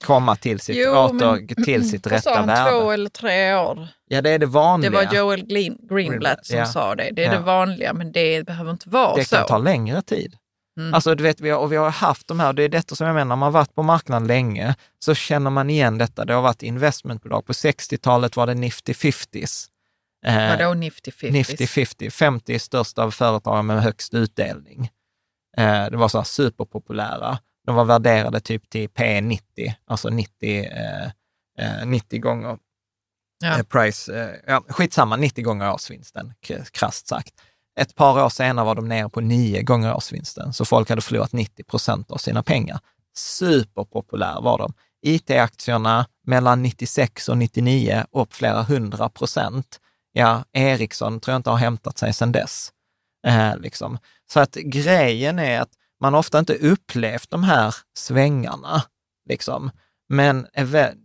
komma 0.05 0.35
till 0.35 0.59
sitt, 0.59 0.75
Jo, 0.77 0.91
åter 0.91 1.13
men- 1.55 1.63
till 1.65 1.89
sitt 1.89 2.03
sa 2.09 2.09
rätta 2.09 2.33
han, 2.35 2.47
värde. 2.47 2.71
två 2.71 2.91
eller 2.91 3.09
tre 3.09 3.55
år? 3.55 3.87
Ja, 4.07 4.21
det 4.21 4.29
är 4.29 4.39
det 4.39 4.45
Det 4.45 4.45
vanliga. 4.45 4.91
var 4.91 5.13
Joel 5.13 5.45
Green, 5.45 5.77
Greenblatt 5.89 6.45
som 6.45 6.57
Ja. 6.57 6.65
sa 6.65 6.95
det. 6.95 7.09
Det 7.13 7.23
är 7.23 7.33
Ja. 7.33 7.37
det 7.39 7.45
vanliga, 7.45 7.93
men 7.93 8.11
det 8.11 8.45
behöver 8.45 8.71
inte 8.71 8.89
vara 8.89 9.15
det 9.15 9.25
så. 9.25 9.35
kan 9.35 9.45
ta 9.45 9.57
längre 9.57 10.01
tid. 10.01 10.35
Mm. 10.79 10.93
Alltså, 10.93 11.15
du 11.15 11.23
vet, 11.23 11.41
vi 11.41 11.49
har, 11.49 11.59
och 11.59 11.71
vi 11.71 11.75
har 11.75 11.89
haft 11.89 12.27
de 12.27 12.39
här, 12.39 12.53
det 12.53 12.63
är 12.63 12.69
detta 12.69 12.95
som 12.95 13.07
jag 13.07 13.13
menar, 13.13 13.25
när 13.25 13.35
man 13.35 13.45
har 13.47 13.51
varit 13.51 13.75
på 13.75 13.83
marknaden 13.83 14.27
länge 14.27 14.75
så 14.99 15.13
känner 15.15 15.49
man 15.49 15.69
igen 15.69 15.97
detta. 15.97 16.25
Det 16.25 16.33
har 16.33 16.41
varit 16.41 16.63
investmentbolag. 16.63 17.45
På 17.45 17.53
60-talet 17.53 18.35
var 18.35 18.47
det 18.47 18.53
Nifty 18.53 18.93
50s. 18.93 19.65
Eh, 20.27 20.49
Vadå 20.57 20.73
Nifty 20.73 21.11
50? 21.11 21.31
Nifty 21.31 21.67
50, 21.67 22.09
50 22.11 22.59
största 22.59 23.11
företagen 23.11 23.65
med 23.65 23.83
högst 23.83 24.13
utdelning. 24.13 24.89
Eh, 25.57 25.85
det 25.89 25.97
var 25.97 26.07
så 26.07 26.17
här 26.17 26.25
superpopulära. 26.25 27.39
De 27.65 27.75
var 27.75 27.85
värderade 27.85 28.39
typ 28.39 28.69
till 28.69 28.89
P90, 28.89 29.73
alltså 29.87 30.09
90, 30.09 30.63
eh, 30.65 31.05
eh, 31.59 31.85
90 31.85 32.19
gånger 32.21 32.57
Ja. 33.43 33.57
eh, 33.59 33.63
price, 33.63 34.19
eh, 34.23 34.35
ja, 34.47 34.63
skitsamma, 34.69 35.15
90 35.15 35.43
gånger 35.43 35.73
årsvinsten, 35.73 36.33
krasst 36.71 37.07
sagt. 37.07 37.33
Ett 37.79 37.95
par 37.95 38.23
år 38.25 38.29
senare 38.29 38.65
var 38.65 38.75
de 38.75 38.87
nere 38.87 39.09
på 39.09 39.21
9 39.21 39.61
gånger 39.61 39.93
årsvinsten, 39.95 40.53
så 40.53 40.65
folk 40.65 40.89
hade 40.89 41.01
förlorat 41.01 41.33
90 41.33 41.63
procent 41.63 42.11
av 42.11 42.17
sina 42.17 42.43
pengar. 42.43 42.79
Superpopulär 43.17 44.41
var 44.41 44.57
de. 44.57 44.73
IT-aktierna 45.01 46.05
mellan 46.25 46.63
96 46.63 47.29
och 47.29 47.37
99 47.37 48.05
upp 48.11 48.33
flera 48.33 48.63
hundra 48.63 49.09
procent. 49.09 49.79
Ja, 50.17 50.43
Ericsson 50.53 51.19
tror 51.19 51.33
jag 51.33 51.39
inte 51.39 51.49
har 51.49 51.57
hämtat 51.57 51.97
sig 51.97 52.13
sedan 52.13 52.31
dess. 52.31 52.71
Eh, 53.27 53.57
liksom. 53.57 53.97
Så 54.31 54.39
att 54.39 54.53
grejen 54.55 55.39
är 55.39 55.61
att 55.61 55.69
man 56.01 56.15
ofta 56.15 56.39
inte 56.39 56.53
upplevt 56.53 57.29
de 57.29 57.43
här 57.43 57.75
svängarna. 57.97 58.83
Liksom. 59.29 59.71
Men 60.09 60.47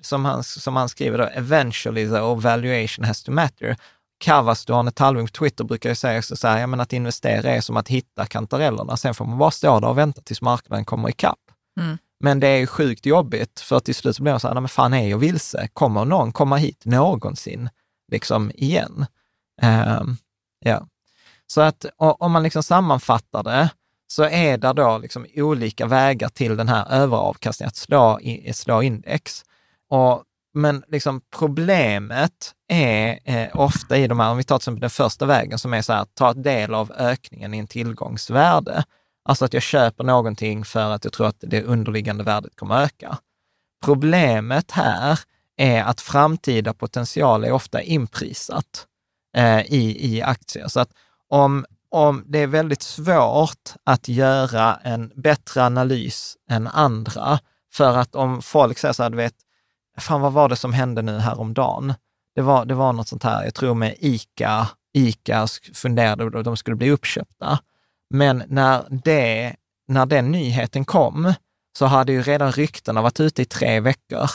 som 0.02 0.24
han, 0.24 0.44
som 0.44 0.76
han 0.76 0.88
skriver 0.88 1.18
då, 1.18 1.24
eventually 1.24 2.04
the 2.04 2.20
valuation 2.20 3.04
has 3.04 3.22
to 3.22 3.32
matter. 3.32 3.76
Kavas, 4.20 4.64
du 4.64 4.72
har 4.72 4.88
ett 4.88 4.98
halvung 4.98 5.26
på 5.26 5.32
Twitter, 5.32 5.64
brukar 5.64 5.88
ju 5.88 5.94
säga 5.94 6.22
så 6.22 6.48
här, 6.48 6.58
ja, 6.58 6.66
men 6.66 6.80
att 6.80 6.92
investera 6.92 7.50
är 7.50 7.60
som 7.60 7.76
att 7.76 7.88
hitta 7.88 8.26
kantarellerna. 8.26 8.96
Sen 8.96 9.14
får 9.14 9.24
man 9.24 9.38
bara 9.38 9.50
stå 9.50 9.80
där 9.80 9.88
och 9.88 9.98
vänta 9.98 10.22
tills 10.22 10.42
marknaden 10.42 10.84
kommer 10.84 11.08
ikapp. 11.08 11.40
Mm. 11.80 11.98
Men 12.20 12.40
det 12.40 12.46
är 12.48 12.58
ju 12.58 12.66
sjukt 12.66 13.06
jobbigt, 13.06 13.60
för 13.60 13.80
till 13.80 13.94
slut 13.94 14.16
så 14.16 14.22
blir 14.22 14.32
man 14.32 14.40
så 14.40 14.48
här, 14.48 14.54
nej 14.54 14.60
men 14.60 14.68
fan 14.68 14.94
är 14.94 15.08
jag 15.08 15.18
vilse? 15.18 15.68
Kommer 15.72 16.04
någon 16.04 16.32
komma 16.32 16.56
hit 16.56 16.82
någonsin? 16.84 17.68
Liksom 18.12 18.52
igen. 18.54 19.06
Eh, 19.62 20.02
ja. 20.60 20.86
Så 21.46 21.60
att 21.60 21.86
om 21.98 22.32
man 22.32 22.42
liksom 22.42 22.62
sammanfattar 22.62 23.42
det, 23.42 23.70
så 24.06 24.24
är 24.24 24.58
det 24.58 24.72
då 24.72 24.98
liksom 24.98 25.26
olika 25.36 25.86
vägar 25.86 26.28
till 26.28 26.56
den 26.56 26.68
här 26.68 26.86
överavkastningen, 26.90 27.68
att 27.68 27.76
slå, 27.76 28.20
i, 28.20 28.52
slå 28.52 28.82
index. 28.82 29.44
Och, 29.88 30.22
men 30.54 30.84
liksom 30.88 31.20
problemet 31.38 32.52
är 32.68 33.18
eh, 33.24 33.48
ofta 33.54 33.96
i 33.96 34.06
de 34.06 34.20
här, 34.20 34.30
om 34.30 34.36
vi 34.36 34.44
tar 34.44 34.58
till 34.58 34.62
exempel 34.62 34.80
den 34.80 34.90
första 34.90 35.26
vägen 35.26 35.58
som 35.58 35.74
är 35.74 35.82
så 35.82 35.92
här, 35.92 36.06
ta 36.14 36.32
del 36.32 36.74
av 36.74 36.92
ökningen 36.96 37.54
i 37.54 37.58
en 37.58 37.66
tillgångsvärde. 37.66 38.84
Alltså 39.24 39.44
att 39.44 39.54
jag 39.54 39.62
köper 39.62 40.04
någonting 40.04 40.64
för 40.64 40.90
att 40.90 41.04
jag 41.04 41.12
tror 41.12 41.26
att 41.26 41.40
det 41.40 41.62
underliggande 41.62 42.24
värdet 42.24 42.56
kommer 42.56 42.82
öka. 42.84 43.18
Problemet 43.84 44.70
här 44.70 45.20
är 45.62 45.82
att 45.82 46.00
framtida 46.00 46.74
potential 46.74 47.44
är 47.44 47.52
ofta 47.52 47.82
inprisat 47.82 48.86
eh, 49.36 49.60
i, 49.60 50.14
i 50.14 50.22
aktier. 50.22 50.68
Så 50.68 50.80
att 50.80 50.90
om, 51.28 51.66
om 51.90 52.24
det 52.26 52.38
är 52.38 52.46
väldigt 52.46 52.82
svårt 52.82 53.74
att 53.84 54.08
göra 54.08 54.74
en 54.74 55.12
bättre 55.14 55.64
analys 55.64 56.36
än 56.50 56.66
andra, 56.66 57.38
för 57.72 57.96
att 57.96 58.14
om 58.14 58.42
folk 58.42 58.78
säger 58.78 58.92
så 58.92 59.02
här, 59.02 59.10
du 59.10 59.16
vet, 59.16 59.34
fan 59.98 60.20
vad 60.20 60.32
var 60.32 60.48
det 60.48 60.56
som 60.56 60.72
hände 60.72 61.02
nu 61.02 61.18
häromdagen? 61.18 61.94
Det 62.34 62.42
var, 62.42 62.64
det 62.64 62.74
var 62.74 62.92
något 62.92 63.08
sånt 63.08 63.22
här, 63.22 63.44
jag 63.44 63.54
tror 63.54 63.74
med 63.74 63.96
ICA, 63.98 64.68
ICA 64.94 65.46
funderade 65.74 66.24
och 66.24 66.44
de 66.44 66.56
skulle 66.56 66.76
bli 66.76 66.90
uppköpta. 66.90 67.58
Men 68.10 68.42
när, 68.46 68.84
det, 69.04 69.56
när 69.88 70.06
den 70.06 70.30
nyheten 70.30 70.84
kom 70.84 71.34
så 71.78 71.86
hade 71.86 72.12
ju 72.12 72.22
redan 72.22 72.52
ryktena 72.52 73.02
varit 73.02 73.20
ute 73.20 73.42
i 73.42 73.44
tre 73.44 73.80
veckor. 73.80 74.30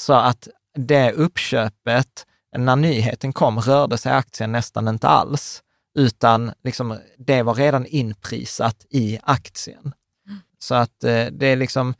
Så 0.00 0.12
att 0.12 0.48
det 0.86 1.12
uppköpet, 1.12 2.26
när 2.56 2.76
nyheten 2.76 3.32
kom, 3.32 3.60
rörde 3.60 3.98
sig 3.98 4.12
aktien 4.12 4.52
nästan 4.52 4.88
inte 4.88 5.08
alls, 5.08 5.62
utan 5.94 6.52
liksom, 6.64 6.98
det 7.18 7.42
var 7.42 7.54
redan 7.54 7.86
inprisat 7.86 8.86
i 8.90 9.18
aktien. 9.22 9.92
Mm. 10.26 10.38
Så 10.58 10.74
att 10.74 11.04
eh, 11.04 11.26
det 11.26 11.46
är 11.46 11.56
liksom, 11.56 11.94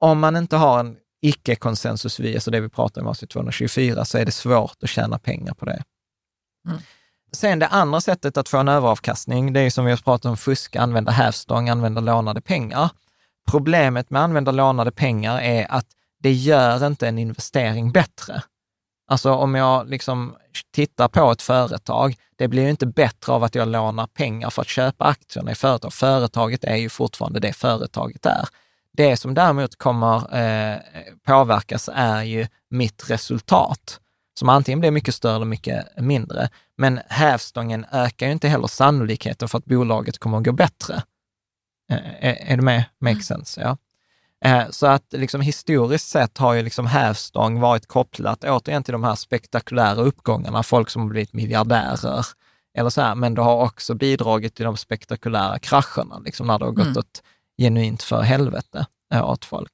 om 0.00 0.20
man 0.20 0.36
inte 0.36 0.56
har 0.56 0.80
en 0.80 0.96
icke-konsensus 1.22 2.20
alltså 2.20 2.50
det 2.50 2.60
vi 2.60 2.68
pratar 2.68 3.00
om 3.00 3.06
avsnitt 3.06 3.30
224, 3.30 4.04
så 4.04 4.18
är 4.18 4.24
det 4.24 4.32
svårt 4.32 4.82
att 4.82 4.88
tjäna 4.88 5.18
pengar 5.18 5.54
på 5.54 5.64
det. 5.64 5.82
Mm. 6.68 6.78
Sen 7.32 7.58
det 7.58 7.66
andra 7.66 8.00
sättet 8.00 8.36
att 8.36 8.48
få 8.48 8.58
en 8.58 8.68
överavkastning, 8.68 9.52
det 9.52 9.60
är 9.60 9.70
som 9.70 9.84
vi 9.84 9.90
har 9.90 9.98
pratat 9.98 10.24
om, 10.24 10.36
fuska, 10.36 10.80
använda 10.80 11.12
hävstång, 11.12 11.68
använda 11.68 12.00
lånade 12.00 12.40
pengar. 12.40 12.90
Problemet 13.50 14.10
med 14.10 14.20
att 14.20 14.24
använda 14.24 14.52
lånade 14.52 14.92
pengar 14.92 15.40
är 15.40 15.72
att 15.72 15.86
det 16.22 16.32
gör 16.32 16.86
inte 16.86 17.08
en 17.08 17.18
investering 17.18 17.92
bättre. 17.92 18.42
Alltså 19.06 19.32
om 19.32 19.54
jag 19.54 19.88
liksom 19.88 20.36
tittar 20.72 21.08
på 21.08 21.30
ett 21.30 21.42
företag, 21.42 22.16
det 22.36 22.48
blir 22.48 22.62
ju 22.62 22.70
inte 22.70 22.86
bättre 22.86 23.32
av 23.32 23.44
att 23.44 23.54
jag 23.54 23.68
lånar 23.68 24.06
pengar 24.06 24.50
för 24.50 24.62
att 24.62 24.68
köpa 24.68 25.04
aktierna 25.04 25.52
i 25.52 25.54
företag. 25.54 25.92
Företaget 25.92 26.64
är 26.64 26.76
ju 26.76 26.88
fortfarande 26.88 27.40
det 27.40 27.52
företaget 27.52 28.26
är. 28.26 28.48
Det 28.92 29.16
som 29.16 29.34
däremot 29.34 29.76
kommer 29.76 30.16
eh, 30.36 30.78
påverkas 31.26 31.90
är 31.92 32.22
ju 32.22 32.46
mitt 32.70 33.10
resultat, 33.10 34.00
som 34.38 34.48
antingen 34.48 34.80
blir 34.80 34.90
mycket 34.90 35.14
större 35.14 35.36
eller 35.36 35.46
mycket 35.46 35.86
mindre. 35.96 36.48
Men 36.78 37.00
hävstången 37.08 37.86
ökar 37.92 38.26
ju 38.26 38.32
inte 38.32 38.48
heller 38.48 38.66
sannolikheten 38.66 39.48
för 39.48 39.58
att 39.58 39.64
bolaget 39.64 40.18
kommer 40.18 40.38
att 40.38 40.44
gå 40.44 40.52
bättre. 40.52 41.02
Eh, 41.90 42.26
är, 42.28 42.52
är 42.52 42.56
du 42.56 42.62
med? 42.62 42.84
Make 43.00 43.12
mm. 43.12 43.22
sense? 43.22 43.60
Ja. 43.60 43.76
Eh, 44.44 44.64
så 44.70 44.86
att 44.86 45.04
liksom 45.12 45.40
historiskt 45.40 46.08
sett 46.08 46.38
har 46.38 46.54
ju 46.54 46.62
liksom 46.62 46.86
hävstång 46.86 47.60
varit 47.60 47.86
kopplat 47.86 48.44
återigen 48.44 48.82
till 48.82 48.92
de 48.92 49.04
här 49.04 49.14
spektakulära 49.14 50.02
uppgångarna, 50.02 50.62
folk 50.62 50.90
som 50.90 51.02
har 51.02 51.08
blivit 51.08 51.32
miljardärer 51.32 52.26
eller 52.78 52.90
så 52.90 53.00
här, 53.00 53.14
men 53.14 53.34
det 53.34 53.42
har 53.42 53.64
också 53.64 53.94
bidragit 53.94 54.54
till 54.54 54.64
de 54.64 54.76
spektakulära 54.76 55.58
krascherna, 55.58 56.18
liksom 56.18 56.46
när 56.46 56.58
det 56.58 56.64
har 56.64 56.72
gått 56.72 56.86
mm. 56.86 56.98
åt 56.98 57.22
genuint 57.58 58.02
för 58.02 58.20
helvete 58.20 58.86
äh, 59.14 59.30
åt 59.30 59.44
folk. 59.44 59.72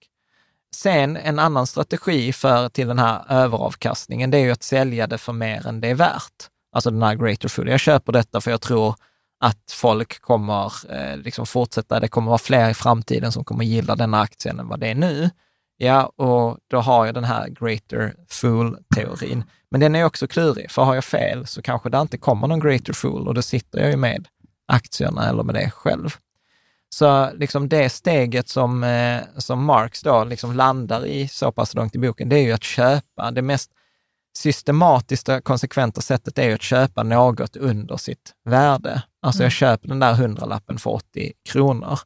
Sen 0.74 1.16
en 1.16 1.38
annan 1.38 1.66
strategi 1.66 2.32
för 2.32 2.68
till 2.68 2.88
den 2.88 2.98
här 2.98 3.24
överavkastningen, 3.28 4.30
det 4.30 4.38
är 4.38 4.42
ju 4.42 4.50
att 4.50 4.62
sälja 4.62 5.06
det 5.06 5.18
för 5.18 5.32
mer 5.32 5.66
än 5.66 5.80
det 5.80 5.88
är 5.88 5.94
värt. 5.94 6.48
Alltså 6.72 6.90
den 6.90 7.02
här 7.02 7.14
greater 7.14 7.48
food. 7.48 7.68
Jag 7.68 7.80
köper 7.80 8.12
detta 8.12 8.40
för 8.40 8.50
jag 8.50 8.60
tror 8.60 8.94
att 9.40 9.70
folk 9.70 10.20
kommer 10.20 10.72
eh, 10.92 11.16
liksom 11.16 11.46
fortsätta, 11.46 12.00
det 12.00 12.08
kommer 12.08 12.28
vara 12.28 12.38
fler 12.38 12.70
i 12.70 12.74
framtiden 12.74 13.32
som 13.32 13.44
kommer 13.44 13.64
gilla 13.64 13.96
denna 13.96 14.20
aktien 14.20 14.60
än 14.60 14.68
vad 14.68 14.80
det 14.80 14.88
är 14.88 14.94
nu. 14.94 15.30
Ja, 15.76 16.12
och 16.16 16.58
då 16.70 16.80
har 16.80 17.06
jag 17.06 17.14
den 17.14 17.24
här 17.24 17.48
greater 17.48 18.14
fool-teorin. 18.28 19.44
Men 19.70 19.80
den 19.80 19.94
är 19.94 20.04
också 20.04 20.26
klurig, 20.26 20.70
för 20.70 20.82
har 20.82 20.94
jag 20.94 21.04
fel 21.04 21.46
så 21.46 21.62
kanske 21.62 21.90
det 21.90 21.98
inte 21.98 22.18
kommer 22.18 22.46
någon 22.48 22.60
greater 22.60 22.92
fool 22.92 23.28
och 23.28 23.34
då 23.34 23.42
sitter 23.42 23.78
jag 23.78 23.90
ju 23.90 23.96
med 23.96 24.28
aktierna 24.66 25.28
eller 25.28 25.42
med 25.42 25.54
det 25.54 25.70
själv. 25.70 26.16
Så 26.90 27.30
liksom 27.34 27.68
det 27.68 27.90
steget 27.90 28.48
som, 28.48 28.84
eh, 28.84 29.20
som 29.36 29.64
Marx 29.64 30.02
då 30.02 30.24
liksom 30.24 30.52
landar 30.52 31.06
i 31.06 31.28
så 31.28 31.52
pass 31.52 31.74
långt 31.74 31.94
i 31.94 31.98
boken, 31.98 32.28
det 32.28 32.36
är 32.36 32.42
ju 32.42 32.52
att 32.52 32.64
köpa. 32.64 33.30
Det 33.30 33.42
mest 33.42 33.70
systematiska, 34.38 35.40
konsekventa 35.40 36.00
sättet 36.00 36.38
är 36.38 36.54
att 36.54 36.62
köpa 36.62 37.02
något 37.02 37.56
under 37.56 37.96
sitt 37.96 38.34
värde. 38.44 39.02
Alltså 39.22 39.42
jag 39.42 39.46
mm. 39.46 39.50
köper 39.50 39.88
den 39.88 39.98
där 39.98 40.14
hundralappen 40.14 40.78
för 40.78 40.90
80 40.90 41.32
kronor. 41.44 41.98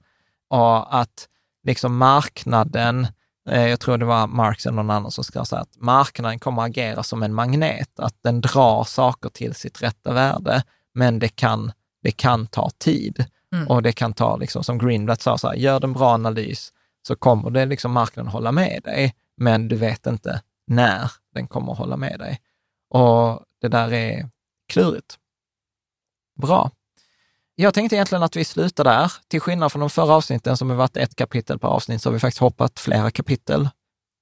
Och 0.50 1.00
att 1.00 1.28
liksom 1.66 1.96
marknaden, 1.96 3.06
eh, 3.48 3.66
jag 3.66 3.80
tror 3.80 3.98
det 3.98 4.04
var 4.04 4.26
Marx 4.26 4.66
eller 4.66 4.76
någon 4.76 4.90
annan 4.90 5.10
som 5.10 5.24
skrev 5.24 5.44
så 5.44 5.56
här, 5.56 5.62
att 5.62 5.76
marknaden 5.76 6.38
kommer 6.38 6.62
att 6.62 6.68
agera 6.68 7.02
som 7.02 7.22
en 7.22 7.34
magnet, 7.34 8.00
att 8.00 8.14
den 8.22 8.40
drar 8.40 8.84
saker 8.84 9.28
till 9.28 9.54
sitt 9.54 9.82
rätta 9.82 10.12
värde, 10.12 10.62
men 10.94 11.18
det 11.18 11.28
kan, 11.28 11.72
det 12.02 12.12
kan 12.12 12.46
ta 12.46 12.70
tid. 12.78 13.24
Mm. 13.54 13.68
Och 13.68 13.82
det 13.82 13.92
kan 13.92 14.12
ta, 14.12 14.36
liksom, 14.36 14.64
som 14.64 14.78
Greenblatt 14.78 15.22
sa, 15.22 15.38
så 15.38 15.48
här, 15.48 15.54
gör 15.54 15.84
en 15.84 15.92
bra 15.92 16.14
analys 16.14 16.72
så 17.06 17.16
kommer 17.16 17.50
det 17.50 17.66
liksom 17.66 17.92
marknaden 17.92 18.32
hålla 18.32 18.52
med 18.52 18.80
dig, 18.84 19.14
men 19.36 19.68
du 19.68 19.76
vet 19.76 20.06
inte 20.06 20.40
när 20.66 21.10
den 21.34 21.46
kommer 21.46 21.72
att 21.72 21.78
hålla 21.78 21.96
med 21.96 22.18
dig. 22.18 22.40
Och 22.88 23.42
det 23.60 23.68
där 23.68 23.92
är 23.92 24.28
klurigt. 24.68 25.18
Bra. 26.40 26.70
Jag 27.54 27.74
tänkte 27.74 27.96
egentligen 27.96 28.22
att 28.22 28.36
vi 28.36 28.44
slutar 28.44 28.84
där. 28.84 29.12
Till 29.28 29.40
skillnad 29.40 29.72
från 29.72 29.80
de 29.80 29.90
förra 29.90 30.14
avsnitten 30.14 30.56
som 30.56 30.70
har 30.70 30.76
varit 30.76 30.96
ett 30.96 31.16
kapitel 31.16 31.58
per 31.58 31.68
avsnitt 31.68 32.02
så 32.02 32.08
har 32.08 32.14
vi 32.14 32.20
faktiskt 32.20 32.40
hoppat 32.40 32.80
flera 32.80 33.10
kapitel 33.10 33.68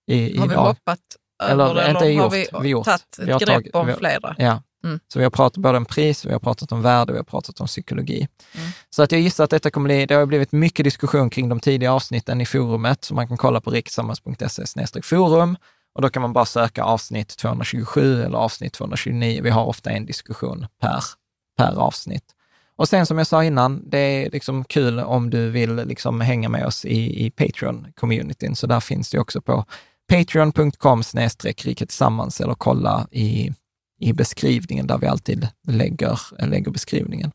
i, 0.07 0.39
Har 0.39 0.49
vi 0.49 0.55
hoppat 0.55 1.01
eller, 1.43 1.71
eller, 1.71 1.83
eller 1.83 2.07
gjort, 2.07 2.23
har 2.23 2.31
vi, 2.31 2.49
vi 2.63 2.69
gjort. 2.69 2.85
tagit 2.85 3.19
ett 3.19 3.19
vi 3.19 3.25
grepp 3.25 3.47
tagit, 3.47 3.75
om 3.75 3.95
flera? 3.99 4.35
Ja, 4.39 4.63
Mm. 4.85 5.01
Så 5.13 5.19
vi 5.19 5.23
har 5.25 5.31
pratat 5.31 5.63
både 5.63 5.77
om 5.79 5.85
pris, 5.85 6.25
vi 6.25 6.33
har 6.33 6.39
pratat 6.39 6.73
om 6.73 6.83
värde, 6.83 7.13
vi 7.13 7.19
har 7.19 7.25
pratat 7.25 7.61
om 7.61 7.67
psykologi. 7.67 8.29
Mm. 8.55 8.71
Så 8.91 9.03
att 9.03 9.13
jag 9.13 9.21
gissar 9.21 9.45
att 9.45 9.51
detta 9.51 9.71
kommer 9.71 9.89
bli, 9.89 10.07
det 10.07 10.15
har 10.15 10.27
blivit 10.27 10.53
mycket 10.53 10.85
diskussion 10.85 11.31
kring 11.31 11.49
de 11.49 11.61
tidiga 11.61 11.93
avsnitten 11.93 12.41
i 12.41 12.47
forumet, 12.47 13.05
så 13.05 13.15
man 13.15 13.29
kan 13.29 13.37
kolla 13.37 13.61
på 13.61 13.71
riksammans.se 13.71 15.03
forum 15.03 15.57
och 16.01 16.03
då 16.03 16.11
kan 16.11 16.23
man 16.23 16.33
bara 16.33 16.45
söka 16.45 16.85
avsnitt 16.85 17.37
227 17.37 18.23
eller 18.23 18.39
avsnitt 18.39 18.73
229. 18.73 19.41
Vi 19.43 19.51
har 19.51 19.65
ofta 19.65 19.91
en 19.91 20.07
diskussion 20.07 20.67
per, 20.81 21.05
per 21.57 21.79
avsnitt. 21.79 22.25
Och 22.77 22.89
sen 22.89 23.07
som 23.07 23.19
jag 23.19 23.27
sa 23.27 23.45
innan, 23.45 23.91
det 23.91 23.99
är 23.99 24.31
liksom 24.31 24.65
kul 24.65 25.01
om 25.01 25.31
du 25.31 25.51
vill 25.51 25.77
liksom 25.77 26.21
hänga 26.21 26.49
med 26.49 26.67
oss 26.67 26.85
i, 26.85 27.27
i 27.27 27.31
Patreon-communityn, 27.31 28.55
så 28.55 28.67
där 28.67 28.81
finns 28.81 29.11
det 29.11 29.19
också 29.19 29.41
på 29.41 29.65
patreon.com 30.13 31.03
riket 31.43 31.89
tillsammans 31.89 32.41
eller 32.41 32.55
kolla 32.55 33.07
i 33.11 33.53
i 34.01 34.13
beskrivningen 34.13 34.87
där 34.87 34.99
vi 34.99 35.07
alltid 35.07 35.49
lägger, 35.69 36.21
lägger 36.47 36.71
beskrivningen. 36.71 37.31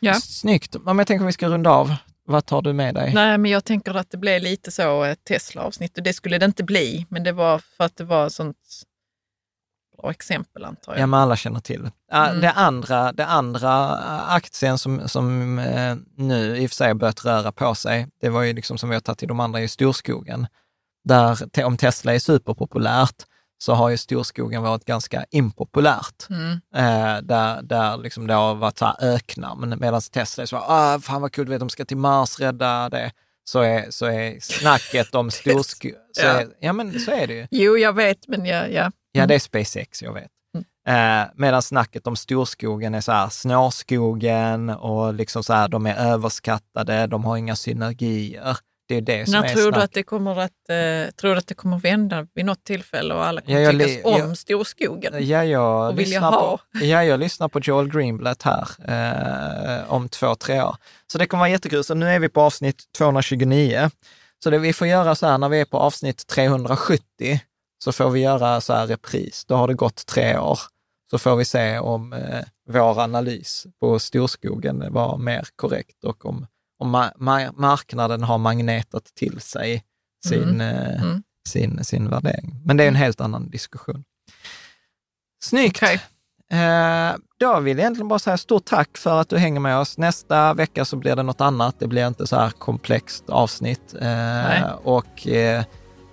Ja. 0.00 0.14
Snyggt. 0.14 0.76
Om 0.86 0.98
jag 0.98 1.06
tänker 1.06 1.24
att 1.24 1.28
vi 1.28 1.32
ska 1.32 1.48
runda 1.48 1.70
av. 1.70 1.94
Vad 2.30 2.46
tar 2.46 2.62
du 2.62 2.72
med 2.72 2.94
dig? 2.94 3.14
Nej, 3.14 3.38
men 3.38 3.50
jag 3.50 3.64
tänker 3.64 3.94
att 3.94 4.10
det 4.10 4.16
blev 4.16 4.42
lite 4.42 4.70
så 4.70 5.04
ett 5.04 5.24
Tesla-avsnitt 5.24 5.98
och 5.98 6.04
det 6.04 6.12
skulle 6.12 6.38
det 6.38 6.44
inte 6.44 6.64
bli, 6.64 7.06
men 7.08 7.24
det 7.24 7.32
var 7.32 7.58
för 7.58 7.84
att 7.84 7.96
det 7.96 8.04
var 8.04 8.26
ett 8.26 8.32
sånt 8.32 8.56
bra 9.96 10.10
exempel 10.10 10.64
antar 10.64 10.92
jag. 10.92 11.00
Ja, 11.00 11.06
men 11.06 11.20
alla 11.20 11.36
känner 11.36 11.60
till 11.60 11.90
mm. 12.12 12.40
det. 12.40 12.52
Andra, 12.52 13.12
det 13.12 13.26
andra 13.26 13.96
aktien 14.26 14.78
som, 14.78 15.08
som 15.08 15.58
eh, 15.58 15.96
nu 16.16 16.56
i 16.56 16.66
och 16.66 16.70
för 16.70 16.74
sig 16.74 16.88
har 16.88 16.94
börjat 16.94 17.24
röra 17.24 17.52
på 17.52 17.74
sig, 17.74 18.06
det 18.20 18.28
var 18.28 18.42
ju 18.42 18.52
liksom 18.52 18.78
som 18.78 18.88
vi 18.88 18.96
har 18.96 19.00
tagit 19.00 19.18
till 19.18 19.28
de 19.28 19.40
andra 19.40 19.60
i 19.60 19.68
storskogen. 19.68 20.46
Där 21.04 21.64
om 21.64 21.76
Tesla 21.76 22.14
är 22.14 22.18
superpopulärt, 22.18 23.24
så 23.62 23.74
har 23.74 23.90
ju 23.90 23.96
storskogen 23.96 24.62
varit 24.62 24.84
ganska 24.84 25.24
impopulärt. 25.30 26.28
Mm. 26.30 26.52
Eh, 26.74 27.22
där, 27.22 27.62
där 27.62 27.96
liksom 27.96 28.26
det 28.26 28.34
har 28.34 28.54
varit 28.54 28.78
så 28.78 28.84
här 28.84 28.96
öknamn, 29.00 29.74
medan 29.80 30.00
Tesla 30.00 30.42
är 30.42 30.46
så 30.46 30.56
ah, 30.56 30.98
fan 30.98 31.22
vad 31.22 31.32
kul, 31.32 31.48
vet, 31.48 31.60
de 31.60 31.68
ska 31.68 31.84
till 31.84 31.96
Mars, 31.96 32.40
rädda 32.40 32.88
det. 32.88 33.12
Så 33.44 33.60
är, 33.60 33.90
så 33.90 34.06
är 34.06 34.40
snacket 34.40 35.14
om 35.14 35.30
storskogen, 35.30 35.98
ja. 36.22 36.42
ja 36.60 36.72
men 36.72 37.00
så 37.00 37.10
är 37.10 37.26
det 37.26 37.34
ju. 37.34 37.46
Jo, 37.50 37.76
jag 37.76 37.92
vet, 37.92 38.28
men 38.28 38.46
ja. 38.46 38.66
Ja, 38.66 38.80
mm. 38.80 38.92
ja 39.12 39.26
det 39.26 39.34
är 39.34 39.38
SpaceX, 39.38 40.02
jag 40.02 40.12
vet. 40.12 40.30
Mm. 40.54 41.22
Eh, 41.22 41.28
medan 41.34 41.62
snacket 41.62 42.06
om 42.06 42.16
storskogen 42.16 42.94
är 42.94 43.00
så 43.00 43.12
här, 43.12 43.28
snårskogen 43.28 44.70
och 44.70 45.14
liksom 45.14 45.44
så 45.44 45.52
här, 45.52 45.68
de 45.68 45.86
är 45.86 45.96
överskattade, 45.96 47.06
de 47.06 47.24
har 47.24 47.36
inga 47.36 47.56
synergier. 47.56 48.56
Det 48.90 48.96
är 48.96 49.00
det 49.00 49.26
som 49.26 49.40
När 49.40 49.44
är 49.44 49.54
tror 49.54 49.62
snack. 49.62 49.74
du 49.74 49.80
att 49.80 49.92
det 49.92 50.02
kommer 50.02 50.40
att, 50.40 50.50
eh, 50.68 51.14
tror 51.16 51.32
du 51.32 51.38
att 51.38 51.46
det 51.46 51.54
kommer 51.54 51.78
vända 51.78 52.26
vid 52.34 52.44
något 52.44 52.64
tillfälle 52.64 53.14
och 53.14 53.24
alla 53.24 53.40
kommer 53.40 53.60
ja, 53.60 53.70
tycka 53.72 54.08
om 54.08 54.18
jag, 54.18 54.38
storskogen? 54.38 55.28
Ja, 55.28 55.44
jag 55.44 55.90
och 55.90 55.98
vilja 55.98 56.20
ha. 56.20 56.56
På, 56.56 56.60
ja, 56.84 57.04
jag 57.04 57.20
lyssnar 57.20 57.48
på 57.48 57.60
Joel 57.60 57.88
Greenblatt 57.88 58.42
här 58.42 58.68
eh, 58.88 59.92
om 59.92 60.08
två, 60.08 60.34
tre 60.34 60.62
år. 60.62 60.76
Så 61.06 61.18
det 61.18 61.26
kommer 61.26 61.40
vara 61.40 61.50
jättekul. 61.50 61.84
Så 61.84 61.94
nu 61.94 62.08
är 62.08 62.18
vi 62.18 62.28
på 62.28 62.40
avsnitt 62.40 62.84
229. 62.98 63.90
Så 64.44 64.50
det 64.50 64.58
vi 64.58 64.72
får 64.72 64.86
göra 64.86 65.14
så 65.14 65.26
här, 65.26 65.38
när 65.38 65.48
vi 65.48 65.60
är 65.60 65.64
på 65.64 65.78
avsnitt 65.78 66.26
370, 66.26 67.40
så 67.84 67.92
får 67.92 68.10
vi 68.10 68.20
göra 68.20 68.60
så 68.60 68.72
här 68.72 68.86
repris. 68.86 69.44
Då 69.48 69.54
har 69.54 69.68
det 69.68 69.74
gått 69.74 70.06
tre 70.06 70.38
år. 70.38 70.58
Så 71.10 71.18
får 71.18 71.36
vi 71.36 71.44
se 71.44 71.78
om 71.78 72.12
eh, 72.12 72.40
vår 72.68 73.00
analys 73.00 73.66
på 73.80 73.98
storskogen 73.98 74.92
var 74.92 75.18
mer 75.18 75.46
korrekt 75.56 76.04
och 76.04 76.26
om 76.26 76.46
och 76.80 76.86
ma 76.86 77.12
ma 77.16 77.52
marknaden 77.56 78.22
har 78.22 78.38
magnetat 78.38 79.04
till 79.04 79.40
sig 79.40 79.84
sin, 80.26 80.42
mm. 80.42 80.60
Eh, 80.60 81.02
mm. 81.02 81.22
sin, 81.48 81.84
sin 81.84 82.10
värdering. 82.10 82.60
Men 82.64 82.76
det 82.76 82.82
är 82.82 82.88
en 82.88 82.94
mm. 82.94 83.02
helt 83.02 83.20
annan 83.20 83.50
diskussion. 83.50 84.04
Snyggt! 85.42 85.76
Okay. 85.76 85.98
Eh, 86.52 87.14
då 87.38 87.60
vill 87.60 87.76
jag 87.76 87.82
egentligen 87.82 88.08
bara 88.08 88.18
säga 88.18 88.36
stort 88.36 88.64
tack 88.64 88.98
för 88.98 89.20
att 89.20 89.28
du 89.28 89.38
hänger 89.38 89.60
med 89.60 89.78
oss. 89.78 89.98
Nästa 89.98 90.54
vecka 90.54 90.84
så 90.84 90.96
blir 90.96 91.16
det 91.16 91.22
något 91.22 91.40
annat. 91.40 91.76
Det 91.78 91.86
blir 91.86 92.06
inte 92.06 92.26
så 92.26 92.36
här 92.36 92.50
komplext 92.50 93.30
avsnitt. 93.30 93.94
Eh, 94.00 94.72
och 94.72 95.28
eh, 95.28 95.64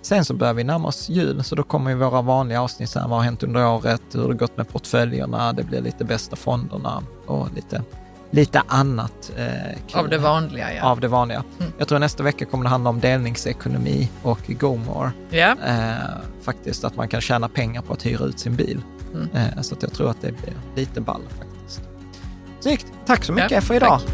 Sen 0.02 0.24
så 0.24 0.34
börjar 0.34 0.54
vi 0.54 0.64
närma 0.64 0.88
oss 0.88 1.08
jul, 1.08 1.44
så 1.44 1.54
då 1.54 1.62
kommer 1.62 1.90
ju 1.90 1.96
våra 1.96 2.22
vanliga 2.22 2.62
avsnitt, 2.62 2.90
så 2.90 2.98
här, 2.98 3.08
vad 3.08 3.18
har 3.18 3.24
hänt 3.24 3.42
under 3.42 3.66
året, 3.66 4.02
hur 4.12 4.20
har 4.20 4.28
det 4.28 4.34
gått 4.34 4.56
med 4.56 4.68
portföljerna, 4.68 5.52
det 5.52 5.62
blir 5.62 5.80
lite 5.80 6.04
bästa 6.04 6.36
fonderna 6.36 7.02
och 7.26 7.54
lite, 7.54 7.82
lite 8.30 8.62
annat. 8.68 9.32
Eh. 9.36 9.98
Av 10.00 10.08
det 10.08 10.18
vanliga, 10.18 10.74
ja. 10.74 10.82
Av 10.82 11.00
det 11.00 11.08
vanliga. 11.08 11.44
Mm. 11.60 11.72
Jag 11.78 11.88
tror 11.88 11.98
nästa 11.98 12.22
vecka 12.22 12.44
kommer 12.44 12.64
det 12.64 12.70
handla 12.70 12.90
om 12.90 13.00
delningsekonomi 13.00 14.10
och 14.22 14.40
GoMore. 14.48 15.10
ja. 15.30 15.56
Eh, 15.66 15.94
faktiskt, 16.42 16.84
att 16.84 16.96
man 16.96 17.08
kan 17.08 17.20
tjäna 17.20 17.48
pengar 17.48 17.82
på 17.82 17.92
att 17.92 18.06
hyra 18.06 18.24
ut 18.24 18.38
sin 18.40 18.56
bil. 18.56 18.80
Mm. 19.14 19.28
Eh, 19.34 19.60
så 19.62 19.76
jag 19.80 19.92
tror 19.92 20.10
att 20.10 20.20
det 20.20 20.32
blir 20.32 20.54
lite 20.76 21.00
ball 21.00 21.22
faktiskt. 21.38 21.82
Snyggt! 22.60 22.86
Tack 23.06 23.24
så 23.24 23.32
mycket 23.32 23.50
Ja, 23.50 23.60
för 23.60 23.74
idag! 23.74 24.00
tack. 24.00 24.10